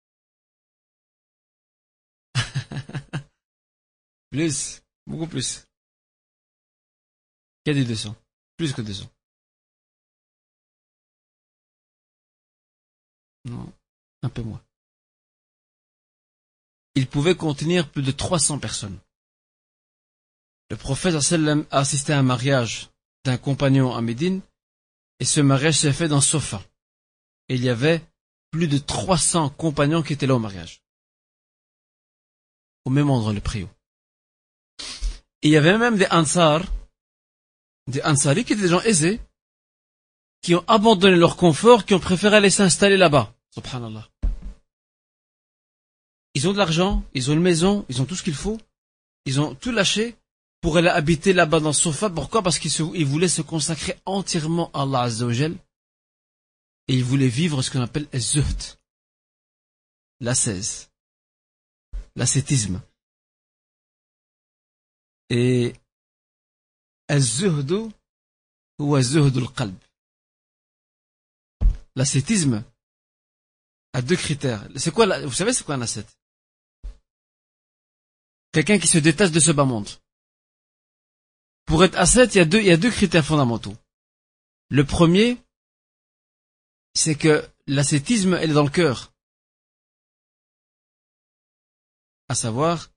plus, 4.31 4.81
beaucoup 5.05 5.27
plus. 5.27 5.67
Qui 7.63 7.69
a 7.69 7.73
dit 7.75 7.85
200 7.85 8.15
Plus 8.57 8.73
que 8.73 8.81
200. 8.81 9.07
Non, 13.45 13.71
un 14.23 14.29
peu 14.29 14.41
moins. 14.41 14.65
Il 16.95 17.05
pouvait 17.05 17.35
contenir 17.35 17.91
plus 17.91 18.01
de 18.01 18.11
300 18.11 18.57
personnes. 18.57 18.99
Le 20.71 20.77
prophète 20.77 21.13
a 21.13 21.77
assisté 21.77 22.13
à 22.13 22.17
un 22.17 22.23
mariage 22.23 22.89
d'un 23.25 23.37
compagnon 23.37 23.93
à 23.93 24.01
Médine, 24.01 24.41
et 25.19 25.25
ce 25.25 25.39
mariage 25.39 25.77
s'est 25.77 25.93
fait 25.93 26.07
dans 26.07 26.19
Sofa. 26.19 26.63
Il 27.47 27.63
y 27.63 27.69
avait 27.69 28.01
plus 28.53 28.67
de 28.67 28.77
300 28.77 29.49
compagnons 29.49 30.03
qui 30.03 30.13
étaient 30.13 30.27
là 30.27 30.35
au 30.35 30.39
mariage. 30.39 30.83
Au 32.85 32.91
même 32.91 33.09
endroit, 33.09 33.33
le 33.33 33.41
préau. 33.41 33.67
Et 35.41 35.47
il 35.47 35.49
y 35.49 35.57
avait 35.57 35.75
même 35.75 35.97
des 35.97 36.05
Ansar, 36.11 36.61
des 37.87 38.03
Ansari 38.03 38.45
qui 38.45 38.53
étaient 38.53 38.61
des 38.61 38.67
gens 38.67 38.81
aisés, 38.81 39.19
qui 40.43 40.53
ont 40.53 40.63
abandonné 40.67 41.15
leur 41.15 41.35
confort, 41.35 41.83
qui 41.83 41.95
ont 41.95 41.99
préféré 41.99 42.37
aller 42.37 42.51
s'installer 42.51 42.95
là-bas. 42.95 43.33
Subhanallah. 43.49 44.07
Ils 46.35 46.47
ont 46.47 46.53
de 46.53 46.59
l'argent, 46.59 47.03
ils 47.15 47.31
ont 47.31 47.33
une 47.33 47.41
maison, 47.41 47.85
ils 47.89 48.01
ont 48.03 48.05
tout 48.05 48.15
ce 48.15 48.21
qu'il 48.21 48.35
faut, 48.35 48.59
ils 49.25 49.39
ont 49.41 49.55
tout 49.55 49.71
lâché 49.71 50.15
pour 50.61 50.77
aller 50.77 50.89
habiter 50.89 51.33
là-bas 51.33 51.59
dans 51.59 51.73
Sofa. 51.73 52.07
Pourquoi? 52.11 52.43
Parce 52.43 52.59
qu'ils 52.59 53.05
voulaient 53.05 53.27
se 53.27 53.41
consacrer 53.41 53.95
entièrement 54.05 54.69
à 54.73 54.83
Allah 54.83 55.01
Azzawajal 55.01 55.55
et 56.88 56.94
ils 56.94 57.04
voulaient 57.04 57.28
vivre 57.28 57.62
ce 57.62 57.70
qu'on 57.70 57.80
appelle 57.82 58.08
zuhd, 58.14 58.78
l'ascèse, 60.20 60.90
l'ascétisme. 62.16 62.80
Et 65.30 65.74
الزهد 67.10 67.92
ou 68.80 68.96
الزهد 68.96 69.36
القلب. 69.36 69.78
L'ascétisme 71.96 72.64
a 73.92 74.02
deux 74.02 74.16
critères. 74.16 74.68
C'est 74.76 74.92
quoi, 74.92 75.20
vous 75.26 75.32
savez 75.32 75.52
c'est 75.52 75.64
quoi 75.64 75.74
un 75.74 75.82
ascète 75.82 76.18
Quelqu'un 78.52 78.78
qui 78.78 78.86
se 78.86 78.98
détache 78.98 79.32
de 79.32 79.40
ce 79.40 79.52
bas 79.52 79.64
monde. 79.64 79.88
Pour 81.66 81.84
être 81.84 81.98
ascète, 81.98 82.34
il 82.34 82.38
y 82.38 82.40
a 82.40 82.44
deux, 82.44 82.60
il 82.60 82.66
y 82.66 82.70
a 82.70 82.76
deux 82.76 82.90
critères 82.90 83.24
fondamentaux. 83.24 83.76
Le 84.70 84.84
premier, 84.84 85.38
c'est 86.93 87.15
que 87.15 87.47
l'ascétisme, 87.67 88.35
elle 88.35 88.51
est 88.51 88.53
dans 88.53 88.63
le 88.63 88.69
cœur. 88.69 89.11
À 92.29 92.35
savoir, 92.35 92.89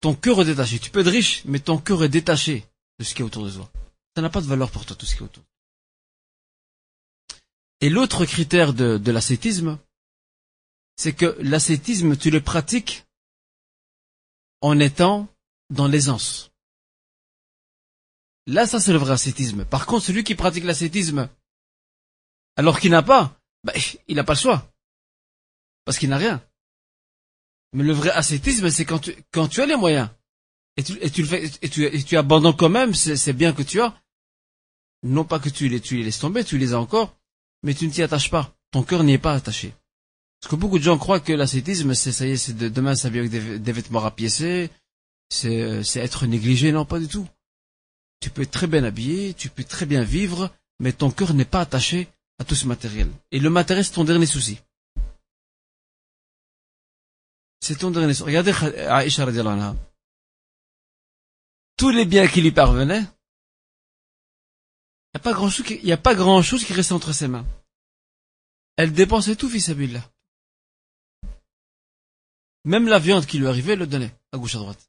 ton 0.00 0.14
cœur 0.14 0.40
est 0.40 0.46
détaché. 0.46 0.78
Tu 0.78 0.90
peux 0.90 1.00
être 1.00 1.10
riche, 1.10 1.42
mais 1.44 1.60
ton 1.60 1.78
cœur 1.78 2.04
est 2.04 2.08
détaché 2.08 2.66
de 2.98 3.04
ce 3.04 3.14
qui 3.14 3.22
est 3.22 3.24
autour 3.24 3.44
de 3.44 3.50
toi. 3.50 3.70
Ça 4.16 4.22
n'a 4.22 4.30
pas 4.30 4.40
de 4.40 4.46
valeur 4.46 4.70
pour 4.70 4.86
toi, 4.86 4.96
tout 4.96 5.06
ce 5.06 5.14
qui 5.14 5.22
est 5.22 5.26
autour. 5.26 5.44
Et 7.80 7.88
l'autre 7.88 8.24
critère 8.26 8.74
de, 8.74 8.98
de 8.98 9.12
l'ascétisme, 9.12 9.78
c'est 10.96 11.14
que 11.14 11.36
l'ascétisme, 11.40 12.16
tu 12.16 12.30
le 12.30 12.42
pratiques 12.42 13.04
en 14.60 14.78
étant 14.78 15.28
dans 15.70 15.88
l'aisance. 15.88 16.50
Là, 18.46 18.66
ça 18.66 18.80
c'est 18.80 18.92
le 18.92 18.98
vrai 18.98 19.12
ascétisme. 19.12 19.64
Par 19.64 19.86
contre, 19.86 20.06
celui 20.06 20.24
qui 20.24 20.34
pratique 20.34 20.64
l'ascétisme 20.64 21.28
alors 22.60 22.78
qu'il 22.78 22.90
n'a 22.90 23.00
pas, 23.00 23.40
bah, 23.64 23.72
il 24.06 24.16
n'a 24.16 24.22
pas 24.22 24.34
le 24.34 24.38
choix. 24.38 24.70
Parce 25.86 25.96
qu'il 25.96 26.10
n'a 26.10 26.18
rien. 26.18 26.44
Mais 27.72 27.82
le 27.82 27.94
vrai 27.94 28.10
ascétisme, 28.10 28.68
c'est 28.68 28.84
quand 28.84 28.98
tu, 28.98 29.14
quand 29.32 29.48
tu 29.48 29.62
as 29.62 29.66
les 29.66 29.76
moyens. 29.76 30.10
Et 30.76 30.82
tu, 30.82 30.98
et 31.00 31.08
tu 31.08 31.22
le 31.22 31.28
fais, 31.28 31.48
tu, 31.48 31.86
et 31.86 32.02
tu 32.02 32.18
abandonnes 32.18 32.54
quand 32.54 32.68
même, 32.68 32.92
c'est 32.92 33.32
bien 33.32 33.54
que 33.54 33.62
tu 33.62 33.80
as. 33.80 33.98
Non 35.02 35.24
pas 35.24 35.38
que 35.38 35.48
tu 35.48 35.68
les, 35.68 35.80
tu 35.80 35.96
les 35.96 36.02
laisses 36.02 36.18
tomber, 36.18 36.44
tu 36.44 36.58
les 36.58 36.74
as 36.74 36.78
encore, 36.78 37.16
mais 37.62 37.72
tu 37.72 37.86
ne 37.86 37.92
t'y 37.92 38.02
attaches 38.02 38.30
pas. 38.30 38.54
Ton 38.72 38.82
cœur 38.82 39.04
n'y 39.04 39.14
est 39.14 39.18
pas 39.18 39.32
attaché. 39.32 39.72
Parce 40.38 40.50
que 40.50 40.56
beaucoup 40.56 40.78
de 40.78 40.84
gens 40.84 40.98
croient 40.98 41.20
que 41.20 41.32
l'ascétisme, 41.32 41.94
c'est 41.94 42.12
ça 42.12 42.26
y 42.26 42.32
est, 42.32 42.36
c'est 42.36 42.58
de, 42.58 42.68
demain 42.68 42.94
s'habiller 42.94 43.26
avec 43.26 43.62
des, 43.62 43.72
vêtements 43.72 44.00
rapiécés, 44.00 44.68
c'est, 45.30 45.82
c'est 45.82 46.00
être 46.00 46.26
négligé. 46.26 46.72
Non, 46.72 46.84
pas 46.84 46.98
du 46.98 47.08
tout. 47.08 47.26
Tu 48.20 48.28
peux 48.28 48.44
très 48.44 48.66
bien 48.66 48.84
habillé, 48.84 49.32
tu 49.32 49.48
peux 49.48 49.64
très 49.64 49.86
bien 49.86 50.02
vivre, 50.02 50.52
mais 50.78 50.92
ton 50.92 51.10
cœur 51.10 51.32
n'est 51.32 51.46
pas 51.46 51.62
attaché 51.62 52.06
à 52.40 52.44
tout 52.44 52.54
ce 52.54 52.66
matériel. 52.66 53.08
Et 53.30 53.38
le 53.38 53.50
matériel, 53.50 53.84
c'est 53.84 53.92
ton 53.92 54.04
dernier 54.04 54.26
souci. 54.26 54.58
C'est 57.60 57.76
ton 57.76 57.90
dernier 57.90 58.14
souci. 58.14 58.24
Regardez 58.24 58.52
Aïcha 58.88 59.24
anha. 59.24 59.76
Tous 61.76 61.90
les 61.90 62.06
biens 62.06 62.26
qui 62.26 62.40
lui 62.40 62.50
parvenaient, 62.50 63.04
il 65.12 65.16
n'y 65.16 65.18
a 65.92 65.98
pas 65.98 66.14
grand 66.14 66.42
chose 66.42 66.64
qui, 66.64 66.72
restait 66.72 66.94
entre 66.94 67.12
ses 67.12 67.28
mains. 67.28 67.46
Elle 68.76 68.92
dépensait 68.92 69.36
tout, 69.36 69.50
fils 69.50 69.68
là. 69.68 70.00
Même 72.64 72.88
la 72.88 72.98
viande 72.98 73.26
qui 73.26 73.38
lui 73.38 73.48
arrivait, 73.48 73.72
elle 73.72 73.80
le 73.80 73.86
donnait, 73.86 74.14
à 74.32 74.38
gauche, 74.38 74.54
à 74.54 74.58
droite. 74.58 74.86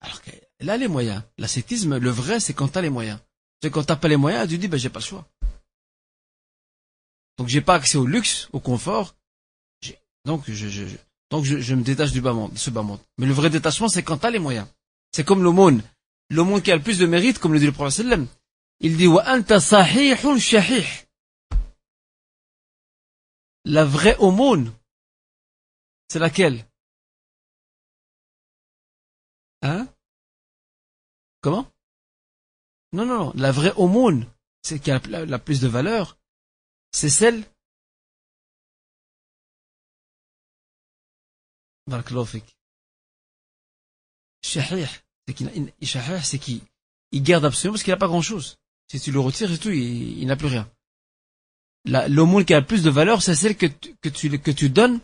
Alors 0.00 0.22
qu'elle 0.22 0.70
a 0.70 0.76
les 0.76 0.88
moyens. 0.88 1.22
L'ascétisme, 1.38 1.98
le 1.98 2.10
vrai, 2.10 2.40
c'est 2.40 2.54
quand 2.54 2.68
t'as 2.68 2.82
les 2.82 2.90
moyens. 2.90 3.18
C'est 3.62 3.70
quand 3.70 3.82
t'as 3.82 3.96
pas 3.96 4.08
les 4.08 4.18
moyens, 4.18 4.46
tu 4.48 4.58
dis, 4.58 4.68
ben, 4.68 4.76
j'ai 4.76 4.90
pas 4.90 5.00
le 5.00 5.04
choix. 5.04 5.26
Donc, 7.38 7.48
j'ai 7.48 7.60
pas 7.60 7.74
accès 7.74 7.98
au 7.98 8.06
luxe, 8.06 8.48
au 8.52 8.60
confort. 8.60 9.14
Donc, 10.24 10.44
je, 10.46 11.74
me 11.74 11.82
détache 11.82 12.12
du 12.12 12.20
bas 12.20 12.32
monde, 12.32 12.52
de 12.52 12.58
ce 12.58 12.70
bas 12.70 12.82
monde. 12.82 13.00
Mais 13.18 13.26
le 13.26 13.32
vrai 13.32 13.50
détachement, 13.50 13.88
c'est 13.88 14.02
quand 14.02 14.18
t'as 14.18 14.30
les 14.30 14.38
moyens. 14.38 14.68
C'est 15.12 15.24
comme 15.24 15.42
l'aumône. 15.42 15.82
L'aumône 16.30 16.62
qui 16.62 16.72
a 16.72 16.76
le 16.76 16.82
plus 16.82 16.98
de 16.98 17.06
mérite, 17.06 17.38
comme 17.38 17.52
le 17.52 17.58
dit 17.58 17.66
le 17.66 17.72
prophète. 17.72 18.06
Il 18.80 18.96
dit, 18.96 19.06
wa 19.06 19.24
anta 19.28 19.60
sahihun 19.60 20.38
shahih. 20.38 20.86
La 23.64 23.84
vraie 23.84 24.16
aumône, 24.18 24.72
c'est 26.08 26.18
laquelle? 26.18 26.66
Hein? 29.62 29.88
Comment? 31.40 31.66
Non, 32.92 33.06
non, 33.06 33.18
non. 33.18 33.32
La 33.34 33.52
vraie 33.52 33.72
aumône, 33.76 34.26
c'est 34.62 34.78
qui 34.78 34.90
a 34.90 35.00
la, 35.08 35.38
plus 35.38 35.60
de 35.60 35.68
valeur, 35.68 36.18
c'est 36.94 37.08
celle 37.08 37.42
c'est 46.22 46.38
qui, 46.38 46.62
il 47.10 47.22
garde 47.24 47.44
absolument 47.44 47.74
parce 47.74 47.82
qu'il 47.82 47.92
n'a 47.92 47.98
pas 47.98 48.06
grand-chose. 48.06 48.58
Si 48.88 49.00
tu 49.00 49.10
le 49.10 49.18
retires 49.18 49.50
et 49.50 49.58
tout, 49.58 49.70
il, 49.70 50.18
il 50.20 50.26
n'a 50.26 50.36
plus 50.36 50.46
rien. 50.46 50.70
L'aumône 51.84 52.44
qui 52.44 52.54
a 52.54 52.60
le 52.60 52.66
plus 52.66 52.84
de 52.84 52.90
valeur, 52.90 53.22
c'est 53.22 53.34
celle 53.34 53.56
que 53.56 53.66
tu, 53.66 53.96
que, 54.00 54.08
tu, 54.08 54.38
que 54.38 54.52
tu 54.52 54.70
donnes 54.70 55.00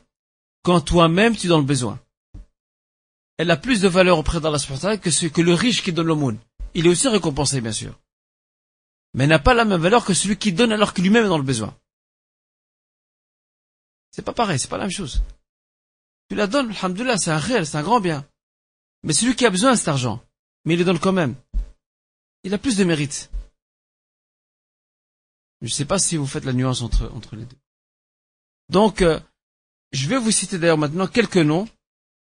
quand 0.62 0.80
toi-même 0.80 1.36
tu 1.36 1.46
es 1.46 1.50
dans 1.50 1.58
le 1.58 1.64
besoin. 1.64 1.98
Elle 3.36 3.50
a 3.50 3.56
plus 3.56 3.80
de 3.80 3.88
valeur 3.88 4.18
auprès 4.18 4.40
d'Allah 4.40 4.58
que, 4.98 5.10
ce, 5.10 5.26
que 5.26 5.42
le 5.42 5.54
riche 5.54 5.82
qui 5.82 5.92
donne 5.92 6.06
l'aumône. 6.06 6.38
Il 6.74 6.86
est 6.86 6.90
aussi 6.90 7.08
récompensé, 7.08 7.60
bien 7.60 7.72
sûr. 7.72 7.98
Mais 9.14 9.26
n'a 9.26 9.40
pas 9.40 9.54
la 9.54 9.64
même 9.64 9.80
valeur 9.80 10.04
que 10.04 10.14
celui 10.14 10.36
qui 10.36 10.52
donne 10.52 10.72
alors 10.72 10.94
que 10.94 11.00
lui-même 11.02 11.24
est 11.24 11.28
dans 11.28 11.38
le 11.38 11.44
besoin. 11.44 11.76
C'est 14.10 14.22
pas 14.22 14.32
pareil, 14.32 14.58
c'est 14.58 14.68
pas 14.68 14.78
la 14.78 14.84
même 14.84 14.90
chose. 14.90 15.22
Tu 16.28 16.36
la 16.36 16.46
donnes, 16.46 16.70
alhamdoulilah, 16.70 17.18
c'est 17.18 17.30
un 17.30 17.38
réel, 17.38 17.66
c'est 17.66 17.76
un 17.76 17.82
grand 17.82 18.00
bien. 18.00 18.26
Mais 19.02 19.12
celui 19.12 19.34
qui 19.34 19.46
a 19.46 19.50
besoin 19.50 19.72
de 19.72 19.76
cet 19.76 19.88
argent, 19.88 20.22
mais 20.64 20.74
il 20.74 20.78
le 20.78 20.84
donne 20.84 20.98
quand 20.98 21.12
même, 21.12 21.34
il 22.44 22.54
a 22.54 22.58
plus 22.58 22.76
de 22.76 22.84
mérite. 22.84 23.30
Je 25.60 25.66
ne 25.66 25.70
sais 25.70 25.84
pas 25.84 25.98
si 25.98 26.16
vous 26.16 26.26
faites 26.26 26.44
la 26.44 26.52
nuance 26.52 26.82
entre, 26.82 27.10
entre 27.14 27.36
les 27.36 27.44
deux. 27.44 27.56
Donc, 28.68 29.02
euh, 29.02 29.20
je 29.92 30.08
vais 30.08 30.18
vous 30.18 30.30
citer 30.30 30.58
d'ailleurs 30.58 30.78
maintenant 30.78 31.06
quelques 31.06 31.36
noms, 31.36 31.68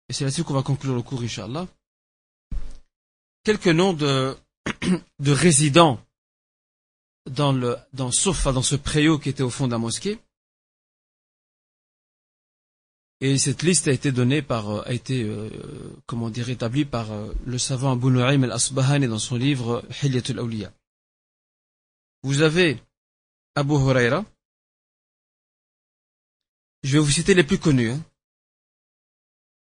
et 0.08 0.14
c'est 0.14 0.24
là-dessus 0.24 0.44
qu'on 0.44 0.54
va 0.54 0.64
conclure 0.64 0.96
le 0.96 1.02
cours, 1.02 1.22
Inch'Allah. 1.22 1.68
Quelques 3.44 3.68
noms 3.68 3.94
de, 3.94 4.38
de 5.20 5.32
résidents 5.32 6.00
dans 7.30 7.52
le, 7.52 7.78
dans, 7.94 8.12
sauf 8.12 8.46
dans 8.46 8.62
ce 8.62 8.76
préau 8.76 9.18
qui 9.18 9.30
était 9.30 9.44
au 9.44 9.50
fond 9.50 9.68
de 9.68 9.72
la 9.72 9.78
mosquée. 9.78 10.20
Et 13.22 13.38
cette 13.38 13.64
liste 13.64 13.88
a 13.88 13.92
été 13.92 14.12
donnée 14.12 14.42
par, 14.42 14.70
euh, 14.70 14.82
a 14.86 14.94
été, 14.94 15.24
euh, 15.24 15.50
comment 16.06 16.30
dire, 16.30 16.50
établie 16.50 16.86
par 16.86 17.08
le 17.46 17.58
savant 17.58 17.94
Abu 17.94 18.08
Nu'aym 18.08 18.44
al-Asbahani 18.44 19.08
dans 19.08 19.20
son 19.20 19.36
livre 19.36 19.84
Hilyatul 20.04 20.40
Awliya. 20.40 20.74
Vous 22.24 22.42
avez 22.42 22.82
Abu 23.56 23.76
Huraira. 23.76 24.26
Je 26.84 26.94
vais 26.94 27.00
vous 27.00 27.10
citer 27.12 27.34
les 27.34 27.44
plus 27.44 27.58
connus. 27.58 27.92
Hein. 27.92 28.04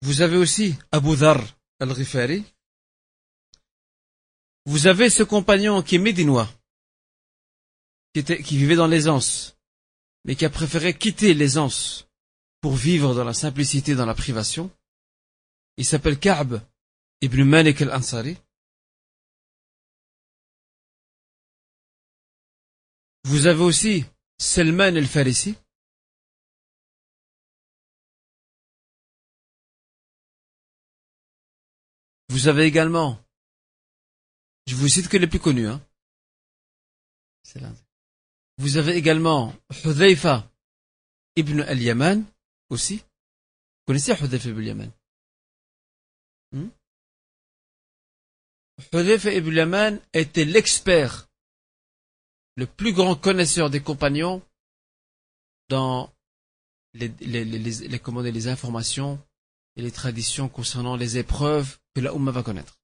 Vous 0.01 0.21
avez 0.21 0.37
aussi 0.37 0.75
Abu 0.91 1.15
Dhar 1.15 1.41
al-Ghifari. 1.79 2.43
Vous 4.65 4.87
avez 4.87 5.09
ce 5.09 5.23
compagnon 5.23 5.81
qui 5.81 5.95
est 5.95 5.99
médinois, 5.99 6.49
qui, 8.13 8.23
qui 8.23 8.57
vivait 8.57 8.75
dans 8.75 8.87
l'aisance, 8.87 9.57
mais 10.25 10.35
qui 10.35 10.45
a 10.45 10.49
préféré 10.49 10.93
quitter 10.93 11.33
l'aisance 11.33 12.08
pour 12.61 12.75
vivre 12.75 13.15
dans 13.15 13.23
la 13.23 13.33
simplicité, 13.33 13.95
dans 13.95 14.05
la 14.05 14.15
privation. 14.15 14.69
Il 15.77 15.85
s'appelle 15.85 16.19
Ka'b 16.19 16.61
ibn 17.21 17.43
Malik 17.43 17.81
al-Ansari. 17.81 18.37
Vous 23.23 23.47
avez 23.47 23.63
aussi 23.63 24.05
Selman 24.37 24.95
el-Farisi. 24.95 25.55
Vous 32.29 32.47
avez 32.47 32.65
également, 32.65 33.17
je 34.67 34.75
vous 34.75 34.87
cite 34.87 35.09
que 35.09 35.17
les 35.17 35.27
plus 35.27 35.39
connus, 35.39 35.67
hein. 35.67 35.81
Vous 38.57 38.77
avez 38.77 38.95
également 38.95 39.55
Hudhaifa 39.83 40.49
ibn 41.35 41.61
al-Yaman 41.61 42.23
aussi. 42.69 42.97
Vous 42.97 43.93
connaissez 43.93 44.13
Hudhaifa 44.13 44.49
ibn? 44.49 44.91
Hudhaifa 48.93 49.33
ibn 49.33 49.49
al-Yaman 49.49 49.99
était 50.13 50.45
l'expert 50.45 51.27
le 52.55 52.65
plus 52.65 52.93
grand 52.93 53.15
connaisseur 53.15 53.69
des 53.69 53.81
compagnons 53.81 54.41
dans 55.69 56.13
les, 56.93 57.09
les 57.19 58.47
informations 58.47 59.21
et 59.75 59.81
les 59.81 59.91
traditions 59.91 60.49
concernant 60.49 60.95
les 60.95 61.17
épreuves 61.17 61.79
que 61.95 62.01
la 62.01 62.13
Ummah 62.13 62.31
va 62.31 62.43
connaître. 62.43 62.79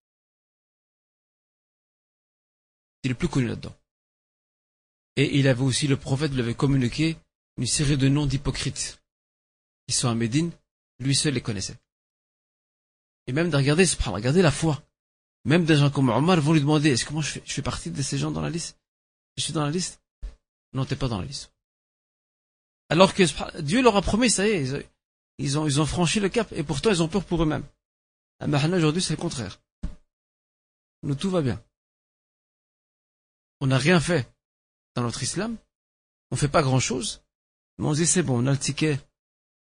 Il 3.04 3.08
est 3.08 3.14
le 3.14 3.18
plus 3.18 3.28
connu 3.28 3.48
là-dedans. 3.48 3.76
Et 5.18 5.38
il 5.38 5.48
avait 5.48 5.62
aussi, 5.64 5.88
le 5.88 5.98
prophète 5.98 6.32
lui 6.34 6.42
avait 6.42 6.56
communiqué 6.56 7.18
une 7.58 7.68
série 7.68 7.98
de 7.98 8.10
noms 8.10 8.26
d'hypocrites 8.26 9.00
qui 9.88 9.94
sont 9.94 10.10
à 10.10 10.16
Médine, 10.16 10.52
lui 11.00 11.16
seul 11.16 11.34
les 11.34 11.42
connaissait. 11.42 11.78
Et 13.28 13.34
même 13.34 13.50
de 13.50 13.58
regarder, 13.58 13.86
regarder 14.06 14.42
la 14.42 14.52
foi. 14.52 14.84
Même 15.46 15.66
des 15.66 15.76
gens 15.76 15.92
comme 15.92 16.10
Omar 16.10 16.40
vont 16.42 16.54
lui 16.54 16.62
demander, 16.62 16.90
est-ce 16.90 17.06
que 17.06 17.14
moi 17.14 17.22
je 17.22 17.40
fais, 17.40 17.62
partie 17.62 17.92
de 17.92 18.02
ces 18.02 18.18
gens 18.18 18.32
dans 18.32 18.42
la 18.42 18.50
liste? 18.50 18.80
Je 19.38 19.44
suis 19.44 19.54
dans 19.54 19.64
la 19.64 19.72
liste? 19.72 20.02
Non, 20.74 20.86
t'es 20.86 20.96
pas 20.96 21.08
dans 21.08 21.20
la 21.20 21.26
liste. 21.26 21.52
Alors 22.90 23.14
que 23.14 23.62
Dieu 23.62 23.82
leur 23.82 23.96
a 23.96 24.02
promis, 24.02 24.30
ça 24.30 24.48
y 24.48 24.52
est, 24.52 24.90
ils 25.38 25.60
ont, 25.60 25.86
franchi 25.86 26.20
le 26.20 26.30
cap, 26.30 26.52
et 26.52 26.64
pourtant 26.64 26.90
ils 26.90 27.04
ont 27.04 27.08
peur 27.08 27.26
pour 27.26 27.42
eux-mêmes. 27.44 27.66
Ah, 28.40 28.48
mais 28.48 28.58
aujourd'hui, 28.76 29.02
c'est 29.02 29.16
le 29.16 29.22
contraire. 29.22 29.60
Nous, 31.04 31.16
tout 31.16 31.30
va 31.30 31.42
bien. 31.42 31.62
On 33.62 33.68
n'a 33.68 33.78
rien 33.78 34.00
fait 34.00 34.28
dans 34.96 35.04
notre 35.04 35.24
islam. 35.24 35.58
On 36.32 36.36
fait 36.36 36.48
pas 36.48 36.64
grand-chose. 36.64 37.22
Mais 37.78 37.86
on 37.86 37.94
dit, 37.94 38.06
c'est 38.06 38.24
bon, 38.24 38.44
on 38.44 38.48
a 38.48 38.52
le 38.52 38.58
ticket. 38.58 39.00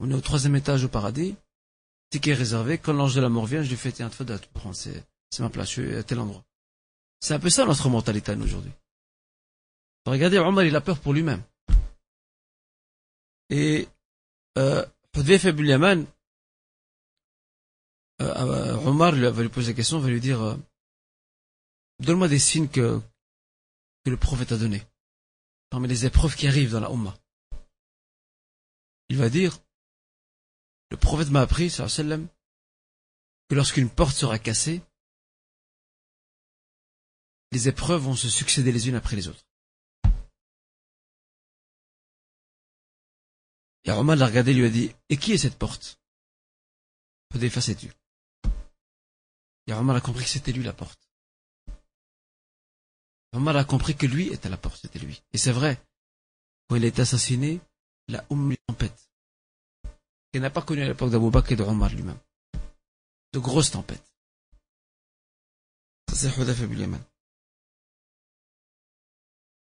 On 0.00 0.10
est 0.10 0.14
au 0.14 0.20
troisième 0.20 0.56
étage 0.56 0.84
au 0.84 0.88
paradis. 0.88 1.36
Ticket 2.08 2.34
réservé. 2.34 2.78
Quand 2.78 2.94
l'ange 2.94 3.14
de 3.14 3.20
la 3.20 3.28
mort 3.28 3.46
vient, 3.46 3.62
je 3.62 3.68
lui 3.68 3.76
fais, 3.76 3.92
tiens, 3.92 4.10
c'est, 4.72 5.04
c'est 5.30 5.42
ma 5.42 5.50
place, 5.50 5.68
je 5.68 5.82
suis 5.82 5.94
à 5.94 6.02
tel 6.02 6.18
endroit. 6.18 6.44
C'est 7.20 7.34
un 7.34 7.38
peu 7.38 7.50
ça 7.50 7.66
notre 7.66 7.88
mentalité, 7.90 8.34
aujourd'hui. 8.34 8.72
Regardez, 10.06 10.38
Omar, 10.38 10.64
il 10.64 10.74
a 10.74 10.80
peur 10.80 10.98
pour 10.98 11.12
lui-même. 11.12 11.42
Et 13.50 13.86
euh, 14.56 14.84
Yaman, 15.14 16.06
euh, 18.22 18.34
euh, 18.34 18.76
Omar 18.86 19.12
va 19.12 19.42
lui 19.42 19.48
poser 19.50 19.72
la 19.72 19.76
question, 19.76 19.98
va 19.98 20.08
lui 20.08 20.20
dire 20.20 20.40
euh, 20.40 20.56
Donne-moi 21.98 22.28
des 22.28 22.38
signes 22.38 22.68
que, 22.68 23.00
que 24.04 24.10
le 24.10 24.16
prophète 24.16 24.52
a 24.52 24.56
donnés, 24.56 24.82
parmi 25.68 25.88
les 25.88 26.06
épreuves 26.06 26.34
qui 26.34 26.46
arrivent 26.46 26.72
dans 26.72 26.80
la 26.80 26.90
Ummah. 26.90 27.16
Il 29.10 29.18
va 29.18 29.28
dire 29.28 29.58
Le 30.90 30.96
prophète 30.96 31.30
m'a 31.30 31.40
appris, 31.40 31.70
sallam, 31.70 32.28
que 33.48 33.54
lorsqu'une 33.54 33.90
porte 33.90 34.16
sera 34.16 34.38
cassée, 34.38 34.82
les 37.52 37.68
épreuves 37.68 38.02
vont 38.02 38.16
se 38.16 38.28
succéder 38.28 38.72
les 38.72 38.88
unes 38.88 38.94
après 38.96 39.16
les 39.16 39.28
autres. 39.28 39.44
Et 43.84 43.90
Omar 43.90 44.16
l'a 44.16 44.26
regardé 44.26 44.52
lui 44.52 44.66
a 44.66 44.70
dit, 44.70 44.94
et 45.08 45.16
qui 45.16 45.32
est 45.32 45.38
cette 45.38 45.58
porte? 45.58 46.00
Hudayfa 47.34 47.60
s'est 47.60 47.74
tu. 47.74 47.92
Et 49.66 49.72
Omar 49.72 49.96
a 49.96 50.00
compris 50.00 50.24
que 50.24 50.30
c'était 50.30 50.52
lui 50.52 50.62
la 50.62 50.72
porte. 50.72 51.10
Omar 53.32 53.56
a 53.56 53.64
compris 53.64 53.96
que 53.96 54.06
lui 54.06 54.28
était 54.28 54.48
la 54.48 54.56
porte, 54.56 54.80
c'était 54.80 54.98
lui. 54.98 55.22
Et 55.32 55.38
c'est 55.38 55.52
vrai, 55.52 55.80
quand 56.68 56.76
il 56.76 56.84
est 56.84 56.98
assassiné, 56.98 57.60
la 58.08 58.24
Umm 58.30 58.56
tempête. 58.66 59.09
Il 60.32 60.40
n'a 60.40 60.50
pas 60.50 60.62
connu 60.62 60.82
à 60.82 60.86
l'époque 60.86 61.10
d'Abou 61.10 61.30
Bakr 61.30 61.52
et 61.52 61.56
de 61.56 61.62
Omar 61.62 61.90
lui-même. 61.90 62.18
De 63.32 63.38
grosses 63.38 63.70
tempêtes. 63.72 64.04
C'est 66.12 66.36
Hudayfa 66.36 66.64
ibn 66.64 66.98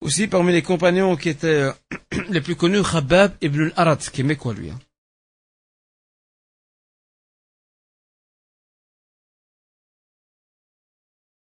aussi 0.00 0.26
parmi 0.28 0.52
les 0.52 0.62
compagnons 0.62 1.16
qui 1.16 1.28
étaient 1.28 1.46
euh, 1.46 1.72
les 2.30 2.40
plus 2.40 2.56
connus, 2.56 2.82
Khabab 2.82 3.36
ibn 3.40 3.64
al-Arad, 3.76 3.98
qui 3.98 4.22
aimait 4.22 4.36
quoi 4.36 4.54
lui 4.54 4.70
hein. 4.70 4.78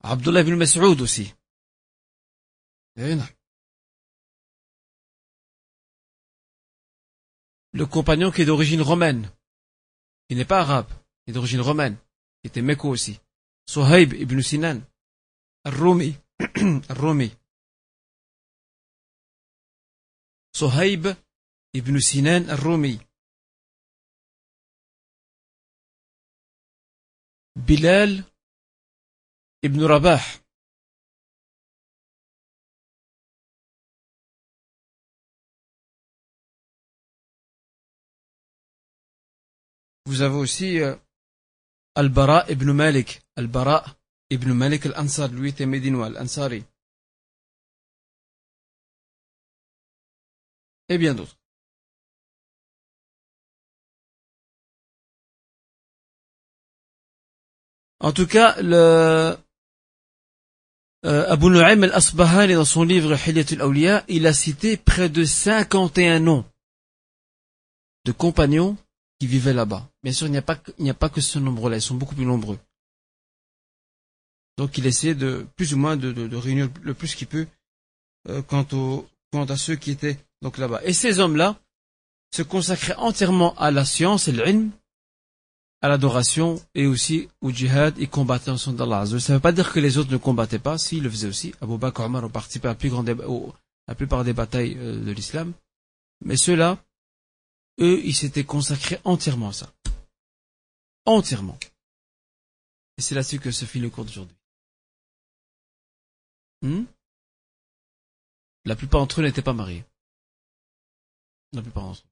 Abdullah 0.01 0.41
ibn 0.41 0.55
Mas'ud 0.55 1.01
aussi. 1.01 1.33
Eh 2.97 3.15
le 7.71 7.85
compagnon 7.85 8.31
qui 8.31 8.41
est 8.41 8.45
d'origine 8.45 8.81
romaine, 8.81 9.31
qui 10.27 10.35
n'est 10.35 10.45
pas 10.45 10.61
arabe, 10.61 10.89
qui 11.23 11.31
est 11.31 11.33
d'origine 11.33 11.61
romaine, 11.61 11.97
qui 12.41 12.47
était 12.47 12.61
méco 12.61 12.89
aussi. 12.89 13.19
Sohaib 13.67 14.13
ibn 14.13 14.41
Sinan, 14.41 14.81
Rumi, 15.65 16.15
Rumi. 16.89 17.31
Sohaib 20.53 21.15
ibn 21.73 21.99
Sinan 21.99 22.45
Rumi. 22.49 22.99
Bilal 27.55 28.23
ibn 29.61 29.83
Rabah. 29.83 30.21
Vous 40.09 40.23
avez 40.23 40.37
aussi 40.37 40.79
euh, 40.79 40.95
Al-Bara 41.93 42.49
ibn 42.49 42.71
Malik. 42.71 43.21
Al-Bara 43.35 43.85
Ibn 44.31 44.53
Malik 44.53 44.87
al-Ansar, 44.87 45.27
lui 45.27 45.49
était 45.49 45.67
médinois, 45.67 46.07
al-Ansari. 46.07 46.63
Et 50.87 50.97
bien 50.97 51.13
d'autres. 51.13 51.37
En 57.99 58.11
tout 58.11 58.25
cas, 58.25 58.59
le, 58.63 59.37
euh, 61.05 61.31
Abu 61.31 61.51
Nu'aym 61.51 61.83
al-Asbahani, 61.83 62.55
dans 62.55 62.65
son 62.65 62.81
livre 62.81 63.15
Hilyatul 63.15 63.61
Awliya, 63.61 64.05
il 64.07 64.25
a 64.25 64.33
cité 64.33 64.75
près 64.75 65.09
de 65.09 65.23
51 65.23 66.19
noms 66.19 66.45
de 68.05 68.11
compagnons 68.11 68.75
qui 69.19 69.27
vivaient 69.27 69.53
là-bas. 69.53 69.88
Bien 70.03 70.13
sûr, 70.13 70.27
il 70.27 70.31
n'y 70.31 70.37
a 70.37 70.41
pas, 70.41 70.57
il 70.77 70.83
n'y 70.83 70.89
a 70.89 70.93
pas 70.93 71.09
que 71.09 71.21
ce 71.21 71.39
nombre-là, 71.39 71.77
ils 71.77 71.81
sont 71.81 71.95
beaucoup 71.95 72.15
plus 72.15 72.25
nombreux. 72.25 72.59
Donc 74.57 74.77
il 74.77 74.85
essayait 74.85 75.15
de 75.15 75.45
plus 75.55 75.73
ou 75.73 75.77
moins 75.77 75.95
de, 75.95 76.11
de, 76.11 76.35
réunir 76.35 76.69
le 76.81 76.93
plus 76.93 77.15
qu'il 77.15 77.27
peut 77.27 77.47
euh, 78.27 78.41
quant, 78.41 78.65
au, 78.73 79.07
quant 79.31 79.45
à 79.45 79.55
ceux 79.55 79.75
qui 79.77 79.91
étaient 79.91 80.19
donc 80.41 80.57
là-bas. 80.57 80.81
Et 80.83 80.91
ces 80.91 81.19
hommes-là 81.19 81.57
se 82.35 82.43
consacraient 82.43 82.95
entièrement 82.95 83.55
à 83.55 83.71
la 83.71 83.85
science 83.85 84.27
et 84.27 84.33
l'ilm, 84.33 84.71
à 85.81 85.87
l'adoration 85.87 86.61
et 86.75 86.87
aussi 86.87 87.29
au 87.41 87.51
djihad 87.51 87.97
et 87.99 88.07
combattaient 88.07 88.51
en 88.51 88.73
d'Allah. 88.73 89.05
Ça 89.05 89.13
ne 89.13 89.37
veut 89.37 89.41
pas 89.41 89.53
dire 89.53 89.71
que 89.71 89.79
les 89.79 89.97
autres 89.97 90.11
ne 90.11 90.17
combattaient 90.17 90.59
pas, 90.59 90.77
s'ils 90.77 91.03
le 91.03 91.09
faisaient 91.09 91.29
aussi. 91.29 91.53
Abu 91.61 91.77
Bakr 91.77 92.01
Omar 92.01 92.23
ont 92.25 92.29
participé 92.29 92.67
à 92.67 92.71
la, 92.71 92.75
plus 92.75 92.89
grande, 92.89 93.09
la 93.87 93.95
plupart 93.95 94.23
des 94.25 94.33
batailles 94.33 94.75
euh, 94.77 95.03
de 95.03 95.11
l'islam. 95.11 95.53
Mais 96.25 96.35
ceux-là, 96.35 96.77
eux, 97.79 98.01
ils 98.03 98.13
s'étaient 98.13 98.43
consacrés 98.43 98.99
entièrement 99.05 99.49
à 99.49 99.53
ça. 99.53 99.71
Entièrement. 101.09 101.57
Et 102.97 103.01
c'est 103.01 103.15
là-dessus 103.15 103.39
que 103.39 103.49
se 103.49 103.65
fit 103.65 103.79
le 103.79 103.89
cours 103.89 104.05
d'aujourd'hui. 104.05 104.37
Hmm? 106.61 106.83
La 108.65 108.75
plupart 108.75 109.01
d'entre 109.01 109.19
eux 109.19 109.23
n'étaient 109.23 109.41
pas 109.41 109.53
mariés. 109.53 109.83
La 111.51 111.63
plupart 111.63 111.85
d'entre 111.85 112.03
eux. 112.05 112.09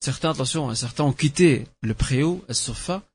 Certains, 0.00 0.30
attention, 0.30 0.70
hein, 0.70 0.74
certains 0.74 1.04
ont 1.04 1.12
quitté 1.12 1.68
le 1.82 1.92
préau, 1.92 2.42
sofa, 2.50 3.06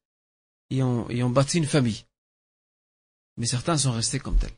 et 0.69 0.83
ont, 0.83 1.09
et 1.09 1.23
ont 1.23 1.31
bâti 1.31 1.57
une 1.57 1.65
famille. 1.65 2.05
Mais 3.37 3.47
certains 3.47 3.79
sont 3.79 3.93
restés 3.93 4.19
comme 4.19 4.37
tels. 4.37 4.53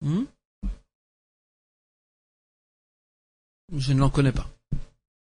Hmm? 0.00 0.24
Je 3.76 3.92
ne 3.92 4.00
l'en 4.00 4.10
connais 4.10 4.32
pas. 4.32 4.50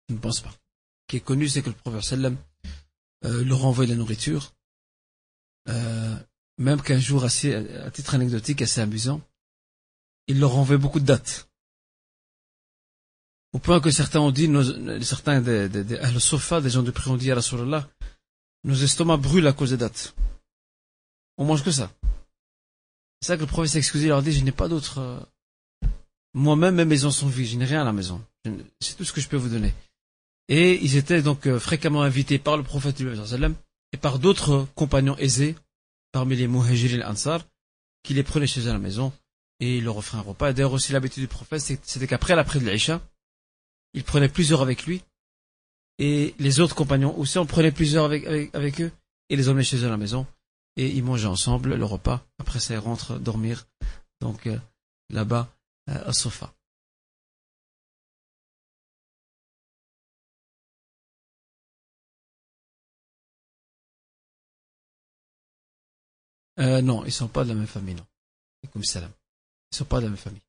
Je 0.10 0.14
ne 0.14 0.20
pense 0.20 0.42
pas 0.42 0.54
qui 1.08 1.18
est 1.18 1.22
connu, 1.22 1.48
c'est 1.48 1.62
que 1.62 1.70
le 1.70 1.76
prophète 1.76 2.04
sallam 2.04 2.38
euh, 3.26 3.44
leur 3.46 3.66
envoie 3.66 3.86
la 3.86 3.96
nourriture. 3.96 4.54
Euh, 5.70 6.16
même 6.58 6.82
qu'un 6.82 7.00
jour, 7.00 7.24
assez, 7.24 7.54
à 7.56 7.92
titre 7.92 8.16
anecdotique, 8.16 8.62
assez 8.62 8.82
amusant, 8.82 9.22
il 10.28 10.40
leur 10.40 10.56
envoie 10.58 10.78
beaucoup 10.78 11.00
de 11.00 11.06
dates. 11.06 11.50
Au 13.54 13.60
point 13.60 13.80
que 13.80 13.92
certains 13.92 14.20
ont 14.20 14.32
dit, 14.32 14.50
nos, 14.50 15.02
certains 15.02 15.42
des, 15.42 15.70
des, 15.70 15.84
des 15.84 16.20
sofa, 16.20 16.62
des 16.62 16.70
gens 16.70 16.84
de 16.84 16.92
prière 16.92 17.14
ont 17.14 17.18
dit 17.18 17.32
à 17.32 17.36
Rasulallah, 17.36 17.90
nos 18.64 18.76
estomacs 18.76 19.22
brûlent 19.22 19.48
à 19.48 19.54
cause 19.54 19.72
des 19.72 19.78
dates. 19.78 20.14
On 21.38 21.46
mange 21.46 21.64
que 21.64 21.72
ça. 21.72 21.92
C'est 23.22 23.28
ça 23.28 23.36
que 23.36 23.42
le 23.42 23.48
prophète 23.48 23.72
s'est 23.72 23.78
excusé, 23.80 24.06
il 24.06 24.10
leur 24.10 24.22
dit, 24.22 24.32
je 24.32 24.44
n'ai 24.44 24.52
pas 24.52 24.68
d'autre... 24.68 25.28
Moi-même, 26.38 26.76
mes 26.76 26.86
maisons 26.86 27.10
sont 27.10 27.28
vides, 27.28 27.48
je 27.48 27.58
n'ai 27.58 27.66
rien 27.66 27.82
à 27.82 27.84
la 27.84 27.94
maison. 27.94 28.24
C'est 28.80 28.96
tout 28.96 29.04
ce 29.04 29.12
que 29.12 29.20
je 29.20 29.28
peux 29.28 29.38
vous 29.38 29.50
donner. 29.50 29.74
Et 30.50 30.76
ils 30.84 30.96
étaient 30.96 31.24
donc 31.24 31.48
euh, 31.48 31.60
fréquemment 31.60 32.04
invités 32.04 32.38
par 32.38 32.58
le 32.58 32.64
prophète 32.64 33.02
et 33.02 33.98
par 33.98 34.20
d'autres 34.20 34.68
compagnons 34.76 35.18
aisés, 35.18 35.56
parmi 36.12 36.36
les 36.36 36.48
Muhajir 36.48 36.94
et 36.94 37.04
Ansar, 37.04 37.44
qui 38.04 38.14
les 38.14 38.22
prenaient 38.22 38.46
chez 38.46 38.62
eux 38.62 38.70
à 38.70 38.74
la 38.74 38.78
maison 38.78 39.12
et 39.60 39.82
leur 39.82 39.98
offraient 39.98 40.20
un 40.20 40.22
repas. 40.22 40.54
D'ailleurs 40.54 40.74
aussi 40.74 40.94
l'habitude 40.94 41.24
du 41.24 41.28
prophète, 41.28 41.62
c'était 41.62 42.06
qu'après 42.06 42.36
l'après 42.36 42.60
de 42.60 42.68
l'Aïcha, 42.68 43.02
il 43.96 44.04
prenait 44.04 44.30
plusieurs 44.30 44.62
avec 44.62 44.86
lui 44.86 45.02
et 45.98 46.36
les 46.38 46.60
autres 46.60 46.76
compagnons 46.76 47.18
aussi 47.18 47.40
en 47.40 47.48
prenaient 47.48 47.72
plusieurs 47.72 48.06
avec, 48.06 48.54
avec, 48.54 48.82
eux 48.82 48.92
et 49.32 49.36
les 49.36 49.50
emmenaient 49.50 49.64
chez 49.64 49.78
eux 49.78 49.88
à 49.88 49.90
la 49.90 49.98
maison 49.98 50.28
et 50.76 50.88
ils 50.88 51.04
mangeaient 51.04 51.26
ensemble 51.26 51.74
le 51.74 51.86
repas. 51.86 52.24
Après 52.38 52.60
ça, 52.60 52.76
ils 52.76 52.80
rentrent 52.80 53.18
dormir 53.18 53.66
donc 54.22 54.46
euh, 54.46 54.60
là-bas 55.10 55.50
euh, 55.90 56.12
sofa. 56.14 56.54
Euh, 66.60 66.82
non, 66.82 67.06
ils 67.06 67.12
sont 67.12 67.28
pas 67.28 67.44
de 67.44 67.50
la 67.50 67.56
même 67.56 67.68
famille, 67.68 67.96
non. 67.96 68.06
Comme 68.74 68.84
salam. 68.84 69.12
Ils 69.72 69.78
sont 69.78 69.86
pas 69.86 69.98
de 70.00 70.04
la 70.06 70.10
même 70.10 70.18
famille. 70.18 70.42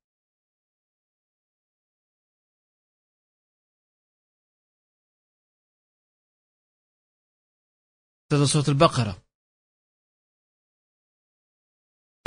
هذا 8.33 8.45
صوت 8.45 8.69
البقرة 8.69 9.28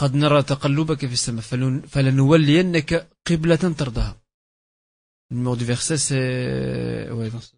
قد 0.01 0.15
نرى 0.15 0.43
تقلبك 0.43 0.99
في 1.05 1.13
السماء 1.13 1.41
فلنولينك 1.87 2.93
قبلة 3.27 3.75
ترضاها. 3.79 4.21
الموضوع 5.31 5.59
دي 5.59 5.65
فيرسي 5.65 5.97
سي 5.97 6.15
وي 7.11 7.29
دونس 7.29 7.55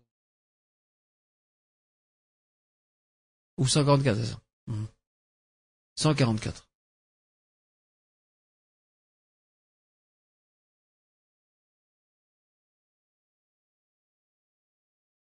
أو 3.59 3.65
144 3.65 6.53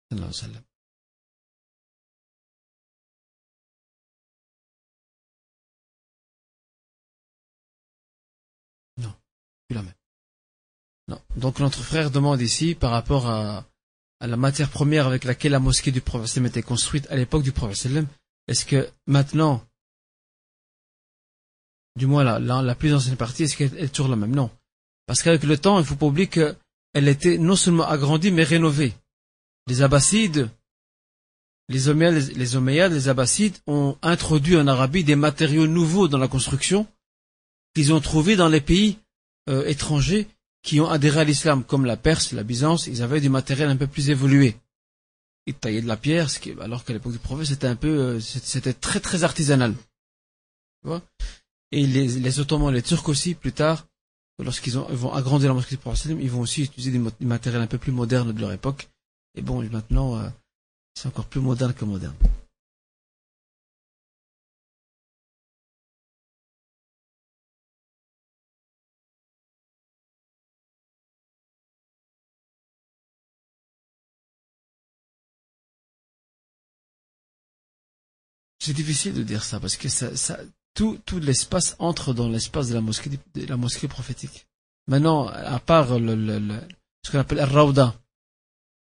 صلى 0.10 0.11
الله 0.11 0.26
عليه 0.26 0.30
وسلم 0.30 0.64
Non. 9.69 11.21
Donc 11.35 11.59
notre 11.59 11.83
frère 11.83 12.11
demande 12.11 12.41
ici 12.41 12.75
par 12.75 12.91
rapport 12.91 13.27
à, 13.27 13.65
la 14.21 14.37
matière 14.37 14.69
première 14.69 15.07
avec 15.07 15.23
laquelle 15.23 15.51
la 15.51 15.59
mosquée 15.59 15.91
du 15.91 16.01
prophète 16.01 16.43
était 16.43 16.63
construite 16.63 17.07
à 17.11 17.15
l'époque 17.15 17.43
du 17.43 17.51
prophète 17.51 18.07
est-ce 18.47 18.65
que 18.65 18.89
maintenant 19.07 19.63
du 21.95 22.07
moins 22.07 22.23
la, 22.23 22.39
la, 22.39 22.75
plus 22.75 22.93
ancienne 22.93 23.15
partie, 23.15 23.43
est-ce 23.43 23.55
qu'elle 23.55 23.77
est 23.77 23.87
toujours 23.87 24.09
la 24.09 24.17
même? 24.17 24.35
Non. 24.35 24.49
Parce 25.07 25.23
qu'avec 25.23 25.43
le 25.43 25.57
temps, 25.57 25.79
il 25.79 25.85
faut 25.85 25.95
pas 25.95 26.07
oublier 26.07 26.27
qu'elle 26.27 27.07
était 27.07 27.37
non 27.37 27.55
seulement 27.55 27.87
agrandie, 27.87 28.31
mais 28.31 28.43
rénovée. 28.43 28.93
Les 29.67 29.81
Abbassides, 29.81 30.49
les 31.69 31.87
Omeyyades, 31.87 32.91
les, 32.91 32.95
les 32.95 33.09
Abbassides 33.09 33.57
ont 33.65 33.97
introduit 34.01 34.57
en 34.57 34.67
Arabie 34.67 35.03
des 35.03 35.15
matériaux 35.15 35.67
nouveaux 35.67 36.07
dans 36.07 36.17
la 36.17 36.27
construction 36.27 36.85
qu'ils 37.73 37.93
ont 37.93 38.01
trouvés 38.01 38.35
dans 38.35 38.49
les 38.49 38.61
pays 38.61 38.97
euh, 39.49 39.65
étrangers 39.65 40.27
qui 40.63 40.80
ont 40.80 40.89
adhéré 40.89 41.22
à 41.22 41.23
l'islam, 41.23 41.63
comme 41.63 41.85
la 41.85 41.97
Perse, 41.97 42.31
la 42.31 42.43
Byzance, 42.43 42.88
ils 42.88 43.03
avaient 43.03 43.22
du 43.22 43.30
matériel 43.30 43.69
un 43.69 43.77
peu 43.77 43.88
plus 43.88 44.09
évolué. 44.09 44.55
Ils 45.45 45.53
taillaient 45.53 45.81
de 45.81 45.88
la 45.88 45.97
pierre, 45.97 46.30
ce 46.30 46.39
qui, 46.39 46.53
alors 46.59 46.84
qu'à 46.84 46.93
l'époque 46.93 47.11
du 47.11 47.19
prophète, 47.19 47.45
c'était 47.45 47.67
un 47.67 47.76
peu, 47.76 47.88
euh, 47.88 48.19
c'était 48.19 48.73
très 48.73 48.99
très 48.99 49.23
artisanal. 49.23 49.76
Tu 50.81 50.88
vois? 50.88 51.03
Et 51.72 51.85
les, 51.85 52.07
les 52.07 52.39
Ottomans, 52.39 52.73
les 52.73 52.81
Turcs 52.81 53.07
aussi, 53.07 53.35
plus 53.35 53.53
tard, 53.53 53.85
lorsqu'ils 54.43 54.73
vont 54.73 55.13
agrandir 55.13 55.49
la 55.49 55.53
mosquée 55.53 55.76
du 55.76 55.81
prophète, 55.81 56.17
ils 56.19 56.31
vont 56.31 56.41
aussi 56.41 56.63
utiliser 56.63 56.91
des, 56.91 57.26
matériels 57.26 57.61
un 57.61 57.67
peu 57.67 57.77
plus 57.77 57.91
modernes 57.91 58.34
de 58.34 58.41
leur 58.41 58.51
époque. 58.51 58.89
Et 59.35 59.41
bon, 59.41 59.61
maintenant, 59.69 60.17
euh, 60.17 60.30
c'est 60.95 61.07
encore 61.07 61.26
plus 61.26 61.41
moderne 61.41 61.73
que 61.73 61.85
moderne. 61.85 62.15
C'est 78.65 78.73
difficile 78.73 79.13
de 79.13 79.21
dire 79.21 79.43
ça 79.43 79.59
parce 79.59 79.77
que 79.77 79.87
tout, 80.73 80.99
l'espace 81.19 81.75
entre 81.77 82.15
dans 82.15 82.27
l'espace 82.27 82.67
de 82.67 82.73
la 82.73 82.81
mosquée, 82.81 83.11
de 83.35 83.45
la 83.45 83.57
mosquée 83.57 83.87
prophétique. 83.87 84.47
Maintenant, 84.87 85.27
à 85.27 85.59
part 85.59 85.89
ce 85.89 87.11
qu'on 87.11 87.19
appelle 87.19 87.43
Rawda, 87.43 87.93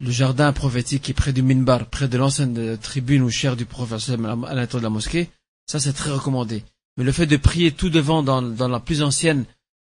le 0.01 0.11
jardin 0.11 0.55
prophétique 0.55 1.02
qui 1.02 1.11
est 1.11 1.15
près 1.15 1.35
du 1.35 1.43
minbar, 1.43 1.85
près 1.90 2.09
de 2.09 2.16
l'ancienne 2.16 2.78
tribune 2.78 3.20
ou 3.20 3.28
chair 3.28 3.56
du 3.56 3.66
prophète 3.66 4.09
à 4.09 4.16
l'intérieur 4.16 4.69
de 4.69 4.78
la 4.85 4.89
mosquée, 4.89 5.28
ça 5.66 5.78
c'est 5.78 5.93
très 5.93 6.12
recommandé. 6.12 6.65
Mais 6.97 7.05
le 7.05 7.12
fait 7.12 7.27
de 7.27 7.36
prier 7.36 7.70
tout 7.70 7.90
devant 7.90 8.23
dans, 8.23 8.40
la 8.40 8.81
plus 8.81 9.02
ancienne, 9.02 9.44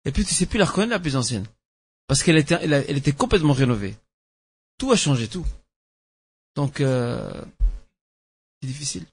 et 0.05 0.13
puis 0.13 0.23
tu 0.23 0.33
sais 0.33 0.45
plus 0.45 0.57
la 0.57 0.63
reconnaître 0.63 0.93
la 0.93 0.99
plus 0.99 1.17
ancienne, 1.17 1.47
parce 2.07 2.23
qu'elle 2.23 2.37
était, 2.37 2.59
elle, 2.61 2.97
était 2.97 3.11
complètement 3.11 3.51
rénovée. 3.51 3.97
Tout 4.77 4.93
a 4.93 4.95
changé, 4.95 5.27
tout. 5.27 5.45
Donc, 6.55 6.79
euh, 6.79 7.43
c'est 8.61 8.67
difficile. 8.67 9.05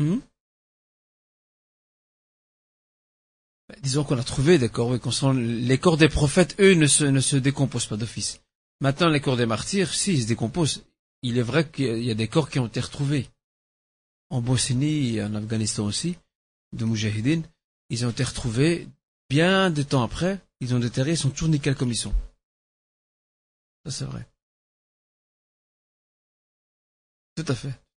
Hmm? 0.00 0.20
Bah, 3.68 3.74
disons 3.82 4.02
qu'on 4.02 4.18
a 4.18 4.24
trouvé 4.24 4.58
des 4.58 4.70
corps, 4.70 4.94
les 5.34 5.78
corps 5.78 5.98
des 5.98 6.08
prophètes, 6.08 6.56
eux, 6.58 6.72
ne 6.72 6.86
se, 6.86 7.36
décomposent 7.36 7.86
pas 7.86 7.98
d'office. 7.98 8.40
Maintenant, 8.80 9.10
les 9.10 9.20
corps 9.20 9.36
des 9.36 9.44
martyrs, 9.44 9.92
si, 9.92 10.14
ils 10.14 10.22
se 10.22 10.26
décomposent. 10.26 10.84
Il 11.22 11.36
est 11.36 11.42
vrai 11.42 11.70
qu'il 11.70 12.02
y 12.02 12.10
a 12.10 12.14
des 12.14 12.28
corps 12.28 12.48
qui 12.48 12.58
ont 12.58 12.66
été 12.66 12.80
retrouvés. 12.80 13.28
En 14.30 14.40
Bosnie 14.40 15.16
et 15.16 15.22
en 15.22 15.34
Afghanistan 15.34 15.84
aussi, 15.84 16.16
de 16.72 16.86
Moujahidine, 16.86 17.46
ils 17.90 18.06
ont 18.06 18.10
été 18.10 18.24
retrouvés 18.24 18.88
bien 19.28 19.70
des 19.70 19.84
temps 19.84 20.02
après, 20.02 20.40
ils 20.60 20.74
ont 20.74 20.78
déterré, 20.78 21.10
ils 21.10 21.18
sont 21.18 21.30
toujours 21.30 21.50
nickel 21.50 21.74
comme 21.74 21.90
ils 21.90 21.96
sont. 21.96 22.14
Ça, 23.84 23.90
c'est 23.90 24.04
vrai. 24.06 24.26
Tout 27.34 27.44
à 27.48 27.54
fait. 27.54 27.89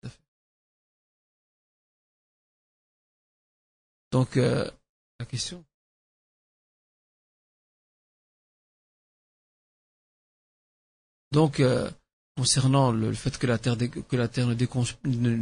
Donc, 4.13 4.37
euh, 4.37 4.69
la 5.19 5.25
question. 5.25 5.65
Donc, 11.31 11.59
euh, 11.59 11.89
concernant 12.37 12.91
le, 12.91 13.11
fait 13.13 13.35
que 13.39 13.47
la 13.47 13.57
terre, 13.57 13.75
ne, 13.75 14.53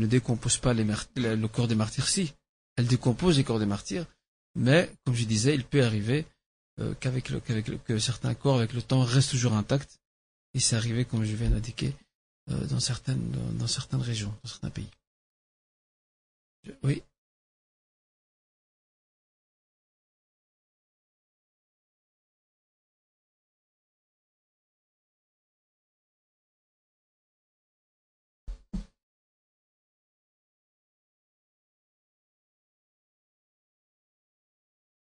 décompose, 0.05 0.57
pas 0.57 0.73
les 0.73 0.85
le 0.85 1.47
corps 1.47 1.67
des 1.67 1.75
martyrs, 1.75 2.07
si, 2.07 2.33
elle 2.77 2.87
décompose 2.87 3.35
les 3.35 3.43
corps 3.43 3.59
des 3.59 3.65
martyrs, 3.65 4.05
mais 4.55 4.89
comme 5.03 5.15
je 5.15 5.25
disais, 5.25 5.53
il 5.53 5.65
peut 5.65 5.83
arriver 5.83 6.25
euh, 6.79 6.93
qu'avec 7.01 7.25
que 7.83 7.99
certains 7.99 8.35
corps, 8.35 8.59
avec 8.59 8.71
le 8.71 8.81
temps, 8.81 9.03
restent 9.03 9.31
toujours 9.31 9.51
intacts. 9.51 9.99
Et 10.53 10.61
c'est 10.61 10.77
arrivé, 10.77 11.03
comme 11.03 11.25
je 11.25 11.35
viens 11.35 11.49
d'indiquer, 11.49 11.93
dans 12.47 12.79
certaines 12.79 13.31
dans, 13.59 13.67
certaines 13.67 14.01
régions, 14.01 14.33
dans 14.43 14.49
certains 14.49 14.69
pays. 14.69 14.89
oui. 16.83 17.03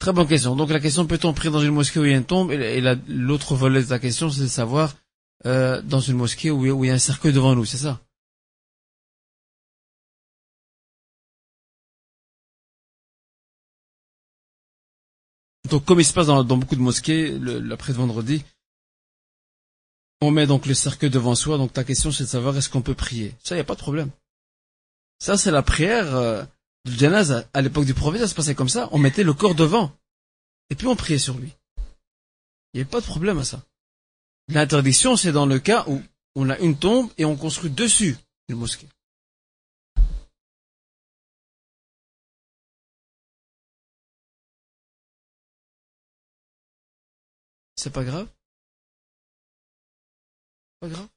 Très 0.03 0.11
bonne 0.11 0.27
question. 0.27 0.57
Donc 0.57 0.69
la 0.69 0.81
question 0.81 1.07
peut-on 1.07 1.33
prier 1.33 1.49
dans 1.49 1.61
une 1.61 1.71
mosquée 1.71 1.97
où 1.97 2.03
il 2.03 2.11
y 2.11 2.13
a 2.13 2.17
une 2.17 2.25
tombe? 2.25 2.51
Et, 2.51 2.81
l'autre 3.07 3.55
volet 3.55 3.81
de 3.81 3.89
la 3.89 3.99
question, 3.99 4.29
c'est 4.29 4.41
de 4.41 4.47
savoir 4.47 4.97
euh, 5.45 5.81
dans 5.81 6.01
une 6.01 6.17
mosquée 6.17 6.51
où, 6.51 6.83
il 6.83 6.87
y 6.89 6.91
a 6.91 6.93
un 6.93 6.97
cercueil 6.99 7.31
devant 7.31 7.55
nous, 7.55 7.63
c'est 7.63 7.77
ça? 7.77 8.01
Donc 15.69 15.85
comme 15.85 16.01
il 16.01 16.05
se 16.05 16.11
passe 16.11 16.27
dans, 16.27 16.43
beaucoup 16.43 16.75
de 16.75 16.81
mosquées, 16.81 17.39
l'après 17.39 17.93
vendredi, 17.93 18.43
on 20.19 20.31
met 20.31 20.47
donc 20.47 20.65
le 20.65 20.73
cercueil 20.73 21.11
devant 21.11 21.35
soi. 21.35 21.57
Donc 21.57 21.71
ta 21.71 21.85
question, 21.85 22.11
c'est 22.11 22.25
de 22.25 22.29
savoir 22.29 22.57
est-ce 22.57 22.67
qu'on 22.69 22.81
peut 22.81 22.93
prier? 22.93 23.35
Ça, 23.41 23.55
il 23.55 23.59
n'y 23.59 23.61
a 23.61 23.63
pas 23.63 23.75
de 23.75 23.79
problème. 23.79 24.09
Ça, 25.19 25.37
c'est 25.37 25.51
la 25.51 25.61
prière. 25.61 26.13
Euh, 26.13 26.43
du 26.85 27.05
à 27.05 27.61
l'époque 27.61 27.85
du 27.85 27.93
prophète, 27.93 28.21
ça 28.21 28.27
se 28.27 28.35
passait 28.35 28.55
comme 28.55 28.69
ça. 28.69 28.89
On 28.91 28.97
mettait 28.97 29.23
le 29.23 29.33
corps 29.33 29.55
devant. 29.55 29.91
Et 30.69 30.75
puis 30.75 30.87
on 30.87 30.95
priait 30.95 31.19
sur 31.19 31.37
lui. 31.37 31.53
Il 32.73 32.77
n'y 32.77 32.81
avait 32.81 32.89
pas 32.89 33.01
de 33.01 33.05
problème 33.05 33.37
à 33.37 33.43
ça. 33.43 33.63
L'interdiction, 34.49 35.15
c'est 35.15 35.31
dans 35.31 35.45
le 35.45 35.59
cas 35.59 35.85
où 35.87 36.01
on 36.35 36.49
a 36.49 36.57
une 36.59 36.77
tombe 36.77 37.09
et 37.17 37.25
on 37.25 37.35
construit 37.37 37.71
dessus 37.71 38.17
une 38.49 38.57
mosquée. 38.57 38.89
C'est 47.75 47.91
pas 47.91 48.03
grave? 48.03 48.27
Pas 50.79 50.89
grave? 50.89 51.12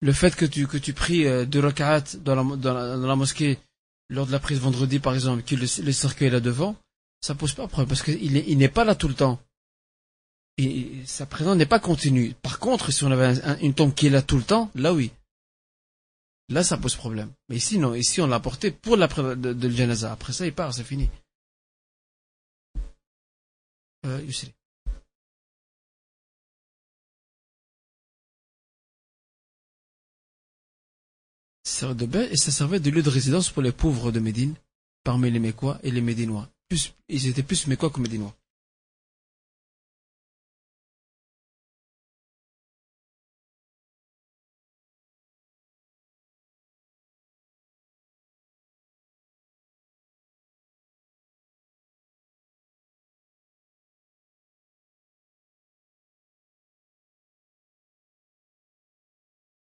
Le 0.00 0.12
fait 0.12 0.36
que 0.36 0.44
tu, 0.44 0.66
que 0.66 0.76
tu 0.76 0.92
pries 0.92 1.26
euh, 1.26 1.44
deux 1.44 1.60
rak'at 1.60 2.02
dans 2.18 2.34
la, 2.34 2.56
dans, 2.56 3.06
la, 3.06 3.16
mosquée 3.16 3.58
lors 4.08 4.26
de 4.26 4.32
la 4.32 4.38
prise 4.38 4.60
vendredi, 4.60 4.98
par 4.98 5.14
exemple, 5.14 5.42
que 5.42 5.54
le, 5.54 5.66
cercueil 5.66 6.28
est 6.28 6.32
là 6.32 6.40
devant, 6.40 6.76
ça 7.20 7.34
pose 7.34 7.54
pas 7.54 7.66
problème 7.66 7.88
parce 7.88 8.02
qu'il 8.02 8.36
il 8.36 8.58
n'est 8.58 8.68
pas 8.68 8.84
là 8.84 8.94
tout 8.94 9.08
le 9.08 9.14
temps. 9.14 9.40
Et 10.58 11.02
sa 11.04 11.26
présence 11.26 11.56
n'est 11.56 11.66
pas 11.66 11.80
continue. 11.80 12.34
Par 12.42 12.58
contre, 12.58 12.90
si 12.90 13.04
on 13.04 13.10
avait 13.10 13.34
une 13.60 13.74
tombe 13.74 13.94
qui 13.94 14.06
est 14.06 14.10
là 14.10 14.22
tout 14.22 14.38
le 14.38 14.42
temps, 14.42 14.70
là 14.74 14.94
oui. 14.94 15.10
Là, 16.48 16.62
ça 16.62 16.78
pose 16.78 16.94
problème. 16.94 17.30
Mais 17.48 17.56
ici, 17.56 17.78
non. 17.78 17.94
Ici, 17.94 18.20
on 18.20 18.26
l'a 18.26 18.40
porté 18.40 18.70
pour 18.70 18.96
la 18.96 19.08
de, 19.08 19.52
de, 19.52 19.68
le 19.68 20.04
Après 20.04 20.32
ça, 20.32 20.46
il 20.46 20.54
part, 20.54 20.72
c'est 20.72 20.84
fini. 20.84 21.10
Euh, 24.06 24.22
de 31.82 32.18
et 32.32 32.36
ça 32.36 32.50
servait 32.50 32.80
de 32.80 32.90
lieu 32.90 33.02
de 33.02 33.10
résidence 33.10 33.50
pour 33.50 33.62
les 33.62 33.72
pauvres 33.72 34.10
de 34.10 34.20
Médine, 34.20 34.54
parmi 35.04 35.30
les 35.30 35.38
Mécois 35.38 35.78
et 35.82 35.90
les 35.90 36.00
Médinois. 36.00 36.48
Ils 37.08 37.26
étaient 37.28 37.42
plus 37.42 37.66
Mécois 37.66 37.90
que 37.90 38.00
Médinois. 38.00 38.34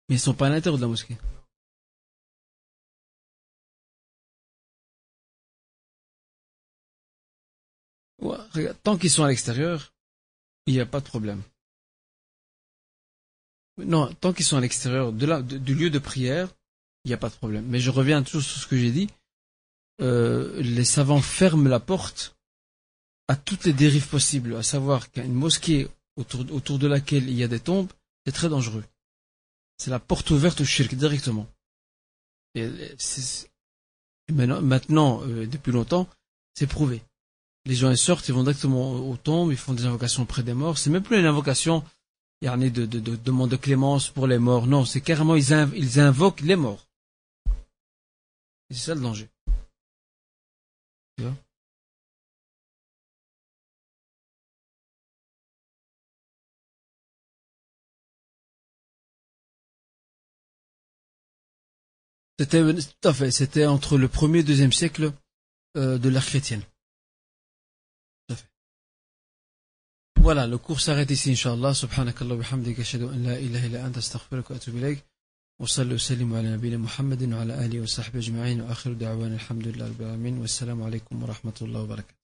Mais 0.07 0.15
ils 0.15 0.19
sont 0.19 0.33
pas 0.35 0.47
à 0.47 0.49
l'intérieur 0.49 0.77
de 0.77 0.83
la 0.83 0.87
mosquée. 0.87 1.17
Tant 8.83 8.97
qu'ils 8.97 9.09
sont 9.09 9.23
à 9.23 9.29
l'extérieur, 9.29 9.93
il 10.65 10.73
n'y 10.73 10.79
a 10.79 10.85
pas 10.85 10.99
de 10.99 11.05
problème. 11.05 11.41
Non, 13.77 14.11
tant 14.13 14.33
qu'ils 14.33 14.45
sont 14.45 14.57
à 14.57 14.61
l'extérieur 14.61 15.11
du 15.11 15.75
lieu 15.75 15.89
de 15.89 15.99
prière, 15.99 16.49
il 17.03 17.09
n'y 17.09 17.13
a 17.13 17.17
pas 17.17 17.29
de 17.29 17.35
problème. 17.35 17.65
Mais 17.67 17.79
je 17.79 17.91
reviens 17.91 18.23
toujours 18.23 18.43
sur 18.43 18.61
ce 18.61 18.67
que 18.67 18.77
j'ai 18.77 18.91
dit. 18.91 19.09
Euh, 20.01 20.61
les 20.61 20.85
savants 20.85 21.21
ferment 21.21 21.69
la 21.69 21.79
porte 21.79 22.35
à 23.27 23.35
toutes 23.35 23.65
les 23.65 23.73
dérives 23.73 24.07
possibles, 24.07 24.55
à 24.55 24.63
savoir 24.63 25.11
qu'une 25.11 25.33
mosquée 25.33 25.87
autour, 26.15 26.41
autour 26.51 26.79
de 26.79 26.87
laquelle 26.87 27.29
il 27.29 27.35
y 27.35 27.43
a 27.43 27.47
des 27.47 27.59
tombes, 27.59 27.91
c'est 28.25 28.31
très 28.31 28.49
dangereux. 28.49 28.83
C'est 29.77 29.91
la 29.91 29.99
porte 29.99 30.29
ouverte 30.31 30.61
au 30.61 30.65
shirk 30.65 30.95
directement. 30.95 31.47
Et, 32.55 32.69
maintenant, 34.29 35.21
euh, 35.23 35.45
depuis 35.45 35.71
longtemps, 35.71 36.07
c'est 36.53 36.67
prouvé 36.67 37.01
les 37.65 37.75
gens 37.75 37.89
ils 37.89 37.97
sortent, 37.97 38.27
ils 38.27 38.33
vont 38.33 38.43
directement 38.43 39.09
aux 39.09 39.17
tombes, 39.17 39.51
ils 39.51 39.57
font 39.57 39.73
des 39.73 39.85
invocations 39.85 40.25
près 40.25 40.43
des 40.43 40.53
morts. 40.53 40.77
C'est 40.77 40.89
même 40.89 41.03
plus 41.03 41.19
une 41.19 41.25
invocation, 41.25 41.83
il 42.41 42.45
y 42.45 42.47
a 42.47 42.57
de, 42.57 42.85
de, 42.85 42.99
de, 42.99 43.15
demande 43.15 43.49
de 43.49 43.55
clémence 43.55 44.09
pour 44.09 44.27
les 44.27 44.37
morts. 44.37 44.67
Non, 44.67 44.85
c'est 44.85 45.01
carrément, 45.01 45.35
ils, 45.35 45.53
invoquent 45.99 46.41
les 46.41 46.55
morts. 46.55 46.87
C'est 48.69 48.77
ça 48.77 48.95
le 48.95 49.01
danger. 49.01 49.29
C'était 62.37 62.61
tout 62.61 63.07
à 63.07 63.13
fait, 63.13 63.31
c'était 63.31 63.65
entre 63.65 63.97
le 63.97 64.09
premier 64.09 64.39
et 64.39 64.43
deuxième 64.43 64.73
siècle 64.73 65.13
euh, 65.77 65.97
de 65.97 66.09
l'ère 66.09 66.25
chrétienne. 66.25 66.61
Voilà, 70.24 70.46
le 70.46 70.58
cours 70.58 70.80
s'arrête 70.80 71.10
ici, 71.10 71.30
Inch'Allah. 71.30 71.72
Subhanakallah 71.74 72.34
wa 72.34 72.42
bihamdika, 72.42 72.82
ashhadu 72.82 73.06
an 73.08 73.18
la 73.28 73.40
ilaha 73.40 73.66
illa 73.66 73.84
anta 73.86 73.98
astaghfiruka 73.98 74.50
wa 74.52 74.56
atubu 74.56 74.78
ilayk. 74.78 75.04
وصلوا 75.60 75.94
وسلموا 75.94 76.38
على 76.38 76.52
نبينا 76.52 76.76
محمد 76.76 77.32
وعلى 77.32 77.64
آله 77.64 77.80
وصحبه 77.80 78.18
أجمعين 78.18 78.60
وآخر 78.60 78.92
دعوانا 78.92 79.34
الحمد 79.34 79.68
لله 79.68 79.88
رب 79.88 80.00
العالمين 80.00 80.38
والسلام 80.38 80.82
عليكم 80.82 81.22
ورحمة 81.22 81.52
الله 81.62 81.80
وبركاته 81.80 82.14